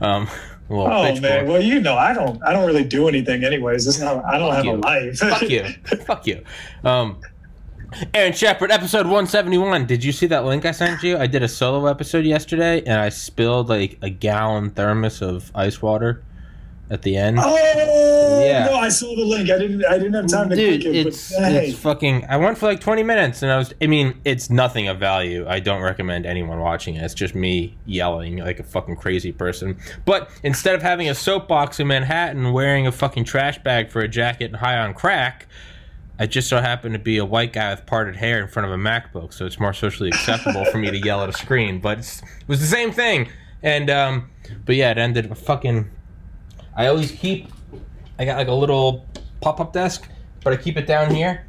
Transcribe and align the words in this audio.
Um, 0.00 0.28
well, 0.68 0.86
oh 0.86 1.20
man, 1.20 1.46
well 1.46 1.62
you 1.62 1.80
know 1.80 1.96
I 1.96 2.12
don't 2.12 2.42
I 2.42 2.52
don't 2.52 2.66
really 2.66 2.84
do 2.84 3.08
anything 3.08 3.44
anyways. 3.44 3.86
It's 3.86 4.00
not 4.00 4.24
I 4.24 4.38
don't 4.38 4.48
Fuck 4.48 4.56
have 4.56 4.64
you. 4.64 4.72
a 4.72 4.76
life. 4.76 5.18
Fuck 5.18 5.42
you. 5.42 5.64
Fuck 6.06 6.26
you. 6.26 6.44
Um, 6.84 7.20
Aaron 8.12 8.34
Shepard, 8.34 8.70
episode 8.70 9.06
171. 9.06 9.86
Did 9.86 10.04
you 10.04 10.12
see 10.12 10.26
that 10.26 10.44
link 10.44 10.66
I 10.66 10.72
sent 10.72 11.02
you? 11.02 11.16
I 11.16 11.26
did 11.26 11.42
a 11.42 11.48
solo 11.48 11.86
episode 11.86 12.26
yesterday 12.26 12.80
and 12.80 13.00
I 13.00 13.08
spilled 13.08 13.70
like 13.70 13.98
a 14.02 14.10
gallon 14.10 14.70
thermos 14.70 15.22
of 15.22 15.50
ice 15.54 15.80
water 15.80 16.22
at 16.90 17.02
the 17.02 17.16
end. 17.16 17.38
Oh 17.40 18.44
Yeah. 18.44 18.66
no, 18.66 18.74
I 18.76 18.88
saw 18.88 19.14
the 19.14 19.24
link. 19.24 19.50
I 19.50 19.58
didn't 19.58 19.84
I 19.84 19.98
didn't 19.98 20.14
have 20.14 20.26
time 20.26 20.48
to 20.50 20.56
Dude, 20.56 20.82
click 20.82 20.94
it. 20.94 21.06
it's 21.06 21.32
but 21.32 21.44
hey, 21.52 21.68
it's 21.70 21.78
fucking. 21.78 22.24
I 22.28 22.36
went 22.36 22.56
for 22.58 22.66
like 22.66 22.80
twenty 22.80 23.02
minutes, 23.02 23.42
and 23.42 23.50
I 23.52 23.58
was. 23.58 23.74
I 23.82 23.86
mean, 23.86 24.20
it's 24.24 24.48
nothing 24.50 24.88
of 24.88 24.98
value. 24.98 25.46
I 25.48 25.60
don't 25.60 25.82
recommend 25.82 26.24
anyone 26.26 26.60
watching 26.60 26.94
it. 26.96 27.02
It's 27.02 27.14
just 27.14 27.34
me 27.34 27.76
yelling 27.86 28.38
like 28.38 28.60
a 28.60 28.64
fucking 28.64 28.96
crazy 28.96 29.32
person. 29.32 29.78
But 30.04 30.30
instead 30.42 30.74
of 30.74 30.82
having 30.82 31.08
a 31.08 31.14
soapbox 31.14 31.78
in 31.80 31.86
Manhattan, 31.88 32.52
wearing 32.52 32.86
a 32.86 32.92
fucking 32.92 33.24
trash 33.24 33.58
bag 33.58 33.90
for 33.90 34.00
a 34.00 34.08
jacket 34.08 34.46
and 34.46 34.56
high 34.56 34.78
on 34.78 34.94
crack, 34.94 35.46
I 36.18 36.26
just 36.26 36.48
so 36.48 36.60
happened 36.60 36.94
to 36.94 36.98
be 36.98 37.18
a 37.18 37.24
white 37.24 37.52
guy 37.52 37.70
with 37.70 37.84
parted 37.86 38.16
hair 38.16 38.40
in 38.40 38.48
front 38.48 38.66
of 38.66 38.72
a 38.72 38.76
MacBook, 38.82 39.32
so 39.32 39.44
it's 39.46 39.60
more 39.60 39.72
socially 39.74 40.08
acceptable 40.08 40.64
for 40.66 40.78
me 40.78 40.90
to 40.90 40.98
yell 40.98 41.22
at 41.22 41.28
a 41.28 41.32
screen. 41.34 41.80
But 41.80 41.98
it's, 41.98 42.22
it 42.22 42.48
was 42.48 42.60
the 42.60 42.66
same 42.66 42.92
thing, 42.92 43.28
and 43.62 43.90
um, 43.90 44.30
but 44.64 44.74
yeah, 44.76 44.90
it 44.92 44.98
ended 44.98 45.36
fucking. 45.36 45.90
I 46.78 46.86
always 46.86 47.10
keep. 47.10 47.48
I 48.18 48.24
got 48.24 48.36
like 48.38 48.48
a 48.48 48.52
little 48.52 49.06
pop-up 49.40 49.72
desk, 49.72 50.08
but 50.42 50.52
I 50.52 50.56
keep 50.56 50.76
it 50.76 50.86
down 50.86 51.12
here. 51.14 51.44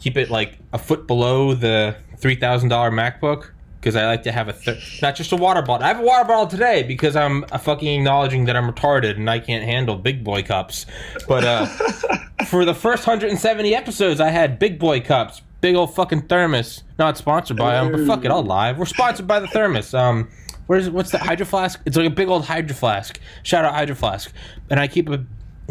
Keep 0.00 0.16
it 0.16 0.30
like 0.30 0.58
a 0.72 0.78
foot 0.78 1.06
below 1.06 1.54
the 1.54 1.96
three 2.16 2.34
thousand 2.34 2.70
dollar 2.70 2.90
MacBook 2.90 3.50
because 3.78 3.96
I 3.96 4.06
like 4.06 4.22
to 4.22 4.32
have 4.32 4.48
a 4.48 4.54
th- 4.54 5.02
not 5.02 5.14
just 5.14 5.30
a 5.32 5.36
water 5.36 5.60
bottle. 5.60 5.84
I 5.84 5.88
have 5.88 6.00
a 6.00 6.02
water 6.02 6.24
bottle 6.26 6.46
today 6.46 6.82
because 6.82 7.14
I'm 7.14 7.44
uh, 7.52 7.58
fucking 7.58 8.00
acknowledging 8.00 8.46
that 8.46 8.56
I'm 8.56 8.70
retarded 8.70 9.16
and 9.16 9.28
I 9.28 9.38
can't 9.38 9.62
handle 9.62 9.96
big 9.96 10.24
boy 10.24 10.42
cups. 10.42 10.86
But 11.28 11.44
uh, 11.44 11.66
for 12.46 12.64
the 12.64 12.74
first 12.74 13.06
170 13.06 13.74
episodes, 13.74 14.20
I 14.20 14.30
had 14.30 14.58
big 14.58 14.78
boy 14.78 15.02
cups, 15.02 15.42
big 15.60 15.74
old 15.74 15.94
fucking 15.94 16.22
thermos. 16.22 16.82
Not 16.98 17.18
sponsored 17.18 17.58
by 17.58 17.74
them, 17.74 17.92
but 17.92 18.06
fuck 18.06 18.24
it, 18.24 18.30
I'll 18.30 18.42
live. 18.42 18.78
We're 18.78 18.86
sponsored 18.86 19.26
by 19.26 19.40
the 19.40 19.48
thermos. 19.48 19.92
Um, 19.92 20.30
where's 20.66 20.90
what's 20.90 21.10
the 21.10 21.18
hydro 21.18 21.46
flask? 21.46 21.80
It's 21.84 21.96
like 21.96 22.06
a 22.06 22.10
big 22.10 22.28
old 22.28 22.44
hydro 22.44 22.74
flask. 22.74 23.20
Shout 23.42 23.64
out 23.64 23.74
hydro 23.74 23.94
flask. 23.94 24.32
And 24.70 24.80
I 24.80 24.88
keep 24.88 25.08
a 25.08 25.24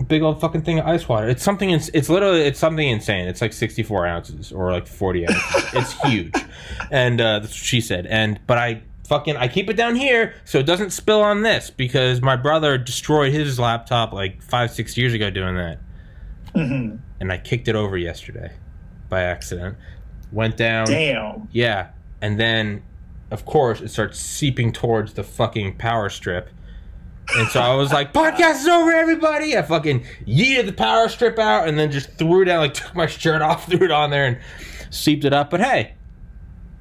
big 0.07 0.21
old 0.21 0.41
fucking 0.41 0.63
thing 0.63 0.79
of 0.79 0.85
ice 0.85 1.07
water. 1.07 1.27
It's 1.27 1.43
something. 1.43 1.69
It's, 1.69 1.89
it's 1.89 2.09
literally 2.09 2.41
it's 2.41 2.59
something 2.59 2.87
insane. 2.87 3.27
It's 3.27 3.41
like 3.41 3.53
64 3.53 4.05
ounces 4.05 4.51
or 4.51 4.71
like 4.71 4.87
40 4.87 5.27
ounces. 5.27 5.73
it's 5.73 6.01
huge, 6.01 6.33
and 6.91 7.19
uh, 7.19 7.39
that's 7.39 7.53
what 7.53 7.55
she 7.55 7.81
said. 7.81 8.05
And 8.07 8.39
but 8.47 8.57
I 8.57 8.83
fucking 9.07 9.37
I 9.37 9.47
keep 9.47 9.69
it 9.69 9.73
down 9.73 9.95
here 9.95 10.33
so 10.45 10.59
it 10.59 10.65
doesn't 10.65 10.91
spill 10.91 11.21
on 11.21 11.41
this 11.41 11.69
because 11.69 12.21
my 12.21 12.35
brother 12.35 12.77
destroyed 12.77 13.33
his 13.33 13.59
laptop 13.59 14.13
like 14.13 14.41
five 14.41 14.71
six 14.71 14.97
years 14.97 15.13
ago 15.13 15.29
doing 15.29 15.55
that, 15.55 15.79
mhm. 16.55 16.99
and 17.19 17.31
I 17.31 17.37
kicked 17.37 17.67
it 17.67 17.75
over 17.75 17.97
yesterday 17.97 18.51
by 19.09 19.21
accident. 19.21 19.77
Went 20.31 20.57
down. 20.57 20.87
damn. 20.87 21.47
Yeah. 21.51 21.89
And 22.19 22.39
then, 22.39 22.81
of 23.33 23.45
course, 23.45 23.81
it 23.81 23.89
starts 23.89 24.19
seeping 24.19 24.71
towards 24.71 25.13
the 25.13 25.23
fucking 25.23 25.77
power 25.77 26.09
strip. 26.09 26.49
And 27.35 27.47
so 27.47 27.59
I 27.61 27.73
was 27.73 27.91
like, 27.91 28.13
podcast 28.13 28.61
is 28.61 28.67
over, 28.67 28.91
everybody. 28.91 29.57
I 29.57 29.63
fucking 29.63 30.05
yeeted 30.27 30.67
the 30.67 30.73
power 30.73 31.09
strip 31.09 31.39
out 31.39 31.67
and 31.67 31.79
then 31.79 31.91
just 31.91 32.11
threw 32.13 32.43
it 32.43 32.45
down, 32.45 32.59
like 32.59 32.75
took 32.75 32.93
my 32.95 33.07
shirt 33.07 33.41
off, 33.41 33.65
threw 33.69 33.85
it 33.85 33.91
on 33.91 34.11
there 34.11 34.25
and 34.25 34.39
seeped 34.91 35.25
it 35.25 35.33
up. 35.33 35.49
But 35.49 35.61
hey, 35.61 35.95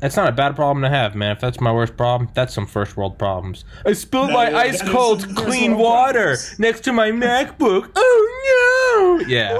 that's 0.03 0.17
not 0.17 0.28
a 0.28 0.33
bad 0.33 0.55
problem 0.56 0.83
to 0.83 0.89
have, 0.91 1.14
man. 1.14 1.31
If 1.31 1.41
that's 1.41 1.61
my 1.61 1.72
worst 1.72 1.97
problem, 1.97 2.28
that's 2.34 2.53
some 2.53 2.67
first 2.67 2.95
world 2.97 3.19
problems. 3.19 3.64
I 3.86 3.92
spilled 3.95 4.28
No, 4.31 4.34
my 4.34 4.53
ice 4.55 4.83
cold 4.83 5.34
clean 5.36 5.78
water 5.78 6.36
problems. 6.36 6.58
next 6.58 6.81
to 6.84 6.92
my 6.92 7.11
MacBook. 7.12 7.91
Oh 7.97 9.19
no! 9.20 9.27
Yeah. 9.27 9.55
My 9.55 9.58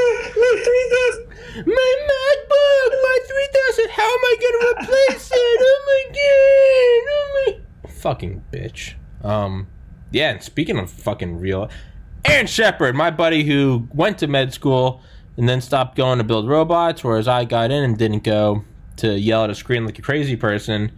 MacBook, 2.09 2.91
my 3.03 3.19
3000. 3.27 3.91
How 3.91 4.03
am 4.03 4.25
I 4.25 4.36
going 4.41 4.61
to 4.61 4.67
replace 4.83 5.30
it? 5.33 5.61
Oh 5.61 5.83
my 5.86 6.03
god. 6.13 7.03
Oh 7.09 7.53
my. 7.85 7.91
Fucking 7.91 8.42
bitch. 8.53 8.95
Um, 9.23 9.69
yeah, 10.11 10.30
and 10.30 10.42
speaking 10.42 10.79
of 10.79 10.91
fucking 10.91 11.39
real. 11.39 11.70
Aaron 12.24 12.47
Shepard, 12.47 12.95
my 12.97 13.11
buddy 13.11 13.45
who 13.45 13.89
went 13.95 14.19
to 14.19 14.27
med 14.27 14.53
school 14.53 15.01
and 15.36 15.48
then 15.48 15.61
stopped 15.61 15.97
going 15.97 16.19
to 16.19 16.24
build 16.24 16.48
robots, 16.48 17.05
whereas 17.05 17.29
I 17.29 17.45
got 17.45 17.70
in 17.70 17.85
and 17.85 17.97
didn't 17.98 18.24
go 18.24 18.64
to 19.02 19.18
yell 19.18 19.45
at 19.45 19.51
a 19.51 19.55
screen 19.55 19.85
like 19.85 19.98
a 19.98 20.02
crazy 20.02 20.36
person. 20.36 20.90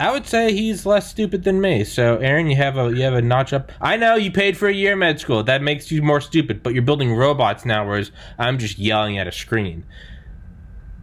I 0.00 0.10
would 0.10 0.26
say 0.26 0.52
he's 0.52 0.84
less 0.84 1.08
stupid 1.08 1.44
than 1.44 1.60
me. 1.60 1.84
So, 1.84 2.16
Aaron, 2.16 2.48
you 2.48 2.56
have 2.56 2.76
a 2.76 2.90
you 2.90 3.02
have 3.02 3.14
a 3.14 3.22
notch 3.22 3.52
up. 3.52 3.70
I 3.80 3.96
know 3.96 4.16
you 4.16 4.32
paid 4.32 4.56
for 4.56 4.66
a 4.66 4.72
year 4.72 4.96
med 4.96 5.20
school. 5.20 5.44
That 5.44 5.62
makes 5.62 5.92
you 5.92 6.02
more 6.02 6.20
stupid. 6.20 6.62
But 6.62 6.74
you're 6.74 6.82
building 6.82 7.14
robots 7.14 7.64
now, 7.64 7.86
whereas 7.86 8.10
I'm 8.38 8.58
just 8.58 8.78
yelling 8.78 9.18
at 9.18 9.28
a 9.28 9.32
screen. 9.32 9.84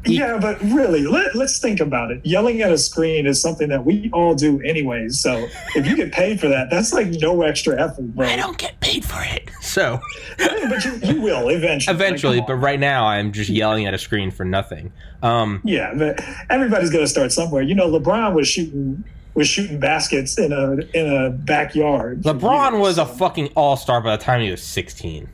Yeah, 0.05 0.37
but 0.39 0.61
really, 0.61 1.05
let, 1.05 1.35
let's 1.35 1.59
think 1.59 1.81
about 1.81 2.11
it. 2.11 2.25
Yelling 2.25 2.61
at 2.61 2.71
a 2.71 2.77
screen 2.77 3.27
is 3.27 3.41
something 3.41 3.67
that 3.69 3.85
we 3.85 4.09
all 4.13 4.33
do 4.33 4.61
anyways. 4.61 5.19
So 5.19 5.47
if 5.75 5.85
you 5.85 5.95
get 5.95 6.13
paid 6.13 6.39
for 6.39 6.47
that, 6.47 6.69
that's 6.69 6.93
like 6.93 7.07
no 7.07 7.41
extra 7.41 7.81
effort, 7.81 8.15
bro. 8.15 8.25
I 8.25 8.37
don't 8.37 8.57
get 8.57 8.79
paid 8.79 9.03
for 9.03 9.21
it. 9.21 9.49
So, 9.61 9.99
but 10.37 10.85
you, 10.85 10.95
you 11.03 11.21
will 11.21 11.49
eventually. 11.49 11.93
Eventually, 11.93 12.37
come 12.37 12.47
but 12.47 12.55
right 12.55 12.79
now, 12.79 13.05
I'm 13.05 13.33
just 13.33 13.49
yelling 13.49 13.85
at 13.87 13.93
a 13.93 13.97
screen 13.97 14.31
for 14.31 14.45
nothing. 14.45 14.93
Um, 15.21 15.61
yeah, 15.65 15.93
but 15.93 16.21
everybody's 16.49 16.89
gonna 16.89 17.07
start 17.07 17.33
somewhere. 17.33 17.61
You 17.61 17.75
know, 17.75 17.89
LeBron 17.89 18.33
was 18.33 18.47
shooting 18.47 19.03
was 19.33 19.47
shooting 19.47 19.79
baskets 19.79 20.37
in 20.37 20.53
a 20.53 20.77
in 20.97 21.13
a 21.13 21.29
backyard. 21.29 22.23
LeBron 22.23 22.71
years, 22.71 22.81
was 22.81 22.97
a 22.97 23.05
fucking 23.05 23.49
all 23.55 23.75
star 23.75 24.01
by 24.01 24.15
the 24.15 24.23
time 24.23 24.41
he 24.41 24.51
was 24.51 24.63
16. 24.63 25.27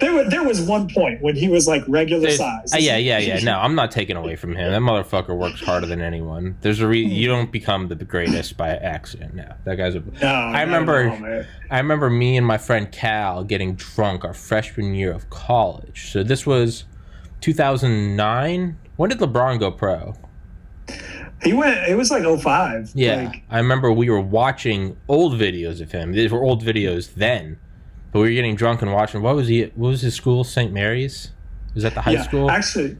There 0.00 0.12
was 0.12 0.28
there 0.28 0.42
was 0.42 0.60
one 0.60 0.88
point 0.88 1.22
when 1.22 1.36
he 1.36 1.48
was 1.48 1.68
like 1.68 1.84
regular 1.86 2.22
There's- 2.22 2.38
size. 2.38 2.74
uh, 2.74 2.78
yeah, 2.78 2.96
yeah, 2.96 3.18
yeah. 3.18 3.38
No, 3.40 3.58
I'm 3.60 3.74
not 3.76 3.90
taking 3.92 4.16
away 4.16 4.34
from 4.36 4.56
him. 4.56 4.70
That 4.72 4.80
motherfucker 4.80 5.36
works 5.36 5.60
harder 5.60 5.86
than 5.86 6.00
anyone. 6.02 6.56
There's 6.62 6.80
a 6.80 6.88
re- 6.88 6.98
you 7.04 7.28
don't 7.28 7.52
become 7.52 7.86
the 7.88 7.94
greatest 7.94 8.56
by 8.56 8.70
accident. 8.70 9.34
No, 9.34 9.54
that 9.64 9.76
guy's 9.76 9.94
a. 9.94 10.00
No, 10.20 10.26
I 10.28 10.62
remember-. 10.62 11.46
I 11.70 11.78
remember 11.78 12.10
me 12.10 12.36
and 12.36 12.46
my 12.46 12.58
friend 12.58 12.90
Cal 12.90 13.44
getting 13.44 13.76
drunk 13.76 14.24
our 14.24 14.34
freshman 14.34 14.94
year 14.94 15.12
of 15.12 15.30
college. 15.30 16.10
So 16.10 16.22
this 16.24 16.44
was 16.44 16.84
2009. 17.40 18.76
When 18.96 19.10
did 19.10 19.18
LeBron 19.18 19.58
go 19.60 19.70
pro? 19.70 20.14
He 21.42 21.52
went. 21.52 21.88
It 21.88 21.96
was 21.96 22.10
like 22.10 22.24
05. 22.24 22.92
Yeah, 22.94 23.24
Like, 23.26 23.42
I 23.50 23.58
remember 23.58 23.92
we 23.92 24.08
were 24.10 24.20
watching 24.20 24.96
old 25.08 25.34
videos 25.34 25.80
of 25.80 25.92
him. 25.92 26.12
These 26.12 26.32
were 26.32 26.42
old 26.42 26.64
videos 26.64 27.14
then, 27.14 27.58
but 28.14 28.20
we 28.20 28.28
were 28.28 28.34
getting 28.34 28.54
drunk 28.54 28.80
and 28.80 28.92
watching. 28.92 29.22
What 29.22 29.34
was 29.34 29.48
he? 29.48 29.64
What 29.74 29.88
was 29.88 30.02
his 30.02 30.14
school? 30.14 30.44
St. 30.44 30.72
Mary's. 30.72 31.32
Was 31.74 31.82
that 31.82 31.94
the 31.94 32.00
high 32.00 32.12
yeah, 32.12 32.22
school? 32.22 32.48
Actually, 32.48 32.96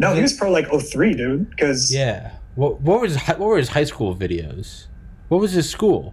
no, 0.00 0.12
he 0.14 0.20
was 0.20 0.32
probably 0.32 0.62
like 0.62 0.82
03, 0.82 1.14
dude. 1.14 1.48
Because 1.50 1.94
yeah. 1.94 2.32
What 2.56 2.80
What 2.80 3.00
was 3.00 3.16
what 3.22 3.38
were 3.38 3.56
his 3.56 3.68
high 3.68 3.84
school 3.84 4.16
videos? 4.16 4.86
What 5.28 5.40
was 5.40 5.52
his 5.52 5.70
school? 5.70 6.12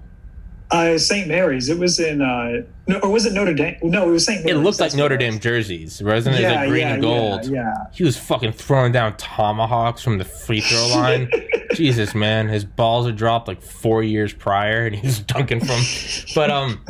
uh, 0.71 0.97
St. 0.97 1.27
Mary's. 1.27 1.69
It 1.69 1.79
was 1.79 1.99
in. 1.99 2.21
Uh, 2.21 2.61
no, 2.87 2.99
or 2.99 3.09
was 3.09 3.25
it 3.25 3.33
Notre 3.33 3.53
Dame? 3.53 3.77
No, 3.81 4.07
it 4.09 4.11
was 4.11 4.25
St. 4.25 4.47
It 4.47 4.55
looked 4.57 4.79
like 4.79 4.93
Notre. 4.93 5.17
Dame 5.17 5.39
jerseys, 5.39 6.01
wasn't 6.01 6.35
it? 6.35 6.41
Yeah, 6.41 6.61
like 6.61 6.69
green 6.69 6.87
yeah, 6.87 6.93
and 6.93 7.01
gold. 7.01 7.45
Yeah, 7.45 7.51
yeah. 7.51 7.73
He 7.91 8.03
was 8.03 8.17
fucking 8.17 8.53
throwing 8.53 8.91
down 8.91 9.17
tomahawks 9.17 10.01
from 10.01 10.17
the 10.17 10.25
free 10.25 10.61
throw 10.61 10.87
line. 10.95 11.29
Jesus, 11.73 12.13
man, 12.13 12.47
his 12.47 12.65
balls 12.65 13.05
had 13.07 13.15
dropped 13.15 13.47
like 13.47 13.61
four 13.61 14.03
years 14.03 14.33
prior, 14.33 14.85
and 14.85 14.95
he 14.95 15.05
was 15.05 15.19
dunking 15.19 15.59
from. 15.59 15.81
But 16.35 16.51
um, 16.51 16.85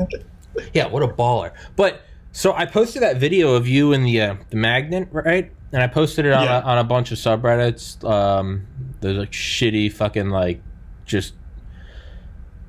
yeah, 0.73 0.87
what 0.87 1.03
a 1.03 1.07
baller! 1.07 1.51
But 1.75 2.01
so 2.31 2.53
I 2.53 2.65
posted 2.65 3.01
that 3.01 3.17
video 3.17 3.53
of 3.55 3.67
you 3.67 3.93
in 3.93 4.03
the 4.03 4.21
uh, 4.21 4.35
the 4.49 4.57
magnet, 4.57 5.09
right? 5.11 5.51
And 5.71 5.83
I 5.83 5.87
posted 5.87 6.25
it 6.25 6.31
on 6.33 6.43
Yeah. 6.45 6.59
a, 6.59 6.63
on 6.63 6.77
a 6.79 6.83
bunch 6.83 7.11
of 7.11 7.17
subreddits. 7.19 8.03
Um, 8.03 8.65
the 9.01 9.13
like 9.13 9.31
shitty 9.31 9.91
fucking 9.93 10.29
like 10.29 10.61
just. 11.05 11.33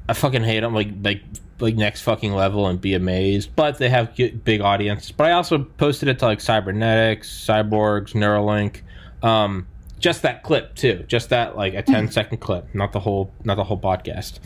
I 0.09 0.13
fucking 0.13 0.43
hate 0.43 0.61
them. 0.61 0.75
Like 0.75 0.89
like 1.03 1.23
like 1.61 1.77
next 1.77 2.03
fucking 2.03 2.33
level 2.33 2.67
and 2.67 2.81
be 2.81 2.95
amazed. 2.95 3.55
But 3.57 3.79
they 3.79 3.89
have 3.89 4.15
big 4.17 4.61
audiences. 4.61 5.13
But 5.13 5.29
I 5.29 5.33
also 5.33 5.59
posted 5.65 6.09
it 6.09 6.19
to 6.21 6.27
like 6.27 6.41
cybernetics, 6.41 7.29
cyborgs, 7.29 8.13
Neuralink. 8.13 8.81
Um, 9.23 9.67
just 9.99 10.23
that 10.23 10.43
clip 10.43 10.75
too. 10.75 11.05
Just 11.07 11.29
that 11.29 11.57
like 11.57 11.75
a 11.75 11.83
10 11.83 12.11
second 12.11 12.39
clip, 12.39 12.75
not 12.75 12.93
the 12.93 13.01
whole 13.01 13.33
not 13.45 13.57
the 13.57 13.65
whole 13.65 13.79
podcast. 13.79 14.39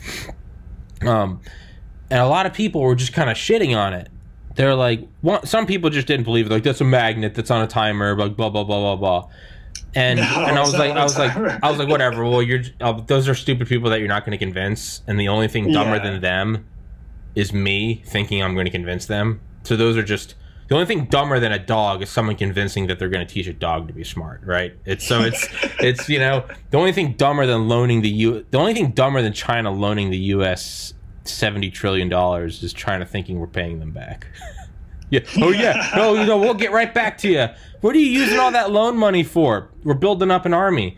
Um, 1.05 1.41
and 2.09 2.19
a 2.19 2.27
lot 2.27 2.45
of 2.45 2.53
people 2.53 2.81
were 2.81 2.95
just 2.95 3.13
kind 3.13 3.29
of 3.29 3.37
shitting 3.37 3.75
on 3.75 3.93
it. 3.93 4.09
They're 4.55 4.75
like, 4.75 5.07
one, 5.21 5.45
some 5.45 5.65
people 5.65 5.89
just 5.89 6.07
didn't 6.07 6.23
believe 6.23 6.45
it. 6.45 6.49
Like 6.51 6.63
that's 6.63 6.81
a 6.81 6.85
magnet 6.85 7.35
that's 7.35 7.51
on 7.51 7.61
a 7.61 7.67
timer, 7.67 8.15
like 8.17 8.35
blah 8.35 8.49
blah 8.49 8.63
blah 8.63 8.79
blah 8.79 8.95
blah. 8.95 9.29
And 9.93 10.19
No, 10.19 10.23
and 10.47 10.57
I 10.57 10.61
was 10.61 10.73
like, 10.73 10.91
I 10.91 11.03
was 11.03 11.17
like. 11.17 11.35
I 11.35 11.69
was 11.69 11.77
like, 11.79 11.87
whatever. 11.89 12.23
Well, 12.23 12.41
you're 12.41 12.61
uh, 12.81 12.93
those 13.07 13.27
are 13.27 13.35
stupid 13.35 13.67
people 13.67 13.89
that 13.89 13.99
you're 13.99 14.07
not 14.07 14.25
going 14.25 14.37
to 14.37 14.43
convince, 14.43 15.01
and 15.07 15.19
the 15.19 15.27
only 15.27 15.47
thing 15.47 15.71
dumber 15.71 15.97
Yeah. 15.97 16.03
than 16.11 16.21
them 16.21 16.65
is 17.35 17.51
me 17.53 18.01
thinking 18.05 18.41
I'm 18.41 18.53
going 18.53 18.65
to 18.65 18.71
convince 18.71 19.05
them. 19.07 19.41
So 19.63 19.75
those 19.75 19.97
are 19.97 20.03
just 20.03 20.35
the 20.67 20.75
only 20.75 20.87
thing 20.87 21.05
dumber 21.05 21.39
than 21.39 21.51
a 21.51 21.59
dog 21.59 22.01
is 22.01 22.09
someone 22.09 22.35
convincing 22.37 22.87
that 22.87 22.97
they're 22.97 23.09
going 23.09 23.25
to 23.27 23.31
teach 23.31 23.45
a 23.47 23.53
dog 23.53 23.87
to 23.87 23.93
be 23.93 24.03
smart, 24.03 24.41
right? 24.45 24.73
It's 24.85 25.05
so 25.05 25.21
it's 25.21 25.47
it's 25.79 26.07
you 26.09 26.19
know 26.19 26.45
the 26.71 26.77
only 26.77 26.91
thing 26.93 27.13
dumber 27.13 27.45
than 27.45 27.67
loaning 27.67 28.01
the 28.01 28.09
U 28.09 28.45
the 28.51 28.57
only 28.57 28.73
thing 28.73 28.91
dumber 28.91 29.21
than 29.21 29.33
China 29.33 29.69
loaning 29.71 30.09
the 30.11 30.17
U.S. 30.17 30.93
seventy 31.27 31.69
trillion 31.69 32.09
dollars 32.09 32.63
is 32.63 32.73
China 32.73 33.05
thinking 33.05 33.39
we're 33.39 33.47
paying 33.47 33.79
them 33.79 33.91
back. 33.91 34.27
yeah. 35.09 35.21
Oh 35.37 35.51
yeah. 35.51 35.91
No, 35.95 36.13
you 36.13 36.25
know 36.25 36.37
we'll 36.37 36.53
get 36.53 36.71
right 36.71 36.93
back 36.93 37.17
to 37.19 37.29
you. 37.29 37.47
What 37.81 37.95
are 37.95 37.99
you 37.99 38.07
using 38.07 38.39
all 38.39 38.51
that 38.51 38.71
loan 38.71 38.97
money 38.97 39.23
for? 39.23 39.69
We're 39.83 39.93
building 39.93 40.31
up 40.31 40.45
an 40.45 40.53
army. 40.53 40.97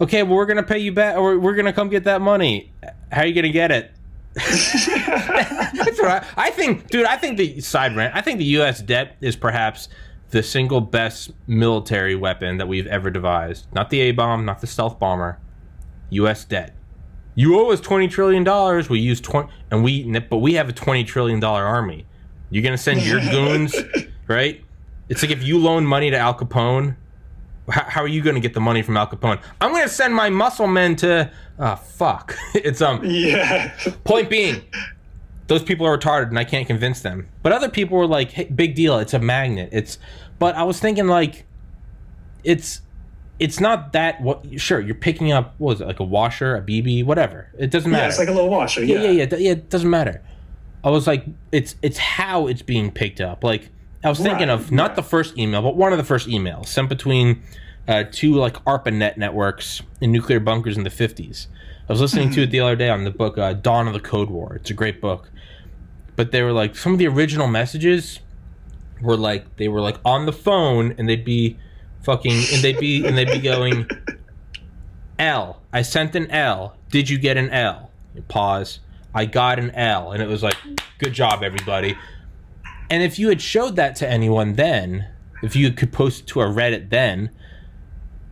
Okay, 0.00 0.22
well 0.22 0.36
we're 0.36 0.46
gonna 0.46 0.62
pay 0.62 0.78
you 0.78 0.92
back, 0.92 1.16
or 1.16 1.38
we're 1.38 1.54
gonna 1.54 1.72
come 1.72 1.88
get 1.88 2.04
that 2.04 2.20
money. 2.20 2.72
How 3.10 3.22
are 3.22 3.26
you 3.26 3.34
gonna 3.34 3.50
get 3.52 3.70
it? 3.70 3.92
That's 4.34 6.00
I, 6.00 6.24
I 6.36 6.50
think, 6.50 6.88
dude. 6.90 7.06
I 7.06 7.16
think 7.16 7.38
the 7.38 7.60
side 7.60 7.96
rant. 7.96 8.14
I 8.14 8.20
think 8.20 8.38
the 8.38 8.44
U.S. 8.44 8.80
debt 8.80 9.16
is 9.20 9.34
perhaps 9.34 9.88
the 10.30 10.42
single 10.42 10.80
best 10.80 11.32
military 11.46 12.14
weapon 12.14 12.58
that 12.58 12.68
we've 12.68 12.86
ever 12.86 13.10
devised. 13.10 13.66
Not 13.74 13.90
the 13.90 14.00
A 14.00 14.12
bomb, 14.12 14.44
not 14.44 14.60
the 14.60 14.66
stealth 14.66 14.98
bomber. 14.98 15.38
U.S. 16.10 16.44
debt. 16.44 16.74
You 17.38 17.56
owe 17.56 17.70
us 17.70 17.80
twenty 17.80 18.08
trillion 18.08 18.42
dollars. 18.42 18.90
We 18.90 18.98
use 18.98 19.20
twenty, 19.20 19.48
and 19.70 19.84
we, 19.84 20.18
but 20.18 20.38
we 20.38 20.54
have 20.54 20.68
a 20.68 20.72
twenty 20.72 21.04
trillion 21.04 21.38
dollar 21.38 21.64
army. 21.64 22.04
You're 22.50 22.64
gonna 22.64 22.76
send 22.76 23.00
your 23.02 23.20
goons, 23.30 23.76
right? 24.26 24.60
It's 25.08 25.22
like 25.22 25.30
if 25.30 25.44
you 25.44 25.56
loan 25.56 25.86
money 25.86 26.10
to 26.10 26.18
Al 26.18 26.34
Capone. 26.34 26.96
How, 27.68 27.84
how 27.84 28.00
are 28.02 28.08
you 28.08 28.22
going 28.22 28.34
to 28.34 28.40
get 28.40 28.54
the 28.54 28.60
money 28.60 28.82
from 28.82 28.96
Al 28.96 29.06
Capone? 29.06 29.40
I'm 29.60 29.70
going 29.72 29.84
to 29.84 29.88
send 29.88 30.14
my 30.14 30.30
muscle 30.30 30.66
men 30.66 30.96
to. 30.96 31.30
Ah, 31.60 31.76
fuck. 31.76 32.34
it's 32.54 32.80
um. 32.80 33.04
Yeah. 33.04 33.72
Point 34.04 34.30
being, 34.30 34.62
those 35.46 35.62
people 35.62 35.86
are 35.86 35.96
retarded 35.96 36.28
and 36.28 36.38
I 36.38 36.44
can't 36.44 36.66
convince 36.66 37.02
them. 37.02 37.28
But 37.42 37.52
other 37.52 37.68
people 37.68 37.98
were 37.98 38.06
like, 38.06 38.32
hey, 38.32 38.44
big 38.46 38.74
deal. 38.74 38.98
It's 38.98 39.14
a 39.14 39.18
magnet. 39.18 39.68
It's. 39.70 39.98
But 40.38 40.56
I 40.56 40.64
was 40.64 40.80
thinking 40.80 41.06
like, 41.06 41.44
it's. 42.42 42.80
It's 43.38 43.60
not 43.60 43.92
that 43.92 44.20
what 44.20 44.44
sure 44.60 44.80
you're 44.80 44.94
picking 44.94 45.30
up 45.32 45.54
what 45.58 45.74
was 45.74 45.80
it 45.80 45.86
like 45.86 46.00
a 46.00 46.04
washer 46.04 46.56
a 46.56 46.60
BB 46.62 47.04
whatever. 47.04 47.48
It 47.58 47.70
doesn't 47.70 47.90
matter. 47.90 48.04
Yeah, 48.04 48.08
it's 48.08 48.18
like 48.18 48.28
a 48.28 48.32
little 48.32 48.50
washer. 48.50 48.84
yeah 48.84 48.96
Yeah. 49.02 49.10
yeah. 49.10 49.26
yeah 49.30 49.36
yeah 49.38 49.50
it 49.52 49.70
doesn't 49.70 49.90
matter. 49.90 50.22
I 50.84 50.90
was 50.90 51.06
like 51.06 51.24
it's 51.52 51.76
it's 51.82 51.98
how 51.98 52.46
it's 52.48 52.62
being 52.62 52.90
picked 52.90 53.20
up. 53.20 53.44
Like 53.44 53.70
I 54.04 54.08
was 54.08 54.18
thinking 54.18 54.48
Right, 54.48 54.54
of 54.54 54.70
not 54.72 54.88
right. 54.88 54.96
the 54.96 55.02
first 55.02 55.36
email 55.38 55.62
but 55.62 55.76
one 55.76 55.92
of 55.92 55.98
the 55.98 56.04
first 56.04 56.28
emails 56.28 56.66
sent 56.66 56.88
between 56.88 57.42
uh, 57.86 58.04
two 58.10 58.34
like 58.34 58.54
ARPANET 58.64 59.16
networks 59.16 59.82
in 60.00 60.12
nuclear 60.12 60.40
bunkers 60.40 60.76
in 60.76 60.84
the 60.84 60.90
50s 60.90 61.46
I 61.88 61.92
was 61.92 62.00
listening 62.02 62.30
to 62.32 62.42
it 62.42 62.50
the 62.50 62.60
other 62.60 62.76
day 62.76 62.90
on 62.90 63.04
the 63.04 63.10
book 63.10 63.38
uh, 63.38 63.54
Dawn 63.54 63.86
of 63.88 63.94
the 63.94 64.00
Code 64.00 64.28
War. 64.28 64.56
It's 64.56 64.68
a 64.70 64.74
great 64.74 65.00
book. 65.00 65.30
But 66.16 66.32
they 66.32 66.42
were 66.42 66.52
like 66.52 66.76
some 66.76 66.92
of 66.92 66.98
the 66.98 67.06
original 67.06 67.46
messages 67.48 68.20
were 69.00 69.16
like 69.16 69.56
they 69.56 69.68
were 69.68 69.80
like 69.80 69.96
on 70.04 70.26
the 70.26 70.32
phone 70.32 70.94
and 70.98 71.08
they'd 71.08 71.24
be 71.24 71.56
fucking 72.02 72.32
and 72.52 72.62
they'd 72.62 72.78
be 72.78 73.04
and 73.06 73.16
they'd 73.16 73.30
be 73.30 73.38
going 73.38 73.88
L 75.18 75.60
I 75.72 75.82
sent 75.82 76.14
an 76.14 76.30
L 76.30 76.76
did 76.90 77.10
you 77.10 77.18
get 77.18 77.36
an 77.36 77.50
L 77.50 77.90
You 78.14 78.22
pause 78.22 78.80
I 79.14 79.26
got 79.26 79.58
an 79.58 79.70
L 79.72 80.12
and 80.12 80.22
it 80.22 80.28
was 80.28 80.42
like 80.42 80.56
good 80.98 81.12
job 81.12 81.42
everybody 81.42 81.96
and 82.90 83.02
if 83.02 83.18
you 83.18 83.28
had 83.28 83.42
showed 83.42 83.76
that 83.76 83.96
to 83.96 84.08
anyone 84.08 84.54
then 84.54 85.08
if 85.42 85.54
you 85.54 85.72
could 85.72 85.92
post 85.92 86.20
it 86.20 86.26
to 86.28 86.40
a 86.40 86.46
Reddit 86.46 86.90
then 86.90 87.30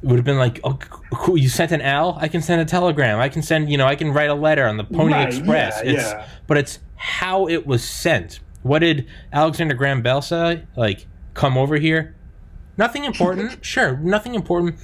it 0.03 0.09
would 0.09 0.17
have 0.17 0.25
been 0.25 0.39
like, 0.39 0.61
oh, 0.63 0.75
cool. 1.15 1.39
You 1.39 1.49
sent 1.49 1.73
an 1.73 1.81
L. 1.81 2.19
I 2.21 2.29
can 2.29 2.43
send 2.43 2.61
a 2.61 2.65
telegram. 2.65 3.19
I 3.19 3.29
can 3.29 3.43
send, 3.43 3.71
you 3.71 3.79
know, 3.79 3.87
I 3.87 3.97
can 3.97 4.13
write 4.13 4.29
a 4.29 4.35
letter 4.35 4.67
on 4.67 4.77
the 4.77 4.85
Pony 4.85 5.15
Right, 5.15 5.29
Express. 5.29 5.81
yeah, 5.83 5.91
it's, 5.91 6.11
yeah. 6.11 6.29
but 6.47 6.59
it's 6.59 6.79
how 6.97 7.49
it 7.49 7.67
was 7.67 7.83
sent. 7.83 8.41
What 8.63 8.81
did 8.81 9.09
Alexander 9.33 9.75
Graham 9.75 10.03
Bell 10.03 10.21
say? 10.23 10.65
Like, 10.77 11.07
come 11.35 11.57
over 11.57 11.77
here. 11.77 12.15
Nothing 12.79 13.05
important. 13.05 13.59
sure, 13.65 13.97
nothing 13.99 14.35
important. 14.35 14.77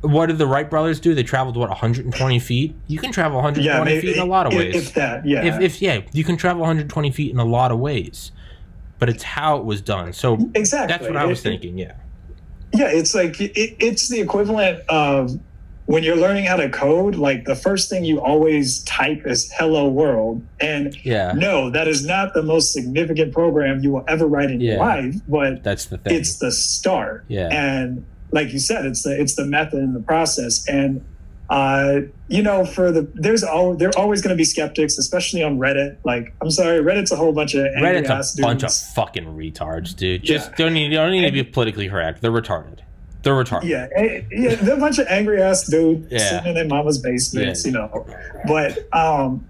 What 0.00 0.26
did 0.26 0.38
the 0.38 0.46
Wright 0.46 0.68
brothers 0.68 0.98
do? 0.98 1.14
They 1.14 1.22
traveled 1.22 1.56
what 1.56 1.68
120 1.68 2.38
feet. 2.38 2.74
You 2.86 2.98
can 2.98 3.12
travel 3.12 3.36
120 3.36 3.66
Yeah, 3.66 3.84
maybe, 3.84 4.06
feet 4.08 4.16
in 4.16 4.22
a 4.22 4.24
lot 4.24 4.46
of 4.46 4.54
if, 4.54 4.58
ways. 4.58 4.74
If 4.76 4.94
that, 4.94 5.26
yeah. 5.26 5.44
if, 5.44 5.60
if 5.60 5.82
yeah, 5.82 6.00
you 6.12 6.24
can 6.24 6.36
travel 6.38 6.60
120 6.60 7.10
feet 7.10 7.30
in 7.30 7.38
a 7.38 7.44
lot 7.44 7.70
of 7.70 7.78
ways. 7.78 8.32
But 8.98 9.08
it's 9.10 9.22
how 9.22 9.58
it 9.58 9.64
was 9.64 9.80
done. 9.80 10.12
So 10.12 10.38
exactly. 10.54 10.88
that's 10.88 11.06
what 11.06 11.16
I 11.16 11.26
was 11.26 11.40
it- 11.40 11.42
thinking. 11.42 11.78
Yeah. 11.78 11.92
Yeah, 12.72 12.86
it's 12.86 13.14
like 13.16 13.40
it, 13.40 13.52
it's 13.80 14.08
the 14.08 14.20
equivalent 14.20 14.80
of 14.88 15.38
when 15.90 16.02
you're 16.02 16.16
learning 16.16 16.44
how 16.44 16.56
to 16.56 16.68
code. 16.68 17.14
Like 17.16 17.44
the 17.44 17.54
first 17.56 17.90
thing 17.90 18.04
you 18.04 18.20
always 18.20 18.82
type 18.84 19.22
is 19.26 19.50
"Hello 19.58 19.88
World," 19.88 20.42
and 20.60 20.94
Yeah. 21.04 21.32
no, 21.36 21.70
that 21.70 21.88
is 21.88 22.04
not 22.06 22.34
the 22.34 22.42
most 22.42 22.72
significant 22.72 23.32
program 23.32 23.80
you 23.82 23.90
will 23.92 24.04
ever 24.08 24.26
write 24.26 24.50
in 24.50 24.60
your 24.60 24.78
life. 24.78 25.14
But 25.28 25.62
That's 25.64 25.86
the 25.86 25.98
thing. 25.98 26.14
it's 26.14 26.38
the 26.38 26.52
start. 26.52 27.24
Yeah. 27.28 27.48
And 27.50 28.04
like 28.32 28.52
you 28.52 28.58
said, 28.58 28.86
it's 28.86 29.02
the 29.02 29.20
it's 29.20 29.34
the 29.34 29.44
method 29.44 29.80
and 29.80 29.94
the 29.94 30.00
process. 30.00 30.66
And 30.68 31.04
uh, 31.50 32.02
you 32.28 32.42
know, 32.44 32.64
for 32.64 32.92
the 32.92 33.02
there's 33.14 33.42
all 33.42 33.74
there 33.74 33.88
are 33.88 33.98
always 33.98 34.22
going 34.22 34.30
to 34.30 34.36
be 34.36 34.44
skeptics, 34.44 34.96
especially 34.98 35.42
on 35.42 35.58
Reddit. 35.58 35.96
Like, 36.04 36.32
I'm 36.40 36.50
sorry, 36.52 36.78
Reddit's 36.78 37.10
a 37.10 37.16
whole 37.16 37.32
bunch 37.32 37.54
of 37.54 37.64
Reddit's 37.82 38.38
a 38.38 38.42
bunch 38.42 38.62
of 38.62 38.72
fucking 38.72 39.24
retards, 39.24 39.96
dude. 39.96 40.22
Just 40.22 40.50
Yeah. 40.50 40.56
don't 40.58 40.74
need, 40.74 40.92
don't 40.92 41.10
need 41.10 41.24
to 41.26 41.32
be 41.32 41.42
politically 41.42 41.88
correct. 41.88 42.22
They're 42.22 42.30
retarded. 42.30 42.78
They're 43.22 43.34
retarded. 43.34 43.64
Yeah, 43.64 43.88
yeah, 44.30 44.54
they're 44.56 44.76
a 44.76 44.80
bunch 44.80 44.98
of 44.98 45.06
angry 45.08 45.42
ass 45.42 45.66
dudes 45.66 46.06
Yeah. 46.10 46.18
sitting 46.18 46.46
in 46.48 46.54
their 46.54 46.66
mama's 46.66 46.98
basements, 46.98 47.64
Yeah. 47.64 47.68
you 47.70 47.76
know. 47.78 48.06
But 48.46 48.86
um, 48.94 49.44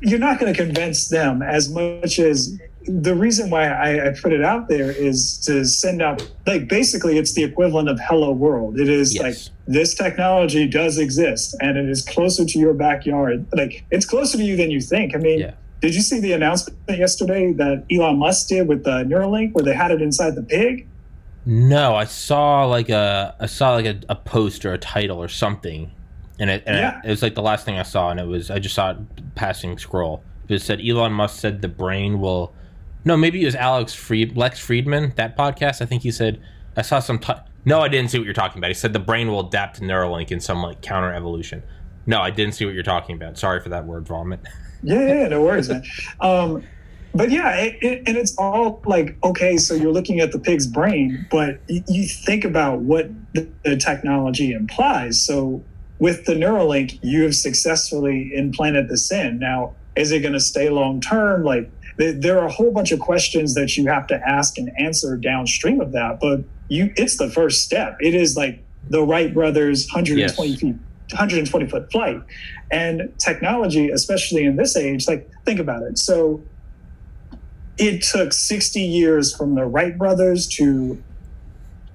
you're 0.00 0.18
not 0.18 0.38
going 0.40 0.52
to 0.52 0.56
convince 0.64 1.08
them 1.08 1.42
as 1.42 1.68
much 1.68 2.18
as 2.18 2.58
the 2.86 3.14
reason 3.14 3.48
why 3.50 3.66
I, 3.68 4.08
I 4.08 4.14
put 4.20 4.32
it 4.32 4.42
out 4.42 4.68
there 4.68 4.90
is 4.90 5.38
to 5.46 5.64
send 5.64 6.02
out 6.02 6.28
like 6.46 6.68
basically 6.68 7.16
it's 7.16 7.32
the 7.34 7.44
equivalent 7.44 7.88
of 7.88 8.00
hello 8.00 8.32
world. 8.32 8.78
It 8.80 8.88
is 8.88 9.14
Yes. 9.14 9.22
like 9.22 9.36
this 9.68 9.94
technology 9.94 10.66
does 10.68 10.98
exist 10.98 11.54
and 11.60 11.76
it 11.78 11.88
is 11.88 12.02
closer 12.04 12.44
to 12.44 12.58
your 12.58 12.74
backyard. 12.74 13.46
Like 13.52 13.84
it's 13.92 14.04
closer 14.04 14.36
to 14.38 14.42
you 14.44 14.56
than 14.56 14.70
you 14.70 14.80
think. 14.80 15.14
I 15.14 15.18
mean. 15.18 15.40
Yeah. 15.40 15.52
Did 15.80 15.96
you 15.96 16.00
see 16.00 16.20
the 16.20 16.32
announcement 16.32 16.78
yesterday 16.88 17.52
that 17.54 17.84
Elon 17.90 18.16
Musk 18.16 18.46
did 18.46 18.68
with 18.68 18.84
the 18.84 19.02
Neuralink, 19.02 19.52
where 19.52 19.64
they 19.64 19.74
had 19.74 19.90
it 19.90 20.00
inside 20.00 20.36
the 20.36 20.42
pig? 20.44 20.86
No, 21.44 21.94
I 21.96 22.04
saw 22.04 22.64
like 22.66 22.88
a 22.88 23.34
I 23.40 23.46
saw 23.46 23.74
like 23.74 23.86
a, 23.86 24.00
a 24.08 24.14
post 24.16 24.64
or 24.64 24.72
a 24.72 24.78
title 24.78 25.18
or 25.22 25.28
something, 25.28 25.90
and 26.38 26.48
it 26.50 26.62
and 26.66 26.76
Yeah. 26.76 26.98
it, 26.98 27.06
it 27.06 27.10
was 27.10 27.22
like 27.22 27.34
the 27.34 27.42
last 27.42 27.64
thing 27.64 27.78
I 27.78 27.82
saw, 27.82 28.10
and 28.10 28.20
it 28.20 28.26
was 28.26 28.50
I 28.50 28.58
just 28.58 28.74
saw 28.74 28.90
it 28.92 29.34
passing 29.34 29.76
scroll. 29.78 30.22
It 30.48 30.60
said 30.60 30.80
Elon 30.86 31.12
Musk 31.12 31.40
said 31.40 31.62
the 31.62 31.68
brain 31.68 32.20
will. 32.20 32.52
No, 33.04 33.16
maybe 33.16 33.42
it 33.42 33.46
was 33.46 33.56
Alex 33.56 33.92
Fried, 33.94 34.36
Lex 34.36 34.64
Fridman, 34.64 35.16
that 35.16 35.36
podcast. 35.36 35.82
I 35.82 35.86
think 35.86 36.02
he 36.02 36.12
said 36.12 36.40
I 36.76 36.82
saw 36.82 37.00
some. 37.00 37.18
T- 37.18 37.32
no, 37.64 37.80
I 37.80 37.88
didn't 37.88 38.10
see 38.10 38.18
what 38.18 38.24
you're 38.24 38.34
talking 38.34 38.58
about. 38.58 38.68
He 38.68 38.74
said 38.74 38.92
the 38.92 38.98
brain 39.00 39.28
will 39.28 39.48
adapt 39.48 39.76
to 39.76 39.82
Neuralink 39.82 40.30
in 40.30 40.38
some 40.40 40.62
like 40.62 40.80
counter 40.82 41.12
evolution. 41.12 41.62
No, 42.06 42.20
I 42.20 42.30
didn't 42.30 42.54
see 42.54 42.64
what 42.64 42.74
you're 42.74 42.82
talking 42.82 43.16
about. 43.16 43.38
Sorry 43.38 43.60
for 43.60 43.68
that 43.70 43.84
word 43.86 44.06
vomit. 44.06 44.40
Yeah, 44.82 45.00
yeah, 45.00 45.14
yeah, 45.22 45.28
no 45.28 45.42
worries, 45.42 45.68
man. 45.68 45.82
Um, 46.20 46.64
but 47.14 47.30
yeah, 47.30 47.54
it, 47.56 47.78
it, 47.82 48.02
and 48.06 48.16
it's 48.16 48.36
all 48.38 48.82
like, 48.86 49.16
okay, 49.22 49.56
so 49.56 49.74
you're 49.74 49.92
looking 49.92 50.20
at 50.20 50.32
the 50.32 50.38
pig's 50.38 50.66
brain, 50.66 51.26
but 51.30 51.60
you 51.68 52.06
think 52.06 52.44
about 52.44 52.80
what 52.80 53.10
the, 53.34 53.48
the 53.64 53.76
technology 53.76 54.52
implies. 54.52 55.20
So 55.20 55.62
with 55.98 56.24
the 56.24 56.34
Neuralink, 56.34 56.98
you 57.02 57.22
have 57.24 57.34
successfully 57.34 58.32
implanted 58.34 58.88
this 58.88 59.12
in. 59.12 59.38
Now, 59.38 59.74
is 59.94 60.10
it 60.10 60.20
going 60.20 60.32
to 60.32 60.40
stay 60.40 60.70
long 60.70 61.00
term? 61.00 61.44
Like, 61.44 61.70
th- 61.98 62.16
there 62.20 62.38
are 62.38 62.46
a 62.46 62.50
whole 62.52 62.72
bunch 62.72 62.92
of 62.92 63.00
questions 63.00 63.54
that 63.54 63.76
you 63.76 63.86
have 63.88 64.06
to 64.08 64.16
ask 64.26 64.56
and 64.58 64.70
answer 64.78 65.16
downstream 65.16 65.80
of 65.80 65.92
that. 65.92 66.18
But 66.20 66.44
you, 66.68 66.92
it's 66.96 67.18
the 67.18 67.30
first 67.30 67.62
step. 67.62 67.98
It 68.00 68.14
is 68.14 68.36
like 68.36 68.64
the 68.88 69.02
Wright 69.02 69.32
brothers, 69.32 69.86
120 69.92 70.50
Yes. 70.50 70.60
feet 70.60 70.76
120 71.10 71.66
foot 71.68 71.92
flight 71.92 72.22
and 72.70 73.12
technology 73.18 73.90
especially 73.90 74.44
in 74.44 74.56
this 74.56 74.76
age 74.78 75.06
like 75.06 75.28
think 75.44 75.60
about 75.60 75.82
it 75.82 75.98
so 75.98 76.40
it 77.82 78.02
took 78.02 78.32
60 78.32 78.80
years 78.80 79.34
from 79.34 79.54
the 79.54 79.64
wright 79.64 79.96
brothers 79.98 80.46
to 80.46 81.02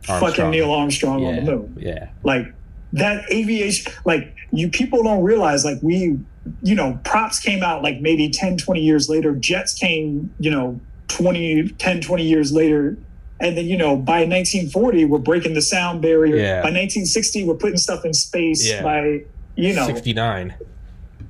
fucking 0.03 0.51
neil 0.51 0.71
armstrong 0.71 1.25
on 1.25 1.35
the 1.35 1.41
moon 1.41 1.75
yeah, 1.79 2.09
like 2.23 2.45
that 2.93 3.29
aviation 3.31 3.91
like 4.05 4.33
you 4.51 4.69
people 4.69 5.03
don't 5.03 5.23
realize 5.23 5.65
like 5.65 5.77
we 5.81 6.17
you 6.63 6.75
know 6.75 6.97
props 7.03 7.39
came 7.39 7.61
out 7.61 7.83
like 7.83 7.99
maybe 7.99 8.29
10 8.29 8.57
20 8.57 8.79
years 8.81 9.09
later 9.09 9.33
jets 9.35 9.73
came 9.73 10.33
you 10.39 10.49
know 10.49 10.79
20 11.09 11.69
10 11.69 12.01
20 12.01 12.23
years 12.23 12.53
later 12.53 12.97
and 13.41 13.57
then 13.57 13.65
you 13.65 13.75
know 13.77 13.97
by 13.97 14.19
1940 14.19 15.05
we're 15.05 15.17
breaking 15.19 15.53
the 15.53 15.61
sound 15.61 16.01
barrier 16.01 16.37
Yeah. 16.37 16.55
by 16.61 16.69
1960 16.71 17.43
we're 17.45 17.55
putting 17.55 17.77
stuff 17.77 18.05
in 18.05 18.13
space 18.13 18.65
Yeah. 18.65 18.81
by 18.83 19.23
you 19.55 19.73
know 19.73 19.87
sixty 19.87 20.13
nine. 20.13 20.53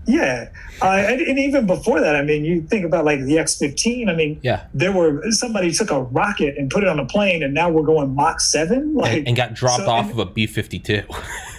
Yeah 0.08 0.50
uh, 0.82 0.86
and, 0.88 1.20
and 1.22 1.38
even 1.38 1.66
before 1.68 2.00
that 2.00 2.16
i 2.16 2.22
mean 2.24 2.46
you 2.46 2.62
think 2.62 2.86
about 2.86 3.04
like 3.04 3.20
the 3.26 3.38
x-15 3.38 4.10
i 4.10 4.16
mean 4.16 4.40
Yeah, 4.42 4.66
there 4.74 4.92
were 4.94 5.22
somebody 5.32 5.72
took 5.72 5.92
a 5.92 6.02
rocket 6.02 6.58
and 6.58 6.70
put 6.70 6.84
it 6.84 6.90
on 6.90 7.00
a 7.00 7.06
plane 7.06 7.44
and 7.44 7.54
now 7.54 7.70
we're 7.70 7.84
going 7.84 8.16
mach 8.16 8.40
7 8.40 8.94
like 8.96 9.18
and, 9.18 9.28
and 9.30 9.36
got 9.38 9.54
dropped 9.54 9.84
so- 9.84 9.90
off 9.90 10.06
and- 10.10 10.20
of 10.20 10.20
a 10.20 10.26
B 10.32 10.48
fifty 10.48 10.80
two. 10.80 11.04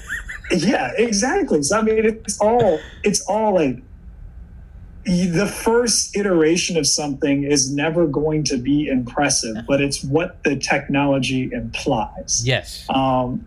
yeah 0.50 0.92
exactly 0.96 1.62
so 1.62 1.78
i 1.78 1.82
mean 1.82 2.04
it's 2.06 2.40
all 2.40 2.80
it's 3.04 3.20
all 3.28 3.54
like 3.54 3.76
the 5.04 5.46
first 5.46 6.16
iteration 6.16 6.76
of 6.76 6.86
something 6.86 7.42
is 7.44 7.72
never 7.72 8.06
going 8.06 8.44
to 8.44 8.56
be 8.58 8.88
impressive 8.88 9.56
but 9.66 9.80
it's 9.80 10.02
what 10.04 10.42
the 10.44 10.56
technology 10.56 11.50
implies 11.52 12.42
Yes. 12.46 12.86
um 12.88 13.46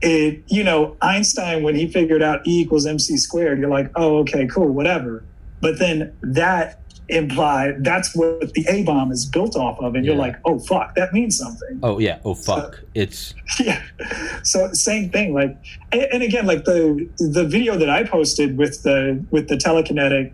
it, 0.00 0.42
you 0.46 0.62
know, 0.62 0.96
Einstein, 1.00 1.62
when 1.62 1.74
he 1.74 1.90
figured 1.90 2.22
out 2.22 2.46
E 2.46 2.60
equals 2.60 2.86
MC 2.86 3.16
squared, 3.16 3.58
you're 3.58 3.70
like, 3.70 3.90
oh, 3.96 4.18
okay, 4.18 4.46
cool, 4.46 4.68
whatever. 4.68 5.24
But 5.60 5.78
then 5.78 6.16
that 6.22 6.80
implied 7.08 7.82
that's 7.84 8.14
what 8.14 8.52
the 8.52 8.66
A 8.68 8.82
bomb 8.84 9.10
is 9.10 9.24
built 9.24 9.56
off 9.56 9.78
of. 9.80 9.94
And 9.94 10.04
you're 10.04 10.14
like, 10.14 10.36
oh, 10.44 10.58
fuck, 10.58 10.94
that 10.94 11.12
means 11.12 11.38
something. 11.38 11.80
Oh 11.82 11.98
yeah. 11.98 12.18
Oh 12.24 12.34
fuck. 12.34 12.80
It's 12.94 13.34
yeah. 13.60 13.82
So 14.42 14.72
same 14.72 15.10
thing. 15.10 15.34
Like, 15.34 15.56
and, 15.92 16.02
and 16.02 16.22
again, 16.22 16.46
like 16.46 16.64
the 16.64 17.08
the 17.18 17.46
video 17.46 17.76
that 17.76 17.90
I 17.90 18.04
posted 18.04 18.58
with 18.58 18.82
the 18.82 19.24
with 19.30 19.48
the 19.48 19.56
telekinetic 19.56 20.32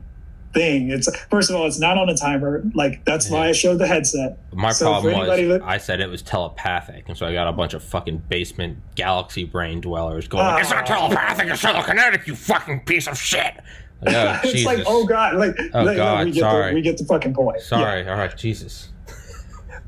thing. 0.55 0.91
It's 0.91 1.09
first 1.31 1.51
of 1.51 1.57
all, 1.57 1.67
it's 1.67 1.79
not 1.79 1.99
on 1.99 2.09
a 2.09 2.17
timer. 2.17 2.63
Like 2.75 3.05
that's 3.05 3.29
why 3.29 3.49
I 3.49 3.53
showed 3.53 3.79
the 3.79 3.87
headset. 3.87 4.39
my 4.53 4.71
So 4.73 4.87
problem 4.87 5.19
was 5.19 5.29
that- 5.29 5.63
I 5.63 5.79
said 5.79 6.01
it 6.01 6.09
was 6.09 6.23
telepathic, 6.23 7.05
and 7.09 7.17
so 7.19 7.27
I 7.27 7.33
got 7.35 7.49
a 7.49 7.53
bunch 7.53 7.75
of 7.75 7.83
fucking 7.83 8.23
basement 8.29 8.79
galaxy 8.95 9.45
brain 9.45 9.81
dwellers 9.81 10.29
going, 10.29 10.45
like, 10.47 10.63
"It's 10.63 10.71
not 10.71 10.89
Ah. 10.91 10.95
telepathic, 11.09 11.49
it's 11.49 11.63
telekinetic, 11.63 12.27
you 12.27 12.35
fucking 12.35 12.81
piece 12.87 13.07
of 13.09 13.19
shit." 13.19 13.55
Like, 14.05 14.15
oh, 14.17 14.41
it's 14.43 14.53
Jesus. 14.53 14.67
like, 14.67 14.79
oh 14.87 15.07
god, 15.07 15.37
like, 15.37 15.55
Oh, 15.73 15.83
like, 15.83 15.97
God, 15.97 16.27
we 16.27 16.33
get 16.33 16.41
sorry. 16.41 16.71
the 16.71 16.75
we 16.75 16.83
get 16.83 16.99
the 16.99 17.05
fucking 17.07 17.33
point. 17.33 17.57
Yeah. 17.61 17.65
Sorry. 17.65 18.07
All 18.09 18.17
right, 18.19 18.37
Jesus. 18.37 18.89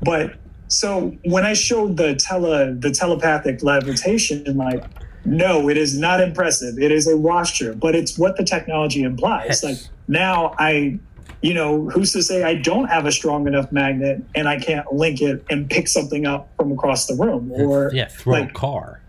But 0.01 0.33
so 0.69 1.15
when 1.25 1.45
I 1.45 1.53
showed 1.53 1.97
the 1.97 2.15
tele 2.15 2.73
the 2.73 2.89
telepathic 2.89 3.61
levitation, 3.61 4.43
like, 4.57 4.83
no, 5.27 5.69
it 5.69 5.77
is 5.77 5.97
not 5.97 6.21
impressive. 6.21 6.79
It 6.79 6.91
is 6.91 7.07
a 7.07 7.17
washer, 7.17 7.73
but 7.73 7.95
it's 7.95 8.17
what 8.17 8.37
the 8.37 8.43
technology 8.43 9.03
implies. 9.03 9.63
Like 9.63 9.77
now 10.07 10.55
I 10.57 10.99
you 11.41 11.53
know, 11.53 11.87
who's 11.89 12.13
to 12.13 12.23
say 12.23 12.43
I 12.43 12.55
don't 12.55 12.87
have 12.87 13.05
a 13.05 13.11
strong 13.11 13.47
enough 13.47 13.71
magnet 13.71 14.23
and 14.33 14.47
I 14.49 14.59
can't 14.59 14.91
link 14.91 15.21
it 15.21 15.45
and 15.49 15.69
pick 15.69 15.87
something 15.87 16.25
up 16.25 16.49
from 16.57 16.71
across 16.71 17.05
the 17.05 17.13
room? 17.13 17.51
Or 17.51 17.91
yeah, 17.93 18.07
throw 18.07 18.39
like- 18.39 18.49
a 18.49 18.53
car. 18.53 19.01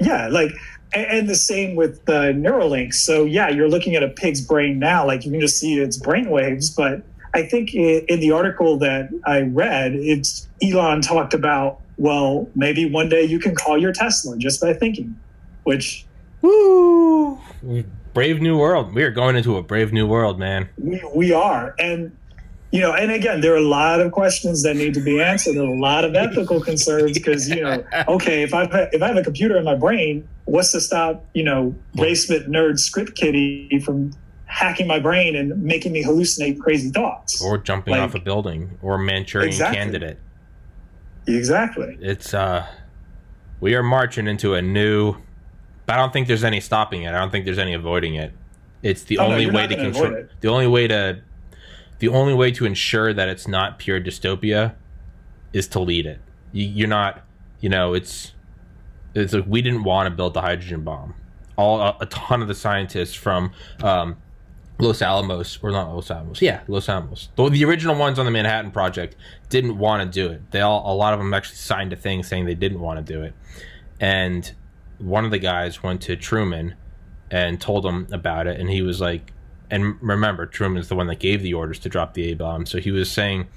yeah, 0.00 0.28
like 0.28 0.52
and, 0.94 1.06
and 1.06 1.28
the 1.28 1.34
same 1.34 1.76
with 1.76 2.04
the 2.06 2.32
Neuralink. 2.32 2.94
So 2.94 3.24
yeah, 3.24 3.48
you're 3.48 3.68
looking 3.68 3.94
at 3.96 4.02
a 4.02 4.08
pig's 4.08 4.40
brain 4.40 4.78
now, 4.78 5.06
like 5.06 5.24
you 5.24 5.30
can 5.30 5.40
just 5.40 5.58
see 5.58 5.78
its 5.78 5.96
brain 5.96 6.30
waves. 6.30 6.70
But 6.70 7.02
I 7.34 7.42
think 7.42 7.74
in 7.74 8.20
the 8.20 8.30
article 8.32 8.78
that 8.78 9.10
I 9.26 9.42
read, 9.42 9.94
it's 9.94 10.48
Elon 10.62 11.02
talked 11.02 11.34
about. 11.34 11.80
Well, 11.98 12.48
maybe 12.54 12.90
one 12.90 13.08
day 13.08 13.22
you 13.24 13.38
can 13.38 13.54
call 13.54 13.78
your 13.78 13.92
Tesla 13.92 14.36
just 14.38 14.60
by 14.60 14.72
thinking, 14.72 15.14
which 15.64 16.06
Woo! 16.42 17.38
Brave 18.14 18.40
new 18.40 18.58
world. 18.58 18.94
We 18.94 19.04
are 19.04 19.10
going 19.10 19.36
into 19.36 19.56
a 19.56 19.62
brave 19.62 19.92
new 19.92 20.06
world, 20.06 20.38
man. 20.38 20.68
we, 20.76 21.00
we 21.14 21.32
are. 21.32 21.74
And 21.78 22.14
you 22.72 22.80
know, 22.80 22.92
and 22.94 23.12
again, 23.12 23.42
there 23.42 23.52
are 23.52 23.58
a 23.58 23.60
lot 23.68 24.00
of 24.00 24.12
questions 24.12 24.62
that 24.64 24.76
need 24.76 24.94
to 24.94 25.00
be 25.00 25.20
answered, 25.20 25.56
and 25.56 25.68
a 25.68 25.80
lot 25.80 26.04
of 26.04 26.14
ethical 26.14 26.60
concerns 26.60 27.12
because 27.16 27.48
you 27.48 27.62
know, 27.62 27.84
okay, 28.08 28.42
if 28.42 28.52
I 28.54 28.64
if 28.92 29.02
I 29.02 29.08
have 29.08 29.16
a 29.16 29.22
computer 29.22 29.56
in 29.56 29.64
my 29.64 29.74
brain, 29.74 30.26
what's 30.46 30.72
to 30.72 30.80
stop 30.80 31.24
you 31.34 31.44
know 31.44 31.74
basement 31.94 32.48
nerd 32.48 32.78
script 32.78 33.14
kiddie 33.14 33.78
from 33.84 34.10
hacking 34.46 34.86
my 34.86 34.98
brain 34.98 35.36
and 35.36 35.62
making 35.62 35.92
me 35.92 36.02
hallucinate 36.02 36.58
crazy 36.60 36.90
thoughts? 36.90 37.42
Or 37.42 37.56
jumping 37.58 37.92
Like- 37.92 38.02
off 38.02 38.14
a 38.14 38.20
building, 38.20 38.78
or 38.82 38.98
Manchurian 38.98 39.48
Exactly. 39.48 39.76
candidate. 39.78 40.18
Exactly. 41.26 41.96
It's 42.00 42.34
uh, 42.34 42.66
we 43.60 43.74
are 43.74 43.82
marching 43.82 44.26
into 44.26 44.54
a 44.54 44.62
new. 44.62 45.16
But 45.86 45.94
I 45.94 45.96
don't 45.96 46.12
think 46.12 46.28
there's 46.28 46.44
any 46.44 46.60
stopping 46.60 47.02
it. 47.02 47.08
I 47.14 47.18
don't 47.18 47.30
think 47.30 47.44
there's 47.44 47.58
any 47.58 47.74
avoiding 47.74 48.14
it. 48.14 48.32
It's 48.82 49.02
the 49.04 49.18
Oh, 49.18 49.26
only 49.26 49.44
you're 49.44 49.52
way 49.52 49.66
to 49.66 49.76
control. 49.76 50.14
it. 50.14 50.30
The 50.40 50.48
only 50.48 50.66
way 50.66 50.86
to, 50.88 51.20
the 51.98 52.08
only 52.08 52.34
way 52.34 52.50
to 52.52 52.64
ensure 52.64 53.12
that 53.12 53.28
it's 53.28 53.46
not 53.48 53.78
pure 53.78 54.00
dystopia, 54.00 54.74
is 55.52 55.68
to 55.68 55.80
lead 55.80 56.06
it. 56.06 56.20
You, 56.52 56.66
you're 56.66 56.88
not. 56.88 57.24
You 57.60 57.68
know, 57.68 57.94
it's. 57.94 58.32
It's 59.14 59.34
like 59.34 59.44
we 59.46 59.60
didn't 59.60 59.84
want 59.84 60.06
to 60.06 60.10
build 60.10 60.32
the 60.34 60.40
hydrogen 60.40 60.82
bomb. 60.82 61.14
All 61.56 61.80
a, 61.80 61.96
a 62.00 62.06
ton 62.06 62.40
of 62.42 62.48
the 62.48 62.54
scientists 62.54 63.12
from 63.14 63.52
um, 63.82 64.16
Los 64.78 65.02
Alamos, 65.02 65.58
or 65.62 65.70
not 65.70 65.94
Los 65.94 66.10
Alamos, 66.10 66.40
yeah, 66.40 66.62
Los 66.66 66.88
Alamos. 66.88 67.28
The, 67.36 67.50
the 67.50 67.64
original 67.66 67.94
ones 67.94 68.18
on 68.18 68.24
the 68.24 68.30
Manhattan 68.30 68.70
Project 68.70 69.16
didn't 69.50 69.76
want 69.76 70.02
to 70.02 70.08
do 70.08 70.32
it. 70.32 70.50
They 70.50 70.62
all, 70.62 70.90
a 70.90 70.96
lot 70.96 71.12
of 71.12 71.18
them 71.18 71.34
actually 71.34 71.56
signed 71.56 71.92
a 71.92 71.96
thing 71.96 72.22
saying 72.22 72.46
they 72.46 72.54
didn't 72.54 72.80
want 72.80 73.04
to 73.06 73.12
do 73.12 73.22
it. 73.22 73.34
And 74.00 74.50
one 75.02 75.24
of 75.24 75.30
the 75.30 75.38
guys 75.38 75.82
went 75.82 76.00
to 76.02 76.16
Truman 76.16 76.74
and 77.30 77.60
told 77.60 77.84
him 77.84 78.06
about 78.12 78.46
it, 78.46 78.60
and 78.60 78.70
he 78.70 78.82
was 78.82 79.00
like, 79.00 79.32
and 79.70 79.96
remember, 80.02 80.46
Truman's 80.46 80.88
the 80.88 80.94
one 80.94 81.06
that 81.06 81.18
gave 81.18 81.42
the 81.42 81.54
orders 81.54 81.78
to 81.80 81.88
drop 81.88 82.14
the 82.14 82.30
A 82.30 82.34
bomb. 82.34 82.66
So 82.66 82.78
he 82.78 82.90
was 82.90 83.10
saying, 83.10 83.48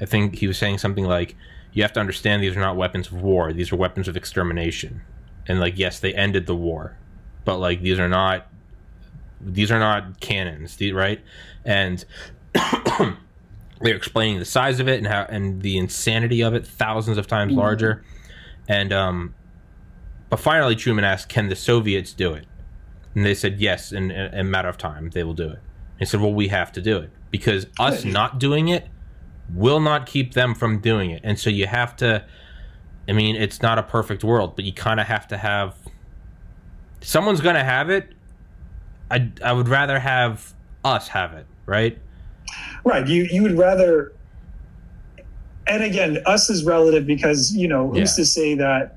I 0.00 0.04
think 0.04 0.36
he 0.36 0.46
was 0.46 0.56
saying 0.58 0.78
something 0.78 1.04
like, 1.04 1.34
you 1.72 1.82
have 1.82 1.92
to 1.94 2.00
understand 2.00 2.42
these 2.42 2.56
are 2.56 2.60
not 2.60 2.76
weapons 2.76 3.08
of 3.08 3.20
war; 3.20 3.52
these 3.52 3.72
are 3.72 3.76
weapons 3.76 4.08
of 4.08 4.16
extermination. 4.16 5.02
And 5.46 5.60
like, 5.60 5.78
yes, 5.78 6.00
they 6.00 6.14
ended 6.14 6.46
the 6.46 6.56
war, 6.56 6.96
but 7.44 7.58
like 7.58 7.82
these 7.82 7.98
are 7.98 8.08
not 8.08 8.46
these 9.40 9.70
are 9.70 9.78
not 9.78 10.20
cannons, 10.20 10.80
right? 10.92 11.20
And 11.64 12.04
they're 12.54 13.16
explaining 13.96 14.38
the 14.38 14.44
size 14.44 14.80
of 14.80 14.88
it 14.88 14.98
and 14.98 15.06
how 15.06 15.24
and 15.24 15.60
the 15.60 15.76
insanity 15.76 16.42
of 16.42 16.54
it, 16.54 16.66
thousands 16.66 17.18
of 17.18 17.26
times 17.26 17.52
larger. 17.52 18.04
And 18.68 18.92
um, 18.92 19.34
but 20.30 20.40
finally, 20.40 20.74
Truman 20.76 21.04
asked, 21.04 21.28
"Can 21.28 21.48
the 21.48 21.56
Soviets 21.56 22.12
do 22.12 22.32
it?" 22.32 22.46
And 23.14 23.24
they 23.24 23.34
said, 23.34 23.60
"Yes, 23.60 23.92
in, 23.92 24.10
in 24.10 24.34
a 24.34 24.44
matter 24.44 24.68
of 24.68 24.76
time, 24.78 25.10
they 25.10 25.24
will 25.24 25.34
do 25.34 25.48
it." 25.50 25.58
He 25.98 26.04
said, 26.04 26.20
"Well, 26.20 26.34
we 26.34 26.48
have 26.48 26.72
to 26.72 26.80
do 26.82 26.98
it 26.98 27.10
because 27.30 27.66
us 27.78 28.04
not 28.04 28.38
doing 28.38 28.68
it 28.68 28.86
will 29.54 29.80
not 29.80 30.06
keep 30.06 30.34
them 30.34 30.54
from 30.54 30.80
doing 30.80 31.10
it." 31.10 31.20
And 31.24 31.38
so 31.38 31.50
you 31.50 31.66
have 31.66 31.96
to. 31.96 32.24
I 33.08 33.12
mean, 33.12 33.36
it's 33.36 33.62
not 33.62 33.78
a 33.78 33.82
perfect 33.84 34.24
world, 34.24 34.56
but 34.56 34.64
you 34.64 34.72
kind 34.72 34.98
of 35.00 35.06
have 35.06 35.28
to 35.28 35.36
have. 35.36 35.74
Someone's 37.00 37.40
gonna 37.40 37.64
have 37.64 37.88
it. 37.90 38.12
I 39.10 39.30
I 39.44 39.52
would 39.52 39.68
rather 39.68 40.00
have 40.00 40.52
us 40.84 41.08
have 41.08 41.32
it, 41.34 41.46
right? 41.66 41.98
Right. 42.84 43.06
You 43.06 43.28
you 43.30 43.42
would 43.42 43.56
rather 43.56 44.12
and 45.68 45.82
again, 45.82 46.18
us 46.26 46.48
is 46.48 46.64
relative 46.64 47.06
because, 47.06 47.52
you 47.54 47.66
know, 47.66 47.88
who's 47.90 48.16
Yeah. 48.16 48.22
to 48.22 48.24
say 48.24 48.54
that 48.54 48.95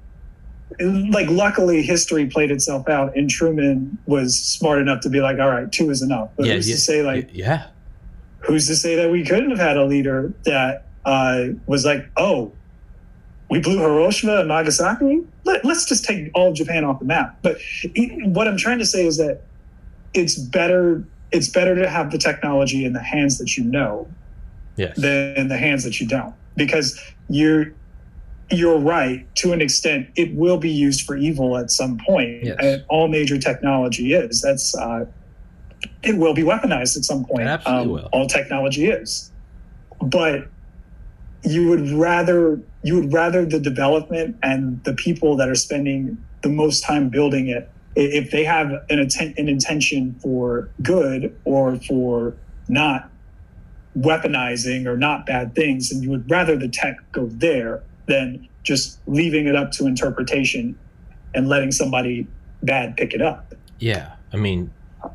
like 0.80 1.28
luckily 1.30 1.82
history 1.82 2.28
played 2.28 2.52
itself 2.52 2.88
out 2.88 3.16
and 3.18 3.30
Truman 3.30 3.98
was 4.06 4.40
smart 4.40 4.80
enough 4.80 5.02
to 5.02 5.10
be 5.10 5.20
like, 5.20 5.40
all 5.40 5.50
right, 5.50 5.72
two 5.72 5.90
is 5.90 6.02
enough. 6.02 6.30
But 6.38 6.48
who's 6.48 6.70
yeah, 6.70 6.76
to 6.76 6.82
say 6.82 7.02
like 7.02 7.30
yeah, 7.34 7.68
who's 8.40 8.68
to 8.68 8.76
say 8.76 8.96
that 8.96 9.12
we 9.12 9.26
couldn't 9.26 9.50
have 9.50 9.60
had 9.60 9.78
a 9.78 9.86
leader 9.86 10.34
that 10.46 10.86
uh, 11.06 11.48
was 11.66 11.86
like, 11.86 12.08
oh, 12.18 12.52
we 13.50 13.60
blew 13.60 13.80
Hiroshima 13.80 14.38
and 14.38 14.48
Nagasaki? 14.48 15.26
Let, 15.44 15.66
let's 15.66 15.86
just 15.86 16.06
take 16.06 16.30
all 16.36 16.50
of 16.50 16.56
Japan 16.56 16.84
off 16.86 17.00
the 17.00 17.06
map. 17.06 17.40
But 17.42 17.58
what 18.26 18.48
I'm 18.48 18.58
trying 18.58 18.80
to 18.80 18.86
say 18.86 19.06
is 19.06 19.18
that 19.18 19.42
it's 20.14 20.38
better 20.38 21.04
it's 21.32 21.48
better 21.48 21.76
to 21.76 21.88
have 21.88 22.12
the 22.12 22.18
technology 22.18 22.86
in 22.86 22.94
the 22.94 23.02
hands 23.02 23.38
that 23.38 23.56
you 23.56 23.64
know 23.64 24.08
yes, 24.76 24.96
than 24.98 25.36
in 25.36 25.48
the 25.48 25.58
hands 25.58 25.84
that 25.84 26.00
you 26.00 26.08
don't 26.08 26.34
because 26.56 27.00
you're 27.30 27.74
you're 28.52 28.80
right 28.80 29.26
to 29.36 29.54
an 29.54 29.62
extent 29.62 30.08
it 30.16 30.34
will 30.36 30.58
be 30.58 30.70
used 30.72 31.06
for 31.06 31.16
evil 31.16 31.58
at 31.58 31.70
some 31.72 32.00
point 32.06 32.44
Yes. 32.44 32.58
and 32.62 32.84
all 32.90 33.08
major 33.08 33.38
technology 33.38 34.14
is 34.14 34.42
that's 34.42 34.76
uh, 34.76 35.06
it 36.04 36.18
will 36.18 36.34
be 36.34 36.42
weaponized 36.44 36.98
at 36.98 37.04
some 37.06 37.26
point 37.26 37.44
Um, 37.44 37.48
absolutely 37.48 37.94
will. 37.94 38.10
all 38.12 38.28
technology 38.28 38.88
is 38.88 39.32
but 40.02 40.48
you 41.44 41.68
would 41.70 41.90
rather 41.92 42.60
you 42.84 42.96
would 42.96 43.14
rather 43.14 43.46
the 43.46 43.60
development 43.60 44.38
and 44.42 44.84
the 44.84 44.94
people 44.94 45.36
that 45.38 45.48
are 45.50 45.56
spending 45.56 46.18
the 46.42 46.50
most 46.50 46.84
time 46.84 47.10
building 47.10 47.48
it 47.50 47.70
if 47.96 48.32
they 48.32 48.44
have 48.46 48.72
an, 48.90 49.00
atten- 49.00 49.34
an 49.38 49.50
intention 49.50 50.16
for 50.22 50.70
good 50.82 51.36
or 51.44 51.76
for 51.78 52.34
not 52.70 53.10
weaponizing 53.98 54.86
or 54.86 54.96
not 54.96 55.26
bad 55.26 55.54
things 55.56 55.92
and 55.92 56.04
you 56.04 56.10
would 56.10 56.30
rather 56.30 56.56
the 56.56 56.68
tech 56.70 56.96
go 57.12 57.26
there 57.28 57.82
than 58.10 58.48
just 58.64 59.00
leaving 59.08 59.48
it 59.48 59.56
up 59.56 59.72
to 59.72 59.88
interpretation 59.88 60.78
and 61.34 61.48
letting 61.48 61.72
somebody 61.72 62.28
bad 62.62 62.98
pick 62.98 63.14
it 63.14 63.22
up 63.22 63.50
yeah. 63.80 64.14
I 64.32 64.38
mean, 64.38 64.72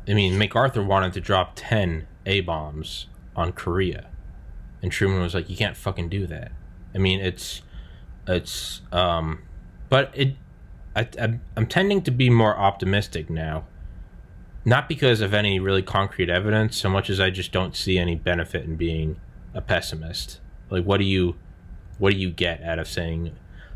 I 0.07 0.13
mean, 0.13 0.37
MacArthur 0.37 0.83
wanted 0.83 1.13
to 1.13 1.21
drop 1.21 1.53
ten 1.55 2.07
A 2.25 2.41
bombs 2.41 3.07
on 3.35 3.53
Korea, 3.53 4.07
and 4.81 4.91
Truman 4.91 5.21
was 5.21 5.33
like, 5.33 5.49
"You 5.49 5.55
can't 5.55 5.77
fucking 5.77 6.09
do 6.09 6.27
that." 6.27 6.51
I 6.93 6.97
mean, 6.97 7.21
it's 7.21 7.61
it's 8.27 8.81
um, 8.91 9.43
but 9.89 10.11
it, 10.13 10.35
I, 10.95 11.07
I'm, 11.19 11.41
I'm 11.55 11.67
tending 11.67 12.01
to 12.03 12.11
be 12.11 12.29
more 12.29 12.57
optimistic 12.57 13.29
now. 13.29 13.65
Not 14.67 14.89
because 14.89 15.21
of 15.21 15.33
any 15.35 15.59
really 15.59 15.83
concrete 15.83 16.29
evidence, 16.29 16.75
so 16.75 16.89
much 16.89 17.11
as 17.11 17.19
I 17.19 17.29
just 17.29 17.51
don't 17.51 17.75
see 17.75 17.99
any 17.99 18.15
benefit 18.15 18.65
in 18.65 18.75
being 18.75 19.17
a 19.53 19.61
pessimist. 19.61 20.39
Like, 20.71 20.85
what 20.85 20.97
do 20.97 21.03
you, 21.03 21.35
what 21.97 22.13
do 22.13 22.19
you 22.19 22.29
get 22.29 22.61
out 22.63 22.79
of 22.79 22.87
saying, 22.87 23.35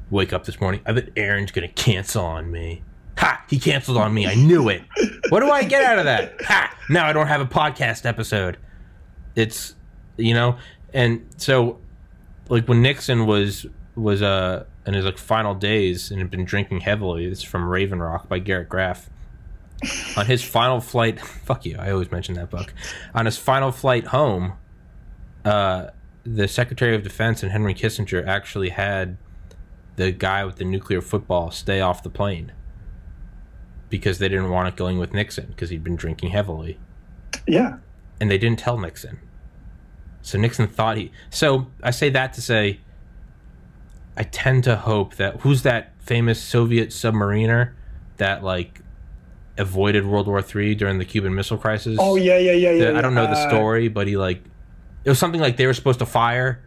"Wake 0.10 0.34
up 0.34 0.46
this 0.46 0.60
morning"? 0.60 0.82
I 0.86 0.92
bet 0.92 1.10
Aaron's 1.16 1.52
gonna 1.52 1.68
cancel 1.68 2.24
on 2.24 2.52
me. 2.52 2.84
Ha! 3.18 3.44
He 3.50 3.60
canceled 3.60 3.98
on 3.98 4.14
me. 4.14 4.28
I 4.28 4.36
knew 4.36 4.70
it. 4.70 4.82
What 5.30 5.42
do 5.42 5.52
I 5.52 5.64
get 5.64 5.84
out 5.84 6.00
of 6.00 6.06
that? 6.06 6.42
Ha! 6.42 6.76
Now 6.90 7.06
I 7.06 7.14
don't 7.14 7.28
have 7.28 7.42
a 7.42 7.46
podcast 7.46 8.06
episode. 8.06 8.58
It's 9.36 9.76
you 10.18 10.34
know, 10.34 10.58
and 10.94 11.28
so 11.38 11.80
like 12.50 12.68
when 12.68 12.82
Nixon 12.82 13.26
was 13.26 13.66
was 13.96 14.22
uh 14.22 14.66
in 14.86 14.94
his 14.96 15.06
like 15.06 15.18
final 15.18 15.54
days 15.54 16.10
and 16.12 16.20
had 16.20 16.32
been 16.32 16.46
drinking 16.46 16.82
heavily. 16.82 17.26
It's 17.26 17.44
from 17.44 17.68
Raven 17.68 18.00
Rock 18.00 18.28
by 18.28 18.40
Garrett 18.40 18.70
Graff. 18.70 19.10
On 20.18 20.26
his 20.26 20.44
final 20.44 20.82
flight, 20.82 21.20
fuck 21.46 21.66
you, 21.66 21.78
I 21.78 21.92
always 21.92 22.12
mention 22.12 22.36
that 22.36 22.50
book. 22.50 22.74
On 23.14 23.26
his 23.26 23.38
final 23.38 23.72
flight 23.72 24.08
home, 24.08 24.54
uh, 25.46 25.88
the 26.24 26.48
Secretary 26.48 26.96
of 26.96 27.04
Defense 27.04 27.44
and 27.44 27.52
Henry 27.52 27.74
Kissinger 27.74 28.26
actually 28.28 28.70
had 28.70 29.18
the 29.96 30.12
guy 30.12 30.46
with 30.46 30.58
the 30.58 30.66
nuclear 30.66 31.02
football 31.02 31.52
stay 31.52 31.82
off 31.82 32.04
the 32.04 32.10
plane 32.10 32.52
because 33.90 34.20
they 34.20 34.30
didn't 34.30 34.50
want 34.50 34.68
it 34.68 34.76
going 34.76 34.98
with 35.00 35.14
Nixon 35.14 35.48
because 35.48 35.70
he'd 35.70 35.84
been 35.84 35.96
drinking 35.96 36.30
heavily. 36.30 36.80
Yeah. 37.48 37.78
And 38.22 38.30
they 38.30 38.38
didn't 38.38 38.60
tell 38.60 38.78
Nixon. 38.78 39.20
So 40.22 40.38
Nixon 40.38 40.68
thought 40.68 40.98
he. 40.98 41.12
So 41.30 41.68
I 41.82 41.92
say 41.92 42.10
that 42.10 42.34
to 42.34 42.42
say, 42.42 42.80
I 44.18 44.24
tend 44.24 44.64
to 44.66 44.76
hope 44.76 45.16
that 45.16 45.38
who's 45.42 45.64
that 45.64 45.94
famous 46.00 46.42
Soviet 46.42 46.90
submariner 46.90 47.72
that 48.18 48.44
like 48.44 48.82
avoided 49.58 50.06
World 50.06 50.28
War 50.28 50.42
Three 50.42 50.76
during 50.76 50.98
the 51.00 51.06
Cuban 51.06 51.34
Missile 51.34 51.58
Crisis? 51.58 51.98
Oh 52.00 52.16
yeah, 52.18 52.38
yeah, 52.38 52.52
yeah, 52.52 52.72
yeah. 52.72 52.98
I 52.98 53.02
don't 53.02 53.16
know 53.16 53.26
the 53.28 53.32
Uh, 53.32 53.50
story, 53.50 53.88
but 53.88 54.08
he 54.08 54.18
like 54.18 54.44
it 55.04 55.10
was 55.10 55.20
something 55.20 55.42
like 55.42 55.58
they 55.58 55.66
were 55.66 55.74
supposed 55.74 56.00
to 56.00 56.06
fire, 56.06 56.64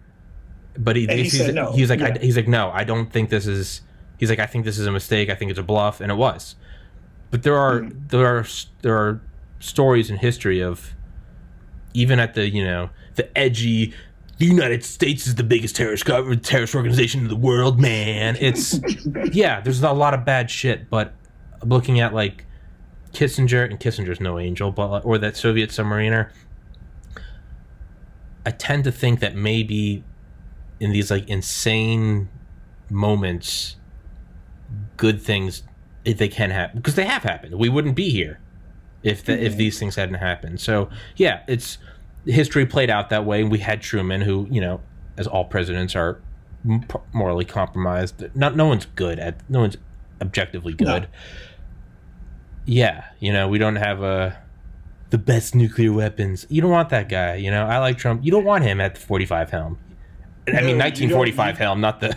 but 0.79 0.97
he 0.97 1.07
he 1.07 1.25
he's, 1.25 1.37
said 1.37 1.55
no. 1.55 1.71
like 1.73 2.01
I, 2.03 2.19
he's 2.21 2.37
like 2.37 2.49
no, 2.49 2.71
I 2.71 2.85
don't 2.85 3.13
think 3.13 3.31
this 3.31 3.47
is. 3.47 3.83
He's 4.19 4.31
like 4.31 4.39
I 4.39 4.47
think 4.47 4.65
this 4.65 4.79
is 4.79 4.87
a 4.87 4.93
mistake. 4.93 5.31
I 5.31 5.35
think 5.35 5.51
it's 5.51 5.61
a 5.61 5.65
bluff, 5.65 6.01
and 6.01 6.11
it 6.11 6.15
was. 6.17 6.57
But 7.31 7.43
there 7.43 7.57
are 7.57 7.81
Hmm. 7.81 7.91
there 8.09 8.27
are 8.27 8.45
there 8.83 8.97
are 8.97 9.21
stories 9.61 10.11
in 10.11 10.17
history 10.17 10.61
of 10.63 10.95
even 11.95 12.19
at 12.21 12.35
the 12.35 12.49
you 12.49 12.65
know 12.65 12.91
the 13.15 13.37
edgy. 13.37 13.95
The 14.39 14.47
United 14.49 14.83
States 14.83 15.27
is 15.29 15.37
the 15.37 15.45
biggest 15.45 15.77
terrorist 15.77 16.05
terrorist 16.43 16.75
organization 16.75 17.21
in 17.21 17.29
the 17.29 17.37
world, 17.37 17.81
man. 17.81 18.37
It's 18.41 18.81
yeah. 19.33 19.61
There's 19.61 19.83
a 19.83 19.93
lot 19.93 20.15
of 20.15 20.25
bad 20.25 20.51
shit, 20.51 20.91
but 20.91 21.15
looking 21.65 22.01
at 22.01 22.13
like 22.13 22.45
Kissinger 23.13 23.65
and 23.69 23.79
Kissinger's 23.79 24.21
no 24.21 24.39
angel, 24.39 24.73
but 24.73 25.05
or 25.05 25.19
that 25.19 25.37
Soviet 25.37 25.71
submariner. 25.71 26.31
I 28.45 28.51
tend 28.51 28.85
to 28.85 28.93
think 28.93 29.21
that 29.21 29.35
maybe 29.35 30.05
in 30.81 30.91
these 30.91 31.11
like 31.11 31.29
insane 31.29 32.29
moments, 32.91 33.77
good 34.97 35.21
things 35.23 35.63
if 36.05 36.19
they 36.19 36.29
can 36.29 36.51
happen 36.51 36.79
because 36.79 36.97
they 36.97 37.05
have 37.05 37.23
happened. 37.23 37.55
We 37.55 37.69
wouldn't 37.69 37.95
be 37.95 38.11
here 38.11 38.41
if 39.03 39.25
the, 39.25 39.33
if 39.33 39.53
mm-hmm. 39.53 39.59
these 39.59 39.79
things 39.79 39.97
hadn't 39.97 40.17
happened. 40.17 40.61
So 40.61 40.91
yeah, 41.17 41.43
it's 41.47 41.79
history 42.27 42.67
played 42.67 42.91
out 42.91 43.11
that 43.11 43.25
way. 43.25 43.45
We 43.45 43.59
had 43.59 43.81
Truman, 43.81 44.21
who 44.23 44.49
you 44.51 44.61
know, 44.61 44.81
as 45.17 45.27
all 45.27 45.45
presidents 45.45 45.95
are 45.95 46.21
morally 47.13 47.45
compromised. 47.45 48.25
Not 48.35 48.57
no 48.57 48.67
one's 48.67 48.87
good 48.87 49.19
at 49.19 49.49
no 49.49 49.61
one's 49.61 49.77
objectively 50.21 50.73
good. 50.73 51.03
No. 51.03 51.07
Yeah, 52.65 53.05
you 53.19 53.33
know, 53.33 53.49
we 53.49 53.59
don't 53.59 53.77
have 53.77 54.03
a 54.03 54.42
the 55.13 55.19
best 55.19 55.55
nuclear 55.55 55.93
weapons. 55.93 56.47
You 56.49 56.63
don't 56.63 56.71
want 56.71 56.89
that 56.89 57.11
guy. 57.11 57.35
You 57.35 57.51
know, 57.51 57.67
I 57.67 57.77
like 57.79 57.99
Trump. 57.99 58.25
You 58.25 58.31
don't 58.31 58.45
want 58.45 58.65
him 58.65 58.81
at 58.81 58.95
the 58.95 59.01
45 59.01 59.51
helm. 59.51 59.79
I 60.49 60.63
mean, 60.63 60.79
No, 60.79 60.85
1945 60.85 61.59
helm, 61.59 61.81
not 61.83 62.01
the. 62.01 62.17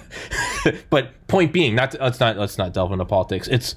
but 0.89 1.27
point 1.27 1.51
being, 1.51 1.75
not 1.75 1.91
to, 1.91 1.97
let's 2.01 2.21
not 2.21 2.37
let's 2.37 2.57
not 2.57 2.73
delve 2.73 2.93
into 2.93 3.03
politics. 3.03 3.49
It's 3.49 3.75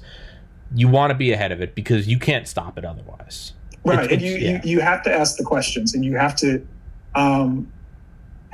you 0.73 0.87
want 0.87 1.11
to 1.11 1.15
be 1.15 1.33
ahead 1.33 1.51
of 1.51 1.61
it 1.61 1.75
because 1.75 2.07
you 2.07 2.17
can't 2.17 2.47
stop 2.47 2.77
it 2.77 2.85
otherwise. 2.85 3.51
right 3.83 4.05
It's- 4.05 4.13
and 4.13 4.21
you, 4.21 4.35
yeah. 4.37 4.61
you 4.63 4.77
you 4.77 4.79
have 4.79 5.03
to 5.03 5.13
ask 5.13 5.35
the 5.35 5.43
questions 5.43 5.93
and 5.93 6.05
you 6.05 6.15
have 6.15 6.35
to 6.37 6.65
um 7.15 7.71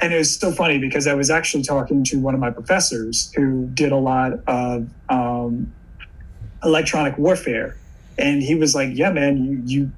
and 0.02 0.14
it 0.14 0.18
was 0.18 0.38
so 0.40 0.52
funny 0.52 0.78
because 0.78 1.08
i 1.08 1.14
was 1.14 1.30
actually 1.30 1.64
talking 1.64 2.04
to 2.06 2.18
one 2.20 2.34
of 2.34 2.40
my 2.40 2.50
professors 2.50 3.34
who 3.36 3.68
did 3.74 3.92
a 3.92 3.98
lot 3.98 4.34
of 4.48 4.88
um 5.10 5.72
electronic 6.64 7.18
warfare 7.18 7.76
and 8.18 8.42
he 8.44 8.56
was 8.56 8.74
like 8.76 8.90
yeah 8.94 9.12
man 9.12 9.44
you 9.44 9.62
you 9.66 9.92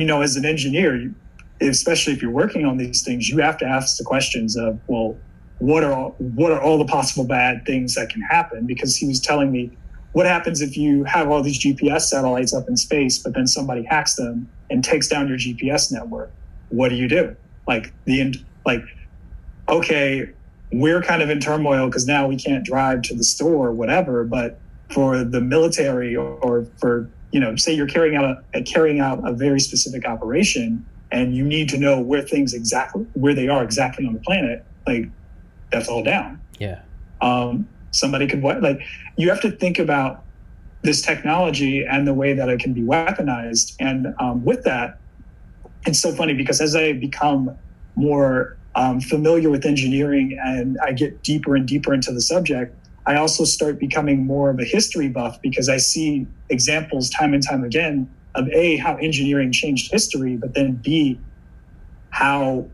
you 0.00 0.06
know 0.06 0.22
as 0.22 0.36
an 0.36 0.44
engineer 0.44 1.12
especially 1.60 2.12
if 2.12 2.22
you're 2.22 2.30
working 2.30 2.64
on 2.64 2.76
these 2.76 3.02
things 3.02 3.28
you 3.28 3.38
have 3.38 3.58
to 3.58 3.66
ask 3.66 3.98
the 3.98 4.04
questions 4.04 4.56
of 4.56 4.78
well 4.86 5.16
what 5.58 5.84
are 5.84 5.92
all, 5.92 6.14
what 6.18 6.50
are 6.50 6.60
all 6.60 6.78
the 6.78 6.86
possible 6.86 7.24
bad 7.24 7.64
things 7.66 7.94
that 7.94 8.08
can 8.08 8.22
happen 8.22 8.66
because 8.66 8.96
he 8.96 9.06
was 9.06 9.20
telling 9.20 9.52
me 9.52 9.70
what 10.12 10.26
happens 10.26 10.60
if 10.60 10.76
you 10.76 11.04
have 11.04 11.30
all 11.30 11.42
these 11.42 11.62
GPS 11.62 12.02
satellites 12.02 12.52
up 12.52 12.68
in 12.68 12.76
space, 12.76 13.18
but 13.18 13.34
then 13.34 13.46
somebody 13.46 13.84
hacks 13.84 14.16
them 14.16 14.48
and 14.68 14.82
takes 14.82 15.08
down 15.08 15.28
your 15.28 15.38
GPS 15.38 15.92
network? 15.92 16.32
What 16.70 16.88
do 16.88 16.96
you 16.96 17.08
do? 17.08 17.36
Like 17.68 17.92
the 18.06 18.20
end, 18.20 18.44
like, 18.66 18.82
okay, 19.68 20.30
we're 20.72 21.02
kind 21.02 21.22
of 21.22 21.30
in 21.30 21.40
turmoil 21.40 21.86
because 21.86 22.06
now 22.06 22.26
we 22.26 22.36
can't 22.36 22.64
drive 22.64 23.02
to 23.02 23.14
the 23.14 23.22
store 23.22 23.68
or 23.68 23.72
whatever. 23.72 24.24
But 24.24 24.58
for 24.92 25.22
the 25.22 25.40
military 25.40 26.16
or, 26.16 26.26
or 26.38 26.66
for 26.78 27.08
you 27.32 27.40
know, 27.40 27.54
say 27.56 27.72
you're 27.72 27.86
carrying 27.86 28.16
out 28.16 28.44
a 28.54 28.62
carrying 28.62 29.00
out 29.00 29.26
a 29.28 29.32
very 29.32 29.60
specific 29.60 30.06
operation, 30.06 30.84
and 31.12 31.34
you 31.34 31.44
need 31.44 31.68
to 31.70 31.78
know 31.78 32.00
where 32.00 32.22
things 32.22 32.54
exactly 32.54 33.06
where 33.14 33.34
they 33.34 33.48
are 33.48 33.62
exactly 33.62 34.06
on 34.06 34.14
the 34.14 34.20
planet, 34.20 34.64
like 34.86 35.06
that's 35.70 35.88
all 35.88 36.02
down 36.02 36.40
Yeah. 36.58 36.80
um, 37.20 37.68
somebody 37.92 38.26
could 38.26 38.42
like 38.42 38.80
you 39.16 39.28
have 39.28 39.40
to 39.42 39.50
think 39.50 39.78
about 39.78 40.24
this 40.82 41.02
technology 41.02 41.84
and 41.84 42.06
the 42.06 42.14
way 42.14 42.32
that 42.32 42.48
it 42.48 42.58
can 42.60 42.72
be 42.72 42.80
weaponized 42.82 43.74
and 43.80 44.08
um, 44.18 44.44
with 44.44 44.64
that 44.64 44.98
it's 45.86 46.00
so 46.00 46.12
funny 46.12 46.34
because 46.34 46.60
as 46.60 46.74
i 46.74 46.92
become 46.92 47.56
more 47.96 48.56
um, 48.74 49.00
familiar 49.00 49.50
with 49.50 49.64
engineering 49.66 50.38
and 50.44 50.78
i 50.82 50.92
get 50.92 51.22
deeper 51.22 51.54
and 51.56 51.66
deeper 51.68 51.92
into 51.92 52.12
the 52.12 52.20
subject 52.20 52.74
i 53.10 53.16
also 53.16 53.44
start 53.44 53.78
becoming 53.78 54.24
more 54.24 54.50
of 54.50 54.58
a 54.58 54.64
history 54.64 55.08
buff 55.08 55.40
because 55.42 55.68
i 55.68 55.76
see 55.76 56.26
examples 56.48 57.10
time 57.10 57.34
and 57.34 57.46
time 57.46 57.64
again 57.64 58.08
of 58.34 58.48
a 58.48 58.76
how 58.76 58.96
engineering 58.96 59.50
changed 59.52 59.90
history 59.90 60.36
but 60.36 60.54
then 60.54 60.74
b 60.74 61.18
how 62.10 62.66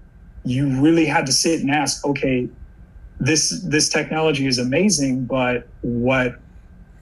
you 0.45 0.69
really 0.81 1.07
had 1.07 1.27
to 1.27 1.33
sit 1.33 1.61
and 1.61 1.71
ask 1.71 2.05
okay 2.05 2.49
this 3.21 3.61
this 3.63 3.89
technology 3.89 4.47
is 4.47 4.59
amazing, 4.59 5.25
but 5.25 5.69
what 5.83 6.39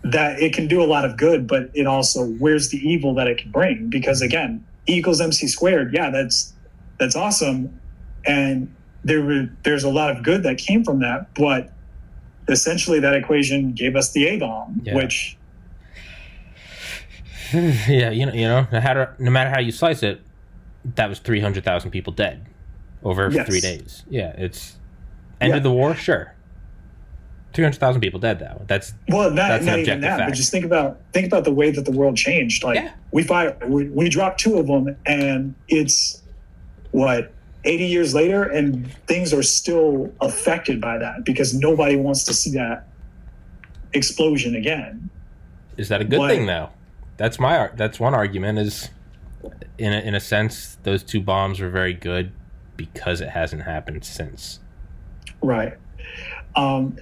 that 0.03 0.40
it 0.40 0.53
can 0.53 0.68
do 0.68 0.83
a 0.83 0.85
lot 0.85 1.05
of 1.05 1.16
good, 1.16 1.47
but 1.47 1.70
it 1.75 1.87
also 1.87 2.27
where's 2.27 2.68
the 2.68 2.79
evil 2.79 3.14
that 3.14 3.27
it 3.27 3.38
can 3.38 3.51
bring? 3.51 3.88
Because 3.88 4.23
again, 4.23 4.64
E 4.88 4.99
equals 4.99 5.20
MC 5.20 5.49
squared, 5.49 5.92
yeah, 5.92 6.11
that's 6.11 6.53
that's 6.99 7.16
awesome, 7.16 7.81
and 8.27 8.73
there 9.03 9.23
were 9.23 9.49
there's 9.64 9.85
a 9.85 9.90
lot 9.90 10.11
of 10.11 10.23
good 10.23 10.42
that 10.44 10.59
came 10.59 10.85
from 10.85 11.01
that, 11.01 11.35
but 11.35 11.73
essentially 12.48 13.00
that 13.00 13.14
equation 13.14 13.72
gave 13.72 13.96
us 13.96 14.12
the 14.12 14.26
A 14.28 14.38
bomb, 14.38 14.80
Yeah. 14.85 14.94
which 14.94 15.37
yeah, 17.52 18.11
you 18.11 18.26
know, 18.26 18.33
you 18.33 18.46
know, 18.48 18.66
no 18.72 18.80
matter, 18.80 19.14
no 19.18 19.30
matter 19.30 19.50
how 19.50 19.61
you 19.61 19.70
slice 19.70 20.02
it, 20.02 20.20
that 20.96 21.09
was 21.09 21.18
three 21.18 21.40
hundred 21.40 21.64
thousand 21.64 21.90
people 21.90 22.12
dead 22.12 22.46
over 23.02 23.30
Yes. 23.30 23.46
three 23.48 23.61
days. 23.61 24.04
Yeah, 24.09 24.33
it's 24.37 24.76
end 25.40 25.50
Yeah. 25.50 25.57
of 25.59 25.62
the 25.62 25.70
war, 25.70 25.94
sure. 25.94 26.35
Three 27.52 27.64
hundred 27.64 27.78
thousand 27.78 28.00
people 28.00 28.18
dead 28.18 28.38
though. 28.40 28.62
That's 28.66 28.92
Well, 29.09 29.30
not, 29.30 29.48
That's 29.48 29.64
not 29.64 29.78
even 29.78 30.00
that, 30.00 30.18
fact. 30.18 30.30
but 30.30 30.35
just 30.37 30.50
think 30.50 30.64
about 30.64 31.00
think 31.12 31.26
about 31.26 31.44
the 31.44 31.52
way 31.52 31.70
that 31.70 31.85
the 31.85 31.92
world 31.92 32.16
changed. 32.16 32.64
Like 32.64 32.76
Yeah. 32.76 32.90
we 33.12 33.22
fire, 33.22 33.57
we, 33.66 33.88
we 33.88 34.09
dropped 34.09 34.40
two 34.40 34.59
of 34.59 34.66
them, 34.66 34.96
and 35.07 35.54
it's 35.68 36.22
what 36.90 37.33
eighty 37.64 37.87
years 37.87 38.14
later, 38.14 38.42
and 38.44 38.90
things 39.07 39.33
are 39.33 39.42
still 39.42 40.12
affected 40.20 40.81
by 40.81 40.98
that 40.98 41.24
because 41.24 41.55
nobody 41.55 41.96
wants 41.96 42.24
to 42.24 42.35
see 42.35 42.50
that 42.53 42.87
explosion 43.92 44.55
again. 44.57 45.11
is 45.77 45.88
that 45.88 46.00
a 46.00 46.05
good 46.05 46.18
What- 46.18 46.31
thing 46.31 46.46
though? 46.46 46.70
That's 47.16 47.38
my 47.38 47.70
that's 47.77 48.00
one 48.00 48.12
argument 48.14 48.59
is 48.59 48.90
in 49.79 49.92
a, 49.92 50.00
in 50.00 50.14
a 50.14 50.20
sense 50.20 50.79
those 50.83 51.03
two 51.05 51.20
bombs 51.20 51.61
were 51.61 51.68
very 51.70 51.92
good 51.94 52.33
because 52.77 53.20
it 53.20 53.29
hasn't 53.29 53.62
happened 53.62 54.05
since. 54.05 54.59
Right. 55.42 55.74
Um, 56.57 56.96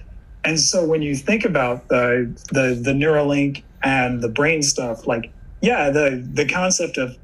and 0.44 0.58
so 0.60 0.84
when 0.84 1.00
you 1.02 1.14
think 1.16 1.44
about 1.46 1.88
the, 1.88 2.30
the 2.52 2.74
the 2.74 2.92
Neuralink 2.92 3.62
and 3.82 4.20
the 4.20 4.28
brain 4.28 4.62
stuff, 4.62 5.06
like 5.06 5.32
yeah, 5.62 5.88
the 5.90 6.22
the 6.34 6.46
concept 6.46 6.98
of 6.98 7.16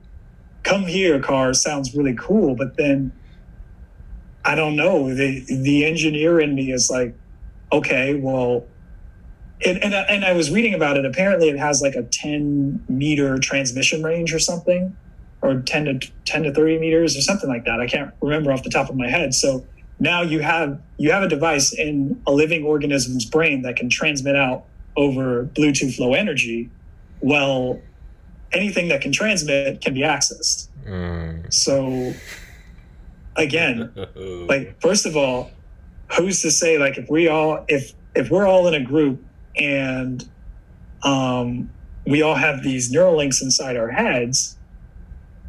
come 0.62 0.82
here 0.86 1.20
car 1.20 1.52
sounds 1.52 1.94
really 1.94 2.14
cool, 2.14 2.54
but 2.54 2.76
then 2.78 3.12
I 4.48 4.54
don't 4.54 4.76
know 4.76 5.14
the 5.14 5.44
the 5.46 5.84
engineer 5.84 6.40
in 6.40 6.54
me 6.54 6.72
is 6.72 6.90
like, 6.90 7.14
okay, 7.70 8.14
well. 8.14 8.64
And, 9.66 9.82
and, 9.82 9.92
I- 9.92 10.02
and 10.02 10.24
I 10.24 10.32
was 10.34 10.52
reading 10.52 10.72
about 10.74 10.96
it. 10.96 11.04
Apparently, 11.04 11.48
it 11.48 11.58
has 11.58 11.82
like 11.82 11.96
a 11.96 12.04
10 12.04 12.84
meter 12.88 13.38
transmission 13.38 14.04
range 14.04 14.32
or 14.32 14.38
something, 14.38 14.96
or 15.42 15.60
10 15.60 15.84
to 16.00 16.10
10 16.26 16.44
to 16.44 16.54
30 16.54 16.78
meters 16.78 17.16
or 17.16 17.20
something 17.22 17.48
like 17.48 17.64
that. 17.64 17.80
I 17.80 17.86
can't 17.88 18.14
remember 18.22 18.52
off 18.52 18.62
the 18.62 18.70
top 18.70 18.88
of 18.88 18.96
my 18.96 19.08
head. 19.08 19.34
So 19.34 19.66
now 19.98 20.22
you 20.22 20.38
have 20.40 20.80
you 20.96 21.10
have 21.10 21.24
a 21.24 21.28
device 21.28 21.72
in 21.72 22.22
a 22.26 22.32
living 22.32 22.64
organism's 22.64 23.24
brain 23.24 23.62
that 23.62 23.74
can 23.76 23.90
transmit 23.90 24.36
out 24.36 24.64
over 24.96 25.44
Bluetooth 25.44 25.98
low 25.98 26.14
energy. 26.14 26.70
Well, 27.20 27.80
anything 28.52 28.88
that 28.88 29.00
can 29.00 29.10
transmit 29.12 29.80
can 29.80 29.92
be 29.92 30.02
accessed. 30.02 30.68
Mm. 30.86 31.52
So 31.52 32.14
again, 33.38 33.90
like 34.14 34.78
first 34.82 35.06
of 35.06 35.16
all, 35.16 35.50
who's 36.16 36.42
to 36.42 36.50
say 36.50 36.76
like 36.78 36.98
if 36.98 37.08
we 37.08 37.28
all 37.28 37.64
if 37.68 37.92
if 38.14 38.30
we're 38.30 38.46
all 38.46 38.66
in 38.68 38.74
a 38.74 38.84
group 38.84 39.22
and 39.56 40.28
um, 41.02 41.70
we 42.06 42.22
all 42.22 42.34
have 42.34 42.62
these 42.62 42.90
neural 42.90 43.16
links 43.16 43.40
inside 43.42 43.76
our 43.76 43.88
heads, 43.90 44.56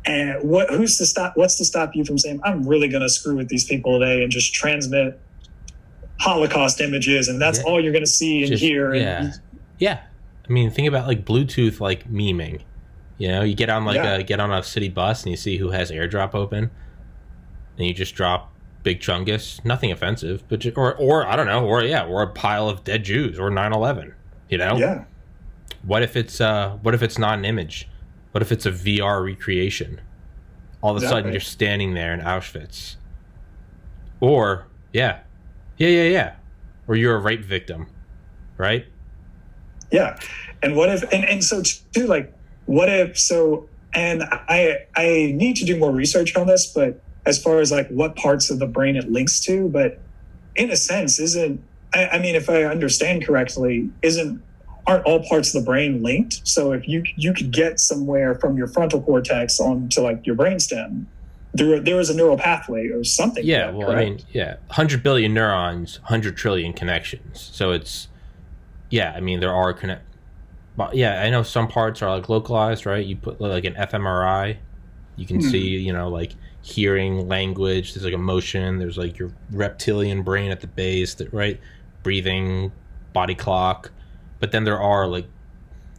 and 0.05 0.41
what 0.47 0.69
who's 0.69 0.97
to 0.97 1.05
stop? 1.05 1.33
What's 1.35 1.57
to 1.57 1.65
stop 1.65 1.95
you 1.95 2.05
from 2.05 2.17
saying, 2.17 2.39
"I'm 2.43 2.67
really 2.67 2.87
going 2.87 3.01
to 3.01 3.09
screw 3.09 3.35
with 3.35 3.49
these 3.49 3.65
people 3.65 3.99
today 3.99 4.23
and 4.23 4.31
just 4.31 4.53
transmit 4.53 5.19
Holocaust 6.19 6.81
images, 6.81 7.27
and 7.27 7.41
that's 7.41 7.59
Yeah. 7.59 7.65
all 7.65 7.81
you're 7.83 7.91
going 7.93 8.03
to 8.05 8.09
see 8.11 8.39
and 8.43 8.51
Just- 8.51 8.63
hear." 8.63 8.93
yeah. 8.93 9.21
And 9.23 9.33
Yeah, 9.79 9.99
I 10.47 10.51
mean, 10.51 10.69
think 10.69 10.87
about 10.87 11.07
like 11.07 11.25
Bluetooth, 11.25 11.79
like 11.79 12.09
memeing. 12.11 12.61
You 13.17 13.29
know, 13.29 13.41
you 13.43 13.53
get 13.55 13.69
on 13.69 13.85
like 13.85 13.95
Yeah. 13.95 14.15
a 14.17 14.23
get 14.23 14.39
on 14.39 14.51
a 14.51 14.61
city 14.63 14.89
bus 14.89 15.23
and 15.23 15.31
you 15.31 15.37
see 15.37 15.57
who 15.57 15.71
has 15.71 15.91
AirDrop 15.91 16.33
open, 16.35 16.69
and 17.79 17.87
you 17.87 17.93
just 17.93 18.13
drop 18.13 18.53
Big 18.83 18.99
Chungus. 18.99 19.65
Nothing 19.65 19.91
offensive, 19.91 20.43
but 20.47 20.59
ju- 20.59 20.73
or 20.75 20.95
or 20.95 21.25
I 21.25 21.35
don't 21.35 21.47
know, 21.47 21.65
or 21.65 21.83
yeah, 21.83 22.05
or 22.05 22.21
a 22.21 22.27
pile 22.27 22.69
of 22.69 22.83
dead 22.83 23.03
Jews 23.03 23.39
or 23.39 23.49
9/11. 23.49 24.13
You 24.49 24.59
know, 24.59 24.77
yeah, 24.77 25.05
what 25.83 26.03
if 26.03 26.15
it's 26.15 26.39
uh 26.39 26.77
what 26.81 26.93
if 26.93 27.01
it's 27.01 27.17
not 27.17 27.39
an 27.39 27.45
image? 27.45 27.89
What 28.31 28.41
if 28.43 28.51
it's 28.51 28.65
a 28.67 28.71
VR 28.71 29.23
recreation? 29.25 30.01
All 30.81 30.95
of 30.95 31.01
a 31.01 31.07
sudden 31.07 31.31
you're 31.31 31.41
standing 31.41 31.93
there 31.93 32.13
in 32.13 32.19
Auschwitz. 32.21 32.95
Or 34.19 34.67
yeah. 34.93 35.19
Yeah, 35.77 35.87
yeah, 35.89 36.03
yeah. 36.03 36.35
Or 36.87 36.95
you're 36.95 37.15
a 37.15 37.19
rape 37.19 37.43
victim. 37.43 37.87
Right? 38.57 38.85
yeah. 39.91 40.19
And 40.61 40.75
what 40.75 40.89
if? 40.89 41.03
And 41.11 41.25
and 41.25 41.43
so 41.43 41.61
too, 41.63 42.05
like, 42.07 42.33
what 42.65 42.89
if? 42.89 43.17
So, 43.17 43.67
and 43.93 44.23
I 44.23 44.85
I 44.95 45.33
need 45.35 45.55
to 45.57 45.65
do 45.65 45.77
more 45.77 45.91
research 45.91 46.35
on 46.35 46.47
this, 46.47 46.67
but 46.67 47.01
as 47.29 47.41
far 47.41 47.59
as 47.59 47.71
like 47.71 47.87
what 47.89 48.15
parts 48.15 48.49
of 48.49 48.59
the 48.59 48.65
brain 48.65 48.95
it 48.95 49.09
links 49.11 49.39
to, 49.45 49.69
but 49.69 50.01
in 50.55 50.71
a 50.71 50.75
sense, 50.75 51.19
isn't 51.19 51.61
I, 51.93 52.07
I 52.07 52.19
mean, 52.19 52.35
if 52.35 52.49
I 52.49 52.63
understand 52.63 53.25
correctly, 53.25 53.89
isn't 54.01 54.41
aren't 54.87 55.05
all 55.05 55.23
parts 55.27 55.53
of 55.53 55.61
the 55.61 55.65
brain 55.65 56.01
linked? 56.03 56.41
So 56.43 56.71
if 56.71 56.87
you 56.87 57.03
you 57.15 57.33
could 57.33 57.51
get 57.51 57.79
somewhere 57.79 58.35
from 58.35 58.57
your 58.57 58.67
frontal 58.67 59.01
cortex 59.01 59.59
onto 59.59 60.01
like 60.01 60.25
your 60.25 60.35
brainstem, 60.35 61.05
there 61.53 61.79
there 61.79 61.99
is 61.99 62.09
a 62.09 62.15
neural 62.15 62.37
pathway 62.37 62.87
or 62.87 63.03
something. 63.03 63.45
Yeah, 63.45 63.67
that, 63.67 63.75
well, 63.75 63.91
I 63.91 64.05
mean, 64.05 64.19
yeah, 64.31 64.55
100 64.67 65.03
billion 65.03 65.33
neurons, 65.33 65.99
100 66.01 66.35
trillion 66.35 66.73
connections. 66.73 67.49
So 67.53 67.71
it's 67.71 68.07
yeah, 68.89 69.13
I 69.15 69.19
mean 69.19 69.39
there 69.39 69.53
are 69.53 69.71
connect 69.73 70.05
but 70.75 70.95
yeah, 70.95 71.21
I 71.21 71.29
know 71.29 71.43
some 71.43 71.67
parts 71.67 72.01
are 72.01 72.09
like 72.15 72.29
localized, 72.29 72.85
right? 72.85 73.05
You 73.05 73.17
put 73.17 73.41
like 73.41 73.65
an 73.65 73.73
fMRI, 73.75 74.57
you 75.17 75.27
can 75.27 75.41
Hmm. 75.41 75.49
see, 75.49 75.77
you 75.77 75.91
know, 75.91 76.07
like 76.07 76.35
hearing, 76.69 77.27
language, 77.27 77.93
there's 77.93 78.05
like 78.05 78.13
emotion, 78.13 78.77
there's 78.79 78.97
like 78.97 79.17
your 79.17 79.31
reptilian 79.51 80.21
brain 80.23 80.51
at 80.51 80.61
the 80.61 80.67
base, 80.67 81.15
that 81.15 81.33
right? 81.33 81.59
Breathing, 82.03 82.71
body 83.13 83.35
clock. 83.35 83.91
But 84.39 84.51
then 84.51 84.63
there 84.63 84.79
are 84.79 85.07
like 85.07 85.25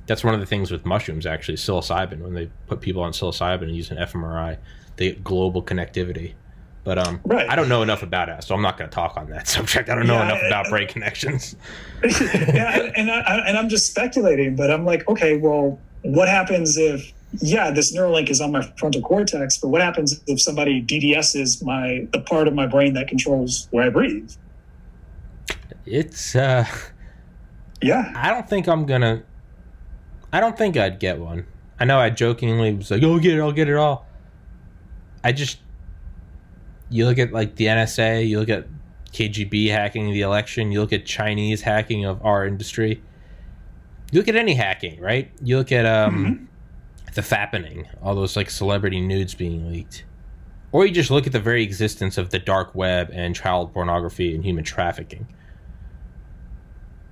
that's 0.06 0.24
one 0.24 0.34
of 0.34 0.40
the 0.40 0.46
things 0.46 0.70
with 0.70 0.84
mushrooms 0.86 1.26
actually, 1.26 1.56
psilocybin. 1.56 2.20
When 2.20 2.34
they 2.34 2.50
put 2.66 2.80
people 2.80 3.02
on 3.02 3.12
psilocybin 3.12 3.62
and 3.62 3.76
use 3.76 3.90
an 3.90 3.98
fMRI, 3.98 4.56
they 4.96 5.08
get 5.10 5.22
global 5.22 5.62
connectivity. 5.62 6.34
But 6.82 6.98
um, 7.06 7.20
Right. 7.24 7.48
I 7.48 7.54
don't 7.56 7.68
know 7.68 7.82
enough 7.82 8.02
about 8.02 8.28
it, 8.30 8.42
so 8.42 8.54
I'm 8.54 8.62
not 8.62 8.78
going 8.78 8.88
to 8.88 8.94
talk 8.94 9.16
on 9.18 9.28
that 9.30 9.46
subject. 9.56 9.88
I 9.90 9.94
don't 9.94 10.06
know 10.06 10.14
Yeah, 10.14 10.24
enough 10.24 10.40
I- 10.42 10.46
about 10.46 10.66
brain 10.70 10.88
connections. 10.88 11.54
yeah, 12.02 12.80
and, 12.80 12.96
and, 12.96 13.10
I, 13.10 13.38
and 13.46 13.58
I'm 13.58 13.68
just 13.68 13.86
speculating, 13.90 14.56
but 14.56 14.70
I'm 14.70 14.84
like, 14.86 15.06
okay, 15.08 15.36
well, 15.36 15.78
what 16.02 16.28
happens 16.28 16.76
if, 16.78 17.12
yeah, 17.38 17.70
this 17.70 17.94
Neuralink 17.94 18.28
is 18.28 18.40
on 18.40 18.52
my 18.52 18.62
frontal 18.76 19.02
cortex, 19.02 19.58
but 19.58 19.68
what 19.68 19.80
happens 19.80 20.20
if 20.26 20.40
somebody 20.40 20.82
DDoSes 20.82 21.62
my 21.62 22.08
the 22.12 22.20
part 22.20 22.48
of 22.48 22.54
my 22.54 22.66
brain 22.66 22.94
that 22.94 23.08
controls 23.08 23.68
where 23.70 23.84
I 23.84 23.90
breathe? 23.90 24.32
It's 25.86 26.34
uh, 26.34 26.66
Yeah, 27.82 28.12
I 28.16 28.30
don't 28.30 28.48
think 28.48 28.68
I'm 28.68 28.84
gonna. 28.84 29.22
I 30.32 30.40
don't 30.40 30.56
think 30.56 30.76
I'd 30.76 30.98
get 30.98 31.18
one. 31.18 31.46
I 31.78 31.84
know 31.84 31.98
I 31.98 32.10
jokingly 32.10 32.74
was 32.74 32.90
like, 32.90 33.02
"Oh, 33.02 33.18
get 33.18 33.38
it, 33.38 33.40
I'll 33.40 33.52
get 33.52 33.68
it 33.68 33.76
all." 33.76 34.06
I 35.22 35.32
just, 35.32 35.58
you 36.88 37.06
look 37.06 37.18
at 37.18 37.32
like 37.32 37.56
the 37.56 37.66
NSA, 37.66 38.26
you 38.26 38.40
look 38.40 38.48
at 38.48 38.66
KGB 39.12 39.68
hacking 39.70 40.12
the 40.12 40.22
election, 40.22 40.72
you 40.72 40.80
look 40.80 40.92
at 40.92 41.04
Chinese 41.06 41.62
hacking 41.62 42.04
of 42.04 42.24
our 42.24 42.46
industry. 42.46 43.02
You 44.12 44.20
look 44.20 44.28
at 44.28 44.36
any 44.36 44.54
hacking, 44.54 45.00
right? 45.00 45.30
You 45.42 45.58
look 45.58 45.72
at 45.72 45.86
um, 45.86 46.48
the 47.14 47.22
fappening, 47.22 47.86
all 48.02 48.14
those 48.14 48.36
like 48.36 48.50
celebrity 48.50 49.00
nudes 49.00 49.34
being 49.34 49.70
leaked, 49.70 50.04
or 50.72 50.86
you 50.86 50.92
just 50.92 51.10
look 51.10 51.26
at 51.26 51.32
the 51.32 51.40
very 51.40 51.62
existence 51.62 52.18
of 52.18 52.30
the 52.30 52.38
dark 52.38 52.74
web 52.74 53.10
and 53.12 53.34
child 53.34 53.72
pornography 53.72 54.34
and 54.34 54.44
human 54.44 54.64
trafficking. 54.64 55.26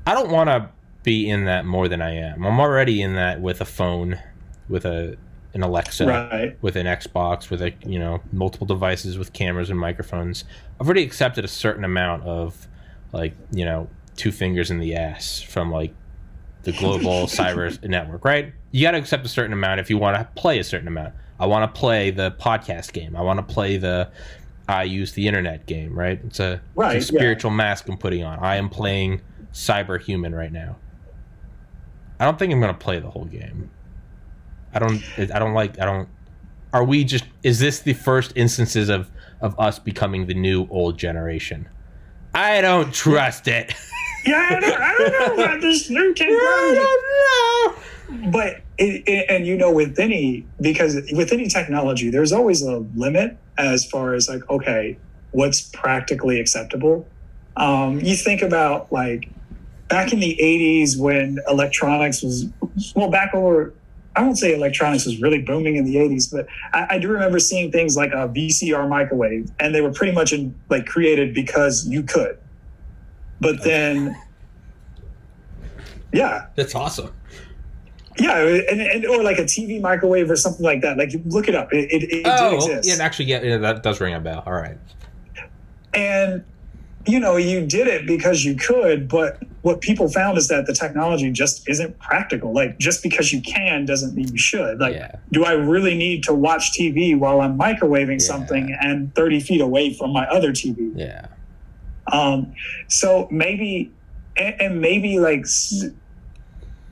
I 0.07 0.15
don't 0.15 0.31
want 0.31 0.49
to 0.49 0.71
be 1.03 1.29
in 1.29 1.45
that 1.45 1.65
more 1.65 1.89
than 1.89 2.03
I 2.03 2.15
am. 2.15 2.45
I'm 2.45 2.61
already 2.61 3.03
in 3.03 3.15
that 3.15 3.41
with 3.41 3.61
a 3.61 3.65
phone, 3.65 4.19
with 4.69 4.85
a 4.85 5.17
an 5.55 5.63
Alexa, 5.63 6.07
right. 6.07 6.63
with 6.63 6.77
an 6.77 6.87
Xbox, 6.87 7.51
with 7.51 7.63
a 7.63 7.73
you 7.85 7.99
know 7.99 8.21
multiple 8.33 8.67
devices 8.67 9.19
with 9.19 9.33
cameras 9.33 9.71
and 9.71 9.79
microphones. 9.79 10.45
I've 10.81 10.87
already 10.87 11.03
accepted 11.03 11.45
a 11.45 11.49
certain 11.49 11.85
amount 11.85 12.25
of 12.25 12.69
like 13.13 13.35
you 13.51 13.65
know 13.65 13.89
two 14.17 14.33
fingers 14.33 14.71
in 14.71 14.79
the 14.79 14.95
ass 14.97 15.41
from 15.41 15.71
like 15.71 15.95
the 16.63 16.73
global 16.73 17.27
cyber 17.27 17.83
network, 17.89 18.25
right? 18.25 18.53
You 18.71 18.83
got 18.83 18.91
to 18.93 18.99
accept 18.99 19.25
a 19.25 19.29
certain 19.29 19.53
amount 19.53 19.81
if 19.81 19.89
you 19.91 19.99
want 19.99 20.17
to 20.17 20.41
play 20.41 20.59
a 20.59 20.65
certain 20.65 20.89
amount. 20.89 21.15
I 21.41 21.47
want 21.47 21.73
to 21.73 21.79
play 21.81 22.11
the 22.11 22.33
podcast 22.33 22.93
game. 22.93 23.17
I 23.17 23.23
want 23.23 23.39
to 23.39 23.55
play 23.55 23.77
the 23.77 24.11
I 24.69 24.83
use 24.83 25.13
the 25.13 25.27
internet 25.27 25.65
game, 25.67 25.99
right? 25.99 26.21
It's 26.27 26.41
a, 26.41 26.61
Right, 26.75 26.97
it's 26.97 27.09
a 27.09 27.15
yeah. 27.15 27.19
spiritual 27.21 27.51
mask 27.51 27.89
I'm 27.89 27.97
putting 27.97 28.23
on. 28.23 28.39
I 28.41 28.57
am 28.57 28.69
playing 28.69 29.23
cyber 29.53 30.01
human 30.01 30.35
right 30.35 30.53
now. 30.53 30.77
I 32.21 32.25
don't 32.27 32.39
think 32.39 32.53
I'm 32.53 32.61
going 32.61 32.75
to 32.75 32.79
play 32.79 32.99
the 32.99 33.09
whole 33.09 33.25
game. 33.25 33.71
I 34.75 34.79
don't 34.79 35.03
I 35.19 35.39
don't 35.39 35.55
like 35.55 35.81
I 35.81 35.87
don't 35.87 36.09
are 36.75 36.85
we 36.85 37.03
just 37.05 37.25
is 37.43 37.59
this 37.59 37.81
the 37.81 37.95
first 37.95 38.33
instances 38.37 38.91
of 38.91 39.11
of 39.41 39.59
us 39.59 39.79
becoming 39.79 40.27
the 40.27 40.35
new 40.35 40.67
old 40.71 40.99
generation? 40.99 41.69
I 42.35 42.61
don't 42.61 42.93
trust 42.93 43.49
it. 43.49 43.73
Yeah, 44.27 44.49
I 44.51 44.61
don't, 44.61 44.81
I 44.81 44.95
don't 44.99 45.13
know 45.13 45.45
about 45.45 45.61
this 45.61 45.89
new 45.89 46.13
technology. 46.13 46.41
I 46.43 46.75
don't 46.75 47.77
know. 47.77 47.83
But 48.31 48.63
it, 48.79 49.03
it, 49.07 49.27
and 49.29 49.47
you 49.47 49.57
know 49.57 49.71
with 49.71 49.99
any 49.99 50.47
because 50.61 50.97
with 51.13 51.33
any 51.33 51.49
technology 51.49 52.11
there's 52.11 52.33
always 52.33 52.63
a 52.63 52.79
limit 52.95 53.37
as 53.59 53.85
far 53.85 54.15
as 54.15 54.29
like 54.29 54.49
okay 54.49 54.97
what's 55.33 55.61
practically 55.61 56.41
acceptable. 56.41 57.07
Um, 57.57 58.01
you 58.01 58.17
think 58.17 58.41
about 58.43 58.91
like 58.93 59.29
back 59.89 60.13
in 60.13 60.21
the 60.21 60.39
80s 60.41 60.99
when 60.99 61.39
electronics 61.49 62.23
was 62.23 62.47
well 62.95 63.11
back 63.11 63.35
over 63.35 63.73
i 64.15 64.23
won't 64.23 64.39
say 64.39 64.55
electronics 64.55 65.07
was 65.07 65.21
really 65.21 65.41
booming 65.41 65.77
in 65.77 65.85
the 65.87 65.97
80s 65.97 66.31
but 66.31 66.47
I, 66.75 66.97
I 66.97 66.99
do 66.99 67.09
remember 67.09 67.39
seeing 67.39 67.73
things 67.73 67.97
like 67.97 68.11
a 68.13 68.29
vcr 68.29 68.87
microwave 68.87 69.51
and 69.59 69.75
they 69.75 69.81
were 69.81 69.91
pretty 69.91 70.13
much 70.13 70.33
in, 70.33 70.55
like 70.69 70.87
created 70.87 71.35
because 71.35 71.89
you 71.89 72.03
could. 72.03 72.39
But 73.41 73.63
then 73.65 74.15
yeah. 76.13 76.47
That's 76.55 76.75
awesome. 76.75 77.13
Yeah, 78.19 78.39
and, 78.71 78.81
and 78.81 79.07
or 79.07 79.23
like 79.23 79.39
a 79.39 79.45
TV 79.45 79.81
microwave 79.81 80.31
or 80.31 80.37
something 80.37 80.65
like 80.65 80.81
that. 80.83 80.97
Like 80.99 81.13
look 81.27 81.49
it 81.49 81.55
up, 81.55 81.73
it, 81.73 81.91
it, 81.93 82.03
it 82.05 82.09
did 82.11 82.27
Oh, 82.27 82.55
exist. 82.57 82.89
yeah, 82.89 83.05
actually, 83.05 83.27
yeah, 83.27 83.43
yeah, 83.43 83.57
that 83.59 83.83
does 83.83 84.01
ring 84.01 84.15
a 84.15 84.21
bell. 84.21 84.43
All 84.47 84.53
right. 84.53 84.77
and 85.95 86.45
you 87.07 87.19
know 87.19 87.37
you 87.37 87.65
did 87.67 87.87
it 87.87 88.07
because 88.07 88.45
you 88.45 88.55
could, 88.55 89.09
but 89.09 89.43
what 89.63 89.81
people 89.81 90.09
found 90.09 90.37
is 90.37 90.49
that 90.49 90.67
the 90.67 90.75
technology 90.75 91.31
just 91.31 91.69
isn't 91.69 91.99
practical. 91.99 92.53
Like 92.53 92.79
just 92.79 93.03
because 93.03 93.33
you 93.33 93.41
can 93.41 93.87
doesn't 93.87 94.15
mean 94.15 94.29
you 94.29 94.39
should. 94.39 94.79
Like, 94.79 94.95
Yeah. 94.95 95.13
do 95.33 95.45
I 95.45 95.53
really 95.53 95.97
need 95.97 96.23
to 96.25 96.35
watch 96.35 96.79
TV 96.79 97.19
while 97.19 97.41
I'm 97.41 97.59
microwaving 97.59 98.21
Yeah. 98.21 98.27
something 98.27 98.77
and 98.81 99.15
30 99.15 99.41
feet 99.41 99.61
away 99.61 99.95
from 99.95 100.13
my 100.13 100.27
other 100.27 100.53
TV? 100.53 100.93
Yeah. 100.95 101.27
Um, 102.13 102.53
so 102.89 103.27
maybe, 103.31 103.91
and, 104.37 104.61
and 104.61 104.81
maybe 104.81 105.19
like, 105.19 105.45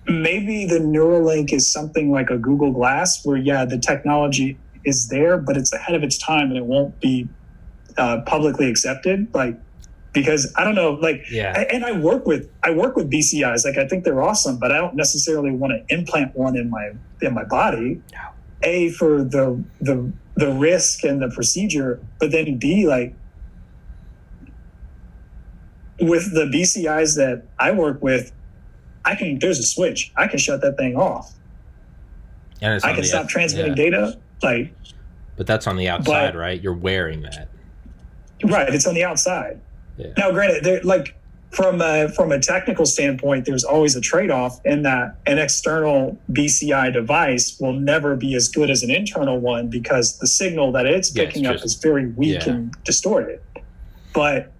maybe 0.08 0.66
the 0.66 0.78
Neuralink 0.78 1.52
is 1.52 1.70
something 1.70 2.10
like 2.10 2.30
a 2.30 2.38
Google 2.38 2.72
Glass, 2.72 3.24
where 3.24 3.36
yeah, 3.36 3.64
the 3.64 3.78
technology 3.78 4.58
is 4.84 5.08
there, 5.08 5.36
but 5.36 5.56
it's 5.56 5.72
ahead 5.72 5.94
of 5.96 6.02
its 6.02 6.16
time 6.18 6.48
and 6.48 6.56
it 6.56 6.64
won't 6.64 6.98
be 7.00 7.28
uh, 7.98 8.20
publicly 8.26 8.68
accepted. 8.70 9.26
Like, 9.34 9.58
because 10.12 10.52
I 10.56 10.64
don't 10.64 10.74
know, 10.74 10.92
like, 10.92 11.24
Yeah. 11.30 11.64
and 11.70 11.84
I 11.84 11.92
work 11.92 12.26
with 12.26 12.48
I 12.62 12.70
work 12.70 12.96
with 12.96 13.10
BCIs. 13.10 13.64
Like, 13.64 13.76
I 13.78 13.86
think 13.86 14.04
they're 14.04 14.22
awesome, 14.22 14.58
but 14.58 14.72
I 14.72 14.78
don't 14.78 14.94
necessarily 14.94 15.50
want 15.50 15.72
to 15.72 15.94
implant 15.94 16.36
one 16.36 16.56
in 16.56 16.70
my 16.70 16.92
in 17.20 17.34
my 17.34 17.44
body. 17.44 18.00
No. 18.12 18.18
A 18.62 18.90
for 18.90 19.22
the 19.22 19.62
the 19.80 20.10
the 20.36 20.52
risk 20.52 21.04
and 21.04 21.20
the 21.20 21.28
procedure, 21.30 22.00
but 22.18 22.30
then 22.30 22.58
B 22.58 22.86
like 22.86 23.14
with 26.00 26.34
the 26.34 26.44
BCIs 26.44 27.16
that 27.16 27.44
I 27.58 27.72
work 27.72 28.02
with, 28.02 28.32
I 29.06 29.14
can 29.14 29.38
there's 29.38 29.58
a 29.58 29.62
switch. 29.62 30.12
I 30.16 30.26
can 30.26 30.38
shut 30.38 30.60
that 30.62 30.76
thing 30.76 30.96
off. 30.96 31.32
And 32.60 32.74
it's 32.74 32.84
I 32.84 32.94
can 32.94 33.04
stop 33.04 33.24
out- 33.24 33.28
transmitting 33.30 33.76
yeah. 33.76 33.84
data. 33.90 34.18
Like 34.42 34.74
But 35.36 35.46
that's 35.46 35.66
on 35.66 35.76
the 35.76 35.88
outside, 35.88 36.32
But- 36.32 36.38
right? 36.38 36.60
You're 36.60 36.74
wearing 36.74 37.22
that. 37.22 37.48
right, 38.44 38.68
it's 38.74 38.86
on 38.86 38.94
the 38.94 39.04
outside. 39.04 39.60
Yeah. 39.96 40.08
Now, 40.18 40.30
granted, 40.32 40.62
there 40.64 40.82
like 40.82 41.14
from 41.52 41.80
a 41.80 42.08
from 42.10 42.32
a 42.32 42.38
technical 42.40 42.84
standpoint, 42.84 43.46
there's 43.46 43.64
always 43.64 43.94
a 43.96 44.00
trade 44.00 44.30
off 44.30 44.60
in 44.66 44.82
that 44.82 45.16
an 45.26 45.38
external 45.38 46.18
BCI 46.32 46.92
device 46.92 47.56
will 47.60 47.72
never 47.72 48.16
be 48.16 48.34
as 48.34 48.48
good 48.48 48.68
as 48.68 48.82
an 48.82 48.90
internal 48.90 49.38
one 49.38 49.68
because 49.68 50.18
the 50.18 50.26
signal 50.26 50.72
that 50.72 50.84
it's 50.86 51.14
Yeah, 51.14 51.24
picking 51.26 51.44
it's 51.46 51.60
up 51.62 51.64
is 51.64 51.74
very 51.76 52.06
weak 52.08 52.44
yeah. 52.46 52.52
and 52.52 52.74
distorted. 52.84 53.40
But 54.12 54.52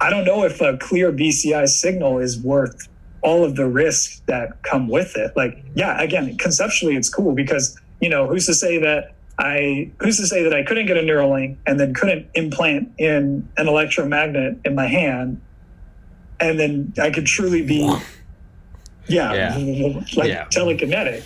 I 0.00 0.10
don't 0.10 0.24
know 0.24 0.44
if 0.44 0.60
a 0.60 0.76
clear 0.78 1.12
BCI 1.12 1.68
signal 1.68 2.18
is 2.18 2.38
worth 2.40 2.88
all 3.22 3.44
of 3.44 3.56
the 3.56 3.66
risks 3.66 4.22
that 4.26 4.62
come 4.62 4.88
with 4.88 5.16
it. 5.16 5.32
Like, 5.36 5.62
yeah, 5.74 6.00
again, 6.00 6.36
conceptually 6.38 6.96
it's 6.96 7.10
cool 7.10 7.32
because, 7.34 7.78
you 8.00 8.08
know, 8.08 8.26
who's 8.26 8.46
to 8.46 8.54
say 8.54 8.78
that 8.78 9.14
I 9.38 9.90
who's 10.00 10.16
to 10.18 10.26
say 10.26 10.42
that 10.42 10.54
I 10.54 10.62
couldn't 10.62 10.86
get 10.86 10.96
a 10.96 11.00
Neuralink 11.00 11.56
and 11.66 11.78
then 11.78 11.92
couldn't 11.94 12.28
implant 12.34 12.92
in 12.98 13.48
an 13.56 13.68
electromagnet 13.68 14.58
in 14.64 14.74
my 14.74 14.86
hand 14.86 15.40
and 16.40 16.58
then 16.58 16.92
I 16.98 17.10
could 17.10 17.26
truly 17.26 17.62
be 17.62 17.80
yeah, 19.06 19.32
like 20.16 20.28
Yeah. 20.28 20.46
telekinetic. 20.46 21.24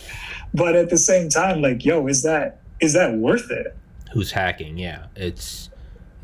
But 0.53 0.75
at 0.77 0.91
the 0.91 0.97
same 0.99 1.29
time, 1.29 1.61
like, 1.63 1.85
yo, 1.85 2.07
is 2.09 2.23
that 2.23 2.61
is 2.81 2.93
that 2.95 3.15
worth 3.15 3.51
it? 3.51 3.77
who's 4.13 4.31
hacking 4.31 4.79
yeah 4.79 5.07
it's 5.17 5.71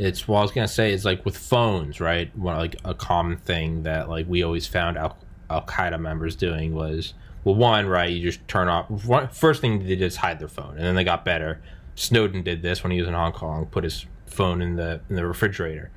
it's 0.00 0.26
what 0.26 0.38
i 0.38 0.42
was 0.42 0.50
gonna 0.50 0.66
say 0.66 0.94
it's 0.94 1.04
like 1.04 1.24
with 1.26 1.36
phones 1.36 2.00
right? 2.00 2.34
One 2.36 2.56
like 2.56 2.76
a 2.84 2.94
common 2.94 3.36
thing 3.36 3.82
that 3.82 4.08
like 4.08 4.26
we 4.26 4.42
always 4.42 4.66
found 4.66 4.96
al 4.96 5.16
qaeda 5.50 6.00
members 6.00 6.34
doing 6.34 6.74
was 6.74 7.12
well 7.44 7.54
one 7.54 7.86
right 7.86 8.10
you 8.10 8.22
just 8.22 8.46
turn 8.48 8.68
off 8.68 8.90
one, 9.04 9.28
first 9.28 9.60
thing 9.60 9.80
they 9.80 9.96
did 9.96 10.02
is 10.02 10.16
hide 10.16 10.38
their 10.38 10.48
phone 10.48 10.70
and 10.76 10.80
then 10.80 10.94
they 10.94 11.04
got 11.04 11.24
better. 11.24 11.60
Snowden 11.96 12.42
did 12.42 12.62
this 12.62 12.82
when 12.82 12.92
he 12.92 12.98
was 12.98 13.08
in 13.08 13.14
hong 13.14 13.32
kong 13.32 13.66
put 13.66 13.84
his 13.84 14.06
phone 14.24 14.62
in 14.62 14.76
the 14.76 15.00
in 15.10 15.16
the 15.16 15.26
refrigerator 15.26 15.90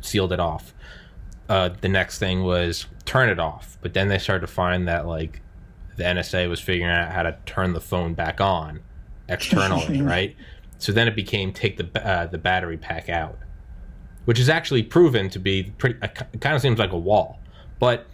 sealed 0.00 0.32
it 0.32 0.40
off. 0.40 0.72
Uh, 1.46 1.68
the 1.80 1.88
next 1.88 2.18
thing 2.18 2.42
was 2.42 2.86
turn 3.04 3.28
it 3.28 3.38
off 3.38 3.76
but 3.82 3.92
then 3.92 4.08
they 4.08 4.18
started 4.18 4.40
to 4.40 4.52
find 4.52 4.88
that 4.88 5.06
like 5.06 5.42
the 5.96 6.04
nsa 6.04 6.48
was 6.48 6.60
figuring 6.60 6.90
out 6.90 7.12
how 7.12 7.22
to 7.22 7.36
turn 7.44 7.74
the 7.74 7.80
phone 7.80 8.14
back 8.14 8.40
on 8.40 8.80
externally 9.28 10.00
right? 10.00 10.34
So 10.80 10.92
then 10.92 11.06
it 11.08 11.14
became 11.14 11.52
take 11.52 11.76
the 11.76 12.06
uh, 12.06 12.26
the 12.26 12.38
battery 12.38 12.78
pack 12.78 13.10
out, 13.10 13.38
which 14.24 14.38
is 14.38 14.48
actually 14.48 14.82
proven 14.82 15.28
to 15.30 15.38
be 15.38 15.72
pretty. 15.78 15.98
It 16.02 16.40
kind 16.40 16.54
of 16.54 16.62
seems 16.62 16.78
like 16.78 16.92
a 16.92 16.98
wall, 16.98 17.40
but 17.78 18.06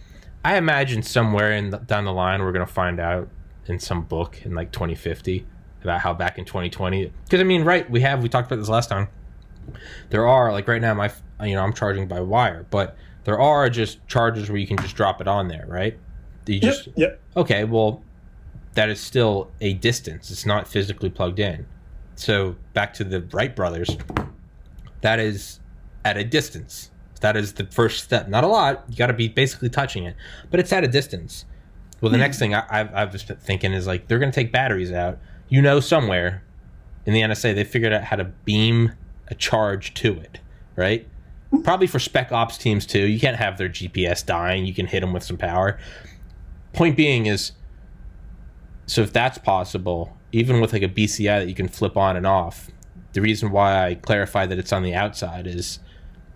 I 0.45 0.57
imagine 0.57 1.03
somewhere 1.03 1.53
in 1.53 1.71
the, 1.71 1.79
down 1.79 2.05
the 2.05 2.13
line 2.13 2.43
we're 2.43 2.53
gonna 2.53 2.67
find 2.67 3.01
out 3.01 3.29
in 3.67 3.79
some 3.79 4.05
book 4.05 4.41
in 4.45 4.55
like 4.55 4.73
2050 4.73 5.45
about 5.83 6.01
how 6.01 6.15
back 6.15 6.39
in 6.39 6.45
2020. 6.45 7.13
Because 7.25 7.41
I 7.41 7.45
mean, 7.45 7.65
right? 7.65 7.89
We 7.91 8.01
have 8.01 8.23
we 8.23 8.29
talked 8.29 8.47
about 8.47 8.61
this 8.61 8.69
last 8.69 8.89
time. 8.89 9.09
There 10.11 10.27
are 10.27 10.53
like 10.53 10.69
right 10.69 10.81
now 10.81 10.95
my 10.95 11.13
you 11.43 11.55
know 11.55 11.63
I'm 11.63 11.73
charging 11.73 12.07
by 12.07 12.21
wire, 12.21 12.67
but 12.71 12.97
there 13.25 13.41
are 13.41 13.69
just 13.69 14.07
chargers 14.07 14.49
where 14.49 14.59
you 14.59 14.67
can 14.67 14.77
just 14.77 14.95
drop 14.95 15.21
it 15.21 15.27
on 15.27 15.49
there, 15.49 15.65
right? 15.67 15.99
You 16.47 16.61
just 16.61 16.87
yep, 16.89 16.97
yep. 16.97 17.21
okay, 17.37 17.65
well, 17.65 18.03
that 18.75 18.89
is 18.89 19.01
still 19.01 19.51
a 19.61 19.75
distance. 19.75 20.31
It's 20.31 20.47
not 20.47 20.69
physically 20.69 21.11
plugged 21.11 21.41
in. 21.41 21.67
So 22.15 22.55
back 22.73 22.95
to 22.95 23.05
the 23.05 23.23
Wright 23.33 23.55
brothers, 23.55 23.97
that 25.01 25.19
is 25.19 25.59
at 26.07 26.17
a 26.17 26.23
distance. 26.23 26.93
That 27.21 27.37
is 27.37 27.55
the 27.55 27.67
first 27.67 28.05
step. 28.05 28.29
Not 28.29 28.45
a 28.45 28.47
lot. 28.47 28.85
You 28.89 28.97
got 28.97 29.09
to 29.09 29.13
be 29.13 29.27
basically 29.27 29.69
touching 29.69 30.05
it, 30.05 30.15
but 30.51 30.61
it's 30.61 30.73
at 30.73 30.85
a 30.85 30.89
distance. 30.89 31.45
Well, 32.01 32.11
the 32.11 32.17
hmm. 32.17 32.23
next 32.23 32.39
thing 32.39 32.55
I, 32.55 32.65
I've, 32.71 32.95
I've 32.95 33.13
just 33.13 33.27
been 33.27 33.39
thinking 33.39 33.73
is 33.73 33.87
like 33.87 34.07
they're 34.07 34.21
going 34.21 34.31
to 34.31 34.35
take 34.35 34.53
batteries 34.53 34.93
out. 34.93 35.19
You 35.49 35.61
know, 35.63 35.81
somewhere 35.81 36.45
in 37.07 37.13
the 37.13 37.23
NSA, 37.23 37.55
they 37.55 37.65
figured 37.65 37.93
out 37.93 38.05
how 38.05 38.17
to 38.17 38.25
beam 38.25 38.93
a 39.29 39.35
charge 39.35 39.95
to 39.95 40.13
it, 40.21 40.39
right? 40.77 41.09
Hmm. 41.51 41.63
Probably 41.63 41.89
for 41.89 41.99
spec 41.99 42.31
ops 42.31 42.57
teams 42.57 42.87
too. 42.87 43.07
You 43.07 43.19
can't 43.19 43.37
have 43.37 43.59
their 43.59 43.69
GPS 43.69 44.25
dying. 44.25 44.65
You 44.65 44.75
can 44.75 44.87
hit 44.87 45.01
them 45.01 45.13
with 45.13 45.25
some 45.25 45.37
power. 45.37 45.79
Point 46.73 46.97
being 46.97 47.27
is, 47.27 47.53
so 48.87 49.03
if 49.03 49.13
that's 49.13 49.39
possible, 49.39 50.17
even 50.31 50.61
with 50.61 50.73
like 50.73 50.83
a 50.83 50.89
BCI 50.89 51.41
that 51.41 51.49
you 51.49 51.55
can 51.55 51.67
flip 51.67 51.97
on 51.97 52.17
and 52.17 52.27
off, 52.27 52.71
the 53.15 53.23
reason 53.23 53.51
why 53.51 53.87
I 53.87 53.95
clarify 53.95 54.45
that 54.45 54.59
it's 54.59 54.73
on 54.75 54.83
the 54.83 54.95
outside 54.95 55.47
is 55.47 55.79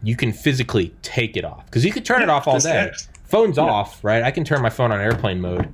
you 0.02 0.16
can 0.16 0.32
physically 0.32 0.94
take 1.02 1.36
it 1.36 1.44
off 1.44 1.64
because 1.66 1.84
you 1.84 1.92
could 1.92 2.04
turn 2.04 2.22
it 2.22 2.28
off 2.30 2.46
all 2.48 2.58
day. 2.58 2.90
Phone's 3.24 3.56
Yeah. 3.58 3.64
off, 3.64 4.02
right? 4.02 4.22
I 4.22 4.30
can 4.30 4.44
turn 4.44 4.60
my 4.62 4.70
phone 4.70 4.90
on 4.92 5.00
airplane 5.00 5.40
mode. 5.40 5.68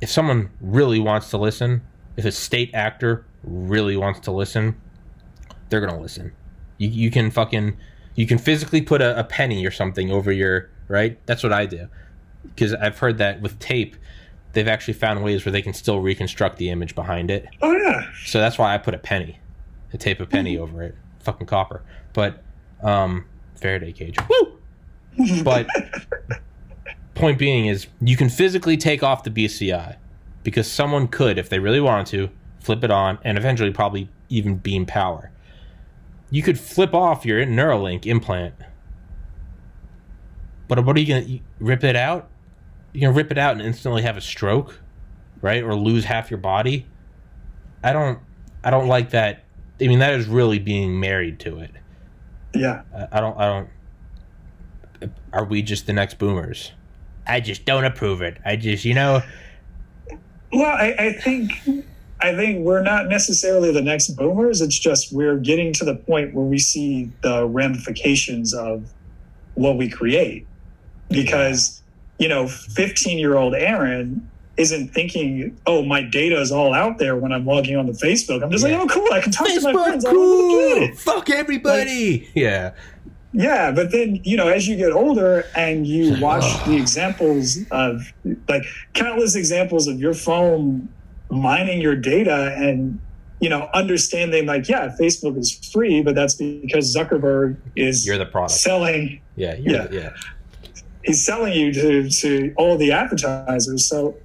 If 0.00 0.10
someone 0.10 0.50
really 0.60 1.00
wants 1.00 1.30
to 1.30 1.38
listen, 1.38 1.82
if 2.16 2.24
a 2.24 2.32
state 2.32 2.70
actor 2.74 3.24
really 3.42 3.96
wants 3.96 4.20
to 4.20 4.30
listen, 4.30 4.76
they're 5.68 5.80
gonna 5.80 6.00
listen. 6.00 6.32
You 6.78 6.88
you 6.88 7.10
can 7.10 7.30
fucking 7.30 7.76
you 8.14 8.26
can 8.26 8.38
physically 8.38 8.82
put 8.82 9.00
a, 9.02 9.18
a 9.18 9.24
penny 9.24 9.66
or 9.66 9.70
something 9.70 10.10
over 10.10 10.30
your 10.30 10.68
right. 10.88 11.18
That's 11.26 11.42
what 11.42 11.52
I 11.52 11.66
do 11.66 11.88
because 12.54 12.74
I've 12.74 12.98
heard 12.98 13.18
that 13.18 13.40
with 13.40 13.58
tape, 13.58 13.96
they've 14.52 14.68
actually 14.68 14.94
found 14.94 15.24
ways 15.24 15.44
where 15.44 15.52
they 15.52 15.62
can 15.62 15.72
still 15.74 16.00
reconstruct 16.00 16.58
the 16.58 16.70
image 16.70 16.94
behind 16.94 17.30
it. 17.30 17.46
Oh 17.62 17.72
yeah. 17.76 18.06
So 18.24 18.38
that's 18.38 18.56
why 18.58 18.74
I 18.74 18.78
put 18.78 18.94
a 18.94 18.98
penny, 18.98 19.40
I 19.92 19.96
tape 19.96 20.20
a 20.20 20.26
penny 20.26 20.56
over 20.58 20.82
it, 20.82 20.94
fucking 21.20 21.46
copper. 21.48 21.82
But 22.12 22.42
um, 22.82 23.26
Faraday 23.54 23.92
cage, 23.92 24.16
woo. 24.28 24.52
But 25.42 25.66
point 27.14 27.38
being 27.38 27.66
is 27.66 27.86
you 28.00 28.16
can 28.16 28.28
physically 28.28 28.76
take 28.76 29.02
off 29.02 29.24
the 29.24 29.30
BCI 29.30 29.96
because 30.42 30.70
someone 30.70 31.08
could, 31.08 31.38
if 31.38 31.48
they 31.48 31.58
really 31.58 31.80
wanted 31.80 32.06
to, 32.08 32.30
flip 32.60 32.84
it 32.84 32.90
on 32.90 33.18
and 33.24 33.38
eventually 33.38 33.72
probably 33.72 34.08
even 34.28 34.56
beam 34.56 34.86
power. 34.86 35.30
You 36.30 36.42
could 36.42 36.58
flip 36.58 36.94
off 36.94 37.24
your 37.24 37.44
Neuralink 37.46 38.06
implant, 38.06 38.54
but 40.68 40.84
what 40.84 40.96
are 40.96 41.00
you 41.00 41.06
gonna 41.06 41.38
rip 41.60 41.84
it 41.84 41.96
out? 41.96 42.28
You're 42.92 43.08
gonna 43.08 43.16
rip 43.16 43.30
it 43.30 43.38
out 43.38 43.52
and 43.52 43.62
instantly 43.62 44.02
have 44.02 44.16
a 44.16 44.20
stroke, 44.20 44.80
right? 45.40 45.62
Or 45.62 45.74
lose 45.74 46.04
half 46.04 46.30
your 46.30 46.38
body. 46.38 46.86
I 47.82 47.92
don't, 47.92 48.18
I 48.64 48.70
don't 48.70 48.88
like 48.88 49.10
that. 49.10 49.44
I 49.80 49.86
mean, 49.86 50.00
that 50.00 50.14
is 50.14 50.26
really 50.26 50.58
being 50.58 50.98
married 50.98 51.38
to 51.40 51.58
it. 51.60 51.70
Yeah. 52.58 52.82
I- 53.12 53.20
don't, 53.20 53.38
I 53.38 53.46
don't. 53.46 55.12
Are 55.32 55.44
we 55.44 55.62
just 55.62 55.86
the 55.86 55.92
next 55.92 56.18
boomers? 56.18 56.72
I 57.26 57.40
just 57.40 57.64
don't 57.64 57.84
approve 57.84 58.22
it. 58.22 58.38
I 58.44 58.56
just, 58.56 58.84
you 58.84 58.94
know, 58.94 59.20
Well, 60.52 60.64
I, 60.64 60.94
I 60.98 61.12
think 61.12 61.52
I 62.20 62.34
think 62.34 62.64
we're 62.64 62.82
not 62.82 63.08
necessarily 63.08 63.72
the 63.72 63.82
next 63.82 64.08
boomers. 64.10 64.60
It's 64.60 64.78
just 64.78 65.12
we're 65.12 65.36
getting 65.36 65.72
to 65.74 65.84
the 65.84 65.96
point 65.96 66.34
where 66.34 66.44
we 66.44 66.58
see 66.58 67.10
the 67.22 67.46
ramifications 67.46 68.54
of 68.54 68.90
what 69.54 69.76
we 69.76 69.88
create. 69.88 70.46
Because, 71.10 71.82
you 72.18 72.28
know, 72.28 72.48
15 72.48 73.18
year 73.18 73.36
old 73.36 73.54
Aaron 73.54 74.28
isn't 74.56 74.88
thinking, 74.88 75.56
oh, 75.66 75.82
my 75.84 76.02
data 76.02 76.40
is 76.40 76.50
all 76.50 76.72
out 76.72 76.98
there 76.98 77.16
when 77.16 77.32
I'm 77.32 77.44
logging 77.44 77.76
on 77.76 77.86
to 77.86 77.92
Facebook. 77.92 78.42
I'm 78.42 78.50
just 78.50 78.66
Yeah. 78.66 78.78
like, 78.78 78.90
oh, 78.90 78.94
cool. 78.94 79.12
I 79.12 79.20
can 79.20 79.30
talk 79.32 79.46
to 79.48 79.60
my 79.60 79.72
Facebook 79.72 79.84
friends. 79.84 80.04
all 80.04 80.16
over 80.16 80.80
the 80.80 80.86
cool. 80.88 80.96
Fuck 80.96 81.30
everybody. 81.30 82.28
yeah. 82.34 82.72
Yeah, 83.32 83.70
but 83.70 83.92
then 83.92 84.20
you 84.24 84.34
know, 84.38 84.48
as 84.48 84.66
you 84.66 84.76
get 84.76 84.92
older 84.92 85.44
and 85.54 85.86
you 85.86 86.16
watch 86.20 86.44
the 86.64 86.74
examples 86.76 87.58
of 87.70 88.00
like 88.48 88.62
countless 88.94 89.34
examples 89.34 89.88
of 89.88 90.00
your 90.00 90.14
phone 90.14 90.88
mining 91.30 91.80
your 91.82 91.96
data 91.96 92.54
and 92.56 92.98
you 93.40 93.50
know 93.50 93.68
understanding 93.74 94.46
like 94.46 94.68
yeah, 94.70 94.94
Facebook 94.98 95.36
is 95.36 95.52
free, 95.70 96.00
but 96.02 96.14
that's 96.14 96.34
because 96.34 96.96
Zuckerberg 96.96 97.58
is 97.74 98.06
You're 98.06 98.16
the 98.16 98.24
product. 98.24 98.52
selling 98.58 99.20
Yeah. 99.34 99.54
Yeah. 99.58 99.86
The, 99.88 99.94
yeah. 99.94 100.10
he's 101.04 101.22
selling 101.26 101.52
you 101.52 101.74
to 101.74 102.08
to 102.08 102.54
all 102.56 102.78
the 102.78 102.92
advertisers. 102.92 103.84
So 103.84 104.16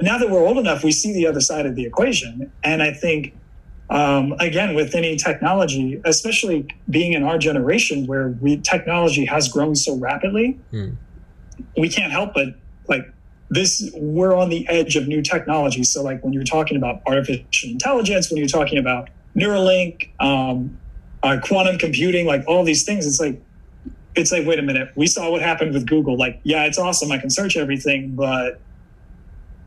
now 0.00 0.18
that 0.18 0.30
we're 0.30 0.44
old 0.44 0.58
enough, 0.58 0.82
we 0.82 0.92
see 0.92 1.12
the 1.12 1.26
other 1.26 1.40
side 1.40 1.66
of 1.66 1.74
the 1.74 1.84
equation, 1.84 2.50
and 2.64 2.82
I 2.82 2.92
think 2.92 3.34
um, 3.90 4.34
again 4.40 4.74
with 4.74 4.94
any 4.94 5.16
technology, 5.16 6.00
especially 6.04 6.66
being 6.88 7.12
in 7.12 7.22
our 7.24 7.36
generation 7.38 8.06
where 8.06 8.28
we 8.40 8.56
technology 8.58 9.24
has 9.26 9.48
grown 9.48 9.74
so 9.74 9.96
rapidly, 9.96 10.58
Hmm. 10.70 10.90
we 11.76 11.88
can't 11.88 12.12
help 12.12 12.32
but 12.34 12.48
like 12.88 13.06
this. 13.50 13.90
We're 13.94 14.34
on 14.34 14.48
the 14.48 14.66
edge 14.68 14.96
of 14.96 15.06
new 15.08 15.20
technology. 15.20 15.84
So 15.84 16.02
like 16.02 16.24
when 16.24 16.32
you're 16.32 16.42
talking 16.44 16.76
about 16.78 17.02
artificial 17.06 17.70
intelligence, 17.70 18.30
when 18.30 18.38
you're 18.38 18.48
talking 18.48 18.78
about 18.78 19.10
Neuralink, 19.36 20.08
um, 20.20 20.78
uh, 21.22 21.38
quantum 21.42 21.76
computing, 21.78 22.26
like 22.26 22.44
all 22.48 22.64
these 22.64 22.84
things, 22.84 23.06
it's 23.06 23.20
like 23.20 23.40
it's 24.14 24.30
like 24.32 24.46
wait 24.46 24.58
a 24.58 24.62
minute 24.62 24.90
we 24.94 25.06
saw 25.06 25.30
what 25.30 25.40
happened 25.40 25.72
with 25.72 25.86
google 25.86 26.18
like 26.18 26.38
yeah 26.42 26.64
it's 26.64 26.76
awesome 26.78 27.10
i 27.10 27.16
can 27.16 27.30
search 27.30 27.56
everything 27.56 28.14
but 28.14 28.60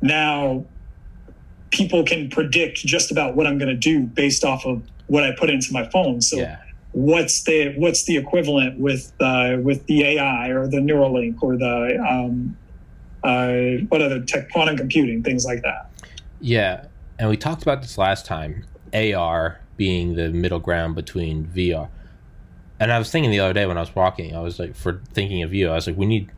now 0.06 0.64
people 1.72 2.04
can 2.06 2.30
predict 2.30 2.78
just 2.80 3.12
about 3.12 3.36
what 3.36 3.46
i'm 3.48 3.58
going 3.58 3.70
to 3.70 3.76
do 3.76 4.02
based 4.04 4.44
off 4.44 4.66
of 4.66 4.82
what 5.08 5.24
i 5.24 5.32
put 5.38 5.50
into 5.50 5.72
my 5.74 5.84
phone 5.90 6.22
so 6.22 6.38
Yeah. 6.38 6.58
what's 6.92 7.44
the 7.44 7.74
what's 7.78 8.04
the 8.06 8.16
equivalent 8.18 8.80
with 8.80 9.12
uh, 9.20 9.58
with 9.62 9.86
the 9.88 10.04
ai 10.04 10.50
or 10.50 10.68
the 10.68 10.78
neuralink 10.78 11.42
or 11.42 11.58
the 11.58 11.98
um, 12.10 12.56
uh, 13.24 13.84
what 13.90 14.02
other 14.02 14.22
tech 14.22 14.50
quantum 14.52 14.78
computing 14.78 15.24
things 15.24 15.46
like 15.46 15.62
that 15.64 15.90
Yeah. 16.40 16.86
And 17.18 17.30
we 17.30 17.38
talked 17.38 17.62
about 17.64 17.82
this 17.82 17.98
last 17.98 18.26
time. 18.26 18.66
AR 18.94 19.60
being 19.78 20.16
the 20.16 20.30
middle 20.30 20.60
ground 20.60 20.96
between 20.96 21.46
VR. 21.48 21.88
and 22.80 22.92
I 22.92 23.00
was 23.00 23.10
thinking 23.10 23.32
the 23.32 23.40
other 23.40 23.54
day 23.54 23.66
when 23.66 23.78
I 23.78 23.82
was 23.82 23.96
walking, 23.96 24.36
I 24.36 24.42
was 24.42 24.60
like, 24.60 24.76
for 24.76 25.02
thinking 25.14 25.42
of 25.44 25.54
you, 25.54 25.70
I 25.70 25.76
was 25.76 25.88
like, 25.88 25.98
we 25.98 26.06
need, 26.06 26.30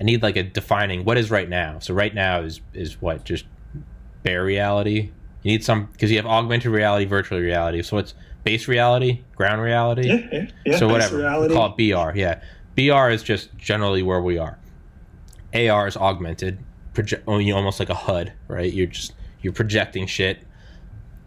I 0.00 0.04
need 0.04 0.22
like 0.22 0.36
a 0.36 0.42
defining 0.42 1.04
what 1.04 1.18
is 1.18 1.30
right 1.30 1.48
now. 1.48 1.78
So 1.80 1.94
right 1.94 2.14
now 2.14 2.40
is 2.40 2.60
is 2.72 3.00
what 3.00 3.24
just 3.24 3.44
bare 4.22 4.44
reality. 4.44 5.10
You 5.42 5.52
need 5.52 5.64
some 5.64 5.86
because 5.86 6.10
you 6.10 6.16
have 6.16 6.26
augmented 6.26 6.70
reality, 6.70 7.04
virtual 7.04 7.38
reality. 7.38 7.82
So 7.82 7.98
it's 7.98 8.14
base 8.44 8.68
reality, 8.68 9.22
ground 9.34 9.62
reality. 9.62 10.08
Yeah, 10.08 10.26
yeah, 10.32 10.50
yeah. 10.64 10.78
so 10.78 10.86
base 10.86 10.92
whatever, 10.92 11.16
reality. 11.18 11.54
call 11.54 11.74
it 11.76 11.76
BR. 11.76 12.18
Yeah, 12.18 12.40
BR 12.76 13.10
is 13.10 13.22
just 13.22 13.56
generally 13.56 14.02
where 14.02 14.20
we 14.20 14.38
are. 14.38 14.58
AR 15.54 15.86
is 15.86 15.96
augmented, 15.96 16.58
proje- 16.92 17.22
oh, 17.26 17.40
almost 17.56 17.80
like 17.80 17.88
a 17.88 17.94
HUD, 17.94 18.32
right? 18.48 18.72
You're 18.72 18.86
just 18.86 19.14
you're 19.40 19.52
projecting 19.52 20.06
shit. 20.06 20.38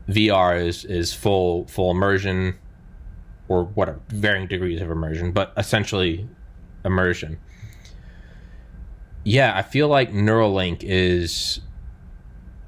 VR 0.08 0.64
is 0.64 0.86
is 0.86 1.14
full 1.14 1.68
full 1.68 1.92
immersion, 1.92 2.56
or 3.48 3.66
whatever 3.66 4.00
varying 4.10 4.48
degrees 4.48 4.82
of 4.82 4.90
immersion, 4.90 5.32
but 5.32 5.54
essentially 5.58 6.28
immersion. 6.86 7.40
Yeah, 9.24 9.56
I 9.56 9.62
feel 9.62 9.88
like 9.88 10.12
Neuralink 10.12 10.84
is, 10.84 11.60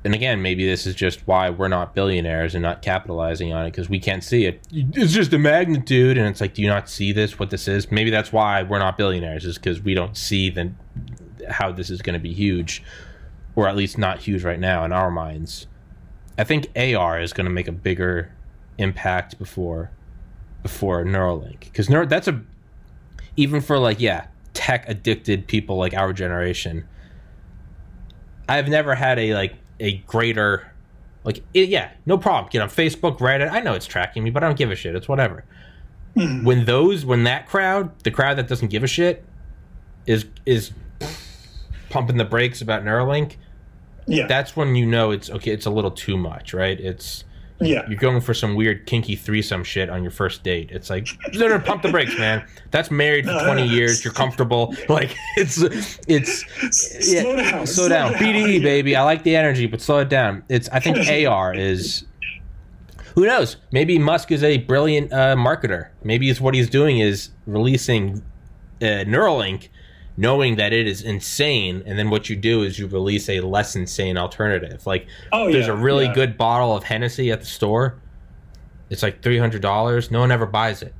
and 0.03 0.13
again, 0.13 0.41
maybe 0.41 0.65
this 0.65 0.85
is 0.85 0.93
just 0.93 1.25
why 1.27 1.49
we're 1.49 1.67
not 1.67 1.95
billionaires 1.95 2.53
and 2.53 2.61
not 2.61 2.81
capitalizing 2.81 3.53
on 3.53 3.65
it 3.65 3.71
because 3.71 3.89
we 3.89 3.99
can't 3.99 4.23
see 4.23 4.45
it. 4.45 4.67
It's 4.71 5.13
just 5.13 5.33
a 5.33 5.39
magnitude, 5.39 6.17
and 6.17 6.27
it's 6.27 6.41
like, 6.41 6.53
do 6.53 6.61
you 6.61 6.67
not 6.67 6.89
see 6.89 7.11
this? 7.11 7.39
What 7.39 7.49
this 7.49 7.67
is? 7.67 7.91
Maybe 7.91 8.11
that's 8.11 8.31
why 8.31 8.63
we're 8.63 8.79
not 8.79 8.97
billionaires 8.97 9.45
is 9.45 9.57
because 9.57 9.81
we 9.81 9.93
don't 9.93 10.15
see 10.15 10.49
the 10.49 10.71
how 11.49 11.71
this 11.71 11.89
is 11.89 12.01
going 12.01 12.13
to 12.13 12.19
be 12.19 12.33
huge, 12.33 12.83
or 13.55 13.67
at 13.67 13.75
least 13.75 13.97
not 13.97 14.19
huge 14.19 14.43
right 14.43 14.59
now 14.59 14.85
in 14.85 14.91
our 14.91 15.11
minds. 15.11 15.67
I 16.37 16.43
think 16.43 16.67
AR 16.75 17.19
is 17.19 17.33
going 17.33 17.45
to 17.45 17.51
make 17.51 17.67
a 17.67 17.73
bigger 17.73 18.31
impact 18.77 19.37
before 19.37 19.91
before 20.61 21.03
Neuralink 21.03 21.59
because 21.61 21.89
Neuro, 21.89 22.05
that's 22.05 22.27
a 22.27 22.41
even 23.35 23.61
for 23.61 23.77
like 23.77 23.99
yeah 23.99 24.27
tech 24.53 24.87
addicted 24.87 25.47
people 25.47 25.77
like 25.77 25.93
our 25.93 26.13
generation. 26.13 26.87
I've 28.47 28.67
never 28.67 28.95
had 28.95 29.19
a 29.19 29.33
like 29.33 29.55
a 29.79 29.97
greater 29.99 30.71
like 31.23 31.43
it, 31.53 31.69
yeah 31.69 31.91
no 32.05 32.17
problem. 32.17 32.49
Get 32.51 32.61
on 32.61 32.69
Facebook 32.69 33.19
Reddit. 33.19 33.51
I 33.51 33.59
know 33.61 33.73
it's 33.73 33.85
tracking 33.85 34.23
me 34.23 34.29
but 34.29 34.43
I 34.43 34.47
don't 34.47 34.57
give 34.57 34.71
a 34.71 34.75
shit. 34.75 34.95
It's 34.95 35.07
whatever. 35.07 35.45
Hmm. 36.15 36.43
When 36.43 36.65
those 36.65 37.05
when 37.05 37.23
that 37.23 37.47
crowd 37.47 37.97
the 38.03 38.11
crowd 38.11 38.37
that 38.37 38.47
doesn't 38.47 38.69
give 38.69 38.83
a 38.83 38.87
shit 38.87 39.25
is 40.05 40.25
is 40.45 40.71
pumping 41.89 42.17
the 42.17 42.25
brakes 42.25 42.61
about 42.61 42.83
Neuralink 42.83 43.35
yeah, 44.05 44.27
that's 44.27 44.55
when 44.55 44.75
you 44.75 44.85
know 44.85 45.11
it's 45.11 45.29
okay 45.29 45.51
it's 45.51 45.65
a 45.65 45.69
little 45.69 45.91
too 45.91 46.17
much 46.17 46.53
right? 46.53 46.79
It's 46.79 47.23
yeah, 47.59 47.87
you're 47.87 47.99
going 47.99 48.21
for 48.21 48.33
some 48.33 48.55
weird 48.55 48.85
kinky 48.85 49.15
threesome 49.15 49.63
shit 49.63 49.89
on 49.89 50.01
your 50.01 50.11
first 50.11 50.43
date. 50.43 50.69
It's 50.71 50.89
like 50.89 51.07
no 51.33 51.47
no 51.47 51.59
pump 51.59 51.81
the 51.81 51.91
brakes 51.91 52.17
man. 52.17 52.45
That's 52.71 52.91
married 52.91 53.25
for 53.25 53.31
20 53.31 53.45
no, 53.45 53.53
no. 53.53 53.63
years. 53.63 54.03
You're 54.03 54.13
comfortable. 54.13 54.75
Like 54.89 55.15
it's 55.37 55.57
it's 56.07 56.45
slow 56.71 57.35
down, 57.35 57.65
slow 57.65 57.89
down. 57.89 58.13
bde 58.13 58.61
baby. 58.61 58.95
I 58.95 59.03
like 59.03 59.23
the 59.23 59.35
energy 59.35 59.65
but 59.65 59.81
slow 59.81 59.99
it 59.99 60.09
down. 60.09 60.43
It's 60.49 60.69
i 60.69 60.79
think 60.79 60.97
ar 61.27 61.53
is 61.53 62.05
who 63.15 63.25
knows? 63.25 63.57
Maybe 63.71 63.97
musk 63.99 64.31
is 64.31 64.43
a 64.43 64.57
brilliant 64.57 65.13
uh, 65.13 65.35
marketer. 65.35 65.89
Maybe 66.03 66.29
it's 66.29 66.41
what 66.41 66.53
he's 66.53 66.69
doing 66.69 66.99
is 66.99 67.29
releasing 67.45 68.23
uh, 68.81 69.05
neuralink 69.05 69.69
knowing 70.15 70.55
that 70.57 70.73
it 70.73 70.87
is 70.87 71.01
insane 71.01 71.81
and 71.85 71.97
then 71.97 72.09
what 72.09 72.29
you 72.29 72.35
do 72.35 72.61
is 72.61 72.77
you 72.77 72.87
release 72.87 73.29
a 73.29 73.41
less 73.41 73.75
insane 73.75 74.17
alternative. 74.17 74.85
Like 74.85 75.07
Oh, 75.31 75.51
there's 75.51 75.67
yeah, 75.67 75.73
a 75.73 75.75
really 75.75 76.05
yeah. 76.05 76.13
good 76.13 76.37
bottle 76.37 76.75
of 76.75 76.83
hennessy 76.83 77.31
at 77.31 77.39
the 77.39 77.45
store. 77.45 77.99
It's 78.89 79.01
like 79.01 79.21
$300 79.21 80.11
no 80.11 80.19
one 80.19 80.31
ever 80.31 80.45
buys 80.45 80.81
it. 80.83 80.93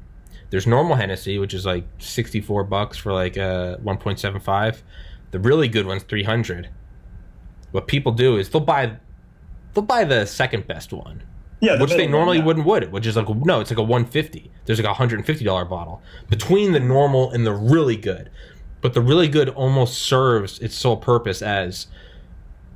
There's 0.50 0.66
normal 0.68 0.96
hennessy 0.96 1.38
which 1.38 1.54
is 1.54 1.66
like 1.66 1.86
64 2.00 2.64
bucks 2.64 2.98
for 2.98 3.14
like 3.14 3.38
uh 3.38 3.78
1.75 3.78 4.82
the 5.32 5.40
really 5.40 5.68
good 5.68 5.86
one's 5.88 6.04
300 6.04 6.70
what 7.72 7.88
people 7.88 8.12
do 8.12 8.38
is 8.38 8.50
they'll 8.50 8.62
buy 8.62 8.98
they'll 9.74 9.84
buy 9.84 10.04
the 10.04 10.26
second 10.26 10.68
best 10.68 10.94
one 10.94 11.24
yeah, 11.60 11.76
the 11.76 11.82
which 11.82 11.92
they 11.92 11.98
middle 11.98 12.12
one, 12.12 12.20
normally 12.20 12.38
yeah. 12.38 12.44
wouldn't 12.46 12.66
would 12.68 12.92
which 12.92 13.08
is 13.08 13.16
like 13.16 13.28
no 13.30 13.62
it's 13.62 13.72
like 13.72 13.80
a 13.80 13.84
150 13.84 14.52
there's 14.66 14.78
like 14.78 14.86
a 14.86 14.90
150 14.90 15.44
dollar 15.44 15.66
bottle 15.66 16.02
between 16.30 16.72
the 16.72 16.80
normal 16.80 17.32
and 17.32 17.46
the 17.46 17.54
really 17.54 17.96
good 17.96 18.30
but 18.84 18.94
the 18.94 19.02
really 19.02 19.30
good 19.30 19.48
almost 19.48 20.02
serves 20.02 20.60
its 20.60 20.76
sole 20.76 20.98
purpose 20.98 21.42
as 21.42 21.88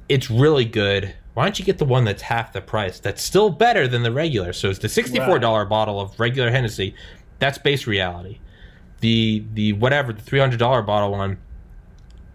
it's 0.08 0.32
really 0.32 0.64
good. 0.64 1.14
Why 1.34 1.44
don't 1.44 1.60
you 1.60 1.66
get 1.66 1.80
the 1.80 1.86
one 1.86 2.06
that's 2.06 2.22
half 2.22 2.54
the 2.54 2.62
price? 2.62 3.00
That's 3.02 3.22
still 3.22 3.50
better 3.50 3.90
than 3.90 4.04
the 4.04 4.12
regular. 4.12 4.54
So 4.54 4.70
it's 4.70 4.80
the 4.80 4.88
$64 4.88 5.70
bottle 5.70 6.00
of 6.00 6.18
regular 6.18 6.50
hennessy. 6.50 6.96
That's 7.40 7.58
base 7.58 7.86
reality. 7.86 8.40
The 9.02 9.46
the 9.54 9.74
whatever 9.74 10.14
the 10.14 10.22
$300 10.22 10.86
bottle 10.86 11.12
one 11.12 11.38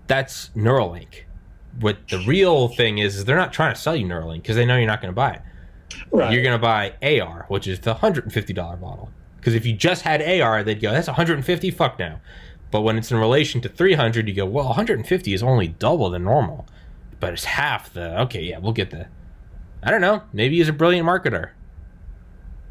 that's 0.07 0.51
neuralink. 0.55 1.23
What 1.81 1.97
the 2.11 2.23
real 2.29 2.69
thing 2.69 2.99
is 2.99 3.17
is 3.17 3.25
they're 3.25 3.37
not 3.37 3.55
trying 3.55 3.75
to 3.75 3.81
sell 3.81 3.97
you 3.97 4.07
neuralink 4.07 4.43
because 4.43 4.57
they 4.57 4.67
know 4.67 4.77
you're 4.77 4.87
not 4.87 5.01
going 5.01 5.13
to 5.13 5.17
buy 5.17 5.33
it. 5.33 5.43
Right. 6.11 6.31
you're 6.33 6.43
going 6.43 6.59
to 6.59 6.63
buy 6.63 6.93
AR, 7.03 7.47
which 7.49 7.67
is 7.67 7.81
the 7.81 7.95
$150 7.95 8.55
bottle. 8.81 9.11
Because 9.37 9.55
if 9.55 9.67
you 9.67 9.73
just 9.73 10.03
had 10.03 10.23
AR, 10.23 10.63
they'd 10.63 10.81
go, 10.81 10.93
that's 10.93 11.09
150 11.09 11.71
fuck 11.71 11.99
now. 11.99 12.21
But 12.73 12.81
when 12.81 12.97
it's 12.97 13.13
in 13.13 13.19
relation 13.19 13.61
to 13.61 13.69
300, 13.69 14.27
you 14.27 14.35
go, 14.35 14.47
well, 14.47 14.65
150 14.67 15.35
is 15.35 15.43
only 15.43 15.69
double 15.69 16.11
the 16.11 16.19
normal. 16.19 16.67
But 17.21 17.35
it's 17.35 17.45
half 17.45 17.93
the, 17.93 18.21
okay, 18.23 18.43
yeah, 18.43 18.59
we'll 18.59 18.73
get 18.73 18.91
the, 18.91 19.07
I 19.83 19.91
don't 19.91 20.01
know. 20.01 20.23
Maybe 20.33 20.57
he's 20.57 20.71
a 20.71 20.73
brilliant 20.73 21.07
marketer. 21.07 21.51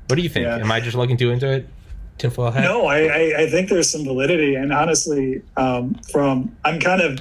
What 0.08 0.16
do 0.16 0.24
you 0.24 0.28
think? 0.28 0.46
Yeah. 0.46 0.58
Am 0.58 0.72
I 0.72 0.82
just 0.82 0.98
looking 0.98 1.16
too 1.16 1.30
into 1.30 1.50
it? 1.50 1.70
Tinfoil 2.18 2.52
hat? 2.52 2.64
No, 2.64 2.88
I, 2.88 2.98
I, 3.04 3.34
I 3.44 3.50
think 3.50 3.70
there's 3.70 3.90
some 3.90 4.04
validity, 4.04 4.56
and 4.56 4.74
honestly, 4.74 5.42
um, 5.56 5.94
from 6.12 6.56
I'm 6.66 6.80
kind 6.80 7.02
of 7.02 7.20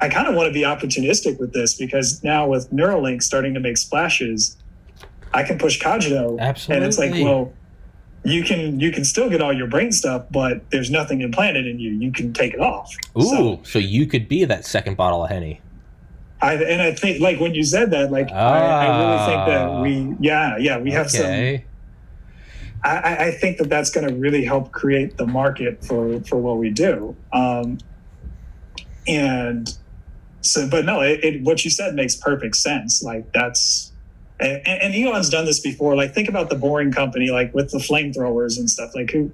I 0.00 0.08
kind 0.08 0.28
of 0.28 0.34
want 0.34 0.46
to 0.46 0.52
be 0.52 0.62
opportunistic 0.62 1.40
with 1.40 1.52
this 1.52 1.74
because 1.74 2.22
now 2.22 2.46
with 2.46 2.70
Neuralink 2.70 3.22
starting 3.22 3.54
to 3.54 3.60
make 3.60 3.76
splashes, 3.76 4.56
I 5.34 5.42
can 5.42 5.58
push 5.58 5.80
Cogito, 5.80 6.38
Absolutely. 6.38 6.76
and 6.76 6.86
it's 6.86 6.98
like, 6.98 7.12
well, 7.12 7.52
you 8.24 8.42
can 8.44 8.80
you 8.80 8.90
can 8.90 9.04
still 9.04 9.30
get 9.30 9.40
all 9.40 9.52
your 9.52 9.66
brain 9.68 9.92
stuff, 9.92 10.24
but 10.30 10.68
there's 10.70 10.90
nothing 10.90 11.20
implanted 11.22 11.66
in 11.66 11.78
you. 11.78 11.92
You 11.92 12.12
can 12.12 12.32
take 12.32 12.52
it 12.54 12.60
off. 12.60 12.94
Ooh, 13.16 13.22
So, 13.22 13.60
so, 13.64 13.78
you 13.78 14.06
could 14.06 14.28
be 14.28 14.44
that 14.44 14.64
second 14.66 14.96
bottle 14.96 15.24
of 15.24 15.30
Henny. 15.30 15.60
I, 16.40 16.54
and 16.54 16.80
I 16.82 16.92
think 16.92 17.20
like 17.20 17.40
when 17.40 17.54
you 17.54 17.64
said 17.64 17.90
that, 17.90 18.12
like 18.12 18.30
I, 18.30 18.58
I 18.86 18.98
really 19.00 19.26
think 19.26 19.46
that 19.46 19.80
we, 19.82 20.16
yeah, 20.26 20.56
yeah, 20.58 20.78
we 20.78 20.90
have 20.92 21.10
some 21.10 21.22
Okay. 21.26 21.64
I- 22.84 22.96
I, 22.98 23.24
I 23.26 23.30
think 23.32 23.58
that 23.58 23.68
that's 23.68 23.90
going 23.90 24.06
to 24.06 24.14
really 24.14 24.44
help 24.44 24.70
create 24.70 25.16
the 25.16 25.26
market 25.26 25.84
for 25.84 26.20
for 26.20 26.36
what 26.36 26.58
we 26.58 26.70
do. 26.70 27.16
Um, 27.32 27.78
and 29.08 29.68
so, 30.42 30.68
but 30.68 30.84
no, 30.84 31.00
it, 31.00 31.24
it, 31.24 31.42
what 31.42 31.64
you 31.64 31.70
said 31.70 31.94
makes 31.94 32.14
perfect 32.14 32.54
sense. 32.56 33.02
Like 33.02 33.32
that's, 33.32 33.90
and, 34.40 34.66
and 34.66 34.94
Elon's 34.94 35.28
done 35.30 35.44
this 35.44 35.60
before. 35.60 35.96
Like 35.96 36.14
think 36.14 36.28
about 36.28 36.50
the 36.50 36.56
Boring 36.56 36.92
Company, 36.92 37.30
like 37.30 37.52
with 37.54 37.70
the 37.70 37.78
flamethrowers 37.78 38.58
and 38.58 38.70
stuff. 38.70 38.94
Like 38.94 39.10
who, 39.10 39.30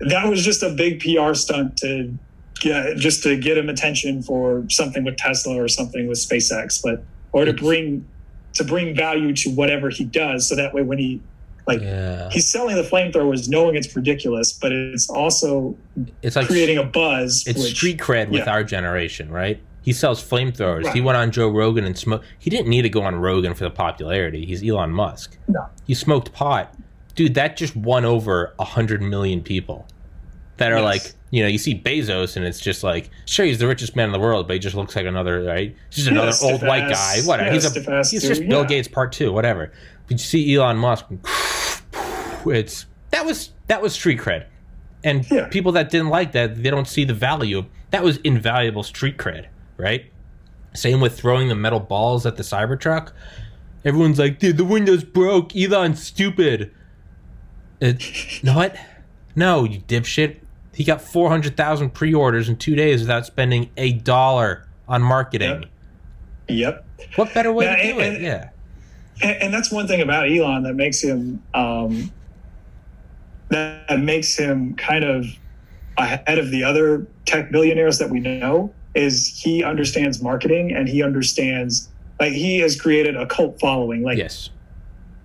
that 0.00 0.28
was 0.28 0.44
just 0.44 0.62
a 0.62 0.70
big 0.70 1.00
PR 1.00 1.34
stunt 1.34 1.76
to 1.78 2.16
get 2.60 2.96
just 2.96 3.22
to 3.24 3.36
get 3.36 3.56
him 3.58 3.68
attention 3.68 4.22
for 4.22 4.64
something 4.68 5.04
with 5.04 5.16
Tesla 5.16 5.60
or 5.60 5.68
something 5.68 6.08
with 6.08 6.18
SpaceX, 6.18 6.82
but 6.82 7.04
or 7.32 7.44
to 7.44 7.52
bring 7.52 8.06
to 8.54 8.64
bring 8.64 8.94
value 8.94 9.32
to 9.34 9.50
whatever 9.50 9.90
he 9.90 10.04
does. 10.04 10.48
So 10.48 10.56
that 10.56 10.72
way, 10.74 10.82
when 10.82 10.98
he 10.98 11.20
like 11.66 11.80
Yeah. 11.80 12.28
he's 12.30 12.50
selling 12.50 12.76
the 12.76 12.82
flamethrowers 12.82 13.48
knowing 13.48 13.74
it's 13.74 13.94
ridiculous, 13.96 14.52
but 14.52 14.70
it's 14.72 15.08
also 15.08 15.76
It's 16.22 16.36
like 16.36 16.46
creating 16.46 16.78
a 16.78 16.84
buzz. 16.84 17.44
it's 17.46 17.58
which, 17.62 17.74
street 17.74 17.98
cred 17.98 18.28
with 18.28 18.40
yeah. 18.46 18.52
our 18.52 18.64
generation, 18.64 19.30
right? 19.30 19.60
He 19.84 19.92
sells 19.92 20.22
flamethrowers. 20.26 20.90
He 20.94 21.00
went 21.02 21.16
on 21.18 21.30
Joe 21.30 21.48
Rogan 21.50 21.84
and 21.84 21.96
smoked. 21.96 22.24
He 22.38 22.48
didn't 22.50 22.68
need 22.68 22.82
to 22.82 22.88
go 22.88 23.02
on 23.02 23.16
Rogan 23.16 23.52
for 23.54 23.64
the 23.64 23.70
popularity. 23.70 24.46
He's 24.46 24.66
Elon 24.68 24.90
Musk. 24.90 25.36
No. 25.46 25.66
He 25.86 25.92
smoked 25.94 26.32
pot, 26.32 26.74
dude. 27.14 27.34
That 27.34 27.56
just 27.58 27.76
won 27.76 28.04
over 28.06 28.54
a 28.58 28.64
hundred 28.64 29.02
million 29.02 29.42
people. 29.42 29.86
That 30.56 30.72
are 30.72 30.76
Yes. 30.76 30.84
like, 30.84 31.12
you 31.30 31.42
know, 31.42 31.48
you 31.48 31.58
see 31.58 31.78
Bezos 31.78 32.36
and 32.36 32.46
it's 32.46 32.60
just 32.60 32.82
like, 32.82 33.10
sure, 33.26 33.44
he's 33.44 33.58
the 33.58 33.66
richest 33.66 33.94
man 33.96 34.06
in 34.06 34.12
the 34.12 34.20
world, 34.20 34.46
but 34.46 34.54
he 34.54 34.60
just 34.60 34.74
looks 34.76 34.94
like 34.96 35.04
another, 35.04 35.42
right? 35.42 35.74
He's 35.90 35.96
just 36.04 36.08
another 36.08 36.32
Yeah, 36.40 36.52
old 36.52 36.62
white 36.62 36.88
guy. 36.88 37.18
Whatever. 37.24 37.48
yeah, 37.48 37.52
he's 37.54 37.76
a, 37.76 38.04
he's 38.08 38.22
just 38.22 38.48
Bill 38.48 38.60
yeah. 38.62 38.66
Gates 38.68 38.88
part 38.88 39.12
two, 39.12 39.32
whatever. 39.32 39.70
But 40.06 40.12
you 40.12 40.18
see 40.18 40.54
Elon 40.54 40.76
Musk, 40.78 41.06
it's 42.46 42.86
that 43.10 43.24
was 43.24 43.50
that 43.66 43.82
was 43.82 43.92
street 43.94 44.18
cred. 44.20 44.46
And 45.02 45.28
Yeah. 45.30 45.48
people 45.48 45.72
that 45.72 45.90
didn't 45.90 46.08
like 46.08 46.32
that, 46.32 46.62
they 46.62 46.70
don't 46.70 46.88
see 46.88 47.04
the 47.04 47.14
value. 47.14 47.66
That 47.90 48.02
was 48.02 48.16
invaluable 48.18 48.82
street 48.82 49.18
cred, 49.18 49.46
right? 49.76 50.06
Same 50.74 51.00
with 51.00 51.16
throwing 51.18 51.48
the 51.48 51.54
metal 51.54 51.80
balls 51.80 52.26
at 52.26 52.36
the 52.36 52.42
Cybertruck. 52.42 53.12
Everyone's 53.84 54.18
like, 54.18 54.38
dude, 54.38 54.56
the 54.56 54.64
window's 54.64 55.04
broke. 55.04 55.54
Elon's 55.54 56.02
stupid. 56.02 56.72
It, 57.80 58.02
no, 58.42 58.54
what? 58.56 58.76
No, 59.36 59.64
you 59.64 59.80
dipshit. 59.80 60.38
He 60.72 60.82
got 60.84 61.00
400,000 61.00 61.90
pre 61.90 62.12
orders 62.12 62.48
in 62.48 62.56
two 62.56 62.74
days 62.74 63.00
without 63.00 63.26
spending 63.26 63.70
a 63.76 63.92
dollar 63.92 64.66
on 64.88 65.02
marketing. 65.02 65.66
Yep. 66.48 66.84
yep. 66.98 67.08
What 67.16 67.32
better 67.34 67.52
way 67.52 67.66
Yeah, 67.66 67.76
to 67.76 67.82
do 67.82 67.88
and- 67.90 68.00
it? 68.00 68.14
and- 68.16 68.24
Yeah. 68.24 68.48
And, 69.22 69.42
and 69.42 69.54
that's 69.54 69.70
one 69.70 69.86
thing 69.86 70.00
about 70.00 70.28
Elon 70.28 70.64
that 70.64 70.74
makes 70.74 71.00
him 71.00 71.40
um, 71.54 72.10
that, 73.50 73.86
that 73.88 74.00
makes 74.00 74.36
him 74.36 74.74
kind 74.74 75.04
of 75.04 75.24
ahead 75.96 76.38
of 76.38 76.50
the 76.50 76.64
other 76.64 77.06
tech 77.24 77.52
billionaires 77.52 77.98
that 77.98 78.10
we 78.10 78.18
know 78.18 78.74
is 78.94 79.26
he 79.26 79.64
understands 79.64 80.22
marketing 80.22 80.72
and 80.72 80.88
he 80.88 81.02
understands 81.02 81.88
like 82.20 82.32
he 82.32 82.58
has 82.60 82.80
created 82.80 83.16
a 83.16 83.26
cult 83.26 83.58
following. 83.60 84.02
Like 84.02 84.18
yes. 84.18 84.50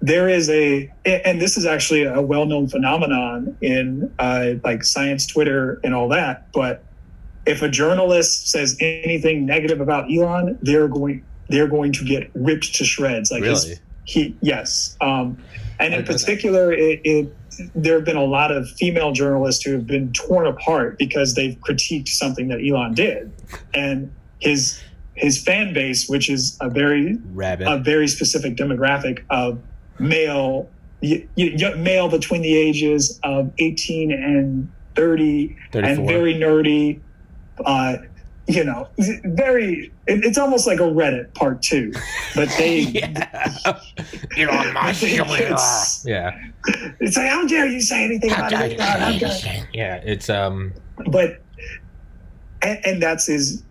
there 0.02 0.28
is 0.28 0.50
a 0.50 0.92
and 1.06 1.40
this 1.40 1.58
is 1.58 1.66
actually 1.66 2.04
a 2.04 2.22
well-known 2.22 2.68
phenomenon 2.68 3.56
in 3.62 4.14
uh, 4.20 4.54
like 4.64 4.84
science 4.84 5.26
twitter 5.26 5.80
and 5.84 5.94
all 5.94 6.08
that 6.10 6.52
but 6.52 6.84
if 7.46 7.62
a 7.62 7.70
journalist 7.70 8.50
says 8.50 8.78
anything 8.80 9.46
negative 9.46 9.82
about 9.82 10.12
elon 10.12 10.58
they're 10.62 10.88
going 10.88 11.24
they're 11.50 11.68
going 11.68 11.92
to 11.94 12.06
get 12.06 12.30
ripped 12.34 12.76
to 12.76 12.86
shreds. 12.86 13.32
Like 13.32 13.44
really? 13.44 13.80
he 14.06 14.36
yes. 14.42 14.96
Um, 15.02 15.38
and 15.80 15.94
in 15.94 16.06
particular 16.06 16.72
it, 16.72 17.02
it 17.04 17.36
there 17.76 17.96
have 17.96 18.06
been 18.06 18.18
a 18.18 18.24
lot 18.24 18.52
of 18.52 18.70
female 18.72 19.12
journalists 19.12 19.64
who 19.64 19.72
have 19.74 19.86
been 19.88 20.12
torn 20.14 20.48
apart 20.48 20.98
because 20.98 21.36
they've 21.36 21.56
critiqued 21.60 22.08
something 22.10 22.48
that 22.50 22.60
elon 22.66 22.94
did. 22.94 23.32
And 23.74 24.12
his 24.40 24.82
his 25.16 25.42
fan 25.44 25.74
base 25.74 26.08
which 26.08 26.30
is 26.30 26.58
a 26.62 26.70
very 26.70 27.18
rabbit. 27.34 27.68
a 27.68 27.78
very 27.78 28.08
specific 28.08 28.56
demographic 28.56 29.24
of 29.30 29.60
male 30.00 30.70
y- 31.02 31.28
y- 31.38 31.74
male 31.76 32.08
between 32.08 32.42
the 32.42 32.56
ages 32.56 33.20
of 33.24 33.52
18 33.60 34.12
and 34.14 34.72
30 34.96 35.58
and 35.74 36.08
very 36.08 36.34
nerdy 36.36 37.00
uh 37.66 37.98
you 38.50 38.64
know 38.64 38.88
very 39.26 39.92
it, 40.08 40.26
it's 40.26 40.38
almost 40.38 40.66
like 40.66 40.80
a 40.80 40.84
reddit 40.84 41.32
part 41.36 41.62
two 41.62 41.94
but 42.36 42.50
they 42.58 42.80
yeah. 42.80 43.52
Elon 44.36 44.74
Musk 44.74 45.04
it's, 45.06 46.06
yeah. 46.06 46.36
It's 47.00 47.16
like 47.16 47.30
how 47.30 47.46
dare 47.48 47.68
you 47.68 47.80
say 47.80 48.04
anything 48.04 48.32
about 48.32 48.52
it 48.52 48.80
How 48.80 49.18
dare- 49.18 49.68
yeah 49.72 50.02
it's 50.04 50.32
um 50.32 50.74
but 51.12 51.44
and, 52.64 52.80
and 52.86 53.04
that's 53.04 53.28
his 53.28 53.64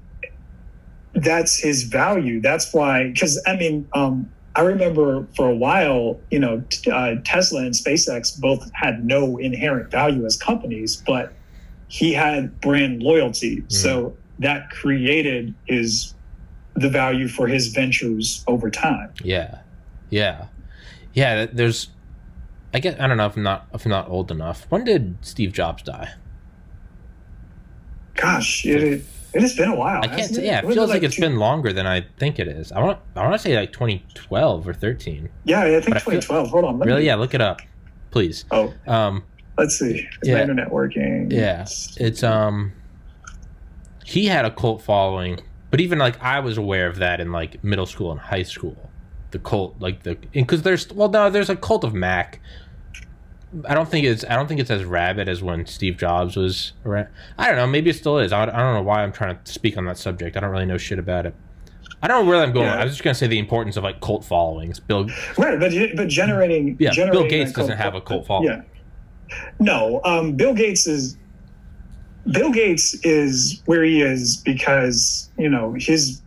that's 1.15 1.59
his 1.59 1.83
value. 1.83 2.41
That's 2.41 2.73
why 2.73 3.09
because 3.09 3.43
i 3.49 3.57
mean 3.57 3.89
um 3.95 4.31
i 4.55 4.61
remember 4.61 5.27
for 5.35 5.51
a 5.51 5.57
while 5.57 6.21
you 6.31 6.39
know 6.39 6.63
t- 6.71 6.91
uh, 6.91 7.17
tesla 7.25 7.63
and 7.63 7.75
spacex 7.75 8.39
both 8.41 8.71
had 8.75 9.05
no 9.05 9.39
inherent 9.39 9.91
value 9.91 10.25
as 10.25 10.37
companies 10.37 11.03
but 11.05 11.33
he 11.89 12.13
had 12.13 12.61
brand 12.61 13.03
loyalty. 13.03 13.65
So 13.69 14.15
that 14.41 14.71
created 14.71 15.55
is 15.67 16.15
the 16.75 16.89
value 16.89 17.27
for 17.29 17.47
his 17.49 17.69
ventures 17.69 18.45
over 18.47 18.71
time 18.71 19.13
Yeah, 19.25 19.59
yeah, 20.11 20.47
yeah. 21.13 21.47
There's, 21.53 21.89
I 22.73 22.79
guess 22.81 22.99
I 23.01 23.07
don't 23.09 23.17
know 23.17 23.27
if 23.27 23.37
I'm 23.37 23.43
not 23.43 23.67
if 23.75 23.85
I'm 23.85 23.91
not 23.91 24.09
old 24.09 24.31
enough. 24.31 24.67
When 24.69 24.85
did 24.85 25.17
Steve 25.23 25.53
Jobs 25.53 25.83
die? 25.83 26.11
gosh 28.15 28.67
it, 28.67 28.83
it, 28.83 29.05
it 29.35 29.41
has 29.43 29.57
been 29.57 29.69
a 29.69 29.75
while 29.77 30.03
I 30.03 30.09
can't. 30.09 30.35
say 30.35 30.43
it? 30.43 30.47
Yeah, 30.47 30.59
it 30.59 30.65
Was 30.65 30.75
feels 30.75 30.91
like, 30.91 31.03
it's 31.03 31.17
two- 31.17 31.23
been 31.23 31.37
longer 31.37 31.73
than 31.73 31.87
I 31.87 32.07
think 32.19 32.39
it 32.39 32.49
is. 32.49 32.73
I 32.73 32.81
want 32.81 32.99
I 33.17 33.21
want 33.23 33.35
to 33.35 33.39
say 33.39 33.57
like 33.57 33.73
2012 33.73 34.69
or 34.69 34.75
13. 34.75 35.29
yeah 35.45 35.63
i 35.63 35.71
think 35.81 35.87
but 35.89 35.97
I 35.97 36.01
feel- 36.01 36.21
2012 36.21 36.49
hold 36.51 36.65
on 36.65 36.79
let 36.79 36.87
me- 36.87 36.93
Really? 36.93 37.07
Yeah, 37.07 37.15
look 37.17 37.35
it 37.35 37.41
up, 37.41 37.61
please. 38.11 38.45
oh 38.51 38.73
Um, 38.87 39.25
let's 39.57 39.79
see 39.79 40.09
Yeah. 40.23 40.39
Atlanta 40.39 40.65
networking 40.69 41.33
Yeah. 41.33 41.67
it's 41.99 42.23
um, 42.23 42.73
he 44.09 44.25
had 44.25 44.47
a 44.47 44.51
cult 44.51 44.81
following, 44.81 45.39
but 45.71 45.83
even 45.83 45.99
like 45.99 46.19
I 46.23 46.41
was 46.41 46.57
aware 46.57 46.87
of 46.87 46.97
that 46.97 47.21
in 47.21 47.31
like 47.31 47.63
middle 47.63 47.85
school 47.85 48.11
and 48.11 48.19
high 48.19 48.43
school. 48.43 48.75
The 49.33 49.39
cult, 49.39 49.77
like 49.81 50.03
the 50.03 50.15
because 50.33 50.63
there's 50.63 50.91
well 50.91 51.11
no, 51.11 51.29
there's 51.29 51.51
a 51.51 51.57
cult 51.57 51.85
of 51.85 51.93
Mac. 51.93 52.41
I 53.69 53.75
don't 53.75 53.87
think 53.87 54.07
it's 54.07 54.25
I 54.25 54.35
don't 54.35 54.47
think 54.47 54.61
it's 54.61 54.71
as 54.71 54.83
rabid 54.83 55.29
as 55.29 55.43
when 55.43 55.67
Steve 55.67 55.99
Jobs 55.99 56.37
was 56.37 56.73
around. 56.87 57.09
I 57.37 57.49
don't 57.49 57.57
know. 57.57 57.67
Maybe 57.67 57.91
it 57.91 57.97
still 57.97 58.19
is. 58.19 58.33
I, 58.33 58.45
I 58.45 58.47
don't 58.47 58.75
know 58.75 58.83
why 58.83 59.03
I'm 59.03 59.13
trying 59.13 59.39
to 59.45 59.53
speak 59.53 59.77
on 59.77 59.85
that 59.85 59.99
subject. 59.99 60.39
I 60.39 60.41
don't 60.41 60.51
really 60.51 60.65
know 60.65 60.79
shit 60.79 60.99
about 60.99 61.27
it. 61.27 61.35
I 62.03 62.09
don't 62.09 62.25
know 62.25 62.31
where 62.31 62.43
I'm 62.43 62.53
going. 62.53 62.65
Yeah. 62.65 62.81
I 62.81 62.85
was 62.85 62.95
just 62.95 63.05
gonna 63.05 63.15
say 63.15 63.27
the 63.27 63.39
importance 63.39 63.77
of 63.77 63.85
like 63.85 64.01
cult 64.01 64.25
followings. 64.25 64.81
Bill, 64.81 65.07
Right, 65.37 65.61
but 65.61 65.71
but 65.97 66.09
generating 66.09 66.79
yeah, 66.81 66.93
generating 66.93 67.21
Bill 67.21 67.31
Gates 67.31 67.53
doesn't 67.53 67.77
have 67.77 67.95
a 67.95 68.01
cult 68.01 68.27
following. 68.27 68.49
Yeah, 68.49 68.63
no. 69.59 70.01
Um, 70.05 70.33
Bill 70.33 70.55
Gates 70.55 70.87
is 70.87 71.19
Bill 72.33 72.51
Gates 72.53 72.95
is 73.05 73.63
where 73.67 73.83
he 73.85 74.03
is 74.03 74.37
because 74.39 75.31
you 75.39 75.49
know 75.49 75.75
his 75.79 76.21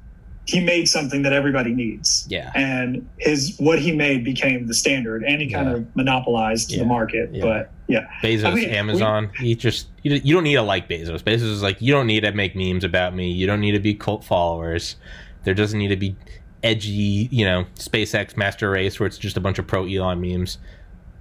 he 0.47 0.59
made 0.59 0.87
something 0.87 1.21
that 1.21 1.33
everybody 1.33 1.73
needs. 1.73 2.25
Yeah. 2.29 2.51
and 2.55 3.07
his 3.19 3.55
what 3.59 3.79
he 3.79 3.91
made 3.95 4.23
became 4.23 4.67
the 4.67 4.73
standard, 4.73 5.23
and 5.23 5.41
he 5.41 5.49
kind 5.49 5.67
Yeah. 5.69 5.75
of 5.75 5.95
monopolized 5.95 6.71
Yeah. 6.71 6.79
the 6.79 6.85
market. 6.85 7.29
Yeah. 7.31 7.41
But 7.43 7.71
yeah, 7.87 8.07
Bezos, 8.23 8.45
I 8.45 8.53
mean, 8.55 8.69
Amazon. 8.69 9.29
you 9.39 9.55
just 9.55 9.87
you, 10.03 10.19
you 10.23 10.33
don't 10.33 10.43
need 10.43 10.55
to 10.55 10.61
like 10.63 10.89
Bezos. 10.89 11.21
Bezos 11.23 11.43
is 11.51 11.61
like 11.61 11.81
you 11.81 11.93
don't 11.93 12.07
need 12.07 12.21
to 12.21 12.31
make 12.31 12.55
memes 12.55 12.83
about 12.83 13.15
me. 13.15 13.31
You 13.31 13.45
don't 13.47 13.59
need 13.61 13.73
to 13.73 13.79
be 13.79 13.93
cult 13.93 14.23
followers. 14.23 14.95
There 15.43 15.53
doesn't 15.53 15.77
need 15.77 15.89
to 15.89 15.95
be 15.97 16.15
edgy, 16.63 17.27
you 17.31 17.43
know, 17.45 17.65
SpaceX 17.75 18.37
master 18.37 18.69
race 18.69 18.99
where 18.99 19.07
it's 19.07 19.17
just 19.17 19.35
a 19.37 19.39
bunch 19.41 19.57
of 19.59 19.67
pro 19.67 19.85
Elon 19.85 20.21
memes. 20.21 20.57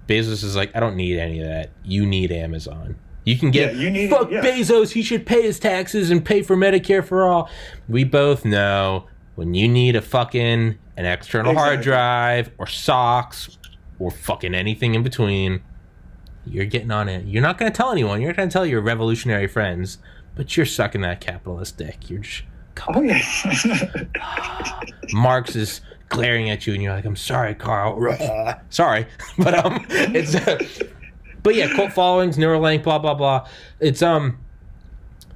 Bezos 0.08 0.42
is 0.44 0.56
like 0.56 0.70
I 0.74 0.80
don't 0.80 0.96
need 0.96 1.18
any 1.18 1.40
of 1.40 1.46
that. 1.46 1.70
You 1.84 2.06
need 2.06 2.32
Amazon. 2.32 2.96
You 3.24 3.38
can 3.38 3.50
get 3.50 3.74
Yeah, 3.74 3.80
you 3.82 3.90
need- 3.90 4.10
fuck 4.10 4.30
yeah. 4.30 4.40
Bezos. 4.40 4.92
He 4.92 5.02
should 5.02 5.26
pay 5.26 5.42
his 5.42 5.58
taxes 5.58 6.10
and 6.10 6.24
pay 6.24 6.42
for 6.42 6.56
Medicare 6.56 7.04
for 7.04 7.28
all. 7.28 7.50
We 7.88 8.04
both 8.04 8.44
know 8.44 9.06
when 9.34 9.54
you 9.54 9.68
need 9.68 9.96
a 9.96 10.02
fucking 10.02 10.78
an 10.96 11.06
external 11.06 11.54
hard 11.54 11.80
drive 11.80 12.50
or 12.58 12.66
socks 12.66 13.58
or 13.98 14.10
fucking 14.10 14.54
anything 14.54 14.94
in 14.94 15.02
between 15.02 15.62
you're 16.46 16.64
getting 16.64 16.90
on 16.90 17.08
it. 17.08 17.26
You're 17.26 17.42
not 17.42 17.58
going 17.58 17.70
to 17.70 17.76
tell 17.76 17.92
anyone. 17.92 18.20
You're 18.20 18.30
not 18.30 18.36
going 18.36 18.48
to 18.48 18.52
tell 18.52 18.64
your 18.66 18.80
revolutionary 18.80 19.46
friends, 19.46 19.98
but 20.34 20.56
you're 20.56 20.66
sucking 20.66 21.02
that 21.02 21.20
capitalist 21.20 21.76
dick. 21.76 22.08
You're 22.08 22.20
just 22.20 22.42
oh 22.88 23.02
yeah, 23.02 23.20
Marx 25.12 25.54
is 25.54 25.80
glaring 26.08 26.50
at 26.50 26.66
you, 26.66 26.72
and 26.72 26.82
you're 26.82 26.94
like, 26.94 27.04
"I'm 27.04 27.16
sorry, 27.16 27.54
Karl. 27.54 28.00
sorry, 28.70 29.06
but 29.38 29.54
um, 29.64 29.84
it's 29.90 30.34
uh, 30.34 30.58
but 31.42 31.54
yeah, 31.54 31.74
cult 31.74 31.92
followings, 31.92 32.36
Neuralink, 32.36 32.82
blah 32.82 32.98
blah 32.98 33.14
blah. 33.14 33.46
It's 33.80 34.02
um, 34.02 34.38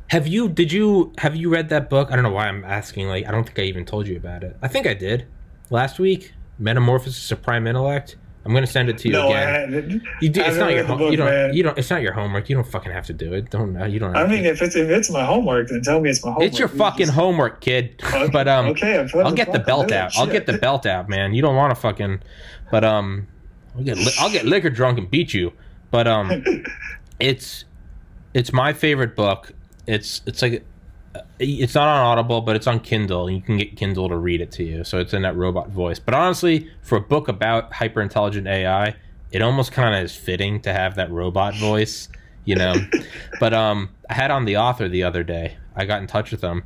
have 0.09 0.27
you 0.27 0.49
did 0.49 0.73
you 0.73 1.13
have 1.19 1.35
you 1.37 1.49
read 1.51 1.69
that 1.71 1.89
book? 1.91 2.09
I 2.11 2.15
don't 2.15 2.23
know 2.25 2.31
why 2.31 2.49
I'm 2.49 2.65
asking. 2.65 3.09
Like, 3.09 3.27
I 3.27 3.31
don't 3.31 3.45
think 3.45 3.59
I 3.59 3.63
even 3.63 3.85
told 3.85 4.07
you 4.07 4.17
about 4.17 4.45
it. 4.45 4.57
I 4.63 4.69
think 4.69 4.87
I 4.87 4.95
did 4.95 5.27
last 5.71 5.99
week. 5.99 6.33
Metamorphosis 6.59 7.33
of 7.33 7.43
Prime 7.43 7.67
Intellect. 7.67 8.17
I'm 8.47 8.53
gonna 8.53 8.67
send 8.67 8.91
it 8.91 8.99
to 8.99 9.09
you 9.09 9.13
no, 9.15 9.29
I 9.29 9.41
again. 9.41 9.73
hadn't. 9.73 10.03
You 10.21 10.29
do, 10.29 10.41
it's 10.41 10.55
haven't 10.57 10.59
your 10.59 10.69
read 10.69 10.83
the 10.83 10.87
home. 10.87 10.99
book, 10.99 11.11
you 11.11 11.17
don't. 11.17 11.27
man. 11.31 11.55
You 11.55 11.63
don't. 11.63 11.79
It's 11.79 11.89
not 11.91 12.03
your 12.03 12.13
homework. 12.13 12.49
You 12.51 12.55
don't 12.57 12.67
fucking 12.71 12.93
have 12.93 13.07
to 13.07 13.15
do 13.15 13.33
it. 13.33 13.51
Don't. 13.51 13.75
uh, 13.77 13.87
You 13.87 13.99
don't. 13.99 14.15
I 14.15 14.27
mean, 14.27 14.43
to. 14.43 14.51
if 14.51 14.61
it's 14.61 14.77
if 14.77 14.89
it's 14.91 15.11
my 15.11 15.25
homework, 15.25 15.69
then 15.69 15.81
tell 15.83 15.99
me 16.01 16.11
it's 16.11 16.23
my 16.23 16.31
homework. 16.31 16.49
it's 16.51 16.59
your 16.59 16.69
You 16.69 16.77
fucking 16.77 17.07
just- 17.07 17.17
homework, 17.19 17.61
kid. 17.63 18.01
Okay, 18.05 18.29
but 18.31 18.47
um, 18.47 18.67
okay, 18.67 19.05
I'll 19.15 19.33
get 19.33 19.51
the 19.53 19.59
belt 19.61 19.91
out. 19.91 20.17
I'll 20.19 20.27
get 20.27 20.45
the 20.47 20.59
belt 20.59 20.85
out, 20.85 21.09
man. 21.09 21.33
You 21.35 21.41
don't 21.43 21.57
want 21.57 21.71
to 21.75 21.81
fucking. 21.81 22.21
But 22.71 22.85
um, 22.85 23.27
I'll 23.77 23.83
get 23.83 23.97
li- 23.97 24.13
I'll 24.21 24.31
get 24.31 24.45
liquor 24.45 24.69
drunk 24.71 24.99
and 24.99 25.11
beat 25.11 25.33
you. 25.33 25.53
But 25.95 26.09
um, 26.09 26.43
it's 27.21 27.67
it's 28.35 28.53
my 28.53 28.73
favorite 28.73 29.15
book. 29.15 29.53
It's 29.87 30.23
it's 30.27 30.43
like 30.43 30.65
uh, 31.15 31.21
it's 31.39 31.77
not 31.77 31.87
on 31.87 32.05
Audible, 32.05 32.41
but 32.41 32.57
it's 32.57 32.67
on 32.67 32.81
Kindle. 32.81 33.31
You 33.31 33.41
can 33.41 33.59
get 33.59 33.77
Kindle 33.77 34.09
to 34.09 34.17
read 34.17 34.41
it 34.41 34.51
to 34.53 34.65
you, 34.65 34.83
so 34.83 34.99
it's 34.99 35.15
in 35.15 35.23
that 35.23 35.37
robot 35.37 35.69
voice. 35.69 36.01
But 36.01 36.15
honestly, 36.15 36.69
for 36.83 36.99
a 36.99 37.01
book 37.01 37.29
about 37.29 37.73
hyper 37.73 38.03
intelligent 38.03 38.49
AI, 38.49 38.97
it 39.31 39.41
almost 39.41 39.71
kind 39.71 39.95
of 39.95 40.03
is 40.03 40.17
fitting 40.17 40.61
to 40.63 40.73
have 40.73 40.97
that 40.97 41.13
robot 41.13 41.55
voice, 41.55 42.09
you 42.45 42.57
know. 42.57 42.75
but 43.39 43.55
um, 43.55 43.89
I 44.11 44.15
had 44.15 44.33
on 44.33 44.47
the 44.47 44.57
author 44.57 44.89
the 44.89 45.05
other 45.05 45.23
day. 45.23 45.59
I 45.77 45.85
got 45.85 46.01
in 46.01 46.09
touch 46.09 46.33
with 46.33 46.43
him. 46.43 46.65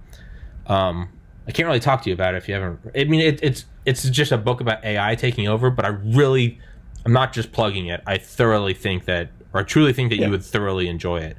Um, 0.68 1.10
I 1.46 1.50
can't 1.50 1.66
really 1.66 1.80
talk 1.80 2.00
to 2.04 2.08
you 2.08 2.14
about 2.14 2.32
it 2.32 2.38
if 2.38 2.48
you 2.48 2.54
haven't. 2.54 2.80
I 2.96 3.04
mean, 3.04 3.20
it, 3.20 3.40
it's 3.42 3.66
it's 3.84 4.08
just 4.08 4.32
a 4.32 4.38
book 4.38 4.62
about 4.62 4.82
AI 4.86 5.16
taking 5.16 5.48
over, 5.48 5.68
but 5.68 5.84
I 5.84 5.88
really, 5.88 6.60
I'm 7.08 7.14
not 7.14 7.32
just 7.32 7.52
plugging 7.52 7.86
it. 7.86 8.02
I 8.06 8.18
thoroughly 8.18 8.74
think 8.74 9.06
that, 9.06 9.30
or 9.54 9.60
I 9.60 9.62
truly 9.64 9.94
think 9.94 10.10
that 10.10 10.16
Yeah. 10.18 10.26
you 10.26 10.30
would 10.32 10.44
thoroughly 10.44 10.88
enjoy 10.88 11.20
it, 11.20 11.38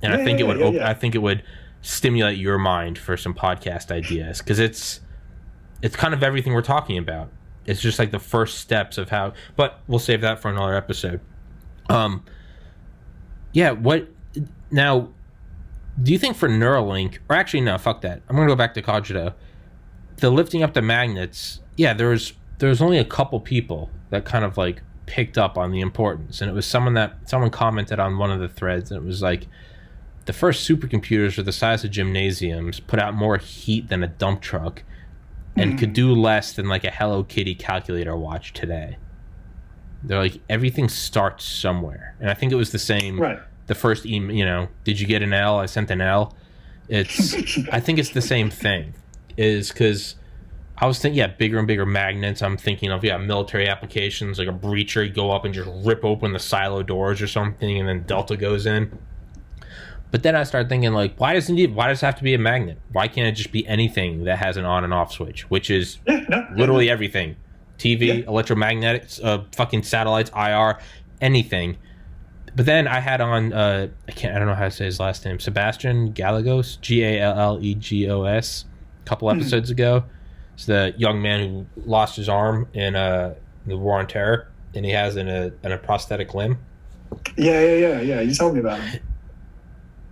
and 0.00 0.14
I 0.14 0.22
think 0.24 0.38
yeah, 0.38 0.44
it 0.44 0.48
would. 0.48 0.58
yeah, 0.60 0.66
op- 0.66 0.74
yeah. 0.74 0.88
I 0.88 0.94
think 0.94 1.16
it 1.16 1.18
would 1.18 1.42
stimulate 1.82 2.38
your 2.38 2.56
mind 2.56 2.98
for 2.98 3.16
some 3.16 3.34
podcast 3.34 3.90
ideas 3.90 4.38
because 4.38 4.60
it's 4.60 5.00
it's 5.82 5.96
kind 5.96 6.14
of 6.14 6.22
everything 6.22 6.52
we're 6.52 6.62
talking 6.62 6.98
about. 6.98 7.30
It's 7.66 7.80
just 7.80 7.98
like 7.98 8.12
the 8.12 8.20
first 8.20 8.58
steps 8.58 8.96
of 8.96 9.08
how. 9.10 9.32
But 9.56 9.80
we'll 9.88 9.98
save 9.98 10.20
that 10.20 10.38
for 10.40 10.50
another 10.50 10.74
episode. 10.76 11.18
Um. 11.88 12.22
Yeah. 13.52 13.72
What 13.72 14.06
now? 14.70 15.08
Do 16.00 16.12
you 16.12 16.18
think 16.20 16.36
for 16.36 16.48
Neuralink, 16.48 17.18
or 17.28 17.34
actually 17.34 17.62
no, 17.62 17.76
fuck 17.76 18.02
that. 18.02 18.22
I'm 18.28 18.36
gonna 18.36 18.46
go 18.46 18.54
back 18.54 18.72
to 18.74 18.82
Cogito. 18.82 19.34
The 20.18 20.30
lifting 20.30 20.62
up 20.62 20.74
the 20.74 20.82
magnets. 20.82 21.58
Yeah, 21.76 21.92
there 21.92 22.08
was 22.10 22.34
there 22.58 22.68
was 22.68 22.80
only 22.80 22.98
a 22.98 23.04
couple 23.04 23.40
people 23.40 23.90
that 24.10 24.24
kind 24.24 24.44
of 24.44 24.56
like 24.56 24.80
picked 25.08 25.38
up 25.38 25.56
on 25.56 25.72
the 25.72 25.80
importance, 25.80 26.42
and 26.42 26.50
it 26.50 26.54
was 26.54 26.66
someone 26.66 26.92
that 26.94 27.28
someone 27.28 27.50
commented 27.50 27.98
on 27.98 28.18
one 28.18 28.30
of 28.30 28.40
the 28.40 28.48
threads, 28.48 28.90
and 28.90 29.02
it 29.02 29.06
was 29.06 29.22
like 29.22 29.46
the 30.26 30.34
first 30.34 30.68
supercomputers 30.68 31.38
are 31.38 31.42
the 31.42 31.52
size 31.52 31.82
of 31.84 31.90
gymnasiums, 31.90 32.80
put 32.80 33.00
out 33.00 33.14
more 33.14 33.38
heat 33.38 33.88
than 33.88 34.02
a 34.02 34.06
dump 34.06 34.42
truck, 34.42 34.82
and 35.56 35.78
could 35.78 35.94
do 35.94 36.12
less 36.12 36.52
than 36.52 36.68
like 36.68 36.84
a 36.84 36.90
Hello 36.90 37.24
Kitty 37.24 37.54
calculator 37.54 38.14
watch 38.14 38.52
today. 38.52 38.98
They're 40.02 40.18
like 40.18 40.40
everything 40.50 40.90
starts 40.90 41.44
somewhere, 41.46 42.14
and 42.20 42.28
I 42.30 42.34
think 42.34 42.52
it 42.52 42.56
was 42.56 42.70
the 42.70 42.78
same. 42.78 43.18
Right. 43.18 43.40
The 43.66 43.74
first 43.74 44.04
email, 44.04 44.36
you 44.36 44.44
know, 44.44 44.68
did 44.84 45.00
you 45.00 45.06
get 45.06 45.22
an 45.22 45.32
L? 45.32 45.58
I 45.58 45.66
sent 45.66 45.90
an 45.90 46.02
L. 46.02 46.36
It's. 46.88 47.34
I 47.72 47.80
think 47.80 47.98
it's 47.98 48.10
the 48.10 48.22
same 48.22 48.50
thing, 48.50 48.92
is 49.38 49.70
because 49.70 50.16
I 50.80 50.86
was 50.86 50.98
thinking, 51.00 51.18
yeah, 51.18 51.26
bigger 51.26 51.58
and 51.58 51.66
bigger 51.66 51.84
magnets. 51.86 52.40
I'm 52.40 52.56
thinking 52.56 52.90
of 52.92 53.02
yeah, 53.04 53.16
military 53.16 53.66
applications 53.68 54.38
like 54.38 54.46
a 54.48 54.52
breacher. 54.52 55.04
You 55.06 55.12
go 55.12 55.32
up 55.32 55.44
and 55.44 55.52
just 55.52 55.68
rip 55.84 56.04
open 56.04 56.32
the 56.32 56.38
silo 56.38 56.82
doors 56.84 57.20
or 57.20 57.26
something, 57.26 57.78
and 57.80 57.88
then 57.88 58.04
Delta 58.04 58.36
goes 58.36 58.64
in. 58.64 58.96
But 60.10 60.22
then 60.22 60.34
I 60.36 60.44
started 60.44 60.68
thinking, 60.70 60.92
like, 60.92 61.18
why 61.18 61.34
does 61.34 61.50
it 61.50 61.52
need? 61.54 61.74
Why 61.74 61.88
does 61.88 62.02
it 62.02 62.06
have 62.06 62.14
to 62.16 62.22
be 62.22 62.32
a 62.32 62.38
magnet? 62.38 62.78
Why 62.92 63.08
can't 63.08 63.26
it 63.26 63.32
just 63.32 63.50
be 63.52 63.66
anything 63.66 64.24
that 64.24 64.38
has 64.38 64.56
an 64.56 64.64
on 64.64 64.84
and 64.84 64.94
off 64.94 65.12
switch, 65.12 65.50
which 65.50 65.68
is 65.68 65.98
Yeah, 66.06 66.24
no, 66.28 66.46
literally 66.54 66.88
everything 66.90 67.36
tv 67.78 68.06
Yeah. 68.06 68.14
electromagnetics 68.24 69.22
uh, 69.24 69.44
fucking 69.54 69.84
satellites 69.84 70.32
ir 70.36 70.78
anything 71.20 71.76
but 72.56 72.66
then 72.66 72.88
i 72.88 72.98
had 72.98 73.20
on 73.20 73.52
uh 73.52 73.86
i 74.08 74.10
can't 74.10 74.34
i 74.34 74.38
don't 74.40 74.48
know 74.48 74.54
how 74.56 74.64
to 74.64 74.70
say 74.72 74.84
his 74.84 74.98
last 74.98 75.24
name 75.24 75.38
sebastian 75.38 76.10
gallegos 76.10 76.74
g-a-l-l-e-g-o-s 76.78 78.64
a 79.00 79.08
couple 79.08 79.30
episodes 79.30 79.70
ago 79.70 80.02
it's 80.58 80.66
the 80.66 80.92
young 80.98 81.22
man 81.22 81.48
who 81.48 81.66
lost 81.86 82.16
his 82.16 82.28
arm 82.28 82.66
in 82.74 82.96
uh 82.96 83.32
the 83.64 83.76
war 83.78 83.96
on 84.00 84.08
terror 84.08 84.48
and 84.74 84.84
he 84.84 84.90
has 84.90 85.14
in 85.14 85.28
a, 85.28 85.52
in 85.62 85.70
a 85.70 85.78
prosthetic 85.78 86.34
limb 86.34 86.58
Yeah, 87.36 87.60
yeah, 87.60 87.74
yeah, 87.74 88.00
yeah. 88.00 88.20
You 88.22 88.34
told 88.34 88.54
me 88.54 88.60
about 88.60 88.80
it. 88.92 89.00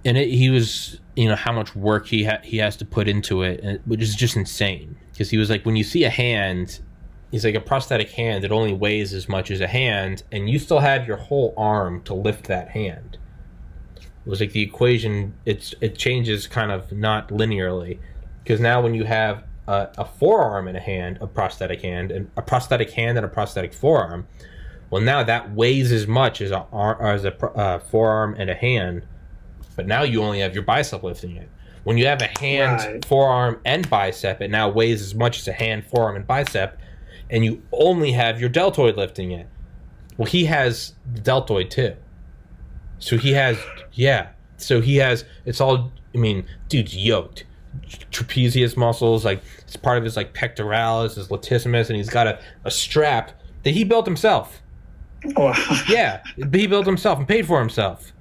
and 0.04 0.16
it, 0.16 0.28
he 0.28 0.48
was 0.50 1.00
you 1.16 1.28
know 1.28 1.34
how 1.34 1.50
much 1.50 1.74
work 1.74 2.06
he 2.06 2.22
ha- 2.22 2.38
he 2.44 2.58
has 2.58 2.76
to 2.76 2.84
put 2.84 3.08
into 3.08 3.42
it 3.42 3.58
and, 3.64 3.80
which 3.86 4.00
is 4.00 4.14
just 4.14 4.36
insane 4.36 4.96
because 5.10 5.30
he 5.30 5.36
was 5.36 5.50
like 5.50 5.66
when 5.66 5.74
you 5.74 5.82
see 5.82 6.04
a 6.04 6.10
hand 6.10 6.78
he's 7.32 7.44
like 7.44 7.56
a 7.56 7.60
prosthetic 7.60 8.10
hand 8.12 8.44
it 8.44 8.52
only 8.52 8.72
weighs 8.72 9.12
as 9.12 9.28
much 9.28 9.50
as 9.50 9.60
a 9.60 9.66
hand 9.66 10.22
and 10.30 10.48
you 10.48 10.60
still 10.60 10.78
have 10.78 11.08
your 11.08 11.16
whole 11.16 11.52
arm 11.56 12.00
to 12.02 12.14
lift 12.14 12.44
that 12.44 12.68
hand 12.68 13.18
it 13.96 14.28
was 14.30 14.40
like 14.40 14.52
the 14.52 14.62
equation 14.62 15.34
it's 15.44 15.74
it 15.80 15.98
changes 15.98 16.46
kind 16.46 16.70
of 16.70 16.92
not 16.92 17.30
linearly 17.30 17.98
because 18.44 18.60
now 18.60 18.80
when 18.80 18.94
you 18.94 19.02
have 19.02 19.42
a, 19.68 19.88
a 19.98 20.04
forearm 20.04 20.68
and 20.68 20.76
a 20.76 20.80
hand 20.80 21.18
a 21.20 21.26
prosthetic 21.26 21.82
hand 21.82 22.10
and 22.10 22.30
a 22.36 22.42
prosthetic 22.42 22.90
hand 22.90 23.16
and 23.18 23.24
a 23.24 23.28
prosthetic 23.28 23.72
forearm 23.74 24.26
well 24.90 25.02
now 25.02 25.22
that 25.22 25.52
weighs 25.52 25.90
as 25.92 26.06
much 26.06 26.40
as 26.40 26.50
a 26.50 26.66
as 27.00 27.24
a 27.24 27.34
uh, 27.56 27.78
forearm 27.78 28.34
and 28.38 28.48
a 28.50 28.54
hand 28.54 29.02
but 29.76 29.86
now 29.86 30.02
you 30.02 30.22
only 30.22 30.40
have 30.40 30.54
your 30.54 30.62
bicep 30.64 31.02
lifting 31.02 31.36
it. 31.36 31.50
When 31.84 31.98
you 31.98 32.06
have 32.06 32.22
a 32.22 32.30
hand, 32.40 32.80
Right. 32.80 33.04
forearm, 33.04 33.60
and 33.64 33.88
bicep, 33.88 34.40
it 34.40 34.50
now 34.50 34.70
weighs 34.70 35.02
as 35.02 35.14
much 35.14 35.38
as 35.38 35.46
a 35.46 35.52
hand, 35.52 35.84
forearm, 35.84 36.16
and 36.16 36.26
bicep, 36.26 36.78
and 37.30 37.44
you 37.44 37.62
only 37.72 38.12
have 38.12 38.40
your 38.40 38.48
deltoid 38.48 38.96
lifting 38.96 39.30
it. 39.32 39.46
Well, 40.16 40.26
he 40.26 40.46
has 40.46 40.94
the 41.12 41.20
deltoid 41.20 41.70
too. 41.70 41.94
So 42.98 43.18
he 43.18 43.32
has, 43.34 43.58
yeah. 43.92 44.28
So 44.56 44.80
he 44.80 44.96
has, 44.96 45.26
it's 45.44 45.60
all, 45.60 45.92
I 46.14 46.18
mean, 46.18 46.46
dude's 46.68 46.96
yoked. 46.96 47.44
Trapezius 48.10 48.76
muscles, 48.76 49.24
like, 49.24 49.42
it's 49.62 49.76
part 49.76 49.98
of 49.98 50.04
his, 50.04 50.16
like, 50.16 50.34
pectoralis, 50.34 51.14
his 51.14 51.28
latissimus, 51.28 51.88
and 51.88 51.96
he's 51.96 52.10
got 52.10 52.26
a, 52.26 52.40
a 52.64 52.70
strap 52.70 53.32
that 53.62 53.70
he 53.70 53.84
built 53.84 54.06
himself. 54.06 54.62
Oh, 55.36 55.82
Yeah, 55.88 56.22
he 56.36 56.66
built 56.66 56.86
himself 56.86 57.18
and 57.18 57.26
paid 57.26 57.46
for 57.46 57.58
himself, 57.58 58.12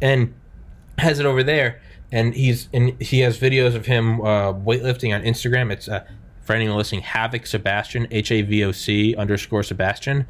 and 0.00 0.34
has 0.98 1.18
it 1.18 1.26
over 1.26 1.42
there. 1.42 1.80
And 2.12 2.34
he's 2.34 2.68
and 2.72 3.00
he 3.00 3.20
has 3.20 3.38
videos 3.38 3.76
of 3.76 3.86
him 3.86 4.20
uh, 4.20 4.52
weightlifting 4.52 5.14
on 5.14 5.22
Instagram. 5.22 5.72
It's 5.72 5.88
uh, 5.88 6.04
for 6.42 6.54
anyone 6.54 6.76
listening, 6.76 7.02
Havoc 7.02 7.46
Sebastian, 7.46 8.08
H 8.10 8.32
A 8.32 8.42
V 8.42 8.64
O 8.64 8.72
C 8.72 9.14
underscore 9.14 9.62
Sebastian, 9.62 10.26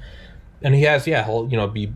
and 0.62 0.74
he 0.74 0.82
has 0.82 1.06
yeah, 1.06 1.24
he'll 1.24 1.48
you 1.48 1.56
know 1.56 1.66
be 1.66 1.92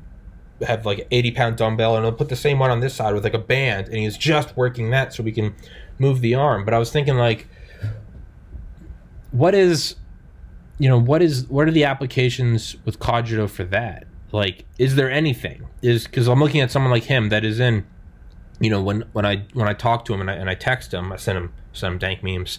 have 0.66 0.86
like 0.86 1.00
an 1.00 1.06
eighty 1.10 1.30
pound 1.30 1.56
dumbbell, 1.56 1.96
and 1.96 2.04
he'll 2.06 2.14
put 2.14 2.30
the 2.30 2.36
same 2.36 2.58
one 2.58 2.70
on 2.70 2.80
this 2.80 2.94
side 2.94 3.12
with 3.12 3.24
like 3.24 3.34
a 3.34 3.38
band, 3.38 3.88
and 3.88 3.96
he's 3.96 4.16
just 4.16 4.56
working 4.56 4.88
that 4.90 5.12
so 5.12 5.22
we 5.22 5.32
can 5.32 5.54
move 5.98 6.20
the 6.20 6.34
arm. 6.34 6.64
But 6.64 6.74
I 6.74 6.78
was 6.78 6.90
thinking 6.90 7.16
like, 7.16 7.46
what 9.30 9.54
is 9.54 9.96
you 10.78 10.88
know 10.88 10.98
what 10.98 11.22
is 11.22 11.46
what 11.48 11.66
are 11.66 11.72
the 11.72 11.84
applications 11.84 12.76
with 12.84 12.98
cogito 12.98 13.46
for 13.46 13.64
that 13.64 14.06
like 14.32 14.64
is 14.78 14.96
there 14.96 15.10
anything 15.10 15.66
is 15.82 16.04
because 16.04 16.28
i'm 16.28 16.40
looking 16.40 16.60
at 16.60 16.70
someone 16.70 16.90
like 16.90 17.04
him 17.04 17.28
that 17.28 17.44
is 17.44 17.60
in 17.60 17.84
you 18.60 18.70
know 18.70 18.82
when 18.82 19.04
when 19.12 19.24
i 19.24 19.44
when 19.52 19.68
i 19.68 19.72
talk 19.72 20.04
to 20.04 20.14
him 20.14 20.20
and 20.20 20.30
i, 20.30 20.34
and 20.34 20.50
I 20.50 20.54
text 20.54 20.92
him 20.92 21.12
i 21.12 21.16
send 21.16 21.38
him 21.38 21.52
send 21.72 21.94
him 21.94 21.98
dank 21.98 22.22
memes 22.22 22.58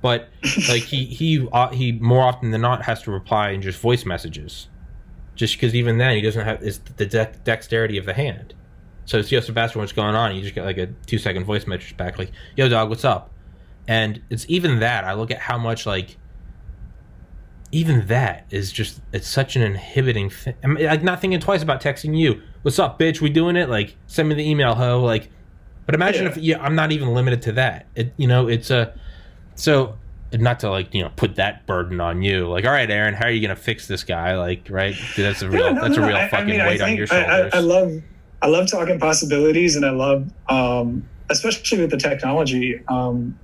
but 0.00 0.28
like 0.68 0.82
he 0.82 1.04
he 1.06 1.46
uh, 1.52 1.68
he 1.68 1.92
more 1.92 2.22
often 2.22 2.50
than 2.50 2.60
not 2.60 2.82
has 2.84 3.02
to 3.02 3.10
reply 3.10 3.50
in 3.50 3.62
just 3.62 3.80
voice 3.80 4.04
messages 4.04 4.68
just 5.34 5.54
because 5.54 5.74
even 5.74 5.98
then 5.98 6.16
he 6.16 6.22
doesn't 6.22 6.44
have 6.44 6.62
is 6.62 6.78
the 6.96 7.06
de- 7.06 7.32
dexterity 7.44 7.98
of 7.98 8.06
the 8.06 8.14
hand 8.14 8.54
so 9.06 9.18
it's 9.18 9.32
yo 9.32 9.40
sebastian 9.40 9.80
what's 9.80 9.92
going 9.92 10.14
on 10.14 10.34
you 10.36 10.42
just 10.42 10.54
get 10.54 10.64
like 10.64 10.76
a 10.78 10.86
two 11.06 11.16
second 11.18 11.44
voice 11.44 11.66
message 11.66 11.96
back 11.96 12.18
like 12.18 12.30
yo 12.56 12.68
dog 12.68 12.88
what's 12.90 13.04
up 13.04 13.32
and 13.88 14.20
it's 14.30 14.44
even 14.48 14.80
that 14.80 15.04
i 15.04 15.14
look 15.14 15.30
at 15.30 15.38
how 15.38 15.56
much 15.56 15.86
like 15.86 16.16
even 17.72 18.06
that 18.06 18.46
is 18.50 18.70
just 18.70 19.00
it's 19.12 19.26
such 19.28 19.56
an 19.56 19.62
inhibiting 19.62 20.30
thing. 20.30 20.54
I'm 20.62 20.74
like 20.76 21.02
not 21.02 21.20
thinking 21.20 21.40
twice 21.40 21.62
about 21.64 21.82
texting 21.82 22.16
you. 22.16 22.40
What's 22.62 22.78
up, 22.78 22.96
bitch? 22.98 23.20
We 23.20 23.28
doing 23.28 23.56
it? 23.56 23.68
Like 23.68 23.96
send 24.06 24.28
me 24.28 24.36
the 24.36 24.48
email, 24.48 24.74
ho. 24.76 25.02
Like, 25.02 25.30
but 25.84 25.94
imagine 25.94 26.24
Yeah. 26.24 26.30
if 26.30 26.36
yeah, 26.36 26.62
I'm 26.62 26.76
not 26.76 26.92
even 26.92 27.12
limited 27.12 27.42
to 27.42 27.52
that. 27.52 27.86
It 27.96 28.14
you 28.16 28.28
know 28.28 28.46
it's 28.48 28.70
a 28.70 28.94
so 29.56 29.98
not 30.32 30.60
to 30.60 30.70
like 30.70 30.94
you 30.94 31.02
know 31.02 31.10
put 31.16 31.34
that 31.36 31.66
burden 31.66 32.00
on 32.00 32.22
you. 32.22 32.48
Like, 32.48 32.64
all 32.64 32.70
right, 32.70 32.88
Aaron, 32.88 33.14
how 33.14 33.26
are 33.26 33.30
you 33.30 33.42
gonna 33.42 33.56
fix 33.56 33.88
this 33.88 34.04
guy? 34.04 34.36
Like, 34.36 34.68
right? 34.70 34.94
Dude, 35.16 35.26
That's 35.26 35.42
a 35.42 35.50
real 35.50 35.64
Yeah, 35.66 35.72
no, 35.72 35.80
that's 35.82 35.96
no, 35.96 36.04
a 36.04 36.06
real 36.06 36.16
I- 36.16 36.22
I 36.22 36.28
fucking 36.28 36.46
mean, 36.46 36.60
I 36.60 36.68
weight 36.68 36.80
on 36.80 36.96
your 36.96 37.08
I- 37.10 37.16
I- 37.16 37.26
shoulders. 37.26 37.52
I, 37.54 37.58
love, 37.58 38.02
I 38.46 38.48
love 38.48 38.70
talking 38.70 39.00
possibilities, 39.00 39.74
and 39.74 39.84
I 39.84 39.90
love, 39.90 40.30
um, 40.48 41.08
especially 41.30 41.80
with 41.80 41.90
the 41.90 41.96
technology. 41.96 42.80
Um, 42.86 43.36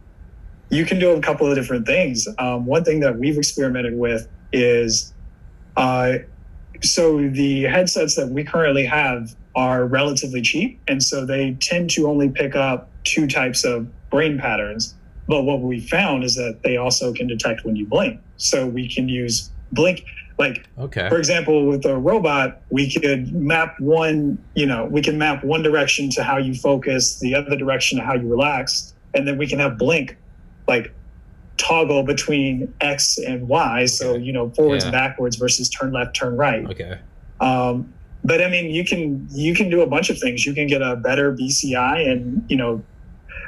you 0.71 0.85
can 0.85 1.01
do 1.01 1.11
a 1.11 1.21
couple 1.21 1.49
of 1.49 1.57
different 1.57 1.87
things. 1.89 2.29
Um, 2.39 2.67
one 2.67 2.85
thing 2.85 3.01
that 3.01 3.19
we've 3.19 3.37
experimented 3.37 3.99
with 3.99 4.29
is, 4.53 5.13
uh, 5.77 6.19
so 6.83 7.29
the 7.31 7.65
headsets 7.65 8.15
that 8.15 8.29
we 8.29 8.45
currently 8.45 8.85
have 8.85 9.35
are 9.57 9.87
relatively 9.87 10.41
cheap, 10.41 10.81
and 10.87 11.03
so 11.03 11.27
they 11.27 11.55
tend 11.55 11.91
to 11.91 12.07
only 12.07 12.29
pick 12.29 12.55
up 12.55 12.89
two 13.03 13.27
types 13.27 13.65
of 13.65 13.89
brain 14.09 14.39
patterns. 14.39 14.95
But 15.27 15.43
what 15.43 15.63
we 15.63 15.81
found 15.81 16.23
is 16.23 16.37
that 16.37 16.61
they 16.63 16.77
also 16.77 17.13
can 17.13 17.27
detect 17.27 17.65
when 17.65 17.75
you 17.75 17.87
blink. 17.87 18.21
So 18.37 18.69
we 18.69 18.89
can 18.89 19.09
use 19.09 19.51
blink, 19.73 20.05
like 20.43 20.67
okay. 20.79 21.09
for 21.09 21.19
example, 21.19 21.67
with 21.67 21.85
a 21.87 21.97
robot, 21.97 22.63
we 22.71 22.91
could 22.91 23.33
map 23.33 23.79
one, 23.79 24.43
you 24.55 24.67
know, 24.67 24.87
we 24.87 25.01
can 25.01 25.17
map 25.19 25.45
one 25.45 25.63
direction 25.63 26.11
to 26.11 26.25
how 26.25 26.37
you 26.37 26.55
focus, 26.55 27.21
the 27.21 27.35
other 27.35 27.57
direction 27.57 27.99
to 27.99 28.05
how 28.05 28.15
you 28.15 28.29
relax, 28.29 28.93
and 29.15 29.27
then 29.27 29.39
we 29.39 29.47
can 29.47 29.59
have 29.59 29.79
blink 29.79 30.17
like 30.67 30.93
toggle 31.59 32.03
between 32.03 32.73
X 32.81 33.19
and 33.19 33.49
Y. 33.49 33.87
So, 33.87 34.17
you 34.17 34.33
know, 34.33 34.51
forwards 34.51 34.85
Yeah. 34.85 34.89
and 34.89 34.93
backwards 34.93 35.37
versus 35.37 35.69
turn 35.69 35.93
left, 35.93 36.17
turn 36.17 36.37
right. 36.37 36.65
Okay. 36.67 36.99
Um, 37.41 37.93
but 38.25 38.43
I 38.43 38.49
mean, 38.49 38.71
you 38.71 38.85
can 38.85 39.27
you 39.31 39.55
can 39.55 39.71
do 39.71 39.83
a 39.83 39.87
bunch 39.87 40.11
of 40.11 40.19
things. 40.19 40.47
You 40.47 40.55
can 40.55 40.67
get 40.67 40.83
a 40.83 40.97
better 40.97 41.33
BCI, 41.33 42.09
and 42.11 42.45
you 42.49 42.57
know, 42.57 42.83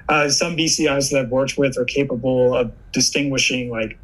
uh, 0.09 0.29
some 0.29 0.57
BCIs 0.57 1.11
that 1.11 1.21
I've 1.21 1.31
worked 1.31 1.57
with 1.57 1.79
are 1.79 1.85
capable 1.85 2.55
of 2.57 2.73
distinguishing 2.93 3.71
like 3.71 3.99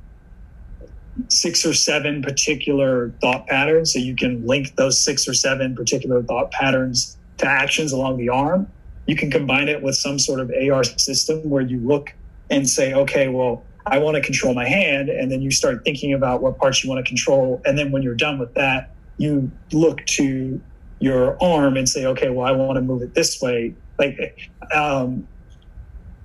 six 1.28 1.64
or 1.64 1.74
seven 1.74 2.22
particular 2.22 3.10
thought 3.20 3.46
patterns. 3.46 3.92
So 3.92 3.98
you 3.98 4.14
can 4.14 4.46
link 4.46 4.76
those 4.76 5.02
six 5.02 5.28
or 5.28 5.34
seven 5.34 5.74
particular 5.74 6.22
thought 6.22 6.50
patterns 6.50 7.16
to 7.38 7.46
actions 7.46 7.92
along 7.92 8.18
the 8.18 8.28
arm. 8.28 8.70
You 9.06 9.16
can 9.16 9.30
combine 9.30 9.68
it 9.68 9.82
with 9.82 9.96
some 9.96 10.18
sort 10.18 10.40
of 10.40 10.50
AR 10.50 10.84
system 10.84 11.48
where 11.48 11.62
you 11.62 11.78
look 11.80 12.14
and 12.50 12.68
say, 12.68 12.92
okay, 12.92 13.28
well, 13.28 13.64
I 13.86 13.98
want 13.98 14.16
to 14.16 14.20
control 14.20 14.54
my 14.54 14.68
hand. 14.68 15.08
And 15.08 15.30
then 15.30 15.40
you 15.40 15.50
start 15.50 15.84
thinking 15.84 16.12
about 16.12 16.42
what 16.42 16.58
parts 16.58 16.84
you 16.84 16.90
want 16.90 17.04
to 17.04 17.08
control. 17.08 17.60
And 17.64 17.78
then 17.78 17.90
when 17.90 18.02
you're 18.02 18.14
done 18.14 18.38
with 18.38 18.54
that, 18.54 18.94
you 19.16 19.50
look 19.72 20.04
to 20.06 20.60
your 21.00 21.42
arm 21.42 21.76
and 21.76 21.88
say, 21.88 22.06
okay, 22.06 22.30
well, 22.30 22.46
I 22.46 22.52
want 22.52 22.76
to 22.76 22.82
move 22.82 23.02
it 23.02 23.14
this 23.14 23.40
way. 23.40 23.74
Like, 23.98 24.50
um, 24.74 25.26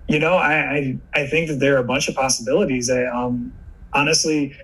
you 0.08 0.20
know, 0.20 0.36
I, 0.36 0.54
I, 0.54 0.98
I 1.14 1.28
think 1.28 1.50
that 1.50 1.60
there 1.60 1.76
are 1.76 1.80
a 1.80 1.84
bunch 1.84 2.08
of 2.08 2.16
possibilities. 2.16 2.90
I, 2.90 3.06
um, 3.06 3.54
honestly, 3.94 4.56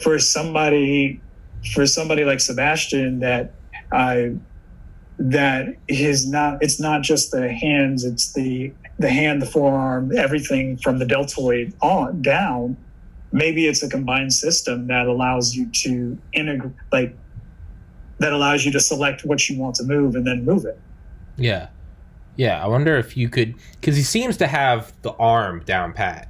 for 0.00 0.18
somebody, 0.18 1.20
for 1.74 1.86
somebody 1.86 2.24
like 2.24 2.40
Sebastian, 2.40 3.20
that 3.20 3.54
I, 3.92 4.34
that 5.18 5.76
is 5.88 6.28
not, 6.28 6.58
it's 6.62 6.80
not 6.80 7.02
just 7.02 7.30
the 7.30 7.52
hands, 7.52 8.04
it's 8.04 8.32
the, 8.32 8.72
the 8.98 9.10
hand, 9.10 9.42
the 9.42 9.46
forearm, 9.46 10.16
everything 10.16 10.76
from 10.78 10.98
the 10.98 11.06
deltoid 11.06 11.74
on 11.82 12.22
down. 12.22 12.76
Maybe 13.32 13.66
it's 13.66 13.82
a 13.82 13.88
combined 13.88 14.32
system 14.32 14.86
that 14.88 15.06
allows 15.06 15.54
you 15.54 15.66
to 15.66 16.18
integrate, 16.32 16.74
like, 16.90 17.16
that 18.18 18.32
allows 18.32 18.64
you 18.64 18.72
to 18.72 18.80
select 18.80 19.24
what 19.24 19.48
you 19.48 19.58
want 19.58 19.74
to 19.76 19.84
move 19.84 20.14
and 20.14 20.26
then 20.26 20.44
move 20.44 20.64
it. 20.64 20.78
Yeah. 21.36 21.68
Yeah, 22.36 22.62
I 22.62 22.68
wonder 22.68 22.96
if 22.96 23.16
you 23.16 23.28
could 23.28 23.54
cuz 23.82 23.96
he 23.96 24.02
seems 24.02 24.36
to 24.38 24.46
have 24.46 24.92
the 25.02 25.12
arm 25.12 25.62
down 25.64 25.92
pat. 25.92 26.28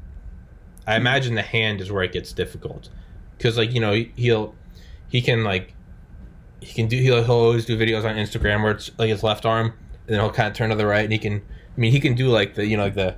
I 0.87 0.97
imagine 0.97 1.35
the 1.35 1.43
hand 1.43 1.81
is 1.81 1.93
where 1.93 2.03
it 2.03 2.13
gets 2.13 2.33
difficult. 2.33 2.89
Cuz 3.43 3.59
like, 3.59 3.73
you 3.73 3.81
know, 3.81 3.93
he'll 4.17 4.55
he 5.09 5.21
can 5.21 5.45
like 5.45 5.75
he 6.63 6.75
can 6.75 6.87
do. 6.87 6.97
He'll, 6.97 7.23
he'll 7.23 7.35
always 7.35 7.65
do 7.65 7.77
videos 7.77 8.05
on 8.05 8.17
Instagram 8.17 8.63
where 8.63 8.73
it's 8.73 8.91
like 8.99 9.11
his 9.11 9.23
left 9.23 9.45
arm, 9.45 9.67
and 10.07 10.15
then 10.15 10.21
he'll 10.21 10.31
kind 10.31 10.49
of 10.49 10.55
turn 10.55 10.71
to 10.71 10.77
the 10.77 10.87
right, 10.87 11.05
and 11.05 11.13
he 11.13 11.19
can. 11.19 11.35
I 11.35 11.81
mean, 11.81 11.93
he 11.93 12.01
can 12.01 12.15
do 12.15 12.29
like 12.29 12.55
the 12.55 12.67
you 12.67 12.77
know 12.77 12.85
like 12.85 12.95
the 12.95 13.17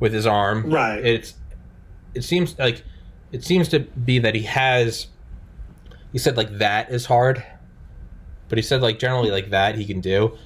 with 0.00 0.12
his 0.12 0.26
arm. 0.26 0.70
Right. 0.70 1.04
It's. 1.04 1.34
It 2.14 2.24
seems 2.24 2.58
like, 2.58 2.82
it 3.32 3.44
seems 3.44 3.68
to 3.68 3.80
be 3.80 4.18
that 4.20 4.34
he 4.34 4.42
has. 4.42 5.08
He 6.12 6.18
said 6.18 6.36
like 6.36 6.58
that 6.58 6.90
is 6.90 7.06
hard, 7.06 7.44
but 8.48 8.58
he 8.58 8.62
said 8.62 8.80
like 8.80 8.98
generally 8.98 9.30
like 9.30 9.50
that 9.50 9.74
he 9.74 9.84
can 9.84 10.00
do. 10.00 10.36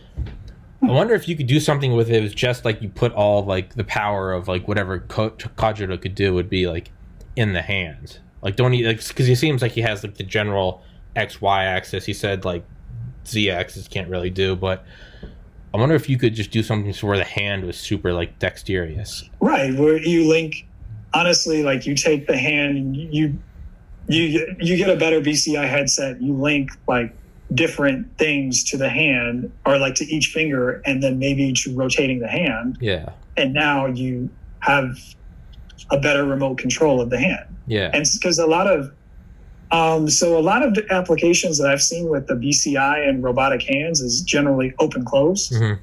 I 0.82 0.86
hmm. 0.86 0.94
wonder 0.94 1.14
if 1.14 1.28
you 1.28 1.36
could 1.36 1.46
do 1.46 1.60
something 1.60 1.92
with 1.94 2.08
it. 2.08 2.16
It 2.16 2.22
was 2.22 2.34
just 2.34 2.64
like 2.64 2.80
you 2.82 2.88
put 2.88 3.12
all 3.12 3.44
like 3.44 3.74
the 3.74 3.84
power 3.84 4.32
of 4.32 4.48
like 4.48 4.66
whatever 4.66 5.00
Ko- 5.00 5.30
Cogito 5.30 5.96
could 5.96 6.14
do 6.14 6.34
would 6.34 6.48
be 6.48 6.66
like 6.66 6.90
in 7.36 7.52
the 7.52 7.62
hand. 7.62 8.18
Like 8.43 8.57
don't 8.57 8.72
he? 8.72 8.84
Like 8.86 9.07
because 9.07 9.26
he 9.26 9.34
seems 9.34 9.62
like 9.62 9.72
he 9.72 9.82
has 9.82 10.03
like 10.03 10.16
the 10.16 10.24
general 10.24 10.82
X 11.16 11.41
Y 11.41 11.64
axis. 11.64 12.05
He 12.05 12.12
said 12.12 12.45
like 12.45 12.64
Z 13.26 13.51
axis 13.51 13.88
can't 13.88 14.09
really 14.09 14.30
do, 14.30 14.57
but 14.57 14.84
I 15.72 15.76
wonder 15.76 15.95
if 15.95 16.09
you 16.09 16.18
could 16.18 16.34
just 16.34 16.51
do 16.51 16.62
something 16.62 16.93
so 16.93 17.07
where 17.07 17.18
the 17.18 17.24
hand 17.24 17.64
was 17.64 17.76
super 17.76 18.12
like 18.12 18.38
dexterous. 18.38 19.28
Right, 19.41 19.74
where 19.74 19.99
you 19.99 20.28
link. 20.28 20.66
Honestly, 21.12 21.62
like 21.62 21.86
you 21.86 21.95
take 21.95 22.26
the 22.26 22.36
hand, 22.36 22.97
you 22.97 23.36
you 24.09 24.55
you 24.61 24.76
get 24.76 24.88
a 24.88 24.97
better 24.97 25.20
BCI 25.20 25.68
headset. 25.68 26.20
You 26.22 26.34
link 26.34 26.70
like 26.86 27.14
different 27.55 28.16
things 28.16 28.62
to 28.70 28.76
the 28.76 28.88
hand, 28.88 29.53
or 29.66 29.78
like 29.78 29.97
to 29.97 30.05
each 30.05 30.28
finger, 30.28 30.80
and 30.86 31.03
then 31.03 31.18
maybe 31.18 31.53
to 31.53 31.74
rotating 31.74 32.20
the 32.20 32.28
hand, 32.28 32.78
Yeah, 32.80 33.11
and 33.36 33.53
now 33.53 33.86
you 33.86 34.30
have 34.61 34.99
a 35.90 35.98
better 35.98 36.24
remote 36.24 36.58
control 36.58 37.00
of 37.00 37.10
the 37.10 37.18
hand. 37.18 37.56
yeah, 37.66 37.90
and 37.92 38.04
because 38.14 38.38
a 38.38 38.46
lot 38.46 38.66
of 38.66 38.92
um, 39.72 40.08
so 40.08 40.36
a 40.36 40.40
lot 40.40 40.62
of 40.64 40.76
applications 40.90 41.58
that 41.58 41.70
I've 41.70 41.82
seen 41.82 42.08
with 42.08 42.26
the 42.26 42.34
BCI 42.34 43.08
and 43.08 43.22
robotic 43.22 43.62
hands 43.62 44.00
is 44.00 44.20
generally 44.22 44.74
open 44.80 45.04
close. 45.04 45.48
hmm 45.48 45.74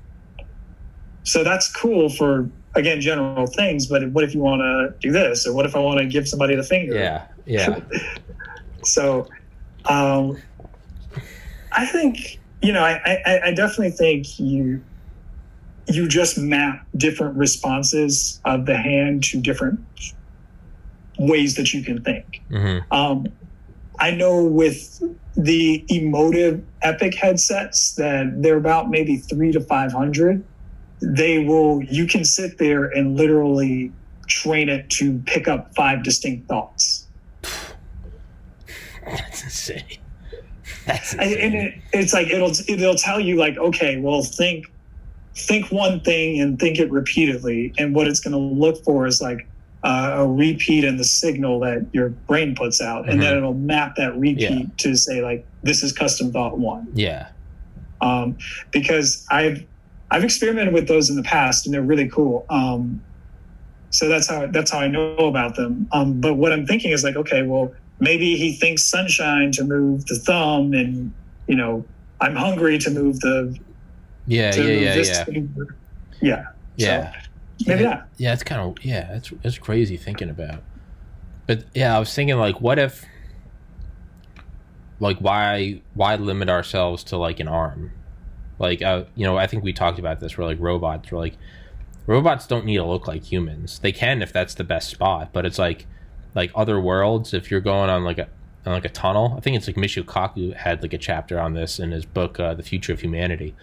So 1.23 1.43
that's 1.43 1.71
cool 1.73 2.09
for 2.09 2.49
again 2.75 3.01
general 3.01 3.47
things. 3.47 3.87
But 3.87 4.09
what 4.11 4.23
if 4.23 4.33
you 4.33 4.41
want 4.41 4.61
to 4.61 4.93
do 4.99 5.11
this, 5.11 5.47
or 5.47 5.53
what 5.53 5.65
if 5.65 5.75
I 5.75 5.79
want 5.79 5.99
to 5.99 6.05
give 6.05 6.27
somebody 6.27 6.55
the 6.55 6.63
finger? 6.63 6.95
yeah, 6.95 7.27
yeah, 7.45 7.79
So 8.83 9.27
um, 9.85 10.37
I 11.71 11.85
think 11.85 12.39
you 12.61 12.73
know 12.73 12.83
I, 12.83 13.21
I, 13.25 13.39
I 13.45 13.51
definitely 13.53 13.91
think 13.91 14.39
you 14.39 14.83
you 15.87 16.07
just 16.07 16.37
map 16.37 16.85
different 16.95 17.37
responses 17.37 18.41
of 18.45 18.65
the 18.65 18.77
hand 18.77 19.23
to 19.25 19.39
different 19.39 19.79
ways 21.17 21.55
that 21.55 21.73
you 21.73 21.83
can 21.83 22.03
think. 22.03 22.41
hmm 22.49 22.79
Um, 22.91 23.27
I 23.99 24.11
know 24.11 24.43
with 24.43 25.01
the 25.35 25.83
Emotiv 25.89 26.63
EPOC 26.83 27.15
headsets 27.15 27.95
that 27.95 28.41
they're 28.41 28.57
about 28.57 28.89
maybe 28.89 29.17
three 29.17 29.51
to 29.51 29.61
five 29.61 29.91
hundred. 29.91 30.43
They 31.01 31.39
will. 31.39 31.83
You 31.83 32.07
can 32.07 32.25
sit 32.25 32.57
there 32.57 32.85
and 32.85 33.15
literally 33.15 33.91
train 34.27 34.69
it 34.69 34.89
to 34.91 35.19
pick 35.25 35.47
up 35.47 35.73
five 35.75 36.03
distinct 36.03 36.47
thoughts. 36.47 37.07
That's 39.05 39.43
insane. 39.43 39.83
That's 40.85 41.13
And, 41.13 41.33
and 41.33 41.55
it, 41.55 41.75
it's 41.93 42.13
like 42.13 42.27
it'll 42.27 42.51
it'll 42.67 42.95
tell 42.95 43.19
you 43.19 43.35
like, 43.35 43.57
okay, 43.57 43.97
well, 43.97 44.21
think 44.21 44.71
think 45.37 45.71
one 45.71 45.99
thing 46.01 46.41
and 46.41 46.59
think 46.59 46.79
it 46.79 46.91
repeatedly, 46.91 47.73
and 47.77 47.93
what 47.95 48.07
it's 48.07 48.19
going 48.19 48.33
to 48.33 48.37
look 48.37 48.83
for 48.83 49.05
is 49.05 49.21
like 49.21 49.47
uh, 49.83 50.15
a 50.17 50.27
repeat 50.27 50.83
in 50.83 50.97
the 50.97 51.03
signal 51.03 51.59
that 51.59 51.85
your 51.93 52.09
brain 52.09 52.55
puts 52.55 52.81
out, 52.81 53.07
and 53.07 53.21
then 53.21 53.33
Mhm. 53.33 53.37
it'll 53.37 53.53
map 53.53 53.95
that 53.95 54.17
repeat 54.17 54.39
Yeah. 54.39 54.65
to 54.77 54.95
say 54.95 55.21
like, 55.21 55.45
this 55.63 55.83
is 55.83 55.93
custom 55.93 56.31
thought 56.31 56.57
one. 56.57 56.87
Yeah, 56.93 57.27
um, 58.01 58.37
because 58.71 59.25
I've 59.31 59.63
I've 60.09 60.23
experimented 60.23 60.73
with 60.73 60.87
those 60.87 61.09
in 61.09 61.15
the 61.17 61.23
past 61.23 61.65
and 61.65 61.73
they're 61.73 61.81
really 61.81 62.07
cool. 62.07 62.45
Um, 62.49 63.01
so 63.91 64.07
that's 64.07 64.27
how 64.27 64.47
that's 64.47 64.71
how 64.71 64.79
I 64.79 64.87
know 64.87 65.15
about 65.17 65.55
them. 65.55 65.87
Um, 65.91 66.19
but 66.21 66.35
what 66.35 66.51
I'm 66.53 66.65
thinking 66.65 66.91
is 66.91 67.03
like, 67.03 67.15
okay, 67.15 67.43
well, 67.43 67.73
maybe 67.99 68.35
he 68.37 68.53
thinks 68.53 68.83
sunshine 68.83 69.51
to 69.53 69.63
move 69.63 70.05
the 70.07 70.15
thumb, 70.15 70.73
and 70.73 71.11
you 71.47 71.55
know, 71.55 71.85
I'm 72.19 72.35
hungry 72.35 72.77
to 72.79 72.89
move 72.89 73.19
the 73.19 73.55
yeah, 74.27 74.55
yeah, 74.55 74.63
yeah, 74.63 74.95
yeah. 74.95 75.25
Yeah, 76.21 76.45
yeah. 76.75 77.21
maybe 77.65 77.83
yeah. 77.83 77.89
not. 77.89 78.07
Yeah, 78.17 78.33
it's 78.33 78.43
kind 78.43 78.61
of 78.61 78.85
yeah, 78.85 79.13
that's 79.13 79.31
that's 79.41 79.57
crazy 79.57 79.97
thinking 79.97 80.29
about. 80.29 80.61
But 81.47 81.63
yeah, 81.73 81.95
I 81.95 81.99
was 81.99 82.13
thinking 82.13 82.37
like, 82.37 82.59
what 82.59 82.77
if, 82.77 83.05
like, 84.99 85.17
why 85.19 85.81
why 85.93 86.15
limit 86.15 86.49
ourselves 86.49 87.03
to 87.05 87.17
like 87.17 87.39
an 87.39 87.47
arm? 87.47 87.93
Like, 88.59 88.81
uh, 88.81 89.05
you 89.15 89.25
know, 89.25 89.37
I 89.37 89.47
think 89.47 89.63
we 89.63 89.71
talked 89.71 89.99
about 89.99 90.19
this. 90.19 90.37
We're 90.37 90.45
like 90.45 90.59
robots, 90.59 91.11
We're 91.11 91.19
like, 91.19 91.37
robots 92.05 92.47
don't 92.47 92.65
need 92.65 92.77
to 92.77 92.83
look 92.83 93.07
like 93.07 93.23
humans. 93.23 93.79
They 93.79 93.91
can 93.91 94.21
if 94.21 94.33
that's 94.33 94.55
the 94.55 94.63
best 94.63 94.89
spot, 94.89 95.29
but 95.31 95.45
it's 95.45 95.59
like, 95.59 95.85
like 96.35 96.51
other 96.55 96.79
worlds. 96.79 97.33
If 97.33 97.49
you're 97.49 97.61
going 97.61 97.89
on 97.89 98.03
like 98.03 98.17
a 98.17 98.27
on 98.65 98.73
like 98.73 98.85
a 98.85 98.89
tunnel, 98.89 99.35
I 99.37 99.39
think 99.39 99.55
it's 99.55 99.67
like 99.67 99.77
Michio 99.77 100.03
Kaku 100.03 100.53
had 100.53 100.81
like 100.81 100.93
a 100.93 100.97
chapter 100.97 101.39
on 101.39 101.53
this 101.53 101.79
in 101.79 101.91
his 101.91 102.05
book, 102.05 102.39
uh, 102.39 102.53
The 102.55 102.63
Future 102.63 102.93
of 102.93 103.01
Humanity. 103.01 103.55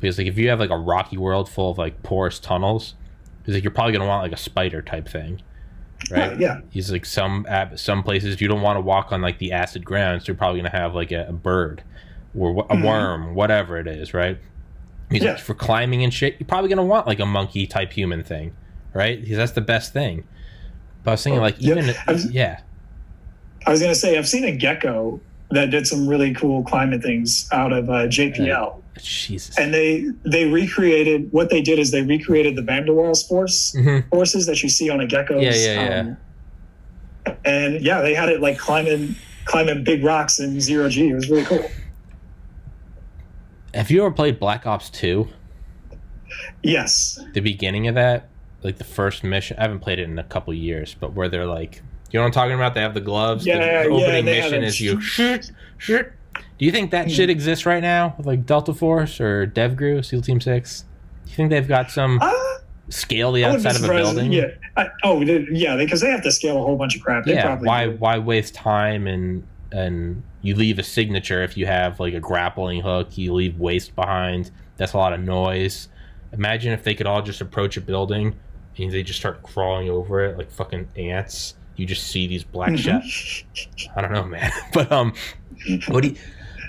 Because 0.00 0.18
like 0.18 0.26
if 0.26 0.36
you 0.38 0.48
have 0.50 0.60
like 0.60 0.70
a 0.70 0.76
rocky 0.76 1.16
world 1.16 1.48
full 1.48 1.70
of 1.70 1.78
like 1.78 2.02
porous 2.02 2.38
tunnels, 2.38 2.94
He's 3.44 3.54
like, 3.54 3.62
you're 3.62 3.70
probably 3.70 3.92
gonna 3.92 4.06
want 4.06 4.24
like 4.24 4.32
a 4.32 4.36
spider 4.36 4.82
type 4.82 5.08
thing, 5.08 5.40
right? 6.10 6.30
Right, 6.32 6.40
yeah. 6.40 6.60
He's 6.70 6.90
like, 6.90 7.06
some 7.06 7.46
at 7.48 7.78
some 7.78 8.02
places 8.02 8.40
you 8.40 8.48
don't 8.48 8.60
want 8.60 8.76
to 8.76 8.80
walk 8.80 9.12
on 9.12 9.22
like 9.22 9.38
the 9.38 9.52
acid 9.52 9.84
grounds. 9.84 10.24
So 10.24 10.28
you're 10.32 10.36
probably 10.36 10.58
gonna 10.60 10.76
have 10.76 10.94
like 10.96 11.12
a, 11.12 11.26
a 11.28 11.32
bird 11.32 11.84
or 12.36 12.50
a 12.68 12.74
Mhm. 12.76 12.84
worm, 12.84 13.34
whatever 13.36 13.78
it 13.78 13.86
is, 13.86 14.12
right? 14.12 14.38
He's 15.10 15.22
Yeah. 15.22 15.30
like, 15.34 15.40
for 15.40 15.54
climbing 15.54 16.02
and 16.02 16.12
shit, 16.12 16.34
you're 16.40 16.46
probably 16.48 16.68
gonna 16.68 16.84
want 16.84 17.06
like 17.06 17.20
a 17.20 17.26
monkey 17.26 17.68
type 17.68 17.92
human 17.92 18.24
thing, 18.24 18.52
right? 18.92 19.20
Because 19.20 19.36
that's 19.36 19.52
the 19.52 19.60
best 19.60 19.92
thing. 19.92 20.24
But 21.04 21.12
I 21.12 21.14
was 21.14 21.22
thinking, 21.22 21.38
Oh, 21.38 21.42
like, 21.42 21.54
yeah. 21.60 21.70
even 21.76 21.94
I've- 22.08 22.28
yeah, 22.32 22.58
I 23.64 23.70
was 23.70 23.80
gonna 23.80 23.94
say 23.94 24.18
I've 24.18 24.26
seen 24.28 24.42
a 24.44 24.50
gecko 24.52 25.20
that 25.50 25.70
did 25.70 25.86
some 25.86 26.08
really 26.08 26.34
cool 26.34 26.62
climate 26.64 27.02
things 27.02 27.48
out 27.52 27.72
of 27.72 27.88
uh, 27.88 28.06
JPL. 28.08 28.82
Jesus. 28.98 29.58
and 29.58 29.74
they 29.74 30.06
they 30.24 30.46
recreated 30.46 31.30
what 31.30 31.50
they 31.50 31.60
did 31.60 31.78
is 31.78 31.90
they 31.90 32.00
recreated 32.00 32.56
the 32.56 32.62
Van 32.62 32.86
der 32.86 32.92
Waals 32.92 33.28
force 33.28 33.74
Mhm. 33.76 34.08
forces 34.08 34.46
that 34.46 34.62
you 34.62 34.70
see 34.70 34.88
on 34.88 35.00
a 35.02 35.06
gecko's. 35.06 35.42
Yeah, 35.42 35.74
yeah, 35.84 36.00
Um, 37.26 37.36
and 37.44 37.80
yeah, 37.82 38.00
they 38.00 38.14
had 38.14 38.30
it 38.30 38.40
like 38.40 38.56
climbing 38.58 39.14
climbing 39.44 39.84
big 39.84 40.02
rocks 40.02 40.40
in 40.40 40.58
zero 40.62 40.88
G. 40.88 41.10
It 41.10 41.14
was 41.14 41.28
really 41.28 41.44
cool. 41.44 41.64
Have 43.74 43.90
you 43.90 44.00
ever 44.00 44.10
played 44.10 44.38
Black 44.40 44.66
Ops 44.66 44.88
Two? 44.88 45.28
Yes. 46.62 47.18
the 47.34 47.40
beginning 47.40 47.86
of 47.88 47.94
that, 47.94 48.28
like 48.62 48.78
the 48.78 48.84
first 48.84 49.22
mission. 49.22 49.56
I 49.58 49.62
haven't 49.62 49.80
played 49.80 49.98
it 49.98 50.04
in 50.04 50.18
a 50.18 50.24
couple 50.24 50.52
years, 50.54 50.96
but 50.98 51.12
where 51.12 51.28
they're 51.28 51.46
like, 51.46 51.82
you 52.10 52.18
know 52.18 52.22
what 52.22 52.26
I'm 52.28 52.32
talking 52.32 52.54
about? 52.54 52.74
They 52.74 52.80
have 52.82 52.94
the 52.94 53.00
gloves. 53.00 53.46
Yeah, 53.46 53.58
the, 53.58 53.64
yeah, 53.90 53.94
opening 53.94 54.26
have 54.26 54.50
mission 54.50 54.62
is 54.62 54.80
you. 54.80 55.00
Do 56.58 56.64
you 56.64 56.70
think 56.72 56.90
that 56.92 57.10
shit 57.10 57.28
exists 57.30 57.66
right 57.66 57.82
now 57.82 58.14
with 58.16 58.26
like 58.26 58.46
Delta 58.46 58.72
Force 58.72 59.20
or 59.20 59.46
DevGru, 59.46 60.04
SEAL 60.04 60.22
Team 60.22 60.40
Six? 60.40 60.84
Do 61.24 61.30
you 61.30 61.36
think 61.36 61.50
they've 61.50 61.68
got 61.68 61.90
some 61.90 62.18
Uh, 62.22 62.32
scale 62.88 63.32
the 63.32 63.44
I 63.44 63.48
wouldn't 63.48 63.64
be 63.64 63.68
outside 63.68 63.84
of 63.84 63.90
a 63.90 63.94
building? 63.94 64.32
Yeah. 64.32 64.46
I, 64.76 64.88
oh, 65.04 65.22
they- 65.24 65.46
yeah, 65.50 65.76
because 65.76 66.00
they 66.00 66.10
have 66.10 66.22
to 66.22 66.30
scale 66.32 66.56
a 66.56 66.62
whole 66.62 66.76
bunch 66.76 66.96
of 66.96 67.02
crap. 67.02 67.24
They 67.24 67.34
Yeah, 67.34 67.44
probably 67.46 67.66
why 67.68 67.86
do. 67.86 67.96
why 67.98 68.18
waste 68.18 68.54
time 68.54 69.06
and 69.06 69.42
and 69.72 70.22
you 70.42 70.54
leave 70.54 70.78
a 70.78 70.82
signature 70.82 71.42
if 71.42 71.56
you 71.56 71.66
have 71.66 71.98
like 72.00 72.14
a 72.14 72.20
grappling 72.20 72.80
hook, 72.80 73.18
you 73.18 73.34
leave 73.34 73.58
waste 73.58 73.94
behind. 73.96 74.50
That's 74.76 74.92
a 74.92 74.98
lot 74.98 75.12
of 75.12 75.20
noise. 75.20 75.88
Imagine 76.32 76.72
if 76.72 76.84
they 76.84 76.94
could 76.94 77.06
all 77.06 77.20
just 77.22 77.40
approach 77.40 77.76
a 77.76 77.80
building 77.80 78.36
and 78.78 78.92
they 78.92 79.02
just 79.02 79.18
start 79.18 79.42
crawling 79.42 79.90
over 79.90 80.24
it 80.24 80.38
like 80.38 80.50
fucking 80.50 80.88
ants. 80.96 81.54
You 81.76 81.86
just 81.86 82.06
see 82.08 82.26
these 82.26 82.42
black 82.44 82.70
Mhm. 82.72 83.02
shit. 83.02 83.46
I 83.96 84.00
don't 84.00 84.12
know, 84.12 84.24
man. 84.24 84.50
But 84.72 84.90
um, 84.90 85.12
what 85.88 86.02
do 86.02 86.08
you, 86.10 86.16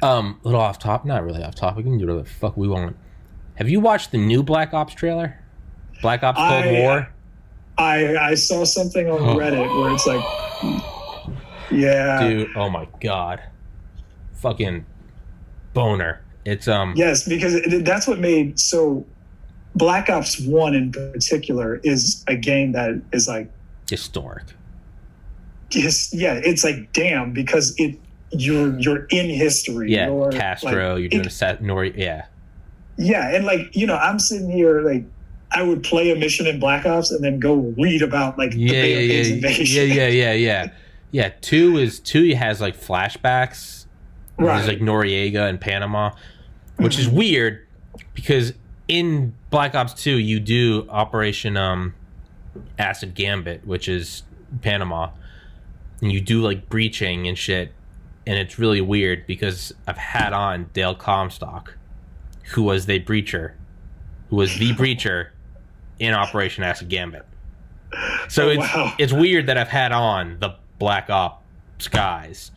um, 0.01 0.39
a 0.43 0.47
little 0.47 0.61
off 0.61 0.79
top? 0.79 1.05
Not 1.05 1.23
really 1.23 1.43
off 1.43 1.55
topic. 1.55 1.77
We 1.85 1.91
can 1.91 1.97
do 1.97 2.05
whatever 2.05 2.23
the 2.23 2.29
fuck 2.29 2.57
we 2.57 2.67
want. 2.67 2.95
Have 3.55 3.69
you 3.69 3.79
watched 3.79 4.11
the 4.11 4.17
new 4.17 4.43
Black 4.43 4.73
Ops 4.73 4.93
trailer? 4.93 5.39
Black 6.01 6.23
Ops 6.23 6.37
Cold 6.37 6.51
I- 6.65 6.71
War. 6.81 7.09
I 7.79 8.15
I 8.17 8.33
saw 8.35 8.63
something 8.65 9.07
on 9.09 9.19
Reddit 9.37 9.79
where 9.79 9.93
it's 9.93 10.07
like, 10.07 10.23
yeah, 11.71 12.27
dude 12.27 12.49
oh 12.55 12.69
my 12.69 12.87
god 13.01 13.41
fucking 14.33 14.85
boner 15.73 16.21
it's 16.45 16.67
um 16.67 16.93
Yes, 16.95 17.27
because 17.27 17.53
it, 17.53 17.83
that's 17.85 18.07
what 18.07 18.19
made 18.19 18.59
so 18.59 19.05
Black 19.75 20.09
Ops 20.09 20.39
One 20.39 20.73
in 20.73 20.91
particular 20.91 21.75
is 21.83 22.23
a 22.27 22.35
game 22.35 22.71
that 22.71 22.99
is 23.11 23.27
like 23.27 23.51
historic 23.89 24.43
just 25.69 26.13
yeah, 26.13 26.33
it's 26.43 26.63
like 26.63 26.91
damn 26.93 27.33
because 27.33 27.73
it 27.77 27.99
you're 28.31 28.77
you're 28.79 29.05
in 29.05 29.29
history. 29.29 29.91
yeah 29.93 30.07
You're, 30.07 30.31
castro 30.31 30.93
like, 30.93 30.99
you're 31.01 31.09
doing 31.09 31.21
it- 31.21 31.27
a 31.27 31.29
set 31.29 31.61
nor 31.61 31.85
yeah 31.85 32.25
yeah, 32.99 33.29
and 33.35 33.45
like 33.45 33.75
you 33.75 33.85
know, 33.85 33.95
I'm 33.95 34.17
sitting 34.19 34.49
here 34.49 34.81
like 34.81 35.03
I 35.51 35.61
would 35.61 35.83
play 35.83 36.09
a 36.11 36.15
mission 36.15 36.47
in 36.47 36.59
Black 36.59 36.85
Ops 36.85 37.11
and 37.11 37.23
then 37.23 37.39
go 37.39 37.55
read 37.77 38.01
about 38.01 38.37
like 38.37 38.51
yeah 38.55 38.69
the 38.81 38.87
yeah 38.89 38.97
yeah 38.97 39.33
invasion. 39.35 39.87
yeah 39.87 39.93
yeah 39.93 40.07
yeah 40.07 40.33
yeah 40.33 40.71
yeah 41.11 41.29
two 41.41 41.77
is 41.77 41.99
two 41.99 42.33
has 42.35 42.59
like 42.59 42.75
flashbacks 42.75 43.85
There's 44.37 44.47
Right. 44.49 44.67
like 44.67 44.79
Noriega 44.79 45.47
and 45.47 45.59
Panama, 45.61 46.11
which 46.77 46.97
is 46.99 47.07
weird 47.07 47.65
because 48.13 48.53
in 48.87 49.33
Black 49.51 49.73
Ops 49.75 49.93
2 49.93 50.11
you 50.17 50.39
do 50.39 50.85
Operation 50.89 51.55
um, 51.57 51.93
Acid 52.79 53.13
Gambit, 53.15 53.65
which 53.65 53.87
is 53.87 54.23
Panama, 54.61 55.09
and 56.01 56.11
you 56.11 56.21
do 56.21 56.41
like 56.41 56.69
breaching 56.69 57.27
and 57.27 57.37
shit, 57.37 57.73
and 58.25 58.37
it's 58.37 58.59
really 58.59 58.81
weird 58.81 59.25
because 59.27 59.73
I've 59.87 59.97
had 59.97 60.33
on 60.33 60.69
Dale 60.73 60.95
Comstock, 60.95 61.75
who 62.53 62.63
was 62.63 62.85
the 62.85 62.99
breacher, 62.99 63.53
who 64.29 64.35
was 64.37 64.57
the 64.57 64.71
breacher 64.73 65.29
in 65.99 66.13
Operation 66.13 66.63
Acid 66.63 66.89
Gambit. 66.89 67.25
So 68.27 68.47
Oh, 68.47 68.49
it's 68.49 68.59
wow. 68.75 68.93
it's 68.99 69.13
weird 69.13 69.47
that 69.47 69.57
I've 69.57 69.69
had 69.69 69.91
on 69.91 70.37
the 70.39 70.55
Black 70.79 71.09
Ops 71.09 71.87
guys. 71.89 72.51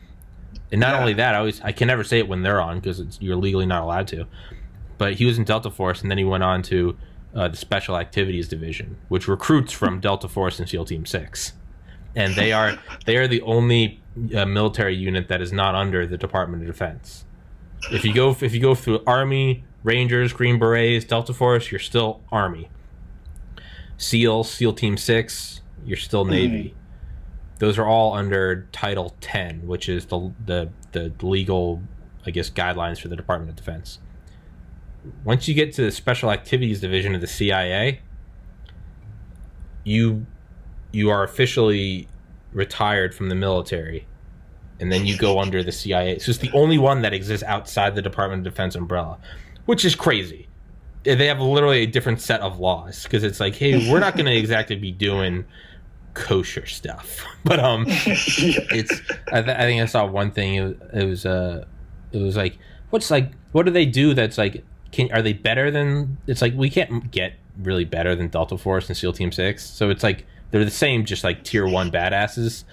And 0.72 0.80
not 0.80 0.90
Yeah. 0.94 1.00
only 1.00 1.12
that, 1.14 1.34
I 1.34 1.38
always 1.38 1.60
I 1.62 1.72
can 1.72 1.86
never 1.88 2.04
say 2.04 2.18
it 2.18 2.28
when 2.28 2.42
they're 2.42 2.60
on 2.60 2.80
because 2.80 3.18
you're 3.20 3.36
legally 3.36 3.66
not 3.66 3.82
allowed 3.82 4.08
to. 4.08 4.26
But 4.98 5.14
he 5.14 5.24
was 5.24 5.38
in 5.38 5.44
Delta 5.44 5.70
Force, 5.70 6.02
and 6.02 6.10
then 6.10 6.18
he 6.18 6.24
went 6.24 6.42
on 6.44 6.62
to 6.64 6.96
uh, 7.34 7.48
the 7.48 7.56
Special 7.56 7.96
Activities 7.96 8.48
Division, 8.48 8.96
which 9.08 9.28
recruits 9.28 9.72
from 9.72 10.00
Delta 10.00 10.28
Force 10.28 10.58
and 10.58 10.68
SEAL 10.68 10.84
Team 10.86 11.06
Six, 11.06 11.52
and 12.14 12.34
they 12.34 12.52
are 12.52 12.78
they 13.06 13.16
are 13.16 13.28
the 13.28 13.42
only 13.42 14.00
uh, 14.34 14.44
military 14.44 14.94
unit 14.94 15.28
that 15.28 15.40
is 15.40 15.52
not 15.52 15.74
under 15.74 16.06
the 16.06 16.18
Department 16.18 16.62
of 16.62 16.66
Defense. 16.66 17.24
If 17.90 18.04
you 18.04 18.12
go 18.12 18.36
if 18.40 18.52
you 18.54 18.60
go 18.60 18.74
through 18.74 19.02
Army, 19.06 19.64
Rangers, 19.82 20.32
Green 20.32 20.58
Berets, 20.58 21.04
Delta 21.04 21.32
Force, 21.32 21.70
you're 21.70 21.78
still 21.80 22.22
Army. 22.30 22.68
SEAL, 23.96 24.44
SEAL 24.44 24.72
Team 24.74 24.96
Six, 24.96 25.60
you're 25.84 25.96
still 25.96 26.24
Navy. 26.24 26.74
Those 27.58 27.78
are 27.78 27.86
all 27.86 28.14
under 28.14 28.66
Title 28.72 29.14
Ten, 29.20 29.66
which 29.66 29.88
is 29.88 30.06
the 30.06 30.32
the 30.44 30.70
the 30.92 31.12
legal, 31.22 31.82
I 32.26 32.30
guess, 32.30 32.50
guidelines 32.50 33.00
for 33.00 33.08
the 33.08 33.16
Department 33.16 33.50
of 33.50 33.56
Defense. 33.56 33.98
Once 35.24 35.48
you 35.48 35.54
get 35.54 35.72
to 35.74 35.82
the 35.82 35.90
Special 35.90 36.30
Activities 36.30 36.80
Division 36.80 37.14
of 37.14 37.20
the 37.20 37.26
CIA, 37.26 38.00
you 39.84 40.26
you 40.92 41.10
are 41.10 41.22
officially 41.22 42.08
retired 42.52 43.14
from 43.14 43.28
the 43.28 43.34
military, 43.34 44.06
and 44.80 44.90
then 44.90 45.06
you 45.06 45.16
go 45.16 45.38
under 45.42 45.62
the 45.62 45.72
CIA. 45.72 46.18
So 46.18 46.30
it's 46.30 46.38
the 46.38 46.50
only 46.52 46.78
one 46.78 47.02
that 47.02 47.12
exists 47.12 47.44
outside 47.44 47.94
the 47.94 48.02
Department 48.02 48.46
of 48.46 48.52
Defense 48.52 48.74
umbrella, 48.74 49.18
which 49.66 49.84
is 49.84 49.94
crazy. 49.94 50.48
They 51.02 51.26
have 51.26 51.40
literally 51.40 51.82
a 51.82 51.86
different 51.86 52.20
set 52.20 52.40
of 52.40 52.58
laws 52.58 53.04
because 53.04 53.24
it's 53.24 53.40
like, 53.40 53.54
hey, 53.54 53.90
we're 53.90 54.00
not 54.00 54.14
going 54.14 54.26
to 54.32 54.36
exactly 54.36 54.76
be 54.76 54.92
doing 54.92 55.44
kosher 56.14 56.66
stuff, 56.66 57.24
but 57.44 57.58
um, 57.58 57.84
it's 57.88 59.00
I, 59.32 59.42
th- 59.42 59.56
I 59.56 59.62
think 59.62 59.82
I 59.82 59.86
saw 59.86 60.06
one 60.06 60.30
thing 60.30 60.54
it 60.54 60.62
was, 60.62 60.76
it 60.92 61.04
was 61.04 61.26
uh 61.26 61.64
it 62.12 62.18
was 62.18 62.36
like 62.36 62.58
what's 62.90 63.10
like 63.10 63.32
what 63.52 63.66
do 63.66 63.72
they 63.72 63.86
do 63.86 64.14
that's 64.14 64.36
like 64.36 64.64
can 64.92 65.10
are 65.12 65.22
they 65.22 65.32
better 65.32 65.70
than 65.70 66.18
it's 66.26 66.42
like 66.42 66.52
we 66.54 66.68
can't 66.68 67.10
get 67.10 67.34
really 67.58 67.84
better 67.84 68.14
than 68.14 68.28
Delta 68.28 68.58
Force 68.58 68.88
and 68.88 68.96
SEAL 68.96 69.12
Team 69.12 69.32
6 69.32 69.64
so 69.64 69.90
it's 69.90 70.02
like 70.02 70.26
they're 70.50 70.64
the 70.64 70.70
same 70.70 71.04
just 71.04 71.24
like 71.24 71.44
tier 71.44 71.66
1 71.66 71.90
badasses 71.90 72.64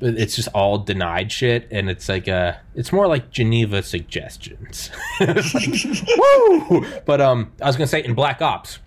but 0.00 0.14
it's 0.14 0.36
just 0.36 0.48
all 0.54 0.78
denied 0.78 1.32
shit 1.32 1.66
and 1.70 1.90
it's 1.90 2.08
like 2.08 2.28
uh 2.28 2.52
it's 2.74 2.92
more 2.92 3.06
like 3.08 3.30
Geneva 3.30 3.82
suggestions 3.82 4.90
like, 5.20 5.36
woo 6.16 6.86
but 7.04 7.20
um 7.20 7.52
I 7.60 7.66
was 7.66 7.76
going 7.76 7.86
to 7.86 7.90
say 7.90 8.04
in 8.04 8.14
Black 8.14 8.40
Ops 8.40 8.78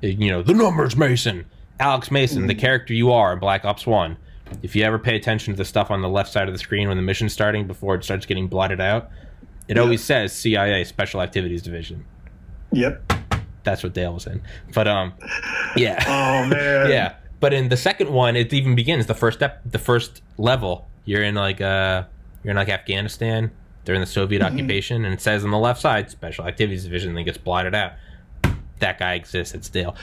you 0.00 0.30
know 0.30 0.42
the 0.42 0.54
numbers 0.54 0.96
Mason 0.96 1.46
Alex 1.80 2.10
Mason 2.10 2.46
the 2.46 2.54
character 2.54 2.94
you 2.94 3.10
are 3.12 3.32
in 3.32 3.38
Black 3.40 3.64
Ops 3.64 3.86
1 3.86 4.16
if 4.62 4.76
you 4.76 4.84
ever 4.84 4.98
pay 4.98 5.16
attention 5.16 5.52
to 5.54 5.58
the 5.58 5.64
stuff 5.64 5.90
on 5.90 6.02
the 6.02 6.08
left 6.08 6.30
side 6.30 6.46
of 6.48 6.54
the 6.54 6.58
screen 6.58 6.86
when 6.86 6.96
the 6.96 7.02
mission's 7.02 7.32
starting 7.32 7.66
before 7.66 7.96
it 7.96 8.04
starts 8.04 8.24
getting 8.26 8.46
blotted 8.46 8.80
out, 8.80 9.10
it 9.66 9.76
Yeah. 9.76 9.82
always 9.82 10.04
says 10.04 10.32
CIA 10.32 10.84
Special 10.84 11.20
Activities 11.22 11.62
Division. 11.62 12.04
Yep. 12.70 13.12
That's 13.64 13.82
what 13.82 13.94
Dale 13.94 14.12
was 14.12 14.26
in. 14.28 14.42
But 14.74 14.86
um, 14.86 15.14
yeah, 15.74 16.04
Oh 16.06 16.46
man. 16.48 16.90
yeah. 16.90 17.14
But 17.44 17.52
in 17.52 17.68
the 17.68 17.76
second 17.76 18.08
one, 18.10 18.36
it 18.36 18.50
even 18.54 18.74
begins 18.74 19.04
the 19.04 19.12
first 19.14 19.36
step, 19.38 19.60
the 19.66 19.78
first 19.78 20.22
level. 20.38 20.88
You're 21.04 21.22
in 21.22 21.34
like 21.34 21.60
uh, 21.60 22.04
you're 22.42 22.52
in 22.52 22.56
like 22.56 22.70
Afghanistan 22.70 23.50
during 23.84 24.00
the 24.00 24.06
Soviet 24.06 24.40
occupation, 24.40 25.04
and 25.04 25.12
it 25.12 25.20
says 25.20 25.44
on 25.44 25.50
the 25.50 25.58
left 25.58 25.78
side 25.78 26.10
Special 26.10 26.46
Activities 26.46 26.84
Division, 26.84 27.10
and 27.10 27.18
then 27.18 27.26
gets 27.26 27.36
blotted 27.36 27.74
out. 27.74 27.92
That 28.78 28.98
guy 28.98 29.12
exists. 29.12 29.52
It's 29.54 29.68
Dale. 29.68 29.94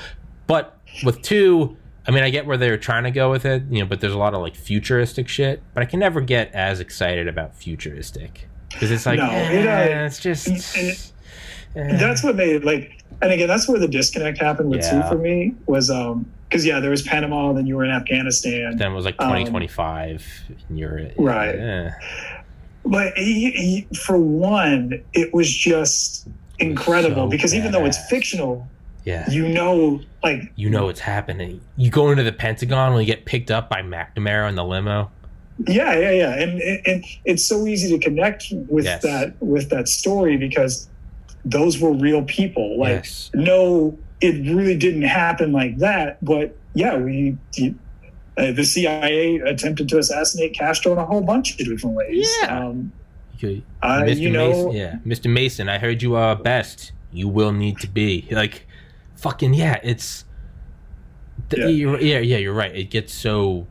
But 0.45 0.77
with 1.03 1.23
two, 1.23 1.77
I 2.07 2.11
mean, 2.11 2.21
I 2.21 2.29
get 2.29 2.45
where 2.45 2.57
they're 2.57 2.77
trying 2.77 3.05
to 3.05 3.11
go 3.11 3.31
with 3.31 3.43
it, 3.47 3.63
you 3.71 3.79
know, 3.79 3.87
but 3.87 4.01
there's 4.01 4.13
a 4.13 4.19
lot 4.19 4.35
of 4.35 4.41
like 4.43 4.55
futuristic 4.55 5.27
shit. 5.27 5.63
But 5.73 5.81
I 5.81 5.87
can 5.87 5.99
never 5.99 6.21
get 6.21 6.53
as 6.53 6.79
excited 6.79 7.27
about 7.27 7.55
futuristic 7.55 8.47
because 8.69 8.91
it's 8.91 9.07
like, 9.07 9.17
No, 9.17 9.27
eh, 9.31 9.51
it, 9.51 9.67
uh, 9.67 10.05
it's 10.05 10.19
just. 10.19 10.45
and- 10.75 10.95
eh. 11.75 11.97
That's 11.97 12.23
what 12.23 12.35
made 12.35 12.63
like, 12.63 13.03
and 13.19 13.31
again, 13.31 13.47
that's 13.47 13.67
where 13.67 13.79
the 13.79 13.87
disconnect 13.87 14.37
happened 14.39 14.69
with 14.69 14.81
Yeah. 14.81 15.01
two 15.01 15.07
for 15.09 15.17
me 15.17 15.55
was 15.65 15.89
um 15.89 16.31
because 16.51 16.65
yeah, 16.65 16.81
there 16.81 16.91
was 16.91 17.01
Panama, 17.01 17.53
then 17.53 17.65
you 17.65 17.77
were 17.77 17.85
in 17.85 17.91
Afghanistan, 17.91 18.75
then 18.75 18.91
it 18.91 18.95
was 18.95 19.05
like 19.05 19.15
um, 19.19 19.29
2025 19.29 20.27
and 20.67 20.77
you're 20.77 21.07
Right. 21.17 21.55
eh. 21.55 21.91
but 22.85 23.13
he, 23.17 23.51
he, 23.51 23.95
for 23.95 24.17
one, 24.17 25.01
it 25.13 25.33
was 25.33 25.49
just 25.49 26.27
incredible 26.59 27.27
So 27.27 27.29
because 27.29 27.55
even 27.55 27.71
though 27.71 27.85
it's 27.85 27.97
fictional, 28.09 28.67
yeah 29.05 29.27
you 29.31 29.47
know, 29.47 30.01
like 30.23 30.51
you 30.57 30.69
know 30.69 30.89
it's 30.89 30.99
happening 30.99 31.59
you 31.77 31.89
go 31.89 32.11
into 32.11 32.21
the 32.21 32.31
pentagon 32.33 32.93
when 32.93 32.99
you 33.01 33.07
get 33.07 33.25
picked 33.25 33.49
up 33.49 33.67
by 33.67 33.81
mcnamara 33.81 34.47
in 34.47 34.53
the 34.55 34.63
limo 34.63 35.09
Yeah, 35.67 35.97
yeah, 35.97 36.11
yeah, 36.11 36.33
and 36.43 36.61
and 36.61 37.03
it's 37.25 37.43
so 37.43 37.65
easy 37.65 37.97
to 37.97 38.03
connect 38.03 38.47
with 38.69 38.85
Yes. 38.85 39.01
that 39.03 39.41
with 39.41 39.69
that 39.69 39.87
story 39.87 40.35
because 40.37 40.87
those 41.45 41.79
were 41.79 41.91
real 41.93 42.21
people. 42.25 42.77
Like, 42.77 42.89
yes 42.89 43.31
no, 43.33 43.97
it 44.21 44.53
really 44.55 44.77
didn't 44.77 45.01
happen 45.03 45.51
like 45.51 45.77
that, 45.79 46.23
but 46.23 46.55
yeah, 46.73 46.97
we 46.97 47.37
uh, 48.37 48.51
the 48.53 48.63
CIA 48.63 49.37
attempted 49.39 49.89
to 49.89 49.97
assassinate 49.97 50.53
Castro 50.53 50.93
in 50.93 50.97
a 50.99 51.05
whole 51.05 51.21
bunch 51.21 51.51
of 51.51 51.57
different 51.67 51.95
ways. 51.95 52.31
Yeah. 52.41 52.59
um, 52.59 52.91
You- 53.39 53.63
uh, 53.81 54.01
Mr. 54.03 54.17
you 54.19 54.29
know, 54.29 54.49
Mason, 54.67 54.71
yeah, 54.71 54.95
Mr. 55.05 55.31
Mason, 55.31 55.67
I 55.69 55.79
heard 55.79 56.01
you 56.01 56.15
are 56.15 56.35
best. 56.35 56.91
You 57.11 57.27
will 57.27 57.51
need 57.51 57.79
to 57.79 57.87
be 57.87 58.27
like, 58.31 58.65
fucking 59.15 59.53
yeah. 59.53 59.79
It's, 59.83 60.23
th- 61.49 61.61
Yeah. 61.63 61.67
You're, 61.69 61.99
yeah, 61.99 62.19
yeah. 62.19 62.37
You're 62.37 62.53
right. 62.53 62.73
It 62.73 62.89
gets 62.89 63.13
so, 63.13 63.67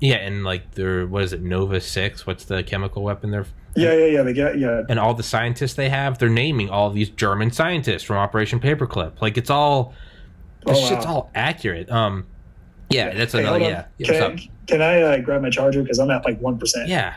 yeah, 0.00 0.16
and 0.16 0.44
like 0.44 0.72
they're 0.74 1.06
what 1.06 1.22
is 1.22 1.32
it, 1.32 1.40
Nova 1.42 1.80
Six? 1.80 2.26
What's 2.26 2.44
the 2.44 2.62
chemical 2.62 3.02
weapon 3.02 3.30
they're 3.30 3.46
yeah, 3.76 3.92
yeah, 3.92 4.04
yeah, 4.06 4.22
they 4.22 4.32
get 4.32 4.58
yeah, 4.58 4.82
and 4.88 4.98
all 4.98 5.14
the 5.14 5.22
scientists 5.22 5.74
they 5.74 5.88
have, 5.88 6.18
they're 6.18 6.28
naming 6.28 6.70
all 6.70 6.90
these 6.90 7.10
German 7.10 7.50
scientists 7.50 8.02
from 8.02 8.16
Operation 8.16 8.60
Paperclip. 8.60 9.20
Like 9.20 9.36
it's 9.36 9.50
all, 9.50 9.94
this 10.64 10.78
Oh, 10.78 10.82
wow. 10.82 10.88
shit's 10.88 11.06
all 11.06 11.30
accurate. 11.34 11.90
Um, 11.90 12.26
yeah, 12.90 13.12
that's 13.14 13.32
Hey, 13.32 13.40
another 13.40 13.58
yeah. 13.60 13.84
yeah 13.98 14.10
what's 14.10 14.20
up? 14.22 14.36
Can, 14.36 14.50
can 14.66 14.82
I 14.82 15.00
uh, 15.02 15.18
grab 15.18 15.42
my 15.42 15.50
charger 15.50 15.82
because 15.82 15.98
I'm 15.98 16.10
at 16.10 16.24
like 16.24 16.40
one 16.40 16.58
percent? 16.58 16.88
Yeah. 16.88 17.16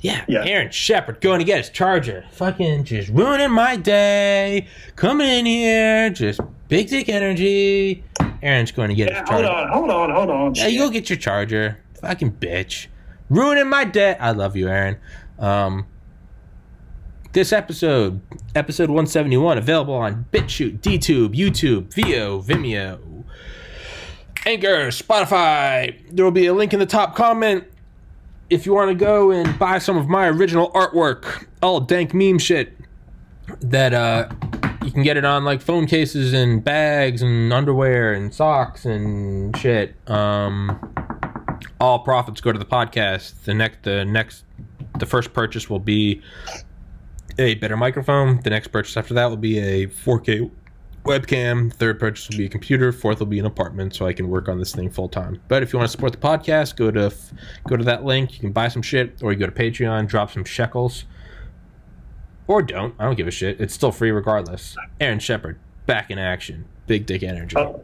Yeah. 0.00 0.24
Yeah. 0.28 0.44
Aaron 0.44 0.70
Shepard 0.70 1.20
going 1.22 1.38
to 1.38 1.44
get 1.44 1.56
his 1.58 1.70
charger. 1.70 2.24
Fucking 2.32 2.84
just 2.84 3.08
ruining 3.08 3.50
my 3.50 3.76
day. 3.76 4.66
Coming 4.94 5.26
in 5.26 5.46
here, 5.46 6.10
just 6.10 6.38
big 6.68 6.88
dick 6.88 7.08
energy. 7.08 8.04
Aaron's 8.42 8.72
going 8.72 8.90
to 8.90 8.94
get 8.94 9.08
Yeah, 9.10 9.20
his 9.20 9.28
charger. 9.28 9.48
hold 9.48 9.56
on, 9.56 9.70
hold 9.70 9.90
on, 9.90 10.10
hold 10.10 10.30
on. 10.30 10.54
Yeah, 10.54 10.66
you 10.66 10.80
go 10.80 10.90
get 10.90 11.08
your 11.08 11.16
charger. 11.16 11.78
Fucking 12.02 12.32
bitch. 12.32 12.88
Ruining 13.30 13.68
my 13.70 13.84
day. 13.84 14.16
I 14.20 14.32
love 14.32 14.54
you, 14.54 14.68
Aaron. 14.68 14.98
Um, 15.38 15.86
this 17.36 17.52
episode, 17.52 18.18
episode 18.54 18.88
171, 18.88 19.58
available 19.58 19.92
on 19.92 20.24
BitChute, 20.32 20.80
DTube, 20.80 21.34
YouTube, 21.34 21.92
Veoh, 21.92 22.42
Vimeo, 22.42 23.24
Anchor, 24.46 24.88
Spotify. 24.88 25.94
There 26.10 26.24
will 26.24 26.32
be 26.32 26.46
a 26.46 26.54
link 26.54 26.72
in 26.72 26.80
the 26.80 26.86
top 26.86 27.14
comment 27.14 27.64
if 28.48 28.64
you 28.64 28.72
want 28.72 28.88
to 28.88 28.94
go 28.94 29.32
and 29.32 29.58
buy 29.58 29.76
some 29.76 29.98
of 29.98 30.08
my 30.08 30.28
original 30.28 30.70
artwork, 30.70 31.46
all 31.62 31.78
dank 31.78 32.14
meme 32.14 32.38
shit 32.38 32.74
that 33.60 33.92
uh 33.92 34.28
you 34.82 34.90
can 34.90 35.02
get 35.02 35.18
it 35.18 35.24
on 35.26 35.44
like 35.44 35.60
phone 35.60 35.86
cases 35.86 36.32
and 36.32 36.64
bags 36.64 37.20
and 37.20 37.52
underwear 37.52 38.14
and 38.14 38.32
socks 38.32 38.86
and 38.86 39.54
shit. 39.58 39.94
Um 40.08 40.80
all 41.80 41.98
profits 41.98 42.40
go 42.40 42.50
to 42.50 42.58
the 42.58 42.64
podcast. 42.64 43.44
The 43.44 43.52
next 43.52 43.82
the 43.82 44.06
next 44.06 44.44
the 44.98 45.06
first 45.06 45.34
purchase 45.34 45.68
will 45.68 45.80
be 45.80 46.22
a 47.38 47.54
better 47.56 47.76
microphone. 47.76 48.40
The 48.42 48.50
next 48.50 48.68
purchase 48.68 48.96
after 48.96 49.14
that 49.14 49.26
will 49.26 49.36
be 49.36 49.58
a 49.58 49.86
4K 49.86 50.50
webcam. 51.04 51.72
Third 51.72 52.00
purchase 52.00 52.28
will 52.28 52.38
be 52.38 52.46
a 52.46 52.48
computer. 52.48 52.92
Fourth 52.92 53.18
will 53.20 53.26
be 53.26 53.38
an 53.38 53.46
apartment, 53.46 53.94
so 53.94 54.06
I 54.06 54.12
can 54.12 54.28
work 54.28 54.48
on 54.48 54.58
this 54.58 54.74
thing 54.74 54.90
full 54.90 55.08
time. 55.08 55.40
But 55.48 55.62
if 55.62 55.72
you 55.72 55.78
want 55.78 55.88
to 55.88 55.92
support 55.92 56.12
the 56.12 56.18
podcast, 56.18 56.76
go 56.76 56.90
to 56.90 57.12
go 57.68 57.76
to 57.76 57.84
that 57.84 58.04
link. 58.04 58.34
You 58.34 58.40
can 58.40 58.52
buy 58.52 58.68
some 58.68 58.82
shit, 58.82 59.22
or 59.22 59.32
you 59.32 59.38
go 59.38 59.46
to 59.46 59.52
Patreon, 59.52 60.08
drop 60.08 60.30
some 60.32 60.44
shekels, 60.44 61.04
or 62.46 62.62
don't. 62.62 62.94
I 62.98 63.04
don't 63.04 63.16
give 63.16 63.28
a 63.28 63.32
shit. 63.32 63.60
It's 63.60 63.74
still 63.74 63.92
free 63.92 64.10
regardless. 64.10 64.76
Aaron 65.00 65.18
Shepard 65.18 65.58
back 65.86 66.10
in 66.10 66.18
action. 66.18 66.64
Big 66.86 67.06
dick 67.06 67.22
energy. 67.22 67.56
Oh, 67.56 67.82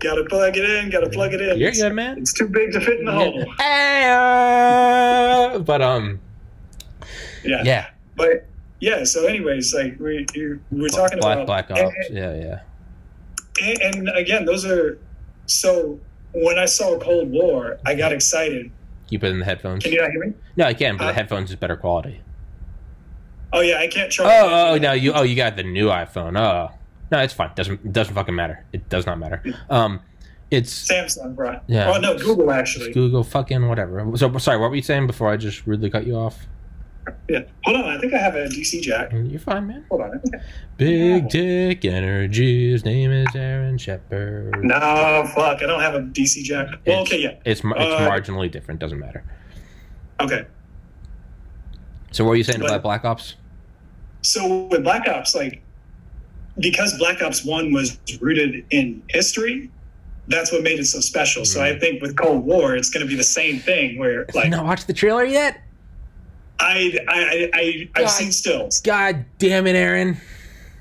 gotta 0.00 0.24
plug 0.24 0.56
it 0.56 0.68
in. 0.68 0.90
Gotta 0.90 1.10
plug 1.10 1.32
it 1.34 1.40
in. 1.40 1.58
You're 1.58 1.72
good, 1.72 1.92
man. 1.92 2.18
It's 2.18 2.32
too 2.32 2.48
big 2.48 2.72
to 2.72 2.80
fit 2.80 3.00
in 3.00 3.04
the 3.06 3.12
hole. 3.12 3.44
Hey, 3.58 4.08
uh, 4.10 5.58
but 5.58 5.82
um, 5.82 6.20
Yeah. 7.44 7.62
yeah, 7.64 7.86
But 8.16 8.46
yeah. 8.80 9.04
So, 9.04 9.26
anyways, 9.26 9.74
like 9.74 9.98
we 10.00 10.26
you- 10.34 10.60
we're 10.70 10.88
talking 10.88 11.18
Black 11.20 11.38
about 11.40 11.46
Black 11.46 11.70
and- 11.70 11.78
Ops. 11.80 11.96
Yeah, 12.10 12.34
yeah. 12.34 12.60
and, 13.62 13.96
and 14.08 14.08
again, 14.16 14.44
those 14.44 14.64
are 14.64 14.98
so. 15.46 15.98
When 16.36 16.58
I 16.58 16.64
saw 16.64 16.98
Cold 16.98 17.30
War, 17.30 17.78
I 17.86 17.94
got 17.94 18.12
excited. 18.12 18.70
You 19.08 19.18
put 19.20 19.28
it 19.28 19.32
in 19.34 19.38
the 19.38 19.44
headphones. 19.44 19.84
Can 19.84 19.92
you 19.92 20.00
not 20.00 20.10
hear 20.10 20.26
me? 20.26 20.32
No, 20.56 20.64
I 20.64 20.74
can, 20.74 20.96
but 20.96 21.04
the 21.04 21.10
Uh, 21.10 21.14
headphones 21.14 21.50
is 21.50 21.56
better 21.56 21.76
quality. 21.76 22.20
Oh 23.52 23.60
yeah, 23.60 23.78
I 23.78 23.86
can't 23.86 24.10
charge. 24.10 24.28
Oh, 24.32 24.72
oh, 24.74 24.78
no, 24.78 24.92
you 24.92 25.12
oh 25.12 25.22
you 25.22 25.36
got 25.36 25.54
the 25.56 25.62
new 25.62 25.86
iPhone. 25.86 26.36
Oh, 26.36 26.72
no, 27.12 27.18
it's 27.20 27.32
fine. 27.32 27.50
Doesn't 27.54 27.92
doesn't 27.92 28.14
fucking 28.14 28.34
matter. 28.34 28.64
It 28.72 28.88
does 28.88 29.06
not 29.06 29.18
matter. 29.20 29.42
Um, 29.70 30.00
it's 30.50 30.88
Samsung, 30.90 31.36
bro. 31.36 31.60
Yeah. 31.68 31.92
Oh 31.94 32.00
no, 32.00 32.18
Google 32.18 32.50
actually. 32.50 32.92
Google 32.92 33.22
fucking 33.22 33.68
whatever. 33.68 34.04
So 34.16 34.36
sorry, 34.38 34.58
what 34.58 34.70
were 34.70 34.76
you 34.76 34.82
saying 34.82 35.06
before 35.06 35.30
I 35.30 35.36
just 35.36 35.64
rudely 35.68 35.88
cut 35.90 36.04
you 36.04 36.16
off? 36.16 36.46
Yeah. 37.28 37.40
Hold 37.64 37.76
on, 37.78 37.84
I 37.84 37.98
think 38.00 38.14
I 38.14 38.18
have 38.18 38.34
a 38.34 38.46
DC 38.46 38.80
jack. 38.82 39.12
You're 39.12 39.38
fine, 39.40 39.66
man. 39.66 39.84
Hold 39.90 40.02
on. 40.02 40.20
Big 40.76 41.28
Dick 41.28 41.84
Energy. 41.84 42.70
His 42.72 42.84
name 42.84 43.10
is 43.10 43.28
Aaron 43.34 43.76
Shepard. 43.78 44.64
No, 44.64 44.74
fuck, 45.34 45.62
I 45.62 45.66
don't 45.66 45.80
have 45.80 45.94
a 45.94 46.00
DC 46.00 46.42
jack. 46.44 46.66
Well, 46.86 47.02
It's- 47.02 47.06
okay, 47.08 47.22
yeah. 47.22 47.30
It's 47.44 47.60
it's 47.60 47.64
Uh, 47.64 48.08
marginally 48.10 48.50
different. 48.50 48.80
Doesn't 48.80 48.98
matter. 48.98 49.22
Okay. 50.20 50.44
So 52.12 52.24
what 52.24 52.30
were 52.30 52.36
you 52.36 52.44
saying 52.44 52.60
but- 52.60 52.70
about 52.70 52.82
Black 52.82 53.04
Ops? 53.04 53.34
So 54.22 54.64
with 54.66 54.82
Black 54.82 55.06
Ops, 55.08 55.34
like 55.34 55.60
because 56.58 56.96
Black 56.98 57.20
Ops 57.20 57.44
One 57.44 57.72
was 57.72 57.98
rooted 58.20 58.64
in 58.70 59.02
history, 59.08 59.70
that's 60.28 60.50
what 60.52 60.62
made 60.62 60.78
it 60.78 60.86
so 60.86 61.00
special. 61.00 61.44
So 61.44 61.60
Mm. 61.60 61.62
I 61.64 61.78
think 61.78 62.00
with 62.00 62.16
Cold 62.16 62.44
War, 62.46 62.74
it's 62.76 62.88
going 62.88 63.04
to 63.04 63.08
be 63.10 63.16
the 63.16 63.22
same 63.24 63.58
thing. 63.58 63.98
Where 63.98 64.24
like 64.32 64.48
not 64.50 64.64
watched 64.64 64.86
the 64.86 64.94
trailer 64.94 65.24
yet? 65.24 65.58
I 66.60 66.98
I 67.08 67.50
I 67.52 67.88
I've 67.96 68.04
God. 68.04 68.08
seen 68.08 68.32
stills. 68.32 68.80
God 68.80 69.24
damn 69.38 69.66
it, 69.66 69.76
Aaron! 69.76 70.16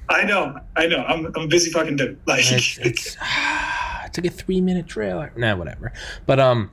I 0.09 0.23
know, 0.23 0.59
I 0.75 0.87
know. 0.87 1.03
I'm 1.03 1.25
I'm 1.27 1.43
a 1.43 1.47
busy 1.47 1.71
fucking 1.71 1.95
dude. 1.95 2.19
Like 2.27 2.39
It's 2.51 2.77
it's, 2.77 3.17
it's 4.05 4.17
like 4.17 4.25
a 4.25 4.29
three 4.29 4.61
minute 4.61 4.87
trailer. 4.87 5.31
Nah, 5.35 5.55
whatever. 5.55 5.91
But 6.25 6.39
um, 6.39 6.71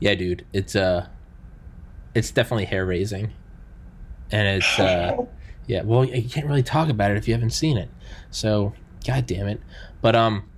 yeah, 0.00 0.14
dude, 0.14 0.46
it's 0.52 0.76
uh, 0.76 1.06
it's 2.14 2.30
definitely 2.30 2.66
hair 2.66 2.86
raising, 2.86 3.32
and 4.30 4.48
it's 4.58 4.78
uh. 4.78 5.16
Yeah, 5.68 5.82
well, 5.82 6.04
you 6.04 6.28
can't 6.28 6.46
really 6.46 6.62
talk 6.62 6.88
about 6.88 7.10
it 7.10 7.16
if 7.16 7.26
you 7.26 7.34
haven't 7.34 7.50
seen 7.50 7.76
it. 7.76 7.90
So, 8.30 8.72
god 9.04 9.26
damn 9.26 9.48
it. 9.48 9.60
But 10.00 10.14
um, 10.14 10.48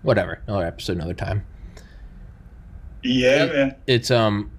whatever. 0.00 0.40
Another 0.46 0.64
episode, 0.64 0.96
another 0.96 1.12
time. 1.12 1.44
yeah, 3.02 3.44
man. 3.44 3.76
It's 3.86 4.10
um, 4.10 4.50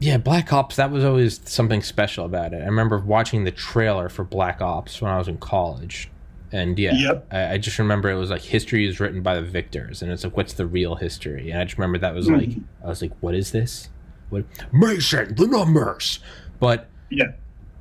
yeah, 0.00 0.16
Black 0.18 0.52
Ops. 0.52 0.76
That 0.76 0.90
was 0.90 1.04
always 1.04 1.40
something 1.44 1.82
special 1.82 2.24
about 2.24 2.52
it. 2.52 2.62
I 2.62 2.66
remember 2.66 2.98
watching 2.98 3.44
the 3.44 3.50
trailer 3.50 4.08
for 4.08 4.24
Black 4.24 4.60
Ops 4.60 5.00
when 5.00 5.10
I 5.10 5.18
was 5.18 5.28
in 5.28 5.38
college, 5.38 6.10
and 6.52 6.78
yeah, 6.78 6.92
Yep. 6.94 7.26
I, 7.32 7.52
I 7.54 7.58
just 7.58 7.78
remember 7.78 8.10
it 8.10 8.14
was 8.16 8.30
like 8.30 8.42
history 8.42 8.86
is 8.86 9.00
written 9.00 9.22
by 9.22 9.34
the 9.34 9.42
victors, 9.42 10.02
and 10.02 10.10
it's 10.12 10.24
like 10.24 10.36
what's 10.36 10.52
the 10.54 10.66
real 10.66 10.96
history? 10.96 11.50
And 11.50 11.60
I 11.60 11.64
just 11.64 11.78
remember 11.78 11.98
that 11.98 12.14
was 12.14 12.28
like 12.28 12.50
Mhm. 12.50 12.64
I 12.84 12.88
was 12.88 13.02
like, 13.02 13.12
what 13.20 13.34
is 13.34 13.52
this? 13.52 13.88
What 14.30 14.44
Mason? 14.72 15.34
The 15.34 15.46
numbers, 15.46 16.18
but 16.60 16.88
Yeah. 17.10 17.32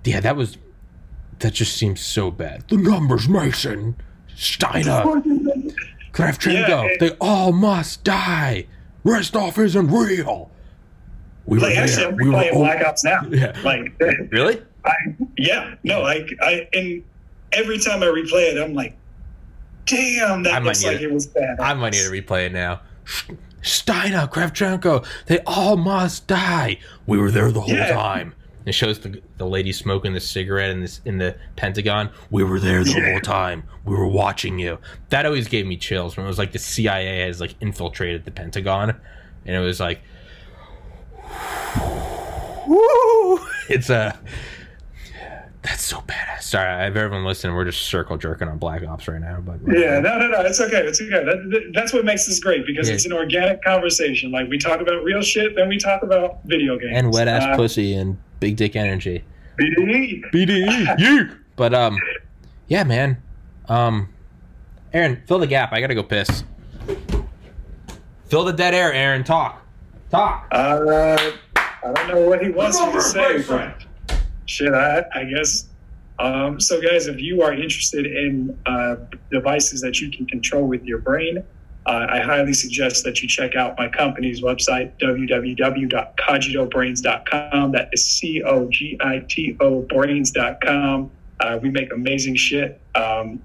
yeah, 0.04 0.20
that 0.20 0.36
was 0.36 0.58
that 1.40 1.54
just 1.54 1.76
seems 1.76 2.00
so 2.00 2.32
bad. 2.32 2.64
The 2.70 2.78
numbers, 2.78 3.28
Mason, 3.28 3.96
Steiner, 4.36 5.04
Kravchenko, 6.14 6.68
Yeah, 6.68 6.84
it- 6.84 7.00
they 7.00 7.12
all 7.20 7.52
must 7.52 8.04
die. 8.04 8.68
Reznov 9.04 9.58
isn't 9.58 9.88
real. 9.88 10.50
We 11.54 11.60
were 11.60 11.68
Like 11.68 11.78
actually, 11.78 11.98
there. 11.98 12.10
I'm 12.10 12.16
We 12.18 12.30
were 12.30 12.36
replaying 12.38 12.54
Black 12.54 12.86
Ops 12.86 13.04
now. 13.04 13.22
Yeah. 13.30 13.56
Like, 13.64 13.94
Really? 14.32 14.62
I, 14.86 14.92
yeah, 15.38 15.76
no, 15.84 16.02
like 16.02 16.30
I 16.42 16.68
and 16.74 17.04
every 17.54 17.78
time 17.80 18.02
I 18.04 18.08
replay 18.08 18.52
it, 18.54 18.62
I'm 18.62 18.74
like, 18.74 18.98
damn, 19.86 20.40
I 20.40 20.44
that 20.44 20.54
might 20.54 20.64
looks 20.64 20.82
need 20.82 20.88
like 20.88 20.96
it. 20.98 21.04
it 21.04 21.12
was 21.14 21.28
bad. 21.28 21.60
I 21.60 21.74
might 21.74 21.94
need 21.94 22.04
to 22.04 22.10
replay 22.12 22.48
it 22.48 22.52
now. 22.54 22.82
Steiner, 23.62 24.28
Kravchenko, 24.28 25.06
they 25.28 25.40
all 25.48 25.78
must 25.78 26.28
die. 26.28 26.80
We 27.08 27.18
were 27.18 27.32
there 27.32 27.50
the 27.52 27.62
whole 27.62 27.74
Yeah. 27.74 27.94
time. 27.94 28.34
It 28.66 28.74
shows 28.74 29.00
the 29.00 29.22
the 29.38 29.46
lady 29.46 29.72
smoking 29.72 30.14
the 30.14 30.20
cigarette 30.20 30.72
in 30.72 30.82
this 30.82 31.00
in 31.06 31.18
the 31.18 31.36
Pentagon. 31.56 32.10
We 32.30 32.44
were 32.44 32.60
there 32.60 32.84
the 32.84 32.92
Yeah. 32.92 33.12
whole 33.12 33.20
time. 33.22 33.64
We 33.86 33.96
were 33.96 34.08
watching 34.08 34.58
you. 34.60 34.80
That 35.10 35.26
always 35.26 35.48
gave 35.48 35.66
me 35.66 35.78
chills 35.78 36.18
when 36.18 36.26
it 36.26 36.30
was 36.30 36.38
like 36.40 36.52
the 36.52 36.60
CIA 36.60 37.26
has 37.28 37.40
like 37.40 37.56
infiltrated 37.62 38.26
the 38.26 38.32
Pentagon, 38.32 38.96
and 39.46 39.56
it 39.56 39.60
was 39.60 39.80
like, 39.80 40.02
woo! 42.68 43.40
It's 43.70 43.90
a. 43.90 44.18
That's 45.62 45.82
so 45.82 46.02
badass. 46.02 46.42
Sorry, 46.42 46.68
I 46.70 46.84
have 46.84 46.98
everyone 46.98 47.26
listening. 47.26 47.56
We're 47.56 47.64
just 47.64 47.84
circle 47.84 48.18
jerking 48.18 48.50
on 48.50 48.58
Black 48.58 48.84
Ops 48.86 49.08
right 49.08 49.22
now, 49.22 49.40
but 49.40 49.60
Yeah, 49.66 50.00
no, 50.02 50.20
no, 50.20 50.28
no. 50.28 50.42
It's 50.42 50.60
okay. 50.60 50.82
It's 50.86 51.00
okay. 51.02 51.10
That, 51.24 51.50
that- 51.52 51.72
that's 51.74 51.94
what 51.94 52.04
makes 52.04 52.26
this 52.26 52.40
great 52.42 52.66
because 52.66 52.90
Yeah. 52.90 52.96
it's 52.96 53.06
an 53.06 53.14
organic 53.14 53.64
conversation. 53.64 54.30
Like 54.30 54.50
we 54.50 54.58
talk 54.58 54.82
about 54.82 55.04
real 55.06 55.22
shit, 55.22 55.56
then 55.56 55.70
we 55.70 55.78
talk 55.78 56.04
about 56.04 56.40
video 56.44 56.78
games 56.78 56.92
and 56.96 57.14
wet 57.14 57.30
ass 57.30 57.44
Uh, 57.44 57.56
pussy 57.56 57.94
and 57.94 58.18
big 58.42 58.58
dick 58.58 58.76
energy. 58.76 59.24
BDE. 59.58 60.24
BDE. 60.34 60.98
Yeek. 61.00 61.28
But 61.56 61.74
um, 61.74 61.98
yeah, 62.68 62.84
man. 62.84 63.22
Um, 63.70 64.10
Aaron, 64.92 65.22
fill 65.28 65.40
the 65.40 65.48
gap. 65.48 65.72
I 65.72 65.80
gotta 65.80 65.96
go 65.96 66.04
piss. 66.04 66.44
Fill 68.26 68.44
the 68.44 68.52
dead 68.54 68.74
air, 68.74 68.92
Aaron. 68.92 69.24
Talk. 69.24 69.63
Talk. 70.14 70.48
Uh, 70.52 71.32
I 71.56 71.92
don't 71.96 72.08
know 72.08 72.22
what 72.30 72.44
he 72.44 72.52
wants 72.52 72.80
me 72.80 72.92
to 72.92 73.02
say, 73.02 73.38
boyfriend. 73.38 73.74
but 74.08 74.20
shit, 74.46 74.72
I, 74.72 75.04
I 75.12 75.24
guess. 75.24 75.70
Um, 76.20 76.62
so, 76.62 76.80
guys, 76.80 77.08
if 77.08 77.20
you 77.20 77.42
are 77.42 77.52
interested 77.52 78.06
in 78.06 78.56
uh, 78.68 78.98
devices 79.32 79.82
that 79.82 80.00
you 80.00 80.12
can 80.12 80.28
control 80.28 80.68
with 80.68 80.84
your 80.84 81.00
brain, 81.00 81.40
uh, 81.88 82.06
I 82.12 82.20
highly 82.20 82.54
suggest 82.54 83.04
that 83.06 83.24
you 83.24 83.28
check 83.28 83.56
out 83.56 83.76
my 83.80 83.90
company's 83.90 84.44
website, 84.44 84.92
www.cogitobrains.com. 85.02 87.72
That 87.72 87.90
is 87.92 88.06
C 88.06 88.44
O 88.44 88.70
G 88.70 89.00
I 89.02 89.26
T 89.28 89.58
O 89.60 89.82
brains.com. 89.82 91.10
Uh, 91.40 91.60
we 91.60 91.72
make 91.72 91.92
amazing 91.92 92.36
shit. 92.36 92.80
Um, 92.94 93.42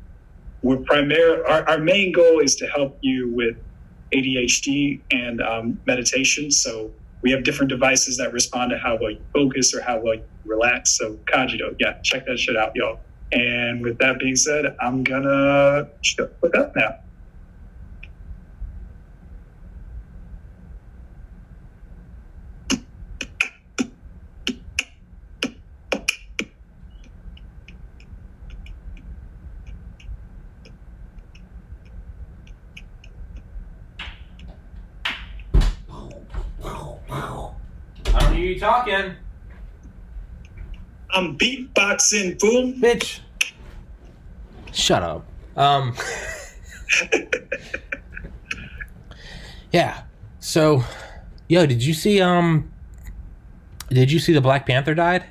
we're 0.60 0.76
primary, 0.76 1.42
our, 1.44 1.66
our 1.66 1.78
main 1.78 2.12
goal 2.12 2.40
is 2.40 2.56
to 2.56 2.66
help 2.66 2.98
you 3.00 3.30
with 3.30 3.56
ADHD 4.12 5.00
and 5.10 5.40
um, 5.40 5.80
meditation. 5.86 6.50
So 6.50 6.90
we 7.22 7.30
have 7.32 7.44
different 7.44 7.70
devices 7.70 8.16
that 8.18 8.32
respond 8.32 8.70
to 8.70 8.78
how 8.78 8.98
well 9.00 9.10
you 9.10 9.20
focus 9.32 9.74
or 9.74 9.82
how 9.82 10.00
well 10.00 10.14
you 10.14 10.24
relax. 10.44 10.96
So 10.96 11.18
Cogito, 11.30 11.74
yeah, 11.78 12.00
check 12.02 12.26
that 12.26 12.38
shit 12.38 12.56
out, 12.56 12.72
y'all. 12.74 13.00
And 13.32 13.82
with 13.82 13.98
that 13.98 14.18
being 14.18 14.36
said, 14.36 14.76
I'm 14.80 15.04
gonna 15.04 15.88
shut 16.02 16.32
up 16.54 16.72
now. 16.76 16.96
You 38.48 38.58
talking, 38.58 39.14
I'm 41.10 41.38
beatboxing, 41.38 42.40
fool. 42.40 42.72
bitch. 42.72 43.20
Shut 44.72 45.02
up. 45.02 45.26
Um. 45.56 45.94
yeah. 49.72 50.02
So, 50.40 50.84
yo, 51.48 51.66
did 51.66 51.82
you 51.82 51.94
see 51.94 52.20
um? 52.20 52.70
Did 53.90 54.12
you 54.12 54.18
see 54.18 54.32
the 54.32 54.40
Black 54.40 54.66
Panther 54.66 54.94
died? 54.94 55.24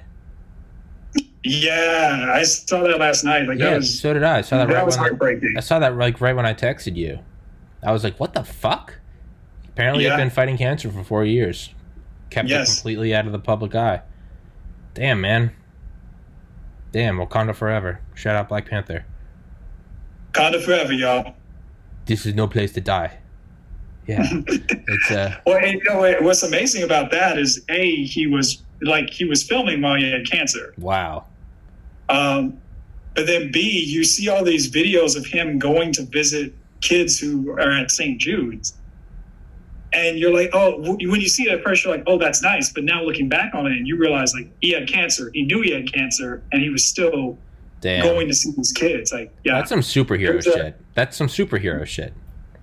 Yeah, 1.43 2.32
I 2.34 2.43
saw 2.43 2.84
that 2.84 2.99
last 2.99 3.24
night. 3.24 3.47
Like 3.47 3.59
Yeah, 3.59 3.70
that 3.72 3.76
was 3.78 3.99
so 3.99 4.13
did 4.13 4.24
I. 4.24 4.39
I 4.39 4.41
saw 4.41 4.57
that, 4.57 4.68
that 4.68 4.74
right 4.74 4.86
was 4.86 4.95
when 4.95 5.05
I, 5.05 5.07
heartbreaking. 5.09 5.53
I 5.55 5.59
saw 5.61 5.80
that 5.80 5.95
like 5.95 6.20
right 6.20 6.36
when 6.36 6.45
I 6.45 6.53
texted 6.53 6.95
you. 6.95 7.20
I 7.84 7.91
was 7.91 8.03
like, 8.03 8.20
"What 8.20 8.34
the 8.34 8.43
fuck?" 8.43 8.95
Apparently, 9.70 10.05
Yeah. 10.05 10.13
I've 10.13 10.18
been 10.18 10.32
fighting 10.32 10.57
cancer 10.57 10.91
for 10.91 11.03
four 11.03 11.24
years. 11.24 11.70
Kept 12.30 12.50
it 12.50 12.66
completely 12.66 13.16
out 13.16 13.26
of 13.26 13.32
the 13.32 13.40
public 13.40 13.76
eye. 13.76 14.02
Damn, 14.94 15.22
man. 15.22 15.52
Damn, 16.92 17.18
Wakanda 17.18 17.56
forever. 17.56 18.00
Shout 18.16 18.36
out 18.36 18.50
Black 18.50 18.68
Panther. 18.68 19.06
Conda 20.32 20.64
forever, 20.64 20.94
y'all. 20.94 21.36
This 22.06 22.26
is 22.26 22.34
no 22.34 22.48
place 22.48 22.74
to 22.74 22.82
die. 22.82 23.18
Yeah, 24.08 24.24
it's 24.48 25.12
uh, 25.12 25.36
Well, 25.46 25.66
you 25.66 25.82
know, 25.84 26.16
what's 26.22 26.44
amazing 26.44 26.84
about 26.84 27.12
that 27.12 27.38
is 27.38 27.62
a 27.70 28.04
he 28.06 28.26
was 28.26 28.64
like 28.82 29.10
he 29.10 29.26
was 29.26 29.44
filming 29.44 29.82
while 29.82 29.96
he 29.96 30.10
had 30.10 30.30
cancer. 30.30 30.74
wow. 30.78 31.26
Um, 32.10 32.62
but 33.16 33.26
then 33.28 33.52
B, 33.52 33.84
you 33.86 34.06
see 34.06 34.30
all 34.30 34.46
these 34.46 34.72
videos 34.72 35.18
of 35.18 35.26
him 35.26 35.60
going 35.60 35.92
to 35.94 36.04
visit 36.04 36.54
kids 36.80 37.20
who 37.20 37.52
are 37.52 37.72
at 37.72 37.92
St. 37.92 38.18
Jude's. 38.18 38.77
And 39.94 40.18
you're 40.20 40.34
like, 40.34 40.50
oh, 40.54 40.80
when 40.82 41.00
you 41.22 41.28
see 41.30 41.44
it 41.50 41.54
at 41.54 41.64
first, 41.64 41.84
you're 41.86 41.96
like, 41.96 42.04
oh, 42.08 42.18
that's 42.18 42.42
nice. 42.42 42.72
But 42.74 42.84
now 42.84 43.04
looking 43.04 43.30
back 43.30 43.54
on 43.56 43.66
it, 43.68 43.72
and 43.74 43.88
you 43.88 43.98
realize 43.98 44.34
like 44.34 44.50
he 44.62 44.72
had 44.72 44.88
cancer, 44.88 45.32
he 45.34 45.44
knew 45.44 45.62
he 45.62 45.72
had 45.72 45.92
cancer, 45.92 46.44
and 46.52 46.62
he 46.62 46.70
was 46.70 46.86
still 46.86 47.38
Damn. 47.82 48.04
going 48.04 48.28
to 48.28 48.34
see 48.34 48.52
his 48.52 48.72
kids. 48.74 49.12
Like, 49.14 49.34
yeah, 49.44 49.56
That's 49.56 49.70
some 49.70 49.80
superhero 49.82 50.34
There's 50.34 50.48
a- 50.48 50.52
shit. 50.54 50.82
That's 50.94 51.16
some 51.16 51.28
superhero 51.28 51.86
shit. 51.86 52.14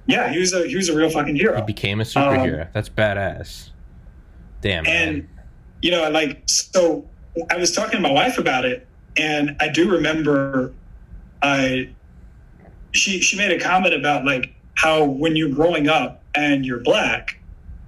yeah, 0.07 0.31
he 0.33 0.39
was 0.39 0.53
a 0.53 0.66
he 0.66 0.77
was 0.77 0.89
a 0.89 0.97
real 0.97 1.09
fucking 1.09 1.37
hero. 1.37 1.57
He 1.57 1.62
became 1.62 2.01
a 2.01 2.05
superhero. 2.05 2.68
That's 2.72 2.89
badass. 2.89 3.70
Damn, 4.61 4.85
man. 4.85 5.09
Um, 5.09 5.14
and 5.14 5.29
you 5.83 5.91
know, 5.93 6.09
like, 6.11 6.43
so 6.47 7.07
I 7.51 7.57
was 7.57 7.72
talking 7.75 7.93
to 7.93 8.01
my 8.01 8.11
wife 8.12 8.39
about 8.39 8.64
it, 8.64 8.87
and 9.16 9.57
I 9.61 9.68
do 9.68 9.91
remember, 9.91 10.72
I 11.43 11.91
she 12.93 13.20
she 13.20 13.37
made 13.37 13.53
a 13.53 13.59
comment 13.62 13.95
about 13.95 14.25
like 14.25 14.53
how 14.75 15.05
when 15.05 15.37
you're 15.37 15.51
growing 15.55 15.89
up 15.89 16.22
and 16.35 16.64
you're 16.64 16.80
black, 16.80 17.39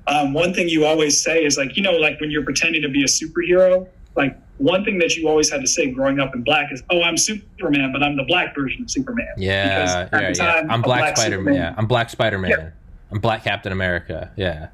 um, 0.07 0.33
one 0.33 0.55
thing 0.55 0.69
you 0.69 0.85
always 0.85 1.21
say 1.21 1.45
is 1.45 1.57
like, 1.59 1.77
you 1.77 1.83
know, 1.83 1.93
like 1.93 2.21
when 2.21 2.31
you're 2.31 2.45
pretending 2.45 2.83
to 2.83 2.89
be 2.89 3.03
a 3.03 3.07
superhero, 3.07 3.89
like 4.15 4.37
one 4.59 4.85
thing 4.85 4.99
that 4.99 5.17
you 5.17 5.29
always 5.29 5.51
had 5.51 5.61
to 5.61 5.67
say 5.67 5.91
growing 5.91 6.21
up 6.21 6.35
in 6.35 6.43
black 6.43 6.73
is, 6.73 6.83
"Oh, 6.91 7.03
I'm 7.03 7.17
Superman, 7.19 7.93
but 7.93 8.03
I'm 8.03 8.17
the 8.17 8.23
black 8.25 8.55
version 8.55 8.83
of 8.85 8.91
Superman." 8.91 9.27
Yeah, 9.37 10.09
yeah, 10.13 10.21
yeah. 10.21 10.33
time, 10.33 10.71
I'm 10.71 10.81
Black, 10.81 11.01
black 11.01 11.17
Spider 11.17 11.37
Man. 11.37 11.41
Superman- 11.41 11.55
Yeah, 11.55 11.75
I'm 11.77 11.87
Black 11.87 12.09
Spider 12.11 12.39
Man. 12.39 12.51
Yeah. 12.51 12.69
I'm 13.13 13.21
Black 13.21 13.45
Captain 13.45 13.71
America. 13.73 14.31
Yeah, 14.37 14.69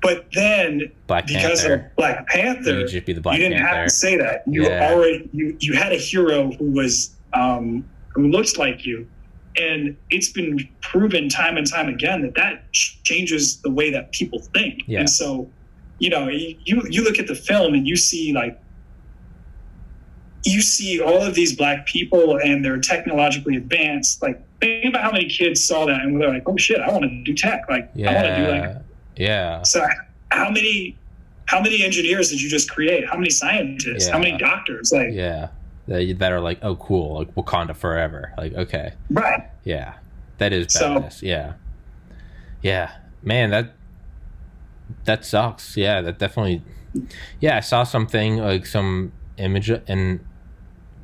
But 0.00 0.26
then 0.32 0.92
Black 1.08 1.26
because 1.26 1.60
Panther. 1.62 1.74
of 1.90 1.96
Black 1.96 2.26
Panther, 2.28 2.78
You 2.80 2.86
just 2.88 3.04
be 3.06 3.12
the 3.12 3.20
Black 3.20 3.38
you 3.38 3.48
didn't 3.48 3.64
have 3.66 3.84
to 3.88 3.90
say 3.90 4.16
that. 4.18 4.44
You 4.46 4.62
Yeah. 4.64 4.92
already 4.92 5.28
you 5.32 5.56
you 5.60 5.72
had 5.74 5.92
a 5.92 5.96
hero 5.98 6.52
who 6.52 6.70
was 6.70 7.16
um, 7.32 7.84
who 8.14 8.28
looks 8.28 8.56
like 8.56 8.86
you, 8.86 9.06
and 9.58 9.96
it's 10.10 10.30
been 10.30 10.68
proven 10.80 11.28
time 11.28 11.56
and 11.56 11.66
time 11.66 11.88
again 11.88 12.22
that 12.22 12.34
that 12.34 12.72
changes 12.72 13.60
the 13.62 13.70
way 13.70 13.90
that 13.90 14.12
people 14.12 14.38
think. 14.38 14.82
Yeah. 14.86 15.00
And 15.00 15.10
so, 15.10 15.50
you 15.98 16.10
know, 16.10 16.28
you 16.28 16.56
you 16.88 17.02
look 17.02 17.18
at 17.18 17.26
the 17.26 17.34
film 17.34 17.74
and 17.74 17.86
you 17.86 17.96
see 17.96 18.32
like 18.32 18.60
you 20.44 20.60
see 20.62 21.00
all 21.00 21.22
of 21.22 21.34
these 21.34 21.56
black 21.56 21.86
people 21.86 22.38
and 22.38 22.64
they're 22.64 22.78
technologically 22.78 23.56
advanced. 23.56 24.22
Like 24.22 24.40
think 24.60 24.86
about 24.86 25.02
how 25.02 25.12
many 25.12 25.28
kids 25.28 25.64
saw 25.64 25.86
that 25.86 26.00
and 26.00 26.18
were 26.18 26.28
like, 26.28 26.48
"Oh 26.48 26.56
shit, 26.56 26.80
I 26.80 26.90
want 26.90 27.04
to 27.04 27.22
do 27.24 27.34
tech. 27.34 27.62
Like 27.68 27.90
I 27.96 28.12
want 28.14 28.26
to 28.26 28.36
do 28.36 28.50
like 28.50 28.62
Yeah, 28.62 28.78
yeah. 29.16 29.62
so 29.62 29.84
how 30.30 30.50
many 30.50 30.96
how 31.46 31.60
many 31.60 31.82
engineers 31.82 32.30
did 32.30 32.40
you 32.40 32.48
just 32.48 32.70
create? 32.70 33.08
How 33.08 33.16
many 33.16 33.30
scientists? 33.30 34.08
How 34.08 34.18
many 34.18 34.36
doctors? 34.38 34.92
Like 34.92 35.12
Yeah. 35.12 35.48
That, 35.88 36.18
that 36.18 36.32
are 36.32 36.40
like, 36.40 36.58
oh, 36.62 36.76
cool, 36.76 37.16
like 37.16 37.34
Wakanda 37.34 37.74
forever. 37.74 38.32
Like, 38.36 38.52
okay, 38.54 38.92
right. 39.10 39.50
yeah, 39.64 39.94
that 40.38 40.52
is 40.52 40.72
So- 40.72 41.08
yeah, 41.22 41.54
yeah, 42.62 42.92
man, 43.22 43.50
that 43.50 43.74
that 45.04 45.24
sucks. 45.24 45.76
Yeah, 45.76 46.00
that 46.02 46.18
definitely. 46.18 46.62
Yeah, 47.40 47.56
I 47.56 47.60
saw 47.60 47.84
something 47.84 48.38
like 48.38 48.66
some 48.66 49.12
image 49.36 49.70
and, 49.70 50.24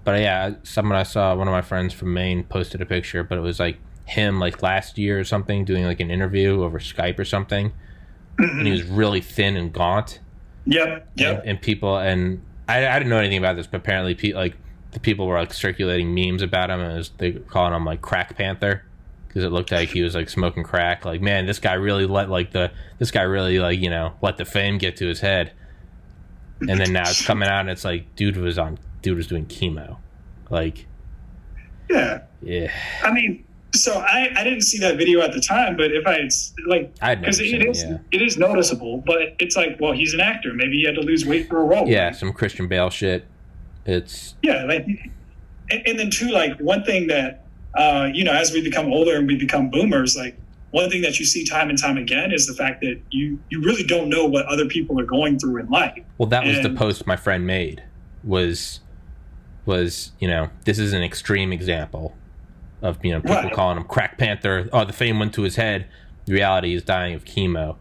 but 0.05 0.21
yeah, 0.21 0.55
someone 0.63 0.97
I 0.97 1.03
saw, 1.03 1.35
one 1.35 1.47
of 1.49 1.53
my 1.53 1.63
friends 1.63 1.93
from 1.93 2.13
Maine 2.15 2.45
posted 2.45 2.81
a 2.81 2.87
picture, 2.87 3.23
but 3.23 3.39
it 3.39 3.43
was 3.43 3.61
like 3.61 3.79
him 4.07 4.39
like 4.39 4.63
last 4.63 4.99
year 4.99 5.19
or 5.19 5.25
something 5.25 5.65
doing 5.65 5.85
like 5.85 6.01
an 6.01 6.11
interview 6.11 6.63
over 6.63 6.79
Skype 6.79 7.19
or 7.19 7.25
something, 7.25 7.73
mm-hmm. 8.39 8.59
and 8.59 8.67
he 8.67 8.73
was 8.73 8.83
really 8.83 9.21
thin 9.21 9.57
and 9.57 9.73
gaunt. 9.73 10.21
Yep. 10.67 11.09
Yep. 11.17 11.39
and, 11.41 11.49
and 11.49 11.63
people 11.63 11.97
and 11.99 12.43
I, 12.69 12.87
I 12.87 12.99
didn't 12.99 13.11
know 13.11 13.19
anything 13.19 13.39
about 13.39 13.57
this, 13.57 13.67
but 13.67 13.79
apparently, 13.79 14.15
pe- 14.15 14.33
like 14.33 14.57
the 14.95 15.01
people 15.01 15.27
were 15.27 15.39
like 15.39 15.53
circulating 15.53 16.15
memes 16.15 16.41
about 16.41 16.71
him, 16.71 16.81
and 16.81 16.97
was, 16.97 17.11
they 17.19 17.33
were 17.33 17.41
calling 17.41 17.75
him 17.75 17.85
like 17.85 18.01
Crack 18.01 18.37
Panther 18.37 18.85
because 19.27 19.43
it 19.43 19.51
looked 19.51 19.73
like 19.73 19.89
he 19.89 20.03
was 20.03 20.15
like 20.15 20.29
smoking 20.29 20.63
crack. 20.63 21.05
Like, 21.05 21.21
man, 21.21 21.47
this 21.47 21.59
guy 21.59 21.75
really 21.75 22.07
let 22.07 22.31
like 22.31 22.53
the 22.53 22.71
this 22.99 23.11
guy 23.11 23.23
really 23.23 23.59
like 23.59 23.81
you 23.81 23.91
know 23.91 24.15
let 24.23 24.37
the 24.37 24.45
fame 24.45 24.79
get 24.79 24.97
to 24.99 25.09
his 25.09 25.21
head, 25.21 25.53
and 26.61 26.81
then 26.81 26.93
now 26.93 27.03
it's 27.03 27.27
coming 27.27 27.49
out 27.49 27.61
and 27.61 27.71
it's 27.71 27.85
like 27.85 28.15
dude 28.15 28.37
was 28.37 28.57
on 28.57 28.79
dude 29.03 29.17
was 29.17 29.27
doing 29.27 29.47
chemo, 29.47 29.99
like 30.49 30.87
Yeah. 31.91 32.23
yeah, 32.41 32.73
I 33.03 33.13
mean, 33.13 33.45
so 33.75 33.95
I 33.95 34.33
I 34.37 34.45
didn't 34.45 34.63
see 34.63 34.79
that 34.79 34.97
video 34.97 35.21
at 35.21 35.33
the 35.33 35.41
time, 35.41 35.77
but 35.77 35.91
if 35.91 36.07
I 36.07 36.29
like 36.69 36.95
because 36.95 37.41
it 37.41 37.47
it, 37.47 37.69
is 37.69 37.83
yeah. 37.83 37.99
it 38.13 38.23
is 38.23 38.39
noticeable, 38.39 39.03
but 39.05 39.35
it's 39.41 39.57
like 39.57 39.77
well 39.81 39.93
he's 39.93 40.15
an 40.15 40.21
actor, 40.21 40.55
maybe 40.55 40.77
he 40.77 40.85
had 40.85 40.95
to 40.95 41.03
lose 41.03 41.27
weight 41.27 41.49
for 41.49 41.61
a 41.61 41.65
role. 41.65 41.89
Yeah, 41.89 42.13
some 42.13 42.33
Christian 42.33 42.69
Bale 42.69 42.91
shit. 42.91 43.27
It's 43.87 44.35
Yeah, 44.43 44.65
like, 44.65 44.87
and, 45.71 45.83
and 45.87 45.99
then 45.99 46.11
too, 46.11 46.31
like 46.31 46.59
one 46.61 46.85
thing 46.85 47.07
that 47.09 47.41
uh, 47.77 48.09
you 48.13 48.23
know, 48.25 48.33
as 48.33 48.53
we 48.53 48.63
become 48.63 48.93
older 48.93 49.17
and 49.17 49.27
we 49.27 49.37
become 49.37 49.69
boomers, 49.69 50.17
like 50.17 50.39
one 50.71 50.89
thing 50.91 51.03
that 51.03 51.19
you 51.19 51.25
see 51.25 51.45
time 51.45 51.69
and 51.69 51.77
time 51.81 51.97
again 51.97 52.33
is 52.33 52.47
the 52.47 52.55
fact 52.55 52.81
that 52.83 53.01
you 53.11 53.39
you 53.51 53.61
really 53.63 53.83
don't 53.83 54.09
know 54.09 54.25
what 54.27 54.47
other 54.47 54.67
people 54.67 54.99
are 55.01 55.05
going 55.07 55.39
through 55.39 55.59
in 55.61 55.69
life. 55.69 55.99
Well, 56.19 56.29
that 56.29 56.45
was 56.47 56.61
the 56.63 56.71
post 56.71 57.07
my 57.07 57.17
friend 57.17 57.47
made. 57.47 57.83
Was 58.23 58.81
was 59.67 60.13
you 60.19 60.29
know 60.29 60.51
this 60.65 60.79
is 60.79 60.93
an 60.93 61.03
extreme 61.03 61.53
example 61.53 62.17
of 62.83 62.99
you 63.05 63.11
know 63.13 63.21
people 63.21 63.35
Right. 63.37 63.53
calling 63.53 63.77
him 63.77 63.85
crack 63.85 64.19
panther. 64.19 64.69
Oh, 64.73 64.85
the 64.85 64.93
fame 64.93 65.19
went 65.19 65.35
to 65.35 65.43
his 65.43 65.57
head. 65.57 65.89
The 66.27 66.33
reality 66.35 66.75
is 66.75 66.83
dying 66.85 67.15
of 67.15 67.25
chemo, 67.25 67.77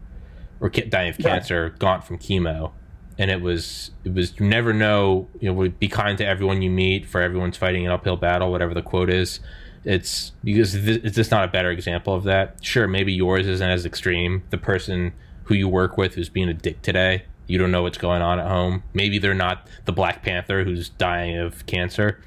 or 0.60 0.68
dying 0.70 1.10
of 1.10 1.18
Right. 1.18 1.24
cancer, 1.24 1.70
gaunt 1.78 2.04
from 2.04 2.18
chemo. 2.18 2.72
And 3.18 3.30
it 3.30 3.40
was 3.40 3.90
it 4.04 4.12
was 4.12 4.38
you 4.38 4.46
never 4.46 4.72
know. 4.72 5.28
You 5.40 5.52
know, 5.52 5.68
be 5.68 5.88
kind 5.88 6.18
to 6.18 6.26
everyone 6.26 6.62
you 6.62 6.70
meet. 6.70 7.06
For 7.06 7.20
everyone's 7.20 7.56
fighting 7.56 7.86
an 7.86 7.92
uphill 7.92 8.16
battle, 8.16 8.50
whatever 8.50 8.74
the 8.74 8.82
quote 8.82 9.10
is. 9.10 9.40
It's 9.84 10.32
because 10.42 10.72
th- 10.72 11.04
is 11.04 11.14
this 11.14 11.30
not 11.30 11.44
a 11.44 11.48
better 11.48 11.70
example 11.70 12.14
of 12.14 12.24
that? 12.24 12.56
Sure, 12.64 12.88
maybe 12.88 13.12
yours 13.12 13.46
isn't 13.46 13.68
as 13.68 13.84
extreme. 13.84 14.42
The 14.50 14.58
person 14.58 15.12
who 15.44 15.54
you 15.54 15.68
work 15.68 15.98
with 15.98 16.14
who's 16.14 16.30
being 16.30 16.48
a 16.48 16.54
dick 16.54 16.80
today, 16.80 17.24
you 17.46 17.58
don't 17.58 17.70
know 17.70 17.82
what's 17.82 17.98
going 17.98 18.22
on 18.22 18.40
at 18.40 18.46
home. 18.48 18.82
Maybe 18.94 19.18
they're 19.18 19.34
not 19.34 19.68
the 19.84 19.92
Black 19.92 20.22
Panther 20.22 20.64
who's 20.64 20.88
dying 20.88 21.36
of 21.36 21.66
cancer. 21.66 22.18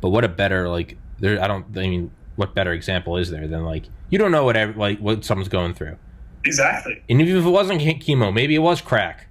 But 0.00 0.10
what 0.10 0.24
a 0.24 0.28
better 0.28 0.68
like 0.68 0.96
there? 1.18 1.42
I 1.42 1.48
don't. 1.48 1.66
I 1.76 1.88
mean, 1.88 2.10
what 2.36 2.54
better 2.54 2.72
example 2.72 3.16
is 3.16 3.30
there 3.30 3.48
than 3.48 3.64
like 3.64 3.86
you 4.10 4.18
don't 4.18 4.30
know 4.30 4.44
what 4.44 4.76
like 4.76 4.98
what 5.00 5.24
someone's 5.24 5.48
going 5.48 5.74
through. 5.74 5.96
Exactly. 6.44 7.02
And 7.08 7.20
even 7.20 7.36
if 7.36 7.44
it 7.44 7.50
wasn't 7.50 7.80
che- 7.80 7.98
chemo, 7.98 8.32
maybe 8.32 8.54
it 8.54 8.60
was 8.60 8.80
crack. 8.80 9.27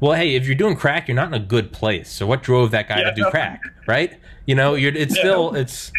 Well, 0.00 0.12
hey, 0.12 0.34
if 0.34 0.46
you're 0.46 0.54
doing 0.54 0.76
crack, 0.76 1.08
you're 1.08 1.14
not 1.14 1.28
in 1.28 1.34
a 1.34 1.44
good 1.44 1.72
place. 1.72 2.10
So 2.12 2.26
what 2.26 2.42
drove 2.42 2.70
that 2.72 2.88
guy 2.88 3.02
Yeah, 3.02 3.04
to 3.04 3.10
do 3.12 3.24
crack, 3.24 3.70
right? 3.86 4.18
You 4.46 4.54
know, 4.54 4.74
you're 4.74 4.94
it's 4.94 5.14
Yeah, 5.14 5.14
still 5.14 5.54
it's 5.54 5.92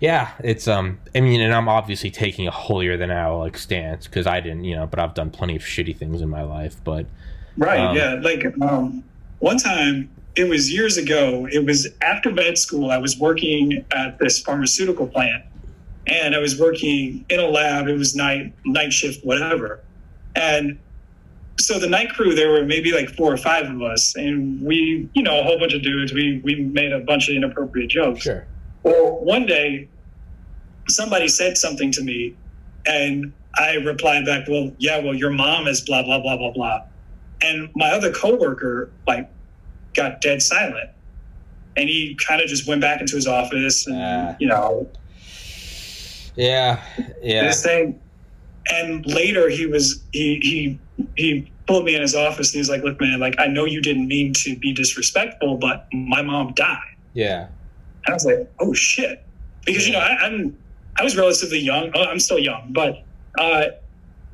yeah, 0.00 0.32
it's 0.40 0.68
um 0.68 1.00
I 1.14 1.20
mean, 1.20 1.40
and 1.40 1.54
I'm 1.54 1.68
obviously 1.68 2.10
taking 2.10 2.46
a 2.48 2.50
holier 2.50 2.96
than 2.96 3.10
thou 3.10 3.38
like 3.38 3.58
stance 3.58 4.06
because 4.06 4.26
I 4.26 4.40
didn't, 4.40 4.64
you 4.64 4.76
know, 4.76 4.86
but 4.86 4.98
I've 4.98 5.14
done 5.14 5.30
plenty 5.30 5.56
of 5.56 5.62
shitty 5.62 5.96
things 5.98 6.22
in 6.22 6.28
my 6.30 6.42
life, 6.42 6.76
but 6.84 7.10
Right. 7.56 7.90
Um, 7.90 7.92
yeah. 7.92 8.14
Like 8.20 8.44
um, 8.62 9.04
one 9.38 9.58
time, 9.58 10.10
it 10.36 10.48
was 10.48 10.72
years 10.72 10.96
ago. 10.96 11.46
It 11.50 11.64
was 11.64 11.86
after 12.02 12.30
med 12.32 12.58
school. 12.58 12.90
I 12.90 12.98
was 12.98 13.18
working 13.18 13.86
at 13.94 14.18
this 14.18 14.40
pharmaceutical 14.40 15.06
plant, 15.06 15.44
and 16.06 16.34
I 16.34 16.38
was 16.40 16.58
working 16.60 17.26
in 17.28 17.40
a 17.40 17.46
lab. 17.48 17.88
It 17.88 17.94
was 17.96 18.16
night 18.16 18.54
night 18.64 18.92
shift, 18.92 19.24
whatever. 19.24 19.84
And 20.36 20.80
so 21.58 21.78
the 21.78 21.88
night 21.88 22.10
crew, 22.10 22.34
there 22.34 22.50
were 22.50 22.64
maybe 22.64 22.92
like 22.92 23.08
four 23.10 23.32
or 23.32 23.36
five 23.36 23.66
of 23.70 23.80
us, 23.82 24.14
and 24.16 24.60
we, 24.60 25.08
you 25.14 25.22
know, 25.22 25.40
a 25.40 25.42
whole 25.42 25.58
bunch 25.58 25.72
of 25.74 25.82
dudes. 25.82 26.12
We 26.12 26.40
we 26.44 26.56
made 26.56 26.92
a 26.92 27.00
bunch 27.00 27.28
of 27.28 27.36
inappropriate 27.36 27.90
jokes. 27.90 28.22
sure. 28.22 28.46
Well, 28.82 29.24
one 29.24 29.46
day, 29.46 29.88
somebody 30.88 31.28
said 31.28 31.56
something 31.56 31.90
to 31.92 32.02
me, 32.02 32.34
and 32.86 33.32
I 33.56 33.74
replied 33.76 34.26
back, 34.26 34.48
"Well, 34.48 34.72
yeah, 34.78 34.98
well, 34.98 35.14
your 35.14 35.30
mom 35.30 35.66
is 35.68 35.80
blah 35.80 36.02
blah 36.02 36.20
blah 36.20 36.36
blah 36.36 36.50
blah," 36.50 36.82
and 37.42 37.70
my 37.76 37.90
other 37.90 38.12
coworker 38.12 38.90
like 39.06 39.30
got 39.94 40.20
dead 40.20 40.42
silent, 40.42 40.90
and 41.76 41.88
he 41.88 42.16
kind 42.26 42.40
of 42.42 42.48
just 42.48 42.66
went 42.66 42.80
back 42.80 43.00
into 43.00 43.14
his 43.16 43.26
office, 43.28 43.86
and 43.86 43.96
Ah. 43.96 44.36
you 44.40 44.48
know, 44.48 44.88
Yeah, 46.36 46.82
yeah, 47.22 47.44
this 47.44 47.62
thing. 47.62 48.00
And 48.70 49.06
later, 49.06 49.48
he 49.48 49.66
was 49.66 50.02
he 50.12 50.40
he 50.42 50.78
he 51.16 51.50
pulled 51.66 51.84
me 51.84 51.94
in 51.94 52.02
his 52.02 52.14
office, 52.14 52.48
and 52.50 52.54
he 52.54 52.58
was 52.60 52.68
like, 52.68 52.82
"Look, 52.82 53.00
man, 53.00 53.18
like 53.20 53.34
I 53.38 53.46
know 53.46 53.64
you 53.64 53.80
didn't 53.80 54.06
mean 54.08 54.32
to 54.34 54.56
be 54.56 54.72
disrespectful, 54.72 55.56
but 55.56 55.86
my 55.92 56.22
mom 56.22 56.52
died." 56.54 56.78
yeah, 57.14 57.46
And 58.04 58.08
I 58.08 58.12
was 58.12 58.24
like, 58.24 58.52
oh 58.60 58.72
shit. 58.74 59.24
Because, 59.64 59.86
you 59.86 59.92
know, 59.92 60.00
I, 60.00 60.16
I'm, 60.26 60.56
I 60.98 61.04
was 61.04 61.16
relatively 61.16 61.60
young. 61.60 61.90
Oh, 61.94 62.02
I'm 62.02 62.18
still 62.18 62.40
young, 62.40 62.72
but, 62.72 63.04
uh, 63.38 63.66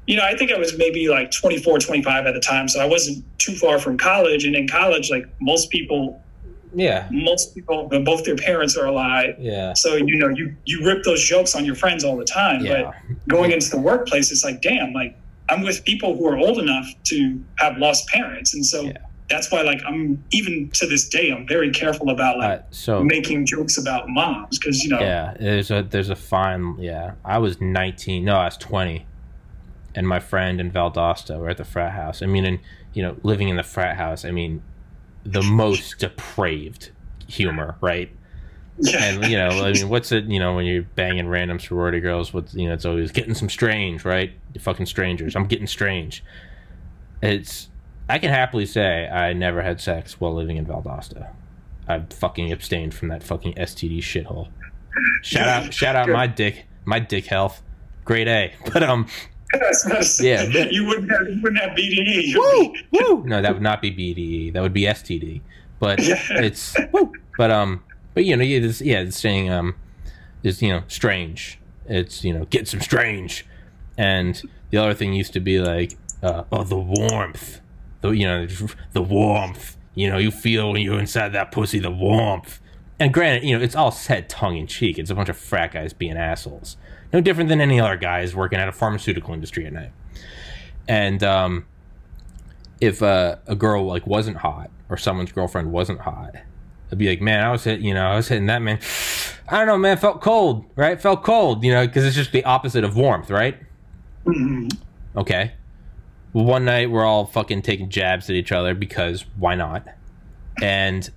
you 0.07 0.17
know, 0.17 0.25
I 0.25 0.35
think 0.37 0.51
I 0.51 0.59
was 0.59 0.77
maybe 0.79 1.09
like 1.09 1.31
24, 1.31 1.79
25 1.79 2.27
at 2.27 2.33
the 2.35 2.41
time. 2.41 2.69
So 2.69 2.81
I 2.81 2.87
wasn't 2.87 3.23
too 3.39 3.55
far 3.55 3.79
from 3.79 3.97
college. 3.99 4.45
And 4.47 4.57
in 4.57 4.67
college, 4.67 5.11
like 5.11 5.27
most 5.43 5.69
people, 5.71 6.21
yeah, 6.75 7.07
most 7.13 7.55
people, 7.55 7.87
both 8.03 8.25
their 8.25 8.35
parents 8.35 8.77
are 8.79 8.87
alive. 8.87 9.37
yeah, 9.39 9.75
So, 9.75 9.95
you 9.97 10.17
know, 10.17 10.29
you, 10.29 10.57
you 10.65 10.85
rip 10.85 11.05
those 11.05 11.23
jokes 11.23 11.55
on 11.55 11.65
your 11.67 11.75
friends 11.77 12.03
all 12.03 12.17
the 12.17 12.25
time. 12.25 12.65
yeah. 12.65 12.93
But 13.09 13.29
going 13.29 13.53
into 13.53 13.69
the 13.71 13.79
workplace, 13.79 14.33
it's 14.33 14.43
like, 14.43 14.63
damn, 14.63 14.93
like 14.95 15.17
I'm 15.51 15.63
with 15.63 15.85
people 15.85 16.17
who 16.17 16.27
are 16.29 16.39
old 16.39 16.59
enough 16.59 16.87
to 17.07 17.41
have 17.59 17.77
lost 17.79 18.09
parents. 18.09 18.55
And 18.55 18.65
so 18.65 18.83
Yeah. 18.85 18.93
that's 19.29 19.51
why, 19.51 19.63
like, 19.63 19.81
I'm 19.87 20.23
even 20.33 20.71
to 20.75 20.87
this 20.87 21.09
day, 21.09 21.31
I'm 21.31 21.47
very 21.47 21.71
careful 21.71 22.11
about 22.11 22.39
like, 22.39 22.61
Uh, 22.61 22.63
so 22.71 23.05
making 23.05 23.47
jokes 23.47 23.79
about 23.79 24.09
moms 24.09 24.59
because 24.59 24.83
you 24.83 24.91
know 24.91 25.01
Yeah, 25.01 25.35
there's 25.39 25.71
a 25.71 25.83
there's 25.83 26.11
a 26.11 26.17
fine. 26.17 26.77
Yeah, 26.79 27.13
I 27.25 27.39
was 27.39 27.61
19. 27.61 28.25
No, 28.25 28.37
I 28.37 28.47
was 28.47 28.57
20, 28.57 29.07
and 29.95 30.07
my 30.09 30.21
friend 30.21 30.61
in 30.61 30.71
Valdosta 30.71 31.39
were 31.39 31.51
at 31.51 31.57
the 31.59 31.65
frat 31.65 31.93
house. 31.93 32.23
I 32.23 32.27
mean, 32.27 32.45
and 32.45 32.59
you 32.93 33.03
know, 33.03 33.17
living 33.23 33.49
in 33.49 33.57
the 33.57 33.63
frat 33.63 33.97
house. 33.97 34.25
I 34.25 34.31
mean, 34.33 34.63
the 35.25 35.43
most 35.43 35.99
depraved 35.99 36.91
humor, 37.29 37.77
right? 37.81 38.11
Yeah. 38.81 39.05
And 39.05 39.25
you 39.27 39.37
know, 39.37 39.49
I 39.49 39.73
mean, 39.73 39.89
what's 39.89 40.11
it? 40.13 40.25
You 40.25 40.39
know, 40.39 40.55
when 40.55 40.65
you're 40.67 40.83
banging 40.83 41.29
random 41.29 41.59
sorority 41.61 42.01
girls, 42.01 42.33
what's 42.33 42.55
you 42.55 42.67
know, 42.69 42.75
it's 42.75 42.85
always 42.87 43.13
getting 43.13 43.35
some 43.35 43.49
strange, 43.49 44.05
right? 44.05 44.33
You 44.55 44.61
fucking 44.61 44.87
strangers. 44.87 45.37
I'm 45.37 45.47
getting 45.47 45.67
strange. 45.67 46.25
It's. 47.23 47.69
I 48.09 48.19
can 48.19 48.31
happily 48.31 48.67
say 48.67 49.07
I 49.09 49.33
never 49.35 49.63
had 49.63 49.81
sex 49.81 50.21
while 50.21 50.35
living 50.35 50.57
in 50.57 50.67
Valdosta. 50.67 51.29
I 51.87 52.01
fucking 52.11 52.51
abstained 52.51 52.93
from 52.95 53.09
that 53.09 53.23
fucking 53.23 53.55
STD 53.55 53.99
shithole. 53.99 54.49
Shout 55.23 55.49
out, 55.49 55.73
shout 55.81 55.95
out 55.97 56.09
my 56.09 56.27
dick, 56.27 56.67
my 56.85 56.99
dick 56.99 57.27
health, 57.27 57.63
grade 58.05 58.27
A. 58.29 58.53
But 58.73 58.83
um, 58.83 59.07
I 59.55 59.59
was 59.59 59.87
about 59.87 60.21
Yeah. 60.21 60.43
you 60.71 60.87
wouldn't 60.87 61.11
have 61.11 61.29
you 61.29 61.41
wouldn't 61.43 61.61
have 61.63 61.77
BDE. 61.77 62.35
Woo, 62.35 62.75
woo. 62.93 63.25
No, 63.27 63.41
that 63.43 63.53
would 63.53 63.63
not 63.63 63.81
be 63.81 63.93
BDE. 63.93 64.53
That 64.55 64.63
would 64.63 64.73
be 64.73 64.83
STD. 64.83 65.41
But 65.79 66.01
Yeah. 66.03 66.21
it's 66.31 66.75
woo. 66.93 67.13
But 67.39 67.51
um, 67.53 67.83
but 68.15 68.25
you 68.25 68.37
know, 68.37 68.45
yeah, 68.45 68.59
it's, 68.59 68.81
yeah, 68.81 69.01
it's 69.01 69.19
saying 69.19 69.51
um, 69.51 69.75
is 70.43 70.63
you 70.63 70.69
know, 70.71 70.83
strange. 70.89 71.59
It's 71.87 72.25
you 72.25 72.33
know, 72.33 72.45
get 72.47 72.69
some 72.69 72.81
strange. 72.81 73.47
And 73.99 74.41
the 74.71 74.79
other 74.79 74.95
thing 74.95 75.13
used 75.13 75.33
to 75.35 75.41
be 75.41 75.61
like, 75.61 75.99
uh, 76.23 76.45
oh, 76.53 76.65
the 76.65 76.79
warmth, 76.79 77.61
the 78.01 78.11
you 78.11 78.27
know, 78.27 78.47
the 78.93 79.03
warmth. 79.03 79.77
You 79.95 80.09
know, 80.09 80.19
you 80.19 80.31
feel 80.31 80.73
when 80.73 80.83
you're 80.83 81.01
inside 81.01 81.31
that 81.31 81.51
pussy, 81.51 81.79
the 81.79 81.91
warmth. 81.91 82.61
And 82.99 83.13
granted, 83.13 83.47
you 83.47 83.57
know, 83.57 83.65
it's 83.65 83.75
all 83.75 83.91
said 83.91 84.29
tongue 84.29 84.57
in 84.57 84.67
cheek. 84.67 84.99
It's 84.99 85.11
a 85.11 85.15
bunch 85.15 85.29
of 85.29 85.37
frat 85.37 85.73
guys 85.73 85.93
being 85.93 86.17
assholes. 86.17 86.77
No 87.13 87.21
different 87.21 87.49
than 87.49 87.61
any 87.61 87.81
other 87.81 87.97
guys 87.97 88.35
working 88.35 88.59
at 88.59 88.69
a 88.69 88.73
pharmaceutical 88.73 89.35
industry 89.35 89.67
at 89.67 89.73
night. 89.73 89.91
And 90.87 91.23
um, 91.23 91.67
if 92.81 93.03
uh, 93.03 93.37
a 93.47 93.57
girl 93.57 93.87
like 93.87 94.07
wasn't 94.07 94.39
hot 94.39 94.71
or 94.89 94.97
someone's 94.97 95.33
girlfriend 95.33 95.73
wasn't 95.73 96.01
hot, 96.01 96.37
I'd 96.91 96.99
be 96.99 97.09
like, 97.09 97.21
man, 97.21 97.45
I 97.45 97.51
was 97.51 97.65
hit, 97.65 97.81
you 97.81 97.95
know, 97.95 98.07
I 98.07 98.17
was 98.17 98.29
hitting 98.29 98.47
that 98.47 98.63
man. 98.63 98.81
I 99.49 99.59
don't 99.59 99.67
know, 99.67 99.79
man, 99.79 99.97
felt 99.97 100.21
cold, 100.21 100.65
right? 100.77 101.01
Felt 101.01 101.23
cold, 101.23 101.65
you 101.65 101.73
know, 101.73 101.87
because 101.87 102.05
it's 102.05 102.17
just 102.17 102.33
the 102.33 102.45
opposite 102.45 102.85
of 102.85 102.97
warmth, 102.97 103.31
right? 103.31 103.57
Mhm. 104.25 104.77
Okay. 105.17 105.53
Well, 106.33 106.45
one 106.45 106.65
night 106.65 106.91
we're 106.91 107.05
all 107.05 107.27
fucking 107.27 107.63
taking 107.63 107.89
jabs 107.91 108.31
at 108.31 108.37
each 108.37 108.53
other 108.53 108.75
because 108.75 109.25
why 109.37 109.55
not? 109.57 109.87
And 110.63 111.09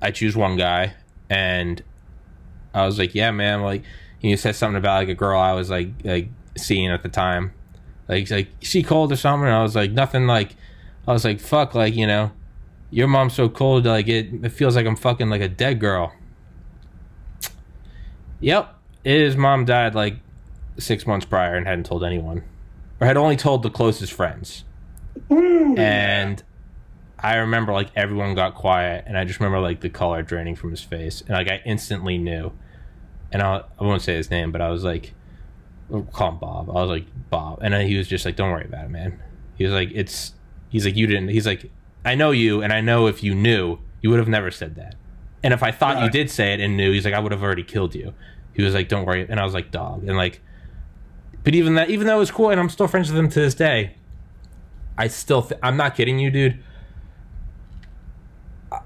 I 0.00 0.10
choose 0.10 0.36
one 0.36 0.56
guy, 0.56 0.94
and 1.28 1.82
I 2.74 2.86
was 2.86 2.98
like, 2.98 3.14
"Yeah, 3.14 3.30
man." 3.30 3.62
Like, 3.62 3.82
he 4.18 4.34
said 4.36 4.54
something 4.54 4.76
about 4.78 5.00
like 5.00 5.08
a 5.08 5.14
girl 5.14 5.38
I 5.38 5.52
was 5.52 5.68
like 5.68 5.88
like 6.04 6.28
seeing 6.56 6.88
at 6.90 7.02
the 7.02 7.08
time. 7.08 7.52
Like, 8.08 8.30
like, 8.30 8.48
she 8.60 8.82
cold 8.82 9.12
or 9.12 9.16
something?" 9.16 9.46
And 9.46 9.54
I 9.56 9.62
was 9.62 9.74
like, 9.74 9.90
"Nothing." 9.90 10.26
Like, 10.26 10.54
I 11.08 11.12
was 11.12 11.24
like, 11.24 11.40
"Fuck!" 11.40 11.74
Like, 11.74 11.94
you 11.94 12.06
know, 12.06 12.30
your 12.90 13.08
mom's 13.08 13.34
so 13.34 13.48
cold. 13.48 13.86
Like, 13.86 14.08
it 14.08 14.28
it 14.44 14.50
feels 14.50 14.76
like 14.76 14.86
I'm 14.86 14.96
fucking 14.96 15.30
like 15.30 15.40
a 15.40 15.48
dead 15.48 15.80
girl. 15.80 16.12
Yep, 18.40 18.74
his 19.04 19.36
mom 19.36 19.64
died 19.64 19.94
like 19.94 20.16
six 20.78 21.06
months 21.06 21.26
prior 21.26 21.54
and 21.56 21.66
hadn't 21.66 21.86
told 21.86 22.04
anyone, 22.04 22.44
or 23.00 23.06
had 23.06 23.16
only 23.16 23.36
told 23.36 23.62
the 23.62 23.70
closest 23.70 24.12
friends. 24.12 24.64
Woo. 25.28 25.74
And 25.76 26.42
I 27.18 27.36
remember 27.36 27.72
like 27.72 27.88
everyone 27.96 28.34
got 28.34 28.54
quiet, 28.54 29.04
and 29.06 29.16
I 29.16 29.24
just 29.24 29.40
remember 29.40 29.60
like 29.60 29.80
the 29.80 29.88
color 29.88 30.22
draining 30.22 30.54
from 30.54 30.70
his 30.70 30.82
face, 30.82 31.22
and 31.22 31.30
like 31.30 31.50
I 31.50 31.62
instantly 31.64 32.18
knew. 32.18 32.52
And 33.32 33.42
I, 33.42 33.64
I 33.80 33.84
won't 33.84 34.02
say 34.02 34.14
his 34.14 34.30
name, 34.30 34.52
but 34.52 34.60
I 34.60 34.70
was 34.70 34.84
like, 34.84 35.12
we'll 35.88 36.02
call 36.04 36.30
him 36.30 36.38
Bob. 36.38 36.70
I 36.70 36.74
was 36.74 36.90
like 36.90 37.06
Bob, 37.30 37.58
and 37.62 37.74
then 37.74 37.86
he 37.86 37.96
was 37.96 38.06
just 38.06 38.24
like, 38.24 38.36
"Don't 38.36 38.50
worry 38.50 38.66
about 38.66 38.84
it, 38.84 38.90
man." 38.90 39.20
He 39.56 39.64
was 39.64 39.72
like, 39.72 39.90
"It's." 39.94 40.32
He's 40.68 40.84
like, 40.84 40.96
"You 40.96 41.06
didn't." 41.06 41.28
He's 41.28 41.46
like, 41.46 41.70
"I 42.06 42.14
know 42.14 42.30
you, 42.30 42.62
and 42.62 42.72
I 42.72 42.80
know 42.80 43.06
if 43.06 43.22
you 43.22 43.34
knew, 43.34 43.78
you 44.00 44.10
would 44.10 44.18
have 44.18 44.28
never 44.28 44.50
said 44.50 44.76
that." 44.76 44.94
And 45.42 45.52
if 45.52 45.62
I 45.62 45.70
thought 45.70 46.02
you 46.02 46.10
did 46.10 46.30
say 46.30 46.54
it 46.54 46.60
and 46.60 46.76
knew, 46.76 46.92
he's 46.92 47.04
like, 47.04 47.14
"I 47.14 47.18
would 47.18 47.32
have 47.32 47.42
already 47.42 47.62
killed 47.62 47.94
you." 47.94 48.14
He 48.54 48.62
was 48.62 48.74
like, 48.74 48.88
"Don't 48.88 49.04
worry," 49.04 49.26
and 49.28 49.38
I 49.38 49.44
was 49.44 49.54
like, 49.54 49.70
"Dog," 49.70 50.08
and 50.08 50.16
like, 50.16 50.40
but 51.44 51.54
even 51.54 51.74
that, 51.74 51.90
even 51.90 52.06
though 52.06 52.16
it 52.16 52.20
was 52.20 52.30
cool, 52.30 52.50
and 52.50 52.58
I'm 52.58 52.68
still 52.68 52.88
friends 52.88 53.10
with 53.10 53.18
him 53.18 53.28
to 53.28 53.40
this 53.40 53.54
day. 53.54 53.94
I 54.98 55.08
still, 55.08 55.42
th- 55.42 55.60
I'm 55.62 55.76
not 55.76 55.94
kidding 55.94 56.18
you, 56.18 56.30
dude. 56.30 56.58
I- 58.72 58.80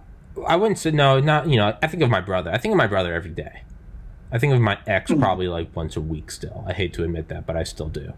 I 0.46 0.56
wouldn't 0.56 0.78
say 0.78 0.90
no, 0.90 1.20
not 1.20 1.48
you 1.48 1.56
know. 1.56 1.76
I 1.80 1.86
think 1.86 2.02
of 2.02 2.10
my 2.10 2.20
brother. 2.20 2.50
I 2.52 2.58
think 2.58 2.72
of 2.72 2.78
my 2.78 2.86
brother 2.86 3.14
every 3.14 3.30
day. 3.30 3.62
I 4.32 4.38
think 4.38 4.52
of 4.52 4.60
my 4.60 4.78
ex 4.86 5.10
hmm. 5.10 5.20
probably 5.20 5.48
like 5.48 5.74
once 5.74 5.96
a 5.96 6.00
week. 6.00 6.30
Still, 6.30 6.64
I 6.66 6.72
hate 6.72 6.92
to 6.94 7.04
admit 7.04 7.28
that, 7.28 7.46
but 7.46 7.56
I 7.56 7.62
still 7.62 7.88
do. 7.88 8.12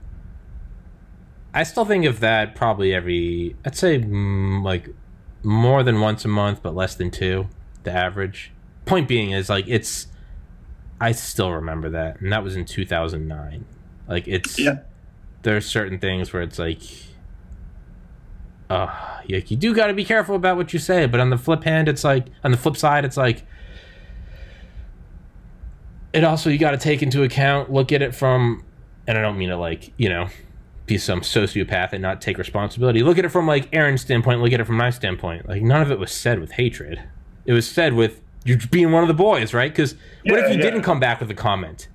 I 1.54 1.64
still 1.64 1.84
think 1.84 2.04
of 2.06 2.20
that 2.20 2.54
probably 2.54 2.94
every. 2.94 3.56
I'd 3.64 3.76
say 3.76 3.98
mm, 3.98 4.62
like 4.62 4.88
more 5.42 5.82
than 5.82 6.00
once 6.00 6.24
a 6.24 6.28
month, 6.28 6.62
but 6.62 6.74
less 6.74 6.94
than 6.94 7.10
two. 7.10 7.48
The 7.82 7.92
average. 7.92 8.52
Point 8.86 9.06
being 9.08 9.30
is 9.32 9.48
like 9.48 9.66
it's. 9.68 10.06
I 11.00 11.12
still 11.12 11.50
remember 11.52 11.90
that, 11.90 12.20
and 12.20 12.32
that 12.32 12.42
was 12.44 12.56
in 12.56 12.64
2009. 12.64 13.64
Like 14.08 14.26
it's 14.28 14.58
Yeah. 14.58 14.78
there's 15.42 15.66
certain 15.66 15.98
things 15.98 16.32
where 16.32 16.42
it's 16.42 16.58
like 16.58 16.80
uh 18.70 18.86
like 19.28 19.50
you 19.50 19.56
do 19.56 19.74
got 19.74 19.88
to 19.88 19.94
be 19.94 20.04
careful 20.04 20.34
about 20.34 20.56
what 20.56 20.72
you 20.72 20.78
say 20.78 21.04
but 21.06 21.20
on 21.20 21.30
the 21.30 21.36
flip 21.36 21.62
hand 21.64 21.88
it's 21.88 22.04
like 22.04 22.26
on 22.42 22.50
the 22.50 22.56
flip 22.56 22.76
side 22.76 23.04
it's 23.04 23.16
like 23.16 23.44
it 26.12 26.24
also 26.24 26.48
you 26.50 26.58
got 26.58 26.70
to 26.72 26.76
take 26.78 27.02
into 27.02 27.22
account 27.22 27.70
look 27.72 27.92
at 27.92 28.02
it 28.02 28.14
from 28.14 28.64
and 29.06 29.18
i 29.18 29.20
don't 29.22 29.36
mean 29.38 29.48
to 29.50 29.56
like 29.56 29.92
you 29.96 30.08
know 30.08 30.26
be 30.86 30.98
some 30.98 31.20
sociopath 31.20 31.92
and 31.92 32.02
not 32.02 32.20
take 32.20 32.38
responsibility 32.38 33.02
look 33.02 33.18
at 33.18 33.24
it 33.24 33.28
from 33.28 33.46
like 33.46 33.68
aaron's 33.72 34.00
standpoint 34.00 34.40
look 34.40 34.52
at 34.52 34.60
it 34.60 34.64
from 34.64 34.76
my 34.76 34.90
standpoint 34.90 35.48
like 35.48 35.62
none 35.62 35.80
of 35.80 35.90
it 35.90 35.98
was 35.98 36.10
said 36.10 36.40
with 36.40 36.52
hatred 36.52 37.02
it 37.46 37.52
was 37.52 37.68
said 37.68 37.94
with 37.94 38.20
you 38.44 38.56
being 38.70 38.90
one 38.90 39.02
of 39.02 39.08
the 39.08 39.14
boys 39.14 39.54
right 39.54 39.70
because 39.70 39.94
what 40.24 40.38
if 40.40 40.50
you 40.50 40.56
yeah. 40.56 40.62
didn't 40.62 40.82
come 40.82 40.98
back 40.98 41.20
with 41.20 41.30
a 41.30 41.34
comment 41.34 41.88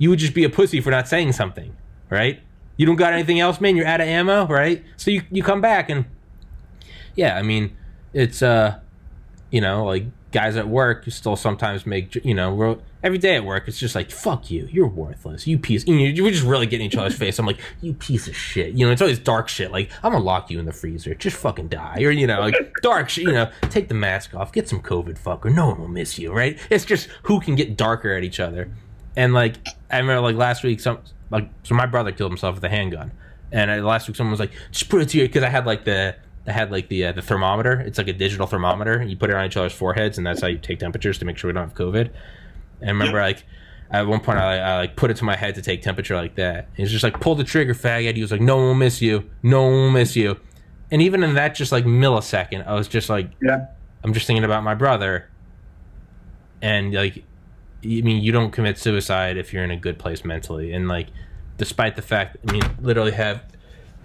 you 0.00 0.08
would 0.08 0.18
just 0.18 0.34
be 0.34 0.44
a 0.44 0.48
pussy 0.48 0.80
for 0.80 0.90
not 0.90 1.06
saying 1.06 1.32
something, 1.32 1.76
right? 2.08 2.40
You 2.78 2.86
don't 2.86 2.96
got 2.96 3.12
anything 3.12 3.38
else, 3.38 3.60
man. 3.60 3.76
You're 3.76 3.86
out 3.86 4.00
of 4.00 4.08
ammo, 4.08 4.46
right? 4.46 4.82
So 4.96 5.10
you 5.10 5.22
you 5.30 5.42
come 5.44 5.60
back 5.60 5.90
and 5.90 6.06
yeah, 7.14 7.36
I 7.36 7.42
mean, 7.42 7.76
it's 8.14 8.42
uh, 8.42 8.80
you 9.50 9.60
know, 9.60 9.84
like 9.84 10.06
guys 10.32 10.56
at 10.56 10.66
work 10.66 11.04
still 11.10 11.36
sometimes 11.36 11.84
make 11.84 12.14
you 12.24 12.34
know 12.34 12.82
every 13.02 13.18
day 13.18 13.36
at 13.36 13.44
work 13.44 13.66
it's 13.66 13.78
just 13.78 13.94
like 13.94 14.10
fuck 14.10 14.50
you, 14.50 14.68
you're 14.70 14.88
worthless, 14.88 15.46
you 15.46 15.58
piece. 15.58 15.86
You 15.86 15.94
know, 15.94 16.04
you're 16.04 16.30
just 16.30 16.44
really 16.44 16.66
getting 16.66 16.86
each 16.86 16.96
other's 16.96 17.14
face. 17.14 17.38
I'm 17.38 17.46
like 17.46 17.60
you 17.80 17.94
piece 17.94 18.28
of 18.28 18.36
shit. 18.36 18.74
You 18.74 18.86
know, 18.86 18.92
it's 18.92 19.02
always 19.02 19.18
dark 19.18 19.48
shit. 19.48 19.70
Like 19.70 19.90
I'm 20.02 20.12
gonna 20.12 20.24
lock 20.24 20.50
you 20.50 20.58
in 20.58 20.66
the 20.66 20.72
freezer, 20.72 21.14
just 21.14 21.36
fucking 21.36 21.68
die, 21.68 22.02
or 22.02 22.10
you 22.10 22.26
know, 22.26 22.40
like 22.40 22.54
dark 22.82 23.08
shit. 23.08 23.24
You 23.24 23.32
know, 23.32 23.50
take 23.62 23.88
the 23.88 23.94
mask 23.94 24.34
off, 24.34 24.52
get 24.52 24.68
some 24.68 24.80
COVID, 24.82 25.18
fucker. 25.18 25.54
No 25.54 25.68
one 25.68 25.78
will 25.78 25.88
miss 25.88 26.18
you, 26.18 26.32
right? 26.32 26.58
It's 26.70 26.84
just 26.84 27.08
who 27.24 27.40
can 27.40 27.54
get 27.54 27.76
darker 27.76 28.12
at 28.12 28.24
each 28.24 28.40
other. 28.40 28.70
And 29.16 29.32
like 29.32 29.56
I 29.90 29.98
remember, 29.98 30.20
like 30.20 30.36
last 30.36 30.62
week, 30.62 30.80
some 30.80 31.00
like 31.30 31.48
so 31.62 31.74
my 31.74 31.86
brother 31.86 32.12
killed 32.12 32.30
himself 32.30 32.56
with 32.56 32.64
a 32.64 32.68
handgun, 32.68 33.12
and 33.52 33.70
uh, 33.70 33.76
last 33.76 34.08
week 34.08 34.16
someone 34.16 34.32
was 34.32 34.40
like, 34.40 34.52
"Just 34.70 34.88
put 34.88 35.02
it 35.02 35.08
to 35.10 35.18
you," 35.18 35.26
because 35.26 35.42
I 35.42 35.48
had 35.48 35.66
like 35.66 35.84
the 35.84 36.16
I 36.46 36.52
had 36.52 36.70
like 36.70 36.88
the 36.88 37.06
uh, 37.06 37.12
the 37.12 37.22
thermometer. 37.22 37.80
It's 37.80 37.98
like 37.98 38.08
a 38.08 38.12
digital 38.12 38.46
thermometer. 38.46 39.02
You 39.02 39.16
put 39.16 39.30
it 39.30 39.36
on 39.36 39.44
each 39.46 39.56
other's 39.56 39.72
foreheads, 39.72 40.18
and 40.18 40.26
that's 40.26 40.40
how 40.40 40.48
you 40.48 40.58
take 40.58 40.78
temperatures 40.78 41.18
to 41.18 41.24
make 41.24 41.36
sure 41.36 41.48
we 41.48 41.54
don't 41.54 41.68
have 41.68 41.76
COVID. 41.76 42.10
And 42.80 42.90
I 42.90 42.92
remember 42.92 43.20
like 43.20 43.44
at 43.90 44.06
one 44.06 44.20
point 44.20 44.38
I, 44.38 44.58
I 44.58 44.76
like 44.76 44.96
put 44.96 45.10
it 45.10 45.16
to 45.18 45.24
my 45.24 45.36
head 45.36 45.54
to 45.56 45.62
take 45.62 45.82
temperature 45.82 46.16
like 46.16 46.36
that. 46.36 46.66
And 46.68 46.76
he's 46.76 46.90
just 46.90 47.04
like, 47.04 47.20
"Pull 47.20 47.34
the 47.34 47.44
trigger, 47.44 47.74
faggot." 47.74 48.14
He 48.14 48.22
was 48.22 48.30
like, 48.30 48.40
"No 48.40 48.56
one 48.56 48.66
will 48.66 48.74
miss 48.74 49.02
you. 49.02 49.28
No 49.42 49.62
one 49.62 49.72
will 49.72 49.90
miss 49.90 50.16
you." 50.16 50.38
And 50.90 51.00
even 51.02 51.22
in 51.22 51.34
that 51.34 51.54
just 51.54 51.72
like 51.72 51.84
millisecond, 51.84 52.66
I 52.66 52.74
was 52.74 52.88
just 52.88 53.08
like, 53.08 53.30
Yeah. 53.40 53.66
I'm 54.02 54.12
just 54.12 54.26
thinking 54.26 54.44
about 54.44 54.64
my 54.64 54.74
brother. 54.74 55.28
And 56.62 56.92
like, 56.92 57.24
I 57.84 57.86
mean, 57.86 58.22
you 58.22 58.32
don't 58.32 58.50
commit 58.50 58.78
suicide 58.78 59.36
if 59.36 59.52
you're 59.52 59.64
in 59.64 59.70
a 59.70 59.76
good 59.76 59.98
place 59.98 60.24
mentally. 60.24 60.72
And 60.72 60.88
like, 60.88 61.08
despite 61.58 61.96
the 61.96 62.02
fact, 62.02 62.36
I 62.46 62.52
mean, 62.52 62.62
literally 62.80 63.12
have 63.12 63.44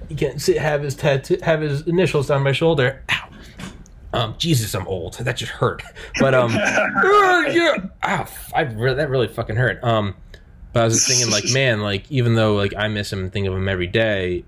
you 0.09 0.15
can't 0.15 0.39
see 0.39 0.55
have 0.55 0.83
his 0.83 0.95
tattoo, 0.95 1.37
have 1.41 1.61
his 1.61 1.81
initials 1.87 2.29
on 2.29 2.43
my 2.43 2.51
shoulder. 2.51 3.03
Ow. 3.11 3.29
Um, 4.15 4.35
Jesus, 4.37 4.73
I'm 4.73 4.87
old. 4.87 5.15
That 5.15 5.37
just 5.37 5.51
hurt. 5.51 5.83
But 6.19 6.33
um, 6.33 6.51
yeah, 6.53 7.75
ow, 8.03 8.27
I 8.53 8.61
re- 8.61 8.93
that 8.93 9.09
really 9.09 9.27
fucking 9.27 9.55
hurt. 9.55 9.83
Um, 9.83 10.15
but 10.73 10.81
I 10.81 10.85
was 10.85 10.95
just 10.95 11.07
thinking, 11.07 11.31
like, 11.31 11.51
man, 11.53 11.81
like 11.81 12.09
even 12.11 12.35
though 12.35 12.55
like 12.55 12.73
I 12.75 12.87
miss 12.87 13.11
him 13.11 13.19
and 13.19 13.31
think 13.33 13.47
of 13.47 13.53
him 13.53 13.67
every 13.67 13.87
day, 13.87 14.45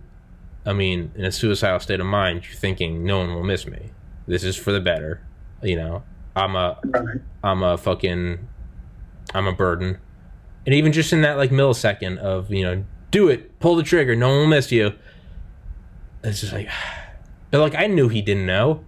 I 0.65 0.73
mean, 0.73 1.11
in 1.15 1.25
a 1.25 1.31
suicidal 1.31 1.79
state 1.79 1.99
of 1.99 2.05
mind, 2.05 2.45
you're 2.45 2.55
thinking 2.55 3.03
no 3.03 3.19
one 3.19 3.33
will 3.33 3.43
miss 3.43 3.67
me. 3.67 3.91
This 4.27 4.43
is 4.43 4.55
for 4.55 4.71
the 4.71 4.81
better. 4.81 5.21
You 5.61 5.75
know, 5.75 6.03
I'm 6.35 6.55
a. 6.55 6.79
I'm 7.43 7.63
a 7.63 7.77
fucking 7.77 8.47
I'm 9.33 9.47
a 9.47 9.53
burden. 9.53 9.97
And 10.65 10.73
even 10.73 10.91
just 10.91 11.13
in 11.13 11.21
that 11.21 11.37
like 11.37 11.51
millisecond 11.51 12.17
of, 12.17 12.51
you 12.51 12.63
know, 12.63 12.83
do 13.11 13.29
it, 13.29 13.59
pull 13.59 13.75
the 13.75 13.83
trigger, 13.83 14.15
no 14.15 14.29
one 14.29 14.37
will 14.39 14.47
miss 14.47 14.71
you. 14.71 14.93
It's 16.23 16.41
just 16.41 16.53
like 16.53 16.69
but 17.51 17.59
like 17.59 17.75
I 17.75 17.87
knew 17.87 18.09
he 18.09 18.21
didn't 18.21 18.45
know. 18.45 18.83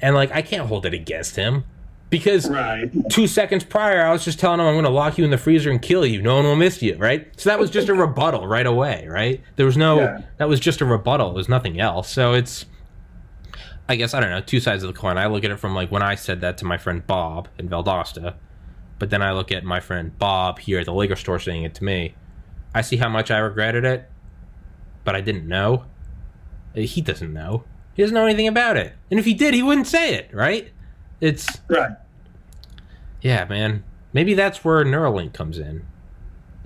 And 0.00 0.14
like 0.14 0.30
I 0.32 0.42
can't 0.42 0.66
hold 0.68 0.86
it 0.86 0.94
against 0.94 1.36
him. 1.36 1.64
Because 2.10 2.48
Right. 2.48 2.90
two 3.10 3.26
seconds 3.26 3.64
prior, 3.64 4.00
I 4.02 4.10
was 4.12 4.24
just 4.24 4.38
telling 4.40 4.60
him 4.60 4.66
I'm 4.66 4.72
going 4.74 4.84
to 4.86 4.90
lock 4.90 5.18
you 5.18 5.24
in 5.26 5.30
the 5.30 5.36
freezer 5.36 5.70
and 5.70 5.80
kill 5.82 6.06
you. 6.06 6.22
No 6.22 6.36
one 6.36 6.44
will 6.44 6.56
miss 6.56 6.80
you, 6.80 6.96
right? 6.96 7.28
So 7.38 7.50
that 7.50 7.58
was 7.58 7.70
just 7.70 7.90
a 7.90 7.94
rebuttal 7.94 8.46
right 8.46 8.64
away, 8.64 9.06
right? 9.10 9.42
There 9.56 9.66
was 9.66 9.76
no. 9.76 10.00
Yeah. 10.00 10.20
That 10.38 10.48
was 10.48 10.58
just 10.58 10.80
a 10.80 10.86
rebuttal. 10.86 11.30
It 11.30 11.34
was 11.34 11.48
nothing 11.50 11.78
else. 11.78 12.08
So 12.08 12.32
it's. 12.32 12.64
I 13.90 13.96
guess 13.96 14.14
I 14.14 14.20
don't 14.20 14.30
know. 14.30 14.40
Two 14.40 14.60
sides 14.60 14.82
of 14.82 14.92
the 14.92 14.98
coin. 14.98 15.18
I 15.18 15.26
look 15.26 15.44
at 15.44 15.50
it 15.50 15.56
from 15.58 15.74
like 15.74 15.90
when 15.90 16.02
I 16.02 16.14
said 16.14 16.40
that 16.42 16.56
to 16.58 16.64
my 16.64 16.76
friend 16.78 17.06
Bob 17.06 17.48
in 17.58 17.68
Valdosta, 17.68 18.34
but 18.98 19.10
then 19.10 19.20
I 19.22 19.32
look 19.32 19.50
at 19.52 19.64
my 19.64 19.80
friend 19.80 20.16
Bob 20.18 20.58
here 20.60 20.78
at 20.78 20.86
the 20.86 20.92
liquor 20.94 21.16
store 21.16 21.38
saying 21.38 21.64
it 21.64 21.74
to 21.76 21.84
me. 21.84 22.14
I 22.74 22.80
see 22.82 22.96
how 22.98 23.08
much 23.08 23.30
I 23.30 23.38
regretted 23.38 23.84
it, 23.84 24.10
but 25.04 25.14
I 25.14 25.20
didn't 25.22 25.46
know. 25.48 25.84
He 26.74 27.00
doesn't 27.00 27.32
know. 27.32 27.64
He 27.98 28.04
doesn't 28.04 28.14
know 28.14 28.26
anything 28.26 28.46
about 28.46 28.76
it. 28.76 28.92
And 29.10 29.18
if 29.18 29.26
he 29.26 29.34
did, 29.34 29.54
he 29.54 29.62
wouldn't 29.64 29.88
say 29.88 30.14
it, 30.14 30.30
right? 30.32 30.70
It's 31.20 31.48
Right. 31.66 31.90
yeah, 33.22 33.44
man. 33.46 33.82
Maybe 34.12 34.34
that's 34.34 34.64
where 34.64 34.84
Neuralink 34.84 35.32
comes 35.32 35.58
in. 35.58 35.84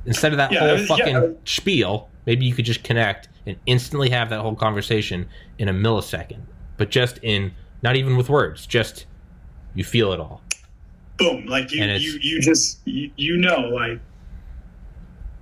Instead 0.05 0.33
of 0.33 0.37
that 0.37 0.53
Yeah, 0.53 0.61
whole 0.61 0.77
yeah, 0.77 0.85
fucking 0.85 1.17
uh, 1.17 1.33
spiel, 1.47 2.11
maybe 2.27 2.45
you 2.45 2.53
could 2.55 2.67
just 2.67 2.85
connect 2.85 3.31
and 3.47 3.57
instantly 3.65 4.11
have 4.11 4.29
that 4.29 4.41
whole 4.43 4.55
conversation 4.55 5.27
in 5.57 5.71
a 5.71 5.73
millisecond. 5.73 6.43
But 6.77 6.91
just 6.91 7.19
in 7.23 7.53
not 7.81 7.97
even 7.97 8.19
with 8.19 8.29
words, 8.29 8.67
just 8.67 9.07
you 9.75 9.85
feel 9.85 10.13
it 10.13 10.21
all. 10.21 10.43
Boom. 11.17 11.47
Like 11.47 11.73
you, 11.73 11.83
you, 11.83 12.19
you 12.21 12.43
just, 12.43 12.79
you, 12.85 13.11
you 13.17 13.39
know, 13.39 13.71
like, 13.71 14.01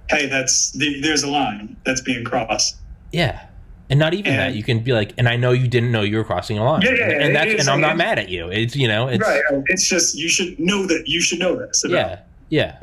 hey, 0.08 0.26
that's, 0.26 0.70
the, 0.70 1.00
there's 1.00 1.24
a 1.24 1.28
line 1.28 1.76
that's 1.84 2.00
being 2.00 2.22
crossed. 2.24 2.76
Yeah. 3.10 3.46
And 3.90 3.98
not 3.98 4.14
even 4.14 4.36
that, 4.36 4.54
you 4.54 4.62
can 4.62 4.78
be 4.78 4.92
like, 4.92 5.12
and 5.18 5.28
I 5.28 5.34
know 5.36 5.50
you 5.50 5.66
didn't 5.66 5.90
know 5.90 6.02
you 6.02 6.16
were 6.16 6.24
crossing 6.24 6.56
a 6.58 6.64
line. 6.64 6.80
Yeah, 6.82 6.92
yeah, 6.92 7.04
and 7.22 7.34
that's 7.34 7.50
it's 7.50 7.60
and 7.62 7.70
I'm 7.70 7.80
not 7.80 7.96
mad 7.96 8.20
at 8.20 8.28
you. 8.28 8.48
It's 8.48 8.76
you 8.76 8.86
know, 8.86 9.08
it's 9.08 9.20
right. 9.20 9.42
It's 9.66 9.88
just, 9.88 10.14
you 10.16 10.28
should 10.28 10.58
know 10.60 10.86
that, 10.86 11.08
you 11.08 11.20
should 11.20 11.40
know 11.40 11.56
this. 11.56 11.82
About, 11.82 11.94
yeah, 11.96 12.20
yeah, 12.50 12.76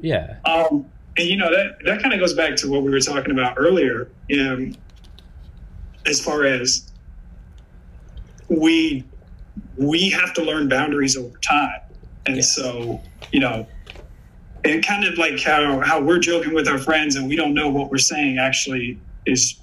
Yeah. 0.00 0.36
yeah. 0.44 0.50
Um, 0.50 0.86
and 1.18 1.28
you 1.28 1.36
know 1.36 1.50
that 1.50 1.78
that 1.84 2.00
kind 2.00 2.14
of 2.14 2.20
goes 2.20 2.32
back 2.34 2.54
to 2.56 2.70
what 2.70 2.84
we 2.84 2.90
were 2.90 3.00
talking 3.00 3.32
about 3.32 3.56
earlier, 3.58 4.08
um, 4.38 4.74
as 6.06 6.20
far 6.24 6.44
as 6.44 6.90
we 8.48 9.04
we 9.76 10.10
have 10.10 10.32
to 10.34 10.42
learn 10.42 10.68
boundaries 10.68 11.16
over 11.16 11.36
time, 11.38 11.80
and 12.26 12.36
Yeah. 12.36 12.42
so 12.42 13.00
you 13.32 13.40
know, 13.40 13.66
and 14.64 14.86
kind 14.86 15.04
of 15.04 15.18
like 15.18 15.40
how 15.40 15.80
how 15.80 16.00
we're 16.00 16.20
joking 16.20 16.54
with 16.54 16.68
our 16.68 16.78
friends 16.78 17.16
and 17.16 17.28
we 17.28 17.34
don't 17.34 17.52
know 17.52 17.68
what 17.68 17.90
we're 17.90 17.98
saying 17.98 18.38
actually 18.38 18.98
is 19.26 19.58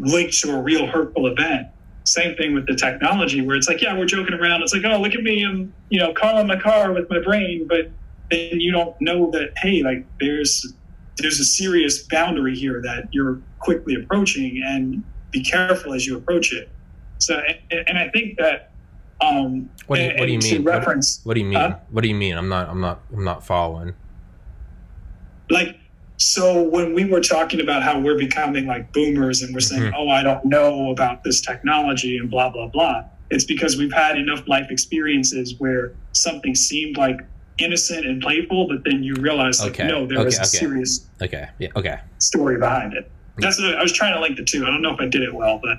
linked 0.00 0.38
to 0.40 0.54
a 0.54 0.60
real 0.60 0.86
hurtful 0.86 1.26
event. 1.26 1.68
Same 2.04 2.34
thing 2.36 2.54
with 2.54 2.66
the 2.66 2.74
technology, 2.74 3.42
where 3.42 3.56
it's 3.56 3.68
like, 3.68 3.80
yeah, 3.80 3.96
we're 3.96 4.06
joking 4.06 4.34
around. 4.34 4.62
It's 4.62 4.74
like, 4.74 4.84
oh, 4.84 5.00
look 5.00 5.14
at 5.14 5.22
me, 5.22 5.44
I'm 5.44 5.72
you 5.90 6.00
know 6.00 6.12
calling 6.12 6.46
my 6.46 6.58
car 6.58 6.92
with 6.92 7.08
my 7.10 7.20
brain, 7.20 7.66
but 7.68 7.90
then 8.30 8.60
you 8.60 8.72
don't 8.72 8.98
know 9.00 9.30
that 9.32 9.52
hey, 9.58 9.82
like 9.82 10.04
there's 10.18 10.72
there's 11.18 11.38
a 11.38 11.44
serious 11.44 12.02
boundary 12.04 12.56
here 12.56 12.80
that 12.82 13.08
you're 13.12 13.40
quickly 13.58 13.94
approaching, 13.94 14.62
and 14.64 15.04
be 15.30 15.42
careful 15.42 15.92
as 15.92 16.06
you 16.06 16.16
approach 16.16 16.52
it. 16.52 16.70
So, 17.18 17.38
and, 17.70 17.88
and 17.88 17.98
I 17.98 18.08
think 18.08 18.38
that 18.38 18.72
um, 19.20 19.68
What 19.86 19.96
do 19.96 20.02
you, 20.02 20.08
what 20.16 20.26
do 20.26 20.32
you 20.32 20.38
mean? 20.38 20.64
Reference 20.64 21.20
What, 21.24 21.34
do 21.34 21.40
you 21.40 21.46
mean? 21.46 21.58
Huh? 21.58 21.76
What 21.90 22.02
do 22.02 22.08
you 22.08 22.14
mean? 22.14 22.36
I'm 22.36 22.48
not. 22.48 22.68
I'm 22.68 22.80
not. 22.80 23.02
I'm 23.12 23.24
not 23.24 23.44
following. 23.44 23.94
like 25.50 25.76
so 26.20 26.62
when 26.62 26.92
we 26.92 27.04
were 27.04 27.20
talking 27.20 27.60
about 27.60 27.82
how 27.82 27.98
we're 27.98 28.18
becoming 28.18 28.66
like 28.66 28.92
boomers 28.92 29.40
and 29.40 29.54
we're 29.54 29.60
saying 29.60 29.82
mm-hmm. 29.82 29.94
oh 29.96 30.08
i 30.10 30.22
don't 30.22 30.44
know 30.44 30.90
about 30.90 31.24
this 31.24 31.40
technology 31.40 32.18
and 32.18 32.30
blah 32.30 32.50
blah 32.50 32.66
blah 32.68 33.02
it's 33.30 33.44
because 33.44 33.76
we've 33.78 33.92
had 33.92 34.18
enough 34.18 34.46
life 34.46 34.70
experiences 34.70 35.54
where 35.58 35.92
something 36.12 36.54
seemed 36.54 36.96
like 36.98 37.20
innocent 37.58 38.04
and 38.04 38.20
playful 38.20 38.68
but 38.68 38.84
then 38.84 39.02
you 39.02 39.14
realize 39.14 39.60
like 39.62 39.72
Okay, 39.72 39.88
no 39.88 40.06
there 40.06 40.18
okay, 40.18 40.24
was 40.26 40.36
a 40.36 40.40
okay. 40.40 40.46
serious 40.48 41.08
Okay. 41.22 41.48
Yeah. 41.58 41.68
Okay. 41.74 41.98
story 42.18 42.58
behind 42.58 42.92
it 42.92 43.10
that's 43.38 43.58
what 43.58 43.74
i 43.74 43.82
was 43.82 43.92
trying 43.92 44.12
to 44.12 44.20
link 44.20 44.36
the 44.36 44.44
two 44.44 44.64
i 44.64 44.66
don't 44.66 44.82
know 44.82 44.92
if 44.92 45.00
i 45.00 45.06
did 45.06 45.22
it 45.22 45.34
well 45.34 45.58
but 45.62 45.78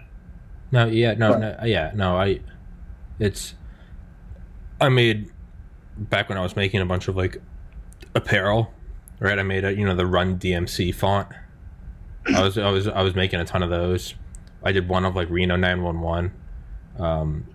No, 0.71 0.85
yeah, 0.87 1.13
no, 1.15 1.37
no, 1.37 1.55
yeah, 1.65 1.91
no. 1.93 2.15
I, 2.17 2.39
it's, 3.19 3.55
I 4.79 4.87
made 4.87 5.29
back 5.97 6.29
when 6.29 6.37
I 6.37 6.41
was 6.41 6.55
making 6.55 6.79
a 6.79 6.85
bunch 6.85 7.09
of 7.09 7.17
like 7.17 7.41
apparel, 8.15 8.73
right? 9.21 9.39
I 9.39 9.43
made 9.43 9.63
a 9.63 9.73
you 9.73 9.85
know 9.85 9.95
the 9.95 10.05
Run 10.05 10.37
DMC 10.37 10.93
font. 10.93 11.29
I 12.35 12.41
was 12.41 12.57
I 12.57 12.69
was 12.69 12.87
I 12.87 13.01
was 13.01 13.15
making 13.15 13.39
a 13.39 13.45
ton 13.45 13.63
of 13.63 13.69
those. 13.69 14.15
I 14.63 14.73
did 14.73 14.89
one 14.89 15.05
of 15.05 15.15
like 15.15 15.29
Reno 15.29 15.55
nine 15.55 15.81
one 15.81 16.01
one. 16.01 16.33
Um, 16.99 17.47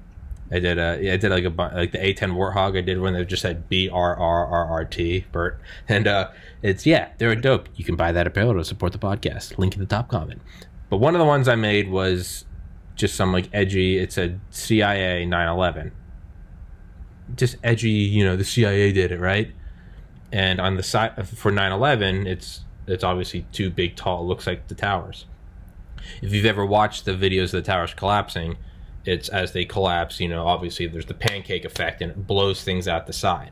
I 0.50 0.60
did 0.60 0.78
a 0.78 0.98
yeah, 1.02 1.12
I 1.12 1.16
did 1.16 1.30
like 1.30 1.44
a 1.44 1.76
like 1.76 1.92
the 1.92 2.04
A 2.04 2.14
ten 2.14 2.32
Warthog. 2.32 2.78
I 2.78 2.80
did 2.80 3.00
one 3.00 3.12
that 3.12 3.26
just 3.26 3.42
said 3.42 3.68
B 3.68 3.90
R 3.90 4.16
R 4.16 4.46
R 4.46 4.66
R 4.66 4.84
T 4.84 5.26
Bert, 5.32 5.60
and 5.88 6.06
uh, 6.06 6.30
it's 6.62 6.86
yeah, 6.86 7.10
they're 7.18 7.34
dope. 7.34 7.68
You 7.74 7.84
can 7.84 7.96
buy 7.96 8.12
that 8.12 8.26
apparel 8.26 8.54
to 8.54 8.64
support 8.64 8.92
the 8.92 8.98
podcast. 8.98 9.58
Link 9.58 9.74
in 9.74 9.80
the 9.80 9.86
top 9.86 10.08
comment. 10.08 10.40
But 10.88 10.98
one 10.98 11.14
of 11.14 11.18
the 11.18 11.26
ones 11.26 11.48
I 11.48 11.56
made 11.56 11.90
was 11.90 12.44
just 12.94 13.16
some 13.16 13.32
like 13.32 13.48
edgy. 13.52 13.98
It 13.98 14.12
said 14.12 14.40
CIA 14.50 15.26
9/11. 15.26 15.90
Just 17.34 17.56
edgy, 17.64 17.90
you 17.90 18.24
know, 18.24 18.36
the 18.36 18.44
CIA 18.44 18.92
did 18.92 19.10
it, 19.10 19.18
right? 19.18 19.52
And 20.32 20.60
on 20.60 20.76
the 20.76 20.82
side 20.82 21.28
for 21.28 21.52
9/11, 21.52 22.26
it's 22.26 22.64
it's 22.86 23.04
obviously 23.04 23.46
too 23.52 23.70
big, 23.70 23.96
tall. 23.96 24.26
Looks 24.26 24.46
like 24.46 24.68
the 24.68 24.74
towers. 24.74 25.26
If 26.22 26.32
you've 26.32 26.46
ever 26.46 26.64
watched 26.64 27.04
the 27.04 27.12
videos 27.12 27.46
of 27.46 27.52
the 27.52 27.62
towers 27.62 27.94
collapsing, 27.94 28.56
it's 29.04 29.28
as 29.28 29.52
they 29.52 29.64
collapse. 29.64 30.20
You 30.20 30.28
know, 30.28 30.46
obviously 30.46 30.86
there's 30.86 31.06
the 31.06 31.14
pancake 31.14 31.64
effect, 31.64 32.02
and 32.02 32.10
it 32.10 32.26
blows 32.26 32.62
things 32.62 32.88
out 32.88 33.06
the 33.06 33.12
side. 33.12 33.50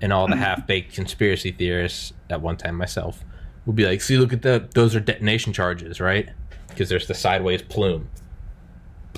And 0.00 0.12
all 0.12 0.26
the 0.26 0.34
mm-hmm. 0.34 0.42
half-baked 0.42 0.92
conspiracy 0.92 1.52
theorists, 1.52 2.12
at 2.28 2.40
one 2.42 2.56
time 2.56 2.76
myself, 2.76 3.24
would 3.64 3.76
be 3.76 3.86
like, 3.86 4.00
"See, 4.00 4.18
look 4.18 4.32
at 4.32 4.42
the 4.42 4.68
those 4.74 4.94
are 4.94 5.00
detonation 5.00 5.52
charges, 5.52 6.00
right? 6.00 6.28
Because 6.68 6.88
there's 6.88 7.06
the 7.06 7.14
sideways 7.14 7.62
plume." 7.62 8.08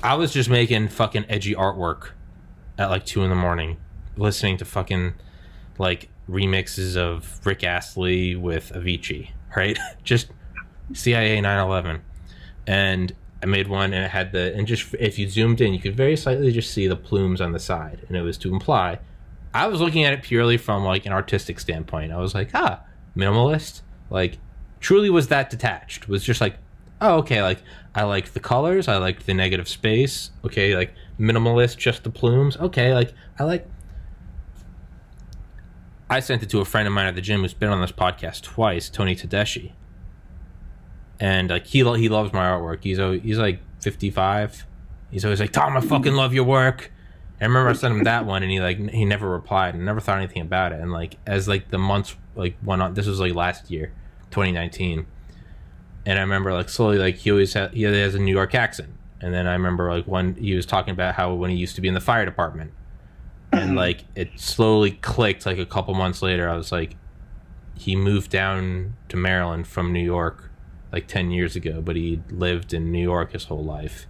I 0.03 0.15
was 0.15 0.31
just 0.31 0.49
making 0.49 0.89
fucking 0.89 1.25
edgy 1.27 1.55
artwork 1.55 2.09
at 2.77 2.89
like 2.89 3.05
two 3.05 3.23
in 3.23 3.29
the 3.29 3.35
morning, 3.35 3.77
listening 4.15 4.57
to 4.57 4.65
fucking 4.65 5.15
like 5.79 6.09
remixes 6.29 6.95
of 6.95 7.39
Rick 7.45 7.63
Astley 7.63 8.35
with 8.35 8.71
Avicii, 8.73 9.31
right? 9.55 9.77
just 10.03 10.27
CIA 10.93 11.39
9/11, 11.41 12.01
and 12.65 13.13
I 13.41 13.45
made 13.45 13.67
one 13.67 13.93
and 13.93 14.05
it 14.05 14.11
had 14.11 14.31
the 14.31 14.53
and 14.55 14.67
just 14.67 14.93
if 14.99 15.19
you 15.19 15.29
zoomed 15.29 15.61
in, 15.61 15.73
you 15.73 15.79
could 15.79 15.95
very 15.95 16.17
slightly 16.17 16.51
just 16.51 16.73
see 16.73 16.87
the 16.87 16.95
plumes 16.95 17.41
on 17.41 17.51
the 17.51 17.59
side, 17.59 18.05
and 18.07 18.17
it 18.17 18.21
was 18.21 18.37
to 18.39 18.51
imply. 18.53 18.99
I 19.53 19.67
was 19.67 19.81
looking 19.81 20.03
at 20.03 20.13
it 20.13 20.21
purely 20.21 20.57
from 20.57 20.83
like 20.83 21.05
an 21.05 21.13
artistic 21.13 21.59
standpoint. 21.59 22.11
I 22.11 22.17
was 22.17 22.35
like, 22.35 22.51
ah, 22.53 22.83
minimalist. 23.15 23.81
Like, 24.09 24.37
truly 24.79 25.09
was 25.09 25.27
that 25.29 25.49
detached. 25.49 26.07
Was 26.07 26.23
just 26.23 26.41
like, 26.41 26.57
oh, 27.01 27.17
okay. 27.17 27.41
Like, 27.41 27.59
I 27.95 28.03
liked 28.03 28.33
the 28.33 28.39
colors. 28.39 28.87
I 28.87 28.97
liked 28.97 29.25
the 29.25 29.33
negative 29.33 29.67
space. 29.67 30.31
Okay, 30.45 30.75
like 30.75 30.93
minimalist, 31.19 31.77
just 31.77 32.03
the 32.03 32.11
plumes. 32.11 32.57
Okay, 32.57 32.93
like 32.93 33.13
I 33.39 33.43
like. 33.43 33.67
I 36.09 36.19
sent 36.21 36.41
it 36.41 36.49
to 36.51 36.59
a 36.59 36.65
friend 36.65 36.87
of 36.87 36.93
mine 36.93 37.07
at 37.07 37.15
the 37.15 37.21
gym 37.21 37.41
who's 37.41 37.53
been 37.53 37.69
on 37.69 37.81
this 37.81 37.91
podcast 37.91 38.41
twice, 38.43 38.89
Tony 38.89 39.15
Tedeschi. 39.15 39.73
And 41.19 41.49
like 41.49 41.65
he 41.65 41.79
he 41.79 42.09
loves 42.09 42.31
my 42.31 42.45
artwork. 42.45 42.83
He's 42.83 42.97
he's 43.23 43.37
like 43.37 43.59
55. 43.81 44.65
He's 45.11 45.25
always 45.25 45.39
like, 45.39 45.51
"Tom, 45.51 45.75
I 45.75 45.81
fucking 45.81 46.13
love 46.13 46.33
your 46.33 46.43
work." 46.43 46.91
I 47.39 47.45
remember 47.45 47.69
I 47.69 47.73
sent 47.73 47.93
him 47.93 48.03
that 48.03 48.25
one, 48.25 48.41
and 48.41 48.51
he 48.51 48.59
like 48.59 48.77
he 48.89 49.05
never 49.05 49.29
replied 49.29 49.75
and 49.75 49.85
never 49.85 49.99
thought 49.99 50.17
anything 50.17 50.41
about 50.41 50.71
it. 50.71 50.79
And 50.79 50.91
like 50.91 51.17
as 51.25 51.47
like 51.47 51.69
the 51.69 51.77
months 51.77 52.15
like 52.35 52.55
went 52.63 52.81
on, 52.81 52.93
this 52.93 53.05
was 53.07 53.19
like 53.19 53.35
last 53.35 53.69
year, 53.69 53.91
2019. 54.31 55.05
And 56.05 56.17
I 56.17 56.21
remember 56.21 56.53
like 56.53 56.69
slowly 56.69 56.97
like 56.97 57.15
he 57.15 57.31
always 57.31 57.53
he 57.53 57.83
has 57.83 58.15
a 58.15 58.19
New 58.19 58.33
York 58.33 58.55
accent. 58.55 58.89
And 59.19 59.33
then 59.33 59.47
I 59.47 59.53
remember 59.53 59.91
like 59.91 60.05
when 60.05 60.35
he 60.35 60.55
was 60.55 60.65
talking 60.65 60.91
about 60.91 61.15
how 61.15 61.33
when 61.33 61.49
he 61.49 61.57
used 61.57 61.75
to 61.75 61.81
be 61.81 61.87
in 61.87 61.93
the 61.93 62.01
fire 62.01 62.25
department, 62.25 62.71
and 63.57 63.69
mm-hmm. 63.69 63.77
like 63.77 64.03
it 64.15 64.39
slowly 64.39 64.91
clicked. 64.91 65.45
Like 65.45 65.57
a 65.57 65.65
couple 65.65 65.93
months 65.93 66.21
later, 66.21 66.49
I 66.49 66.55
was 66.55 66.71
like, 66.71 66.95
he 67.75 67.95
moved 67.95 68.31
down 68.31 68.95
to 69.09 69.17
Maryland 69.17 69.67
from 69.67 69.93
New 69.93 70.03
York 70.03 70.49
like 70.91 71.07
10 71.07 71.31
years 71.31 71.55
ago, 71.55 71.81
but 71.81 71.95
he 71.95 72.21
lived 72.29 72.73
in 72.73 72.91
New 72.91 73.01
York 73.01 73.33
his 73.33 73.45
whole 73.45 73.63
life. 73.63 74.05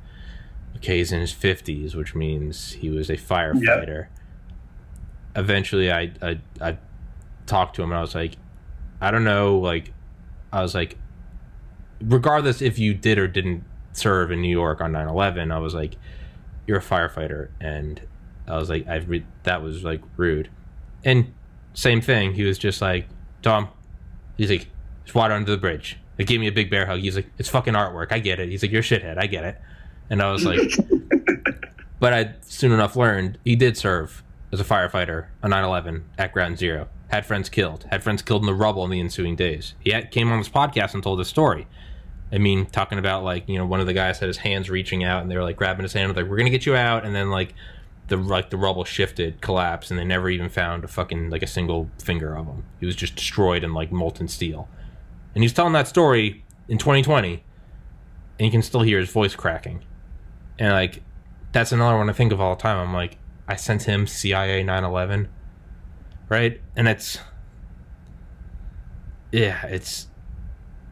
Okay, 0.77 0.97
he's 0.97 1.11
in 1.11 1.19
his 1.19 1.33
50s, 1.33 1.95
which 1.95 2.13
means 2.13 2.73
he 2.73 2.89
was 2.89 3.09
a 3.09 3.17
firefighter. 3.17 4.07
Eventually, 5.35 5.91
I, 5.91 6.11
I, 6.21 6.39
I 6.61 6.77
talked 7.45 7.75
to 7.77 7.83
him 7.83 7.91
and 7.91 7.97
I 7.97 8.01
was 8.01 8.13
like, 8.13 8.35
I 9.01 9.11
don't 9.11 9.23
know, 9.23 9.57
like, 9.57 9.93
I 10.53 10.61
was 10.61 10.75
like, 10.75 10.97
regardless 12.01 12.61
if 12.61 12.77
you 12.77 12.93
did 12.93 13.17
or 13.17 13.27
didn't 13.27 13.63
serve 13.91 14.31
in 14.31 14.41
New 14.41 14.49
York 14.51 14.81
on 14.81 14.91
9 14.91 15.07
11, 15.07 15.51
I 15.51 15.57
was 15.57 15.73
like, 15.73 15.95
you're 16.67 16.77
a 16.77 16.81
firefighter. 16.81 17.49
And 17.59 18.01
I 18.47 18.57
was 18.57 18.69
like, 18.69 18.87
I 18.87 18.95
re- 18.97 19.25
that 19.43 19.61
was 19.61 19.83
like 19.83 20.01
rude. 20.15 20.49
And 21.03 21.33
same 21.73 22.01
thing, 22.01 22.33
he 22.33 22.43
was 22.43 22.57
just 22.57 22.81
like, 22.81 23.07
Tom, 23.41 23.69
he's 24.37 24.49
like, 24.49 24.67
it's 25.03 25.13
water 25.13 25.33
under 25.33 25.51
the 25.51 25.57
bridge. 25.57 25.97
They 26.17 26.23
gave 26.23 26.39
me 26.39 26.47
a 26.47 26.51
big 26.51 26.69
bear 26.69 26.85
hug. 26.85 26.99
He's 26.99 27.15
like, 27.15 27.27
it's 27.37 27.49
fucking 27.49 27.75
artwork. 27.75 28.11
I 28.11 28.19
get 28.19 28.39
it. 28.39 28.49
He's 28.49 28.63
like, 28.63 28.71
you're 28.71 28.81
a 28.81 28.83
shithead. 28.83 29.17
I 29.17 29.27
get 29.27 29.43
it. 29.43 29.61
And 30.09 30.21
I 30.21 30.31
was 30.31 30.45
like, 30.45 30.59
but 31.99 32.13
I 32.13 32.33
soon 32.41 32.71
enough 32.71 32.95
learned 32.95 33.37
he 33.43 33.55
did 33.55 33.77
serve 33.77 34.23
as 34.51 34.59
a 34.59 34.63
firefighter 34.63 35.27
on 35.43 35.51
9/11 35.51 36.03
at 36.17 36.33
Ground 36.33 36.57
Zero. 36.57 36.87
Had 37.09 37.25
friends 37.25 37.49
killed. 37.49 37.85
Had 37.91 38.03
friends 38.03 38.21
killed 38.21 38.41
in 38.41 38.47
the 38.47 38.53
rubble 38.53 38.83
in 38.83 38.91
the 38.91 38.99
ensuing 38.99 39.35
days. 39.35 39.75
He 39.79 39.91
had, 39.91 40.11
came 40.11 40.31
on 40.31 40.39
this 40.39 40.49
podcast 40.49 40.93
and 40.93 41.03
told 41.03 41.19
his 41.19 41.27
story. 41.27 41.67
I 42.31 42.37
mean, 42.37 42.65
talking 42.65 42.99
about 42.99 43.23
like 43.23 43.47
you 43.47 43.57
know 43.57 43.65
one 43.65 43.79
of 43.79 43.85
the 43.85 43.93
guys 43.93 44.19
had 44.19 44.27
his 44.27 44.37
hands 44.37 44.69
reaching 44.69 45.03
out 45.03 45.21
and 45.21 45.31
they 45.31 45.37
were 45.37 45.43
like 45.43 45.55
grabbing 45.55 45.83
his 45.83 45.93
hand, 45.93 46.15
like 46.15 46.27
we're 46.27 46.37
gonna 46.37 46.49
get 46.49 46.65
you 46.65 46.75
out, 46.75 47.05
and 47.05 47.15
then 47.15 47.29
like 47.29 47.53
the 48.07 48.17
like 48.17 48.49
the 48.49 48.57
rubble 48.57 48.85
shifted, 48.85 49.41
collapsed, 49.41 49.91
and 49.91 49.99
they 49.99 50.05
never 50.05 50.29
even 50.29 50.49
found 50.49 50.83
a 50.83 50.87
fucking 50.87 51.29
like 51.29 51.43
a 51.43 51.47
single 51.47 51.89
finger 52.01 52.35
of 52.35 52.45
him. 52.45 52.63
He 52.79 52.85
was 52.85 52.95
just 52.95 53.15
destroyed 53.15 53.63
in 53.63 53.73
like 53.73 53.91
molten 53.91 54.27
steel. 54.27 54.67
And 55.35 55.43
he's 55.43 55.53
telling 55.53 55.73
that 55.73 55.87
story 55.87 56.43
in 56.67 56.77
2020, 56.77 57.43
and 58.39 58.45
you 58.45 58.51
can 58.51 58.61
still 58.61 58.81
hear 58.81 58.99
his 58.99 59.09
voice 59.09 59.35
cracking. 59.35 59.83
And 60.57 60.71
like 60.73 61.03
that's 61.51 61.71
another 61.71 61.97
one 61.97 62.09
I 62.09 62.13
think 62.13 62.31
of 62.31 62.41
all 62.41 62.55
the 62.55 62.61
time. 62.61 62.77
I'm 62.77 62.93
like, 62.93 63.17
I 63.47 63.55
sent 63.55 63.83
him 63.83 64.07
CIA 64.07 64.63
9/11, 64.63 65.27
right? 66.29 66.61
And 66.75 66.87
it's 66.87 67.19
yeah, 69.31 69.65
it's 69.67 70.07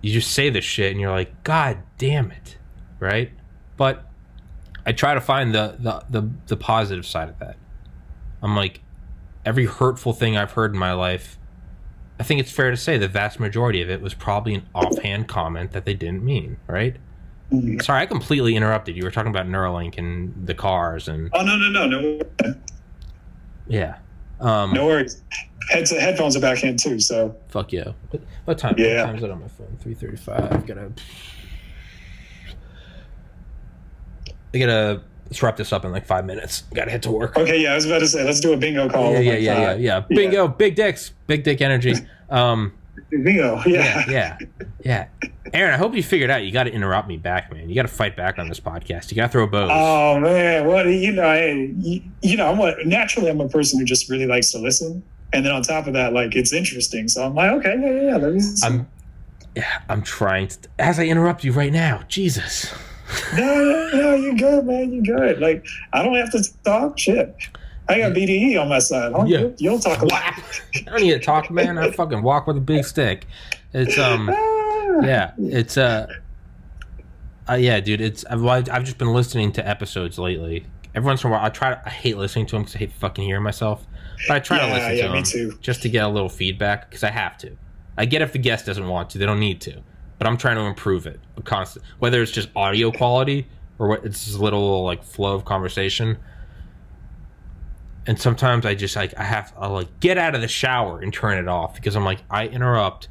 you 0.02 0.12
just 0.12 0.32
say 0.32 0.50
this 0.50 0.66
shit 0.66 0.92
and 0.92 1.02
you're 1.02 1.12
like, 1.12 1.44
God 1.44 1.78
damn 1.98 2.32
it, 2.32 2.58
right? 3.00 3.32
But 3.78 4.06
I 4.86 4.92
try 4.92 5.14
to 5.14 5.22
find 5.22 5.54
the 5.54 5.76
the 5.80 6.04
the, 6.10 6.30
the 6.48 6.58
positive 6.58 7.06
side 7.06 7.30
of 7.30 7.40
that. 7.40 7.58
I'm 8.42 8.56
like, 8.56 8.82
every 9.46 9.66
hurtful 9.66 10.14
thing 10.14 10.38
I've 10.38 10.52
heard 10.52 10.74
in 10.74 10.80
my 10.80 10.94
life, 10.94 11.38
I 12.20 12.24
think 12.24 12.40
it's 12.40 12.52
fair 12.52 12.70
to 12.72 12.78
say 12.78 12.98
the 12.98 13.08
vast 13.08 13.40
majority 13.40 13.82
of 13.82 13.90
it 13.90 14.02
was 14.02 14.14
probably 14.14 14.56
an 14.56 14.66
offhand 14.76 15.28
comment 15.28 15.72
that 15.72 15.86
they 15.86 15.94
didn't 15.94 16.24
mean, 16.24 16.58
right? 16.68 16.96
Mhm. 17.52 17.82
Sorry, 17.84 18.02
I 18.02 18.06
completely 18.06 18.56
interrupted. 18.56 18.96
You 18.98 19.04
were 19.04 19.12
talking 19.12 19.30
about 19.30 19.48
Neuralink 19.48 19.98
and 19.98 20.48
the 20.48 20.54
cars 20.56 21.08
and 21.08 21.30
Oh 21.34 21.44
no 21.44 21.56
no 21.58 21.70
no 21.70 21.88
no 21.88 22.56
yeah. 23.68 23.98
Um, 24.40 24.74
no 24.74 24.86
worries. 24.86 25.24
Heads, 25.70 25.92
headphones 25.92 26.36
are 26.36 26.40
back 26.42 26.64
in 26.64 26.78
too. 26.78 27.00
So 27.00 27.36
Fuck 27.48 27.72
yeah. 27.72 27.94
What, 28.10 28.22
what 28.46 28.58
time? 28.58 28.76
Yeah. 28.78 28.98
What 29.02 29.06
time 29.08 29.16
is 29.16 29.24
it 29.24 29.32
on 29.32 29.42
my 29.42 29.48
phone? 29.48 29.78
Three 29.80 29.94
thirty-five. 29.96 30.68
Gotta. 30.68 30.92
I 34.56 34.60
gotta 34.60 35.02
let's 35.26 35.44
wrap 35.44 35.58
this 35.58 35.74
up 35.74 35.86
in 35.86 35.92
like 35.92 36.06
five 36.06 36.26
minutes. 36.26 36.64
Gotta 36.74 36.92
head 36.92 37.04
to 37.04 37.12
work. 37.12 37.38
okay, 37.38 37.62
yeah, 37.62 37.74
I 37.74 37.76
was 37.76 37.86
about 37.86 38.00
to 38.00 38.08
say 38.08 38.24
let's 38.24 38.40
do 38.40 38.54
a 38.54 38.58
bingo 38.58 38.90
call. 38.90 39.12
yeah, 39.14 39.20
yeah, 39.20 39.32
like 39.32 39.42
yeah, 39.42 39.60
yeah, 39.60 39.76
yeah. 39.76 40.00
Bingo, 40.10 40.48
big 40.48 40.76
dicks, 40.76 41.12
big 41.28 41.44
dick 41.44 41.62
energy. 41.62 41.96
Um, 42.30 42.74
Bingo. 43.10 43.62
Yeah. 43.66 44.04
yeah, 44.08 44.38
yeah, 44.84 45.08
yeah. 45.20 45.30
Aaron, 45.54 45.74
I 45.74 45.78
hope 45.78 45.96
you 45.96 46.04
figured 46.04 46.30
out. 46.30 46.44
You 46.44 46.52
got 46.52 46.64
to 46.64 46.72
interrupt 46.72 47.08
me 47.08 47.18
back, 47.18 47.52
man. 47.52 47.70
You 47.70 47.76
got 47.76 47.84
to 47.84 47.88
fight 47.88 48.16
back 48.16 48.40
on 48.40 48.48
this 48.50 48.60
podcast. 48.60 49.12
You 49.12 49.16
got 49.16 49.28
to 49.28 49.32
throw 49.32 49.48
bows. 49.48 49.70
Oh 49.72 50.20
man, 50.20 50.66
what 50.66 50.86
you 50.86 51.12
know? 51.12 51.24
I, 51.24 51.72
you, 52.22 52.38
know, 52.38 52.52
I'm 52.52 52.60
a, 52.60 52.84
naturally 52.86 53.30
I'm 53.30 53.42
a 53.42 53.50
person 53.50 53.80
who 53.80 53.86
just 53.86 54.10
really 54.10 54.26
likes 54.26 54.52
to 54.52 54.60
listen, 54.60 55.04
and 55.34 55.46
then 55.46 55.52
on 55.52 55.62
top 55.62 55.88
of 55.88 55.94
that, 55.94 56.14
like 56.14 56.36
it's 56.36 56.54
interesting. 56.54 57.08
So 57.08 57.26
I'm 57.26 57.36
like, 57.36 57.52
okay, 57.52 57.76
yeah, 57.80 57.92
yeah, 57.92 58.02
yeah. 58.02 58.18
Let 58.18 58.34
me. 58.34 58.42
I'm, 58.64 58.88
yeah, 59.56 59.82
I'm 59.90 60.02
trying 60.02 60.48
to. 60.48 60.58
As 60.80 61.00
I 61.00 61.06
interrupt 61.06 61.44
you 61.44 61.52
right 61.52 61.72
now, 61.72 62.04
Jesus. 62.08 62.74
no, 63.38 63.64
no, 63.64 63.90
no, 63.94 64.16
you're 64.16 64.36
good, 64.36 64.66
man. 64.66 64.92
You're 64.92 65.18
good. 65.18 65.40
Like 65.40 65.66
I 65.94 66.04
don't 66.04 66.16
have 66.16 66.32
to 66.32 66.44
talk 66.64 66.98
shit. 66.98 67.36
I 67.88 68.00
got 68.00 68.14
BDE 68.14 68.60
on 68.60 68.68
my 68.70 68.80
side. 68.80 69.14
Huh? 69.14 69.26
Yeah. 69.28 69.40
You, 69.40 69.56
you'll 69.60 69.80
talk 69.80 70.02
a 70.02 70.06
lot. 70.06 70.34
I 70.76 70.82
don't 70.86 71.02
need 71.02 71.12
to 71.12 71.20
talk, 71.20 71.52
man. 71.52 71.78
I 71.78 71.92
fucking 71.92 72.24
walk 72.24 72.48
with 72.48 72.58
a 72.58 72.62
big 72.62 72.84
stick. 72.94 73.28
It's 73.74 73.98
um. 73.98 74.30
Ah. 74.96 75.02
yeah 75.04 75.32
it's 75.38 75.78
uh, 75.78 76.08
uh 77.50 77.54
yeah 77.54 77.80
dude 77.80 78.02
it's 78.02 78.26
I've, 78.26 78.42
well, 78.42 78.64
I've 78.72 78.84
just 78.84 78.98
been 78.98 79.14
listening 79.14 79.52
to 79.54 79.68
episodes 79.68 80.18
lately 80.18 80.66
every 80.94 81.08
once 81.08 81.24
in 81.24 81.30
a 81.30 81.34
while 81.34 81.44
i 81.44 81.50
try 81.50 81.72
to 81.72 81.82
i 81.86 81.90
hate 81.90 82.18
listening 82.18 82.46
to 82.48 82.56
them 82.56 82.62
because 82.64 82.76
i 82.76 82.80
hate 82.80 82.92
fucking 82.94 83.26
hearing 83.26 83.44
myself 83.44 83.86
but 84.28 84.36
i 84.36 84.40
try 84.40 84.60
to 84.60 84.74
listen 84.74 84.98
yeah, 84.98 85.08
to 85.08 85.12
them 85.12 85.24
too. 85.24 85.58
just 85.62 85.82
to 85.82 85.90
get 85.90 86.04
a 86.04 86.08
little 86.08 86.30
feedback 86.30 86.90
because 86.90 87.04
i 87.04 87.10
have 87.10 87.38
to 87.38 87.52
i 87.98 88.06
get 88.06 88.22
if 88.22 88.32
the 88.32 88.40
guest 88.40 88.66
doesn't 88.66 88.88
want 88.88 89.10
to 89.10 89.18
they 89.18 89.26
don't 89.26 89.40
need 89.40 89.60
to 89.62 89.82
but 90.18 90.28
i'm 90.28 90.38
trying 90.38 90.56
to 90.56 90.64
improve 90.64 91.06
it. 91.08 91.20
Constant 91.44 91.86
whether 92.00 92.22
it's 92.22 92.32
just 92.32 92.50
audio 92.56 92.92
quality 92.92 93.48
or 93.78 93.88
what 93.88 94.06
it's 94.06 94.26
just 94.26 94.38
a 94.38 94.42
little 94.42 94.84
like 94.84 95.04
flow 95.04 95.36
of 95.36 95.46
conversation. 95.46 96.18
And 98.08 98.20
sometimes 98.20 98.66
i 98.66 98.76
just 98.76 98.96
like 98.96 99.18
i 99.18 99.24
have 99.24 99.54
i 99.58 99.68
like 99.68 100.00
get 100.00 100.18
out 100.18 100.36
of 100.36 100.42
the 100.42 100.48
shower 100.48 101.00
and 101.00 101.14
turn 101.14 101.38
it 101.38 101.48
off 101.48 101.76
because 101.76 101.96
i'm 101.96 102.06
like 102.06 102.24
i 102.30 102.48
interrupt 102.48 103.10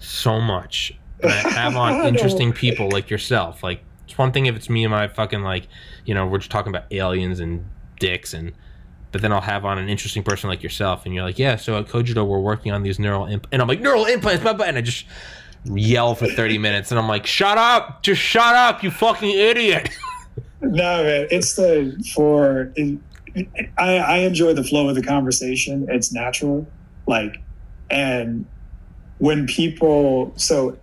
so 0.00 0.40
much. 0.40 0.92
And 1.22 1.30
I 1.30 1.50
have 1.50 1.76
on 1.76 2.06
interesting 2.06 2.52
people 2.52 2.88
like 2.90 3.10
yourself. 3.10 3.62
Like 3.62 3.84
it's 4.04 4.18
one 4.18 4.32
thing 4.32 4.46
if 4.46 4.56
it's 4.56 4.68
me 4.68 4.84
and 4.84 4.90
my 4.90 5.06
fucking 5.06 5.42
like, 5.42 5.68
you 6.04 6.14
know, 6.14 6.26
we're 6.26 6.38
just 6.38 6.50
talking 6.50 6.70
about 6.70 6.90
aliens 6.90 7.38
and 7.38 7.64
dicks 8.00 8.34
and 8.34 8.52
but 9.12 9.22
then 9.22 9.32
I'll 9.32 9.40
have 9.40 9.64
on 9.64 9.76
an 9.76 9.88
interesting 9.88 10.22
person 10.22 10.48
like 10.48 10.62
yourself 10.62 11.04
and 11.04 11.14
you're 11.14 11.24
like, 11.24 11.38
Yeah, 11.38 11.56
so 11.56 11.78
at 11.78 11.88
Cogito 11.88 12.24
we're 12.24 12.40
working 12.40 12.72
on 12.72 12.82
these 12.82 12.98
neural 12.98 13.26
imp 13.26 13.46
and 13.52 13.60
I'm 13.62 13.68
like, 13.68 13.80
neural 13.80 14.06
implants, 14.06 14.42
blah, 14.42 14.54
blah, 14.54 14.66
and 14.66 14.78
I 14.78 14.80
just 14.80 15.04
yell 15.64 16.14
for 16.14 16.26
30 16.26 16.58
minutes 16.58 16.90
and 16.90 16.98
I'm 16.98 17.08
like, 17.08 17.26
Shut 17.26 17.58
up! 17.58 18.02
Just 18.02 18.20
shut 18.20 18.54
up, 18.54 18.82
you 18.82 18.90
fucking 18.90 19.30
idiot. 19.30 19.90
No, 20.62 21.02
man, 21.02 21.26
it's 21.30 21.54
the 21.54 21.98
for. 22.14 22.70
It, 22.76 22.98
I, 23.78 23.96
I 23.96 24.16
enjoy 24.18 24.52
the 24.52 24.62
flow 24.62 24.90
of 24.90 24.94
the 24.94 25.02
conversation. 25.02 25.86
It's 25.88 26.12
natural, 26.12 26.66
like, 27.06 27.40
and 27.90 28.44
when 29.20 29.46
people 29.46 30.32
so 30.36 30.76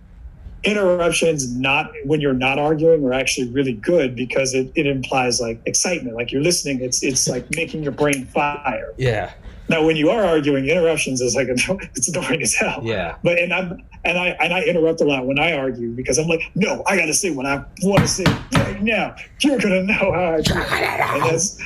interruptions 0.64 1.54
not 1.54 1.90
when 2.04 2.20
you're 2.20 2.34
not 2.34 2.58
arguing 2.58 3.04
are 3.04 3.12
actually 3.12 3.48
really 3.50 3.72
good 3.72 4.16
because 4.16 4.54
it, 4.54 4.72
it 4.74 4.86
implies 4.86 5.40
like 5.40 5.60
excitement 5.66 6.16
like 6.16 6.32
you're 6.32 6.42
listening 6.42 6.80
it's 6.80 7.00
it's 7.04 7.28
like 7.28 7.46
making 7.54 7.80
your 7.80 7.92
brain 7.92 8.26
fire 8.26 8.92
Yeah. 8.96 9.32
Now 9.68 9.84
when 9.84 9.96
you 9.96 10.10
are 10.10 10.24
arguing 10.24 10.66
interruptions 10.68 11.20
is 11.20 11.34
like 11.34 11.48
it's 11.50 12.08
annoying 12.08 12.42
as 12.42 12.54
hell 12.54 12.80
Yeah. 12.82 13.16
but 13.22 13.38
and 13.38 13.52
I'm 13.52 13.82
and 14.04 14.18
I 14.18 14.28
and 14.40 14.52
I 14.52 14.62
interrupt 14.62 15.00
a 15.00 15.04
lot 15.04 15.26
when 15.26 15.38
I 15.38 15.52
argue 15.52 15.90
because 15.90 16.18
I'm 16.18 16.28
like, 16.28 16.42
no, 16.54 16.82
I 16.86 16.96
gotta 16.96 17.14
say 17.14 17.30
what 17.30 17.46
I 17.46 17.64
want 17.82 18.00
to 18.02 18.08
say 18.08 18.24
right 18.54 18.82
now. 18.82 19.14
You're 19.40 19.58
gonna 19.58 19.82
know 19.82 19.94
how 20.12 20.34
I 20.38 20.42
feel. 20.42 20.56
And 20.56 21.22
that's 21.24 21.60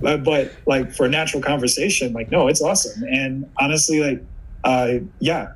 but, 0.00 0.24
but 0.24 0.52
like 0.66 0.92
for 0.92 1.06
a 1.06 1.08
natural 1.08 1.42
conversation, 1.42 2.12
like 2.12 2.30
no, 2.30 2.48
it's 2.48 2.60
awesome. 2.62 3.02
And 3.04 3.48
honestly, 3.60 4.00
like 4.00 4.24
uh 4.64 4.98
yeah, 5.20 5.52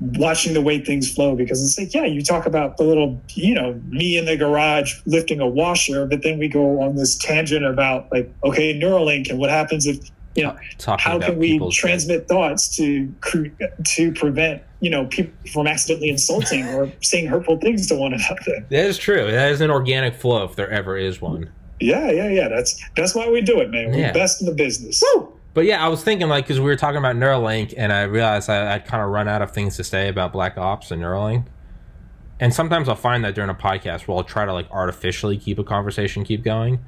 watching 0.00 0.54
the 0.54 0.60
way 0.62 0.78
things 0.82 1.12
flow 1.12 1.36
because 1.36 1.62
it's 1.62 1.78
like, 1.78 1.92
yeah, 1.92 2.06
you 2.06 2.22
talk 2.22 2.46
about 2.46 2.76
the 2.78 2.84
little, 2.84 3.20
you 3.34 3.54
know, 3.54 3.74
me 3.88 4.16
in 4.16 4.24
the 4.24 4.36
garage 4.36 4.94
lifting 5.06 5.40
a 5.40 5.46
washer, 5.46 6.06
but 6.06 6.22
then 6.22 6.38
we 6.38 6.48
go 6.48 6.80
on 6.80 6.96
this 6.96 7.16
tangent 7.16 7.64
about 7.66 8.10
like, 8.12 8.32
okay, 8.44 8.78
Neuralink 8.78 9.28
and 9.28 9.38
what 9.38 9.50
happens 9.50 9.86
if 9.86 9.98
you 10.36 10.42
know 10.44 10.56
how 10.98 11.18
can 11.18 11.36
we 11.38 11.58
transmit 11.70 12.28
thoughts 12.28 12.76
to 12.76 13.12
to 13.84 14.12
prevent 14.12 14.62
you 14.80 14.88
know 14.90 15.06
people 15.06 15.32
from 15.52 15.66
accidentally 15.66 16.08
insulting 16.08 16.66
or 16.68 16.90
saying 17.02 17.26
hurtful 17.26 17.58
things 17.58 17.86
to 17.88 17.94
one 17.96 18.12
another 18.14 18.64
That 18.70 18.86
is 18.86 18.96
true. 18.96 19.30
That 19.30 19.50
is 19.50 19.60
an 19.60 19.70
organic 19.70 20.14
flow 20.14 20.44
if 20.44 20.56
there 20.56 20.70
ever 20.70 20.96
is 20.96 21.20
one. 21.20 21.50
yeah 21.80 22.10
yeah 22.10 22.28
yeah 22.28 22.48
that's 22.48 22.80
that's 22.96 23.14
why 23.14 23.28
we 23.28 23.40
do 23.40 23.60
it 23.60 23.70
man 23.70 23.90
we're 23.90 23.98
Yeah. 23.98 24.12
best 24.12 24.40
in 24.40 24.46
the 24.46 24.54
business 24.54 25.02
But 25.52 25.64
yeah, 25.64 25.84
I 25.84 25.88
was 25.88 26.04
thinking 26.04 26.28
like 26.28 26.44
because 26.44 26.60
we 26.60 26.66
were 26.66 26.76
talking 26.76 26.98
about 26.98 27.16
Neuralink, 27.16 27.74
and 27.76 27.92
I 27.92 28.02
realized 28.02 28.48
I, 28.48 28.74
I'd 28.74 28.84
kind 28.86 29.02
of 29.02 29.10
run 29.10 29.26
out 29.26 29.42
of 29.42 29.50
things 29.50 29.76
to 29.78 29.84
say 29.84 30.08
about 30.08 30.32
Black 30.32 30.56
Ops 30.56 30.92
and 30.92 31.02
Neuralink. 31.02 31.44
And 32.38 32.54
sometimes 32.54 32.88
I'll 32.88 32.94
find 32.94 33.24
that 33.24 33.34
during 33.34 33.50
a 33.50 33.54
podcast 33.54 34.06
where 34.06 34.16
I'll 34.16 34.22
try 34.24 34.44
to 34.46 34.52
like 34.52 34.70
artificially 34.70 35.36
keep 35.36 35.58
a 35.58 35.64
conversation 35.64 36.22
keep 36.24 36.44
going. 36.44 36.78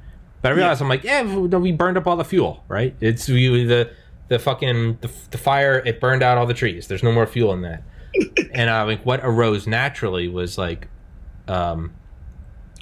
But 0.43 0.51
I 0.51 0.55
realize 0.55 0.81
I'm 0.81 0.89
like, 0.89 1.05
yeah, 1.05 1.23
we 1.23 1.71
burned 1.71 1.97
up 1.97 2.05
all 2.05 2.17
the 2.17 2.25
fuel, 2.25 2.65
right? 2.67 2.93
It's 2.99 3.29
we, 3.29 3.63
the 3.63 3.89
the 4.27 4.37
fucking 4.37 4.97
the, 4.99 5.09
the 5.31 5.37
fire. 5.37 5.81
It 5.85 6.01
burned 6.01 6.21
out 6.21 6.37
all 6.37 6.45
the 6.45 6.53
trees. 6.53 6.87
There's 6.87 7.01
no 7.01 7.13
more 7.13 7.25
fuel 7.25 7.53
in 7.53 7.61
that. 7.61 7.81
and 8.53 8.69
I 8.69 8.83
like 8.83 9.05
what 9.05 9.21
arose 9.23 9.65
naturally 9.67 10.27
was 10.27 10.57
like, 10.57 10.89
um, 11.47 11.93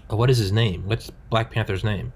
what 0.10 0.32
is 0.32 0.40
his 0.40 0.52
name? 0.52 0.88
What's 0.88 1.12
Black 1.30 1.52
Panther's 1.52 1.84
name? 1.84 2.14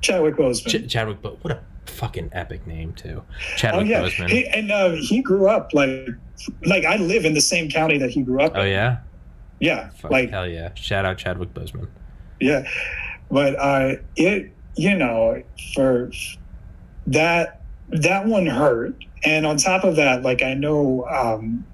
Chadwick 0.00 0.34
Boseman 0.34 0.88
Ch- 0.88 0.90
Chadwick. 0.92 1.22
But 1.22 1.42
what 1.44 1.52
a 1.52 1.60
fucking 1.86 2.30
epic 2.32 2.66
name 2.66 2.94
too. 2.94 3.22
oh 3.22 3.34
Chadwick 3.56 3.86
yeah 3.86 4.02
Boseman. 4.02 4.28
he, 4.28 4.46
and 4.48 4.72
uh, 4.72 4.90
he 4.90 5.22
grew 5.22 5.48
up 5.48 5.72
like 5.72 6.08
like 6.66 6.84
I 6.84 6.96
live 6.96 7.24
in 7.24 7.34
the 7.34 7.40
same 7.40 7.70
county 7.70 7.96
that 7.98 8.10
he 8.10 8.22
grew 8.22 8.40
up 8.40 8.52
Oh 8.56 8.62
in 8.62 8.72
yeah, 8.72 8.98
yeah 9.60 9.90
Fuck, 9.90 10.10
like 10.10 10.30
hell 10.30 10.48
yeah! 10.48 10.74
Shout 10.74 11.04
out 11.04 11.16
Chadwick 11.18 11.54
Boseman. 11.54 11.86
yeah 12.40 12.68
but 13.32 13.58
uh 13.58 13.96
it 14.14 14.52
you 14.76 14.94
know 14.94 15.42
for 15.74 16.12
that 17.08 17.62
that 17.88 18.26
one 18.26 18.46
hurt. 18.46 18.94
And 19.24 19.46
on 19.46 19.56
top 19.56 19.84
of 19.84 19.96
that 19.96 20.22
like 20.22 20.42
i 20.42 20.54
know 20.54 21.06
um 21.08 21.64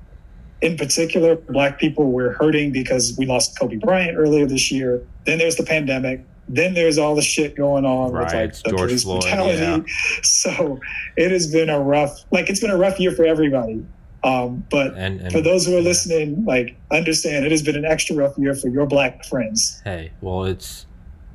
in 0.60 0.76
particular 0.76 1.36
black 1.36 1.78
people 1.78 2.10
were 2.12 2.32
hurting 2.32 2.72
because 2.72 3.14
we 3.18 3.26
lost 3.26 3.58
kobe 3.58 3.76
bryant 3.76 4.16
earlier 4.16 4.46
this 4.46 4.70
year. 4.70 5.02
Then 5.24 5.38
there's 5.38 5.56
the 5.56 5.64
pandemic. 5.64 6.24
Then 6.48 6.72
there's 6.74 6.96
all 6.96 7.14
the 7.14 7.22
shit 7.22 7.54
going 7.56 7.84
on 7.84 8.12
with 8.12 8.32
like 8.32 8.54
the 8.62 8.70
George 8.70 8.88
police 8.88 9.02
Floyd, 9.04 9.22
brutality. 9.22 9.58
Yeah. 9.58 9.80
so 10.22 10.80
it 11.16 11.30
has 11.30 11.50
been 11.50 11.68
a 11.68 11.80
rough 11.80 12.24
like 12.30 12.48
it's 12.48 12.60
been 12.60 12.70
a 12.70 12.78
rough 12.78 12.98
year 13.00 13.12
for 13.12 13.24
everybody. 13.24 13.84
Um 14.24 14.64
but 14.70 14.94
And, 14.96 15.20
and 15.20 15.32
for 15.32 15.40
those 15.40 15.66
who 15.66 15.76
are 15.76 15.82
listening 15.82 16.44
like 16.44 16.76
understand 16.90 17.46
it 17.46 17.50
has 17.50 17.62
been 17.62 17.76
an 17.76 17.84
extra 17.84 18.16
rough 18.16 18.36
year 18.36 18.54
for 18.54 18.68
your 18.68 18.86
black 18.86 19.24
friends. 19.24 19.80
Hey, 19.84 20.10
well, 20.20 20.44
it's 20.44 20.86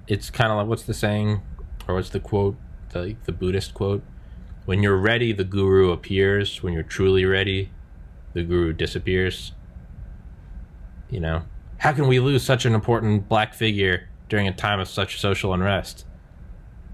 it's 0.08 0.30
kind 0.30 0.52
of 0.52 0.58
like 0.58 0.68
what's 0.68 0.84
the 0.84 0.94
saying, 0.94 1.42
or 1.88 1.96
what's 1.96 2.10
the 2.10 2.20
quote, 2.20 2.56
the 2.90 3.16
the 3.26 3.32
Buddhist 3.32 3.74
quote? 3.74 4.04
when 4.66 4.82
you're 4.82 4.96
ready, 4.98 5.34
the 5.34 5.44
guru 5.44 5.92
appears. 5.92 6.64
When 6.64 6.72
you're 6.74 6.84
truly 6.84 7.26
ready, 7.26 7.70
the 8.32 8.44
guru 8.44 8.72
disappears. 8.72 9.52
You 11.10 11.20
know, 11.20 11.44
how 11.80 11.92
can 11.92 12.08
we 12.08 12.20
lose 12.22 12.44
such 12.44 12.66
an 12.66 12.74
important 12.74 13.28
black 13.28 13.54
figure 13.54 14.08
during 14.30 14.48
a 14.48 14.54
time 14.54 14.80
of 14.80 14.88
such 14.88 15.20
social 15.20 15.54
unrest? 15.54 16.06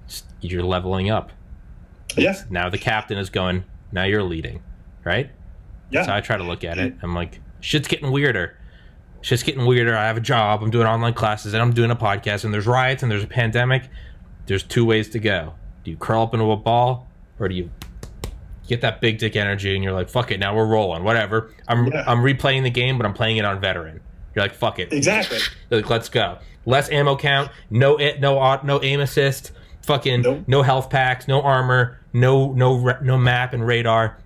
Just- 0.08 0.26
You're 0.42 0.64
leveling 0.64 1.12
up. 1.12 1.32
Yeah. 2.18 2.42
Now 2.50 2.70
the 2.72 2.80
captain 2.80 3.20
is 3.20 3.30
going. 3.30 3.66
Now 3.92 4.06
you're 4.06 4.24
leading, 4.24 4.64
right? 5.04 5.30
Yeah. 5.92 6.06
So 6.08 6.14
I 6.14 6.22
try 6.22 6.38
to 6.38 6.44
look 6.44 6.64
at 6.64 6.80
it. 6.80 6.98
Mm. 6.98 7.04
I'm 7.04 7.14
like, 7.14 7.40
shit's 7.60 7.88
getting 7.88 8.12
weirder. 8.12 8.58
Shit's 9.22 9.44
getting 9.44 9.66
weirder. 9.66 9.96
I 9.96 10.08
have 10.08 10.18
a 10.18 10.22
job. 10.22 10.64
I'm 10.64 10.70
doing 10.72 10.88
online 10.88 11.14
classes 11.14 11.54
and 11.54 11.62
I'm 11.62 11.74
doing 11.74 11.92
a 11.92 11.96
podcast. 11.96 12.44
And 12.46 12.54
there's 12.54 12.68
riots 12.68 13.04
and 13.04 13.12
there's 13.12 13.24
a 13.24 13.28
pandemic. 13.28 13.84
There's 14.46 14.64
two 14.64 14.86
ways 14.86 15.10
to 15.10 15.20
go. 15.20 15.54
Do 15.84 15.92
you 15.92 15.98
curl 15.98 16.24
up 16.24 16.34
into 16.34 16.50
a 16.52 16.58
ball 16.58 17.08
or 17.40 17.48
do 17.48 17.56
you 17.56 17.70
get 18.68 18.82
that 18.82 19.02
big 19.02 19.18
dick 19.18 19.36
energy 19.36 19.74
and 19.76 19.84
you're 19.84 19.94
like, 19.94 20.10
fuck 20.10 20.32
it, 20.32 20.40
now 20.40 20.56
we're 20.56 20.66
rolling, 20.68 21.04
whatever. 21.04 21.52
I'm 21.68 21.88
Yeah. 21.88 22.04
I'm 22.08 22.20
replaying 22.20 22.64
the 22.64 22.70
game, 22.70 22.98
but 22.98 23.06
I'm 23.06 23.14
playing 23.14 23.38
it 23.38 23.46
on 23.46 23.60
veteran. 23.60 24.00
You're 24.36 24.46
like, 24.46 24.54
fuck 24.54 24.78
it, 24.80 24.94
Exactly. 24.94 25.40
like 25.72 25.90
let's 25.90 26.08
go. 26.08 26.38
Less 26.66 26.90
ammo 26.92 27.16
count, 27.18 27.50
no 27.72 27.98
it, 27.98 28.20
no 28.22 28.60
no 28.64 28.82
aim 28.84 29.00
assist, 29.00 29.52
fucking 29.82 30.22
Nope. 30.22 30.44
no 30.46 30.62
health 30.62 30.90
packs, 30.92 31.28
no 31.28 31.42
armor, 31.42 32.00
no 32.14 32.52
no 32.54 32.78
no 33.02 33.18
map 33.18 33.54
and 33.54 33.66
radar. 33.66 34.18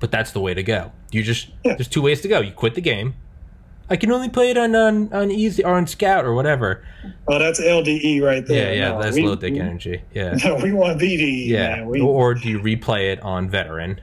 But 0.00 0.10
that's 0.10 0.32
the 0.32 0.40
way 0.40 0.52
to 0.54 0.62
go. 0.64 0.90
You 1.12 1.22
just 1.22 1.48
Yeah. 1.64 1.74
there's 1.76 1.86
two 1.88 2.02
ways 2.02 2.20
to 2.22 2.28
go. 2.28 2.40
You 2.40 2.50
quit 2.52 2.74
the 2.74 2.80
game. 2.80 3.14
I 3.90 3.96
can 3.96 4.10
only 4.12 4.28
play 4.30 4.50
it 4.50 4.56
on 4.58 4.74
on, 4.74 5.12
on 5.12 5.30
easy 5.30 5.62
or 5.64 5.74
on 5.74 5.86
scout 5.86 6.24
or 6.24 6.32
whatever. 6.34 6.84
Oh, 7.28 7.38
that's 7.38 7.60
LDE 7.60 8.22
right 8.22 8.46
there. 8.46 8.74
yeah, 8.74 8.88
No, 8.92 9.02
that's 9.02 9.16
we- 9.16 9.26
low 9.26 9.34
dick 9.34 9.54
energy. 9.54 10.02
Yeah. 10.14 10.36
No, 10.44 10.54
we 10.56 10.72
want 10.72 10.98
BDE. 11.00 11.46
Yeah. 11.48 11.84
We, 11.84 12.00
or 12.00 12.34
do 12.34 12.48
you 12.48 12.60
replay 12.60 13.12
it 13.12 13.20
on 13.20 13.48
veteran? 13.50 14.00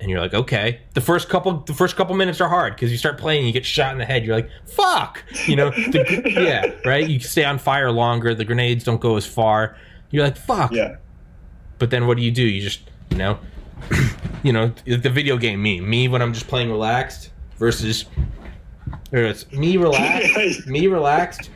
And 0.00 0.08
you're 0.08 0.20
like, 0.20 0.32
okay. 0.32 0.80
The 0.94 1.00
first 1.02 1.28
couple, 1.28 1.58
the 1.66 1.74
first 1.74 1.94
couple 1.94 2.14
minutes 2.16 2.40
are 2.40 2.48
hard 2.48 2.74
because 2.74 2.90
you 2.90 2.96
start 2.96 3.18
playing, 3.18 3.40
and 3.40 3.46
you 3.46 3.52
get 3.52 3.66
shot 3.66 3.92
in 3.92 3.98
the 3.98 4.06
head. 4.06 4.24
You're 4.24 4.34
like, 4.34 4.48
fuck. 4.66 5.22
You 5.46 5.56
know, 5.56 5.70
the, 5.70 6.22
yeah, 6.34 6.72
right. 6.88 7.06
You 7.06 7.20
stay 7.20 7.44
on 7.44 7.58
fire 7.58 7.90
longer. 7.92 8.34
The 8.34 8.46
grenades 8.46 8.82
don't 8.84 9.00
go 9.00 9.16
as 9.18 9.26
far. 9.26 9.76
You're 10.10 10.24
like, 10.24 10.38
fuck. 10.38 10.72
yeah. 10.72 10.96
But 11.78 11.90
then 11.90 12.06
what 12.06 12.16
do 12.16 12.22
you 12.22 12.30
do? 12.30 12.42
You 12.42 12.62
just, 12.62 12.80
you 13.10 13.18
know, 13.18 13.38
you 14.42 14.52
know, 14.54 14.68
the 14.86 15.10
video 15.10 15.36
game 15.36 15.62
me, 15.62 15.80
me 15.82 16.08
when 16.08 16.22
I'm 16.22 16.32
just 16.32 16.48
playing 16.48 16.70
relaxed 16.70 17.30
versus, 17.58 18.06
or 19.12 19.18
it's 19.24 19.50
me 19.52 19.76
relaxed, 19.76 20.66
me 20.66 20.86
relaxed 20.86 21.50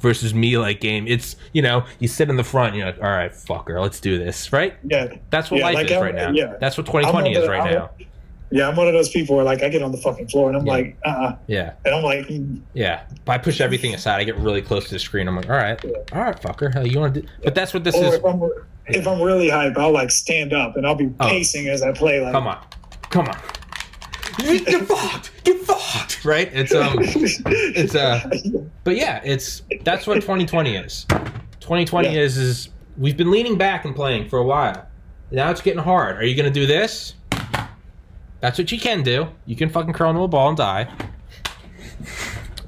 versus 0.00 0.32
me 0.34 0.56
like 0.58 0.80
game. 0.80 1.06
It's 1.06 1.36
you 1.52 1.62
know, 1.62 1.84
you 1.98 2.08
sit 2.08 2.28
in 2.30 2.36
the 2.36 2.44
front. 2.44 2.74
You're 2.74 2.86
like, 2.86 3.02
all 3.02 3.10
right, 3.10 3.32
fucker, 3.32 3.80
let's 3.80 4.00
do 4.00 4.18
this, 4.18 4.52
right? 4.52 4.74
Yeah. 4.84 5.14
That's 5.30 5.50
what 5.50 5.58
Yeah, 5.58 5.64
life 5.66 5.74
like 5.74 5.86
is 5.86 5.92
I'm- 5.92 6.02
right 6.02 6.14
now. 6.14 6.30
yeah. 6.30 6.54
That's 6.60 6.76
what 6.76 6.86
2020 6.86 7.36
on 7.36 7.42
is 7.42 7.48
right 7.48 7.60
I'm- 7.62 7.74
now. 7.74 7.90
Yeah, 8.52 8.66
I'm 8.68 8.74
one 8.74 8.88
of 8.88 8.94
those 8.94 9.08
people 9.10 9.36
where 9.36 9.44
like 9.44 9.62
I 9.62 9.68
get 9.68 9.80
on 9.80 9.92
the 9.92 9.98
fucking 9.98 10.26
floor 10.26 10.48
and 10.48 10.58
I'm 10.58 10.66
Yeah. 10.66 10.72
like, 10.72 10.96
uh, 11.04 11.32
Yeah, 11.46 11.74
and 11.84 11.94
I'm 11.94 12.02
like, 12.02 12.26
mm, 12.26 12.58
yeah. 12.74 13.02
But 13.24 13.32
I 13.34 13.38
push 13.38 13.60
everything 13.60 13.94
aside. 13.94 14.16
I 14.18 14.24
get 14.24 14.34
really 14.38 14.60
close 14.60 14.86
to 14.86 14.90
the 14.90 14.98
screen. 14.98 15.28
I'm 15.28 15.36
like, 15.36 15.48
all 15.48 15.54
right, 15.56 15.78
Yeah. 15.84 15.90
all 16.12 16.22
right, 16.22 16.40
fucker. 16.42 16.74
Hell, 16.74 16.84
you 16.84 16.98
want 16.98 17.14
to? 17.14 17.20
do 17.22 17.28
But 17.44 17.54
that's 17.54 17.72
what 17.72 17.84
this 17.84 17.94
or 17.94 18.06
is. 18.06 18.14
if 18.14 18.24
I'm 18.24 18.42
if 18.88 19.06
I'm 19.06 19.22
really 19.22 19.48
hype, 19.50 19.78
I'll 19.78 19.92
like 19.92 20.10
stand 20.10 20.52
up 20.52 20.76
and 20.76 20.84
I'll 20.84 20.96
be 20.96 21.10
Oh. 21.20 21.28
pacing 21.28 21.68
as 21.68 21.80
I 21.82 21.92
play. 21.92 22.20
Like, 22.20 22.32
Come 22.32 22.48
on, 22.48 22.58
come 23.10 23.28
on. 23.28 23.36
Get 24.38 24.86
fucked. 24.86 25.30
Get 25.44 25.58
fucked. 25.60 26.24
Right? 26.24 26.50
It's 26.52 26.74
um. 26.74 26.96
It's 27.00 27.94
uh. 27.94 28.28
But 28.84 28.96
yeah, 28.96 29.20
it's 29.24 29.62
that's 29.84 30.06
what 30.06 30.14
2020 30.16 30.76
is. 30.76 31.06
2020 31.60 32.08
Yeah. 32.08 32.20
is 32.20 32.36
is 32.36 32.68
we've 32.96 33.16
been 33.16 33.30
leaning 33.30 33.56
back 33.58 33.84
and 33.84 33.94
playing 33.94 34.28
for 34.28 34.38
a 34.38 34.44
while. 34.44 34.86
Now 35.30 35.50
it's 35.50 35.60
getting 35.60 35.82
hard. 35.82 36.16
Are 36.16 36.24
you 36.24 36.34
gonna 36.36 36.50
do 36.50 36.66
this? 36.66 37.14
That's 38.40 38.58
what 38.58 38.72
you 38.72 38.80
can 38.80 39.02
do. 39.02 39.28
You 39.46 39.54
can 39.56 39.68
fucking 39.68 39.92
curl 39.92 40.10
into 40.10 40.22
a 40.22 40.28
ball 40.28 40.48
and 40.48 40.56
die. 40.56 40.88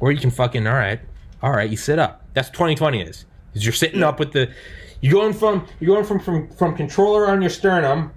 Or 0.00 0.12
you 0.12 0.18
can 0.18 0.30
fucking 0.30 0.66
all 0.66 0.74
right, 0.74 1.00
all 1.42 1.52
right. 1.52 1.70
You 1.70 1.76
sit 1.76 1.98
up. 1.98 2.24
That's 2.34 2.48
what 2.48 2.54
2020 2.54 3.02
is. 3.02 3.24
Is 3.54 3.64
you're 3.64 3.72
sitting 3.72 4.02
up 4.02 4.18
with 4.18 4.32
the. 4.32 4.50
You're 5.00 5.12
going 5.14 5.32
from 5.32 5.66
you're 5.80 5.94
going 5.94 6.04
from 6.06 6.20
from 6.20 6.48
from 6.50 6.76
controller 6.76 7.28
on 7.28 7.40
your 7.40 7.50
sternum 7.50 8.12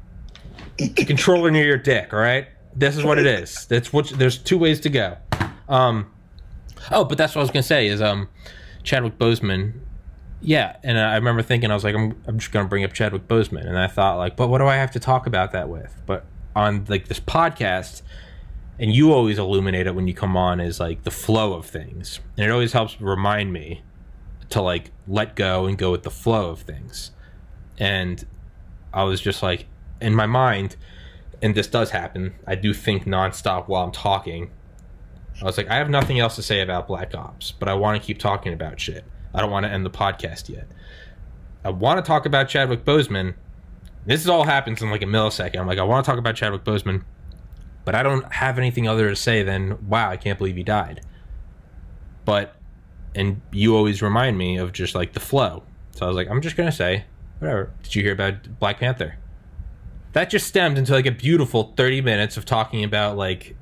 to 0.77 1.05
controller 1.05 1.49
near 1.51 1.65
your 1.65 1.77
dick. 1.77 2.13
All 2.13 2.19
right. 2.19 2.47
This 2.75 2.97
is 2.97 3.03
what 3.03 3.17
it 3.17 3.25
is. 3.25 3.65
That's 3.67 3.93
what. 3.93 4.09
There's 4.09 4.37
two 4.37 4.57
ways 4.57 4.79
to 4.81 4.89
go. 4.89 5.17
Um. 5.69 6.11
Oh, 6.91 7.05
but 7.05 7.17
that's 7.17 7.33
what 7.35 7.41
I 7.41 7.43
was 7.43 7.51
gonna 7.51 7.63
say 7.63 7.87
is 7.87 8.01
um, 8.01 8.27
Chadwick 8.83 9.17
Boseman. 9.17 9.79
Yeah, 10.41 10.75
and 10.83 10.99
I 10.99 11.15
remember 11.15 11.41
thinking 11.41 11.71
I 11.71 11.73
was 11.73 11.83
like, 11.83 11.95
I'm, 11.95 12.21
I'm 12.27 12.37
just 12.37 12.51
gonna 12.51 12.67
bring 12.67 12.83
up 12.83 12.93
Chadwick 12.93 13.27
Boseman, 13.27 13.65
and 13.65 13.79
I 13.79 13.87
thought 13.87 14.17
like, 14.17 14.35
but 14.35 14.49
what 14.49 14.59
do 14.59 14.67
I 14.67 14.75
have 14.75 14.91
to 14.91 14.99
talk 14.99 15.25
about 15.25 15.53
that 15.53 15.69
with? 15.69 16.01
But 16.05 16.25
on 16.55 16.85
like 16.87 17.07
this 17.07 17.19
podcast, 17.19 18.01
and 18.77 18.93
you 18.93 19.13
always 19.13 19.39
illuminate 19.39 19.87
it 19.87 19.95
when 19.95 20.07
you 20.07 20.13
come 20.13 20.35
on 20.37 20.59
is 20.59 20.79
like 20.79 21.03
the 21.03 21.11
flow 21.11 21.53
of 21.53 21.65
things, 21.65 22.19
and 22.37 22.45
it 22.45 22.51
always 22.51 22.73
helps 22.73 22.99
remind 22.99 23.53
me 23.53 23.81
to 24.49 24.61
like 24.61 24.91
let 25.07 25.35
go 25.35 25.65
and 25.65 25.77
go 25.77 25.91
with 25.91 26.03
the 26.03 26.11
flow 26.11 26.49
of 26.49 26.61
things. 26.61 27.11
And 27.77 28.25
I 28.93 29.03
was 29.03 29.19
just 29.19 29.41
like, 29.43 29.65
in 29.99 30.13
my 30.13 30.25
mind, 30.25 30.75
and 31.45 31.53
this 31.53 31.67
does 31.67 31.91
happen. 31.91 32.33
I 32.47 32.55
do 32.55 32.73
think 32.73 33.05
nonstop 33.05 33.67
while 33.67 33.83
I'm 33.83 33.91
talking. 33.91 34.49
I 35.39 35.45
was 35.45 35.57
like, 35.57 35.69
I 35.69 35.75
have 35.75 35.91
nothing 35.91 36.19
else 36.19 36.35
to 36.37 36.41
say 36.41 36.61
about 36.61 36.87
Black 36.87 37.13
Ops, 37.13 37.51
but 37.51 37.69
I 37.69 37.75
want 37.75 38.01
to 38.01 38.05
keep 38.05 38.17
talking 38.17 38.51
about 38.51 38.79
shit. 38.79 39.05
I 39.31 39.41
don't 39.41 39.51
want 39.51 39.63
to 39.63 39.71
end 39.71 39.85
the 39.85 39.91
podcast 39.91 40.49
yet. 40.49 40.67
I 41.63 41.69
want 41.69 42.03
to 42.03 42.07
talk 42.07 42.25
about 42.25 42.49
Chadwick 42.49 42.83
Boseman. 42.83 43.35
This 44.07 44.27
all 44.27 44.43
happens 44.43 44.81
in 44.81 44.89
like 44.89 45.03
a 45.03 45.05
millisecond. 45.05 45.59
I'm 45.59 45.67
like, 45.67 45.77
I 45.77 45.83
want 45.83 46.03
to 46.03 46.09
talk 46.09 46.17
about 46.17 46.35
Chadwick 46.35 46.63
Boseman, 46.63 47.03
but 47.83 47.93
I 47.93 48.01
don't 48.01 48.25
have 48.33 48.57
anything 48.57 48.87
other 48.87 49.07
to 49.07 49.15
say 49.15 49.43
than, 49.43 49.87
wow, 49.87 50.09
I 50.09 50.17
can't 50.17 50.39
believe 50.39 50.55
he 50.55 50.63
died. 50.63 51.01
But, 52.25 52.55
and 53.13 53.39
you 53.51 53.75
always 53.75 54.01
remind 54.01 54.39
me 54.39 54.57
of 54.57 54.73
just 54.73 54.95
like 54.95 55.13
the 55.13 55.19
flow. 55.19 55.61
So 55.91 56.05
I 56.05 56.07
was 56.07 56.15
like, 56.15 56.27
I'm 56.27 56.41
just 56.41 56.57
going 56.57 56.71
to 56.71 56.75
say, 56.75 57.05
whatever. 57.37 57.71
Did 57.83 57.93
you 57.93 58.01
hear 58.01 58.13
about 58.13 58.57
Black 58.57 58.79
Panther? 58.79 59.19
That 60.15 60.29
just 60.29 60.47
stemmed 60.47 60.77
into 60.77 60.93
like 60.93 61.05
a 61.05 61.11
beautiful 61.11 61.73
30 61.75 61.99
minutes 61.99 62.37
of 62.37 62.45
talking 62.45 62.85
about 62.85 63.17
like 63.17 63.53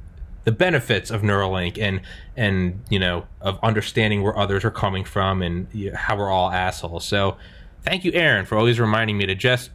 the 0.44 0.52
benefits 0.52 1.10
of 1.10 1.24
Neuralink 1.24 1.80
and 1.82 2.00
and 2.38 2.80
you 2.92 3.00
know 3.00 3.26
of 3.42 3.58
understanding 3.64 4.22
where 4.22 4.38
others 4.38 4.64
are 4.64 4.70
coming 4.70 5.04
from 5.04 5.42
and 5.42 5.68
you 5.74 5.90
know, 5.90 5.98
how 5.98 6.16
we're 6.16 6.30
all 6.30 6.52
assholes. 6.52 7.06
So 7.06 7.38
thank 7.82 8.06
you, 8.06 8.12
Aaron, 8.14 8.46
for 8.46 8.56
always 8.56 8.80
reminding 8.80 9.18
me 9.18 9.26
to 9.26 9.34
just. 9.34 9.72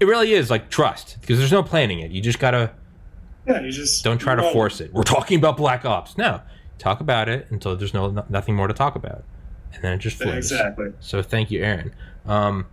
It 0.00 0.06
really 0.06 0.32
is 0.32 0.48
like 0.48 0.70
trust 0.70 1.18
because 1.20 1.38
there's 1.38 1.52
no 1.52 1.62
planning 1.62 2.00
it. 2.00 2.10
You 2.10 2.22
just 2.22 2.38
gotta 2.38 2.72
yeah, 3.46 3.60
you 3.60 3.70
just 3.70 4.02
don't 4.02 4.16
try 4.16 4.34
to 4.34 4.52
force 4.52 4.80
it. 4.80 4.94
We're 4.94 5.02
talking 5.02 5.36
about 5.36 5.58
Black 5.58 5.84
Ops. 5.84 6.16
No, 6.16 6.40
talk 6.78 7.00
about 7.00 7.28
it 7.28 7.46
until 7.50 7.76
there's 7.76 7.92
no 7.92 8.10
no- 8.10 8.24
nothing 8.30 8.56
more 8.56 8.68
to 8.68 8.72
talk 8.72 8.96
about, 8.96 9.22
and 9.74 9.84
then 9.84 9.92
it 9.92 9.98
just 9.98 10.16
flows. 10.16 10.50
Exactly. 10.50 10.94
So 11.00 11.20
thank 11.22 11.50
you, 11.50 11.62
Aaron. 11.62 11.92
Um, 12.24 12.64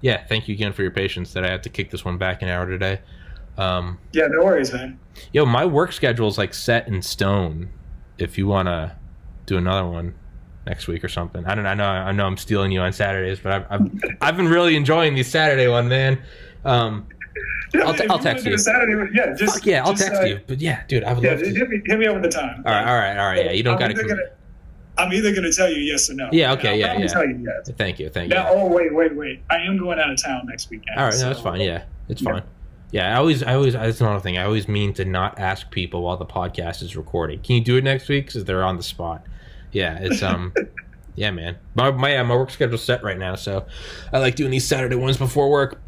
yeah, 0.00 0.24
thank 0.26 0.48
you 0.48 0.54
again 0.54 0.72
for 0.72 0.82
your 0.82 0.90
patience 0.90 1.32
that 1.32 1.44
I 1.44 1.50
had 1.50 1.62
to 1.64 1.68
kick 1.70 1.90
this 1.90 2.04
one 2.04 2.18
back 2.18 2.42
an 2.42 2.48
hour 2.48 2.66
today. 2.66 3.00
Um, 3.56 3.98
Yeah, 4.12 4.26
no 4.28 4.44
worries, 4.44 4.72
man. 4.72 4.98
yo, 5.32 5.46
my 5.46 5.64
work 5.64 5.92
schedule 5.92 6.28
is 6.28 6.38
like 6.38 6.52
set 6.54 6.88
in 6.88 7.02
stone. 7.02 7.70
If 8.18 8.36
you 8.38 8.46
want 8.46 8.66
to 8.68 8.92
do 9.46 9.56
another 9.56 9.86
one 9.88 10.14
next 10.66 10.86
week 10.88 11.04
or 11.04 11.08
something, 11.08 11.44
I 11.46 11.54
don't. 11.54 11.66
I 11.66 11.74
know. 11.74 11.84
I 11.86 12.12
know 12.12 12.26
I'm 12.26 12.36
stealing 12.36 12.72
you 12.72 12.80
on 12.80 12.92
Saturdays, 12.92 13.40
but 13.40 13.52
I've 13.52 13.66
I've, 13.70 13.92
I've 14.20 14.36
been 14.36 14.48
really 14.48 14.76
enjoying 14.76 15.14
these 15.14 15.28
Saturday 15.30 15.68
one, 15.68 15.88
man. 15.88 16.22
Um, 16.64 17.06
Yeah, 17.74 17.82
I'll 17.86 17.94
t- 17.94 18.02
I'll 18.04 18.18
wanna 18.18 18.22
text 18.22 18.46
you. 18.46 18.56
Saturday, 18.58 19.10
yeah, 19.14 19.34
just 19.34 19.54
fuck 19.56 19.66
yeah, 19.66 19.84
I'll 19.84 19.92
just, 19.92 20.04
text 20.06 20.22
uh, 20.22 20.26
you. 20.26 20.40
But 20.46 20.60
yeah, 20.60 20.82
dude, 20.88 21.04
I 21.04 21.12
would 21.12 21.22
Yeah, 21.24 21.30
love 21.32 21.40
to. 21.40 21.50
hit 21.50 21.68
me, 21.68 21.82
hit 21.86 21.98
me 21.98 22.06
up 22.06 22.14
with 22.14 22.22
the 22.24 22.28
time. 22.30 22.62
All 22.64 22.72
right, 22.72 22.86
all 22.88 22.94
right, 22.96 23.18
all 23.18 23.26
right. 23.26 23.44
Yeah, 23.46 23.52
you 23.52 23.62
don't 23.62 23.78
got 23.78 23.88
to. 23.88 24.28
I'm 24.96 25.12
either 25.12 25.34
gonna 25.34 25.52
tell 25.52 25.68
you 25.70 25.78
yes 25.80 26.08
or 26.10 26.14
no. 26.14 26.28
Yeah, 26.32 26.52
okay, 26.52 26.78
yeah, 26.78 26.96
yeah. 26.96 27.06
Tell 27.06 27.26
you 27.26 27.36
yes. 27.44 27.70
Thank 27.76 27.98
you, 27.98 28.08
thank 28.10 28.32
you. 28.32 28.38
Oh 28.38 28.66
wait, 28.68 28.94
wait, 28.94 29.14
wait! 29.16 29.42
I 29.50 29.56
am 29.58 29.76
going 29.78 29.98
out 29.98 30.10
of 30.10 30.22
town 30.22 30.46
next 30.46 30.70
weekend. 30.70 30.96
All 30.98 31.04
right, 31.06 31.14
no, 31.14 31.28
that's 31.28 31.40
fine. 31.40 31.60
Yeah, 31.60 31.82
it's 32.08 32.22
Yeah. 32.22 32.32
fine. 32.32 32.42
Yeah, 32.92 33.12
I 33.12 33.16
always, 33.18 33.42
I 33.42 33.54
always, 33.54 33.72
that's 33.72 34.00
another 34.00 34.20
thing. 34.20 34.38
I 34.38 34.44
always 34.44 34.68
mean 34.68 34.92
to 34.94 35.04
not 35.04 35.40
ask 35.40 35.68
people 35.72 36.02
while 36.02 36.16
the 36.16 36.24
podcast 36.26 36.80
is 36.80 36.96
recording. 36.96 37.40
Can 37.40 37.56
you 37.56 37.60
do 37.60 37.76
it 37.76 37.82
next 37.82 38.08
week? 38.08 38.26
Because 38.26 38.44
they're 38.44 38.62
on 38.62 38.76
the 38.76 38.84
spot. 38.84 39.26
Yeah, 39.72 39.98
it's 40.00 40.22
um, 40.22 40.52
yeah, 41.16 41.32
man. 41.32 41.56
My 41.74 41.90
my 41.90 42.22
my 42.22 42.36
work 42.36 42.50
schedule's 42.50 42.84
set 42.84 43.02
right 43.02 43.18
now, 43.18 43.34
so 43.34 43.66
I 44.12 44.18
like 44.18 44.36
doing 44.36 44.52
these 44.52 44.64
Saturday 44.66 44.94
ones 44.94 45.16
before 45.16 45.50
work. 45.50 45.80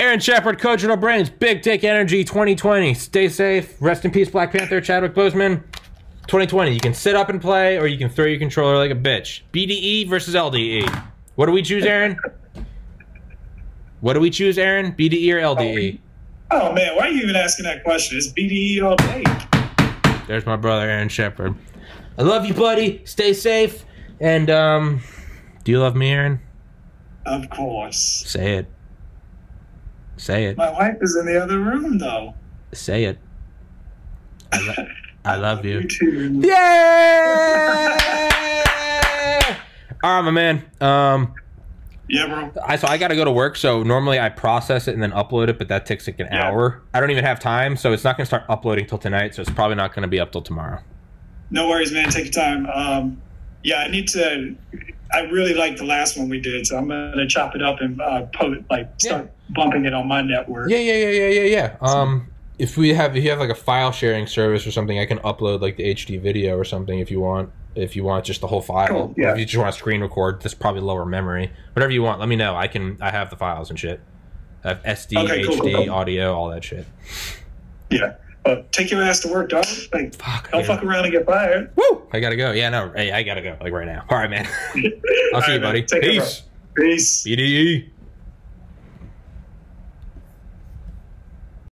Aaron 0.00 0.18
Shepard, 0.18 0.58
Cogito 0.58 0.96
Brains, 0.96 1.30
Big 1.30 1.62
Take 1.62 1.84
Energy 1.84 2.24
2020. 2.24 2.92
Stay 2.94 3.28
safe. 3.28 3.76
Rest 3.80 4.04
in 4.04 4.10
peace, 4.10 4.28
Black 4.28 4.50
Panther, 4.50 4.80
Chadwick 4.80 5.14
Boseman. 5.14 5.62
2020. 6.32 6.72
You 6.72 6.80
can 6.80 6.94
sit 6.94 7.14
up 7.14 7.28
and 7.28 7.42
play, 7.42 7.76
or 7.76 7.86
you 7.86 7.98
can 7.98 8.08
throw 8.08 8.24
your 8.24 8.38
controller 8.38 8.78
like 8.78 8.90
a 8.90 8.94
bitch. 8.94 9.42
BDE 9.52 10.08
versus 10.08 10.34
LDE. 10.34 10.88
What 11.34 11.44
do 11.44 11.52
we 11.52 11.60
choose, 11.60 11.84
Aaron? 11.84 12.16
What 14.00 14.14
do 14.14 14.20
we 14.20 14.30
choose, 14.30 14.56
Aaron? 14.56 14.92
BDE 14.92 15.30
or 15.34 15.36
LDE? 15.54 15.98
Oh 16.50 16.72
man, 16.72 16.96
why 16.96 17.08
are 17.08 17.10
you 17.10 17.22
even 17.22 17.36
asking 17.36 17.66
that 17.66 17.84
question? 17.84 18.16
It's 18.16 18.28
BDE 18.28 18.82
all 18.82 18.96
day. 18.96 20.22
There's 20.26 20.46
my 20.46 20.56
brother, 20.56 20.88
Aaron 20.88 21.10
Shepard. 21.10 21.54
I 22.16 22.22
love 22.22 22.46
you, 22.46 22.54
buddy. 22.54 23.02
Stay 23.04 23.34
safe. 23.34 23.84
And 24.18 24.48
um, 24.48 25.02
do 25.64 25.72
you 25.72 25.80
love 25.80 25.94
me, 25.94 26.12
Aaron? 26.12 26.40
Of 27.26 27.50
course. 27.50 28.24
Say 28.26 28.54
it. 28.54 28.66
Say 30.16 30.46
it. 30.46 30.56
My 30.56 30.70
wife 30.70 30.96
is 31.02 31.14
in 31.14 31.26
the 31.26 31.42
other 31.42 31.58
room 31.58 31.98
though. 31.98 32.32
Say 32.72 33.04
it. 33.04 33.18
I, 34.50 34.60
lo- 34.66 34.86
I 35.24 35.36
love 35.36 35.64
you. 35.64 35.86
You. 36.00 36.40
Yeah. 36.42 36.58
All 40.02 40.16
right, 40.16 40.22
my 40.22 40.30
man. 40.32 40.64
Um, 40.80 41.34
Yeah, 42.08 42.26
bro. 42.26 42.50
I 42.66 42.74
so 42.76 42.88
I 42.88 42.98
got 42.98 43.08
to 43.08 43.14
go 43.16 43.24
to 43.24 43.30
work. 43.30 43.56
So 43.56 43.82
normally 43.84 44.18
I 44.18 44.28
process 44.28 44.88
it 44.88 44.94
and 44.94 45.02
then 45.02 45.12
upload 45.12 45.48
it, 45.48 45.58
but 45.58 45.68
that 45.68 45.86
takes 45.86 46.06
like 46.08 46.18
an 46.18 46.26
Yeah. 46.32 46.48
hour. 46.48 46.82
I 46.92 47.00
don't 47.00 47.10
even 47.12 47.24
have 47.24 47.38
time, 47.38 47.76
so 47.76 47.92
it's 47.92 48.02
not 48.04 48.16
going 48.16 48.24
to 48.24 48.26
start 48.26 48.42
uploading 48.48 48.86
till 48.86 48.98
tonight. 48.98 49.34
So 49.34 49.42
it's 49.42 49.50
probably 49.50 49.76
not 49.76 49.94
going 49.94 50.02
to 50.02 50.08
be 50.08 50.18
up 50.18 50.32
till 50.32 50.42
tomorrow. 50.42 50.80
No 51.50 51.68
worries, 51.68 51.92
man. 51.92 52.08
Take 52.10 52.24
your 52.24 52.32
time. 52.32 52.66
Um, 52.66 53.22
yeah, 53.62 53.76
I 53.78 53.88
need 53.88 54.08
to. 54.08 54.56
I 55.12 55.20
really 55.20 55.54
like 55.54 55.76
the 55.76 55.84
last 55.84 56.16
one 56.16 56.28
we 56.30 56.40
did, 56.40 56.66
so 56.66 56.78
I'm 56.78 56.88
gonna 56.88 57.26
chop 57.28 57.54
it 57.54 57.60
up 57.62 57.82
and 57.82 58.00
uh, 58.00 58.22
post, 58.34 58.62
like 58.70 58.88
start 58.98 59.30
bumping 59.50 59.84
it 59.84 59.92
on 59.92 60.08
my 60.08 60.22
network. 60.22 60.70
Yeah, 60.70 60.78
yeah, 60.78 60.94
yeah, 60.94 61.10
yeah, 61.10 61.28
yeah, 61.28 61.44
yeah. 61.44 61.76
Um, 61.82 62.26
if 62.62 62.76
we 62.76 62.94
have 62.94 63.16
if 63.16 63.24
you 63.24 63.30
have 63.30 63.40
like 63.40 63.50
a 63.50 63.56
file 63.56 63.90
sharing 63.90 64.28
service 64.28 64.64
or 64.68 64.70
something, 64.70 64.96
I 64.96 65.04
can 65.04 65.18
upload 65.18 65.60
like 65.60 65.76
the 65.76 65.82
HD 65.82 66.20
video 66.20 66.56
or 66.56 66.64
something 66.64 67.00
if 67.00 67.10
you 67.10 67.18
want. 67.18 67.50
If 67.74 67.96
you 67.96 68.04
want 68.04 68.24
just 68.24 68.40
the 68.40 68.46
whole 68.46 68.60
file, 68.60 68.86
Cool, 68.86 69.14
yeah. 69.16 69.32
if 69.32 69.38
you 69.38 69.44
just 69.46 69.56
want 69.56 69.72
to 69.72 69.78
screen 69.78 70.00
record, 70.00 70.40
that's 70.42 70.54
probably 70.54 70.82
lower 70.82 71.04
memory. 71.04 71.50
Whatever 71.72 71.90
you 71.90 72.02
want, 72.02 72.20
let 72.20 72.28
me 72.28 72.36
know. 72.36 72.54
I 72.54 72.68
can. 72.68 72.98
I 73.00 73.10
have 73.10 73.30
the 73.30 73.36
files 73.36 73.68
and 73.68 73.78
shit. 73.78 74.00
I 74.62 74.68
have 74.68 74.82
SD, 74.84 75.24
Okay, 75.24 75.42
cool, 75.44 75.56
HD, 75.56 75.74
cool, 75.86 75.90
audio, 75.90 76.34
all 76.34 76.50
that 76.50 76.62
shit. 76.62 76.86
Yeah. 77.90 78.14
Uh, 78.44 78.62
take 78.70 78.92
your 78.92 79.02
ass 79.02 79.20
to 79.20 79.28
work, 79.28 79.48
dog. 79.48 79.64
Like, 79.92 80.14
Fuck. 80.14 80.52
Don't 80.52 80.64
fuck 80.64 80.84
around 80.84 81.04
and 81.04 81.12
get 81.12 81.26
fired. 81.26 81.72
Woo! 81.74 82.06
I 82.12 82.20
gotta 82.20 82.36
go. 82.36 82.52
Yeah, 82.52 82.68
no. 82.68 82.92
Hey, 82.94 83.10
I 83.10 83.24
gotta 83.24 83.42
go. 83.42 83.56
Like 83.60 83.72
right 83.72 83.86
now. 83.86 84.04
All 84.08 84.18
right, 84.18 84.30
man. 84.30 84.46
I'll 85.34 85.42
see 85.42 85.52
right, 85.52 85.54
you, 85.54 85.60
buddy. 85.60 85.82
Peace. 85.82 86.42
Peace. 86.76 87.24
BDE. 87.24 87.91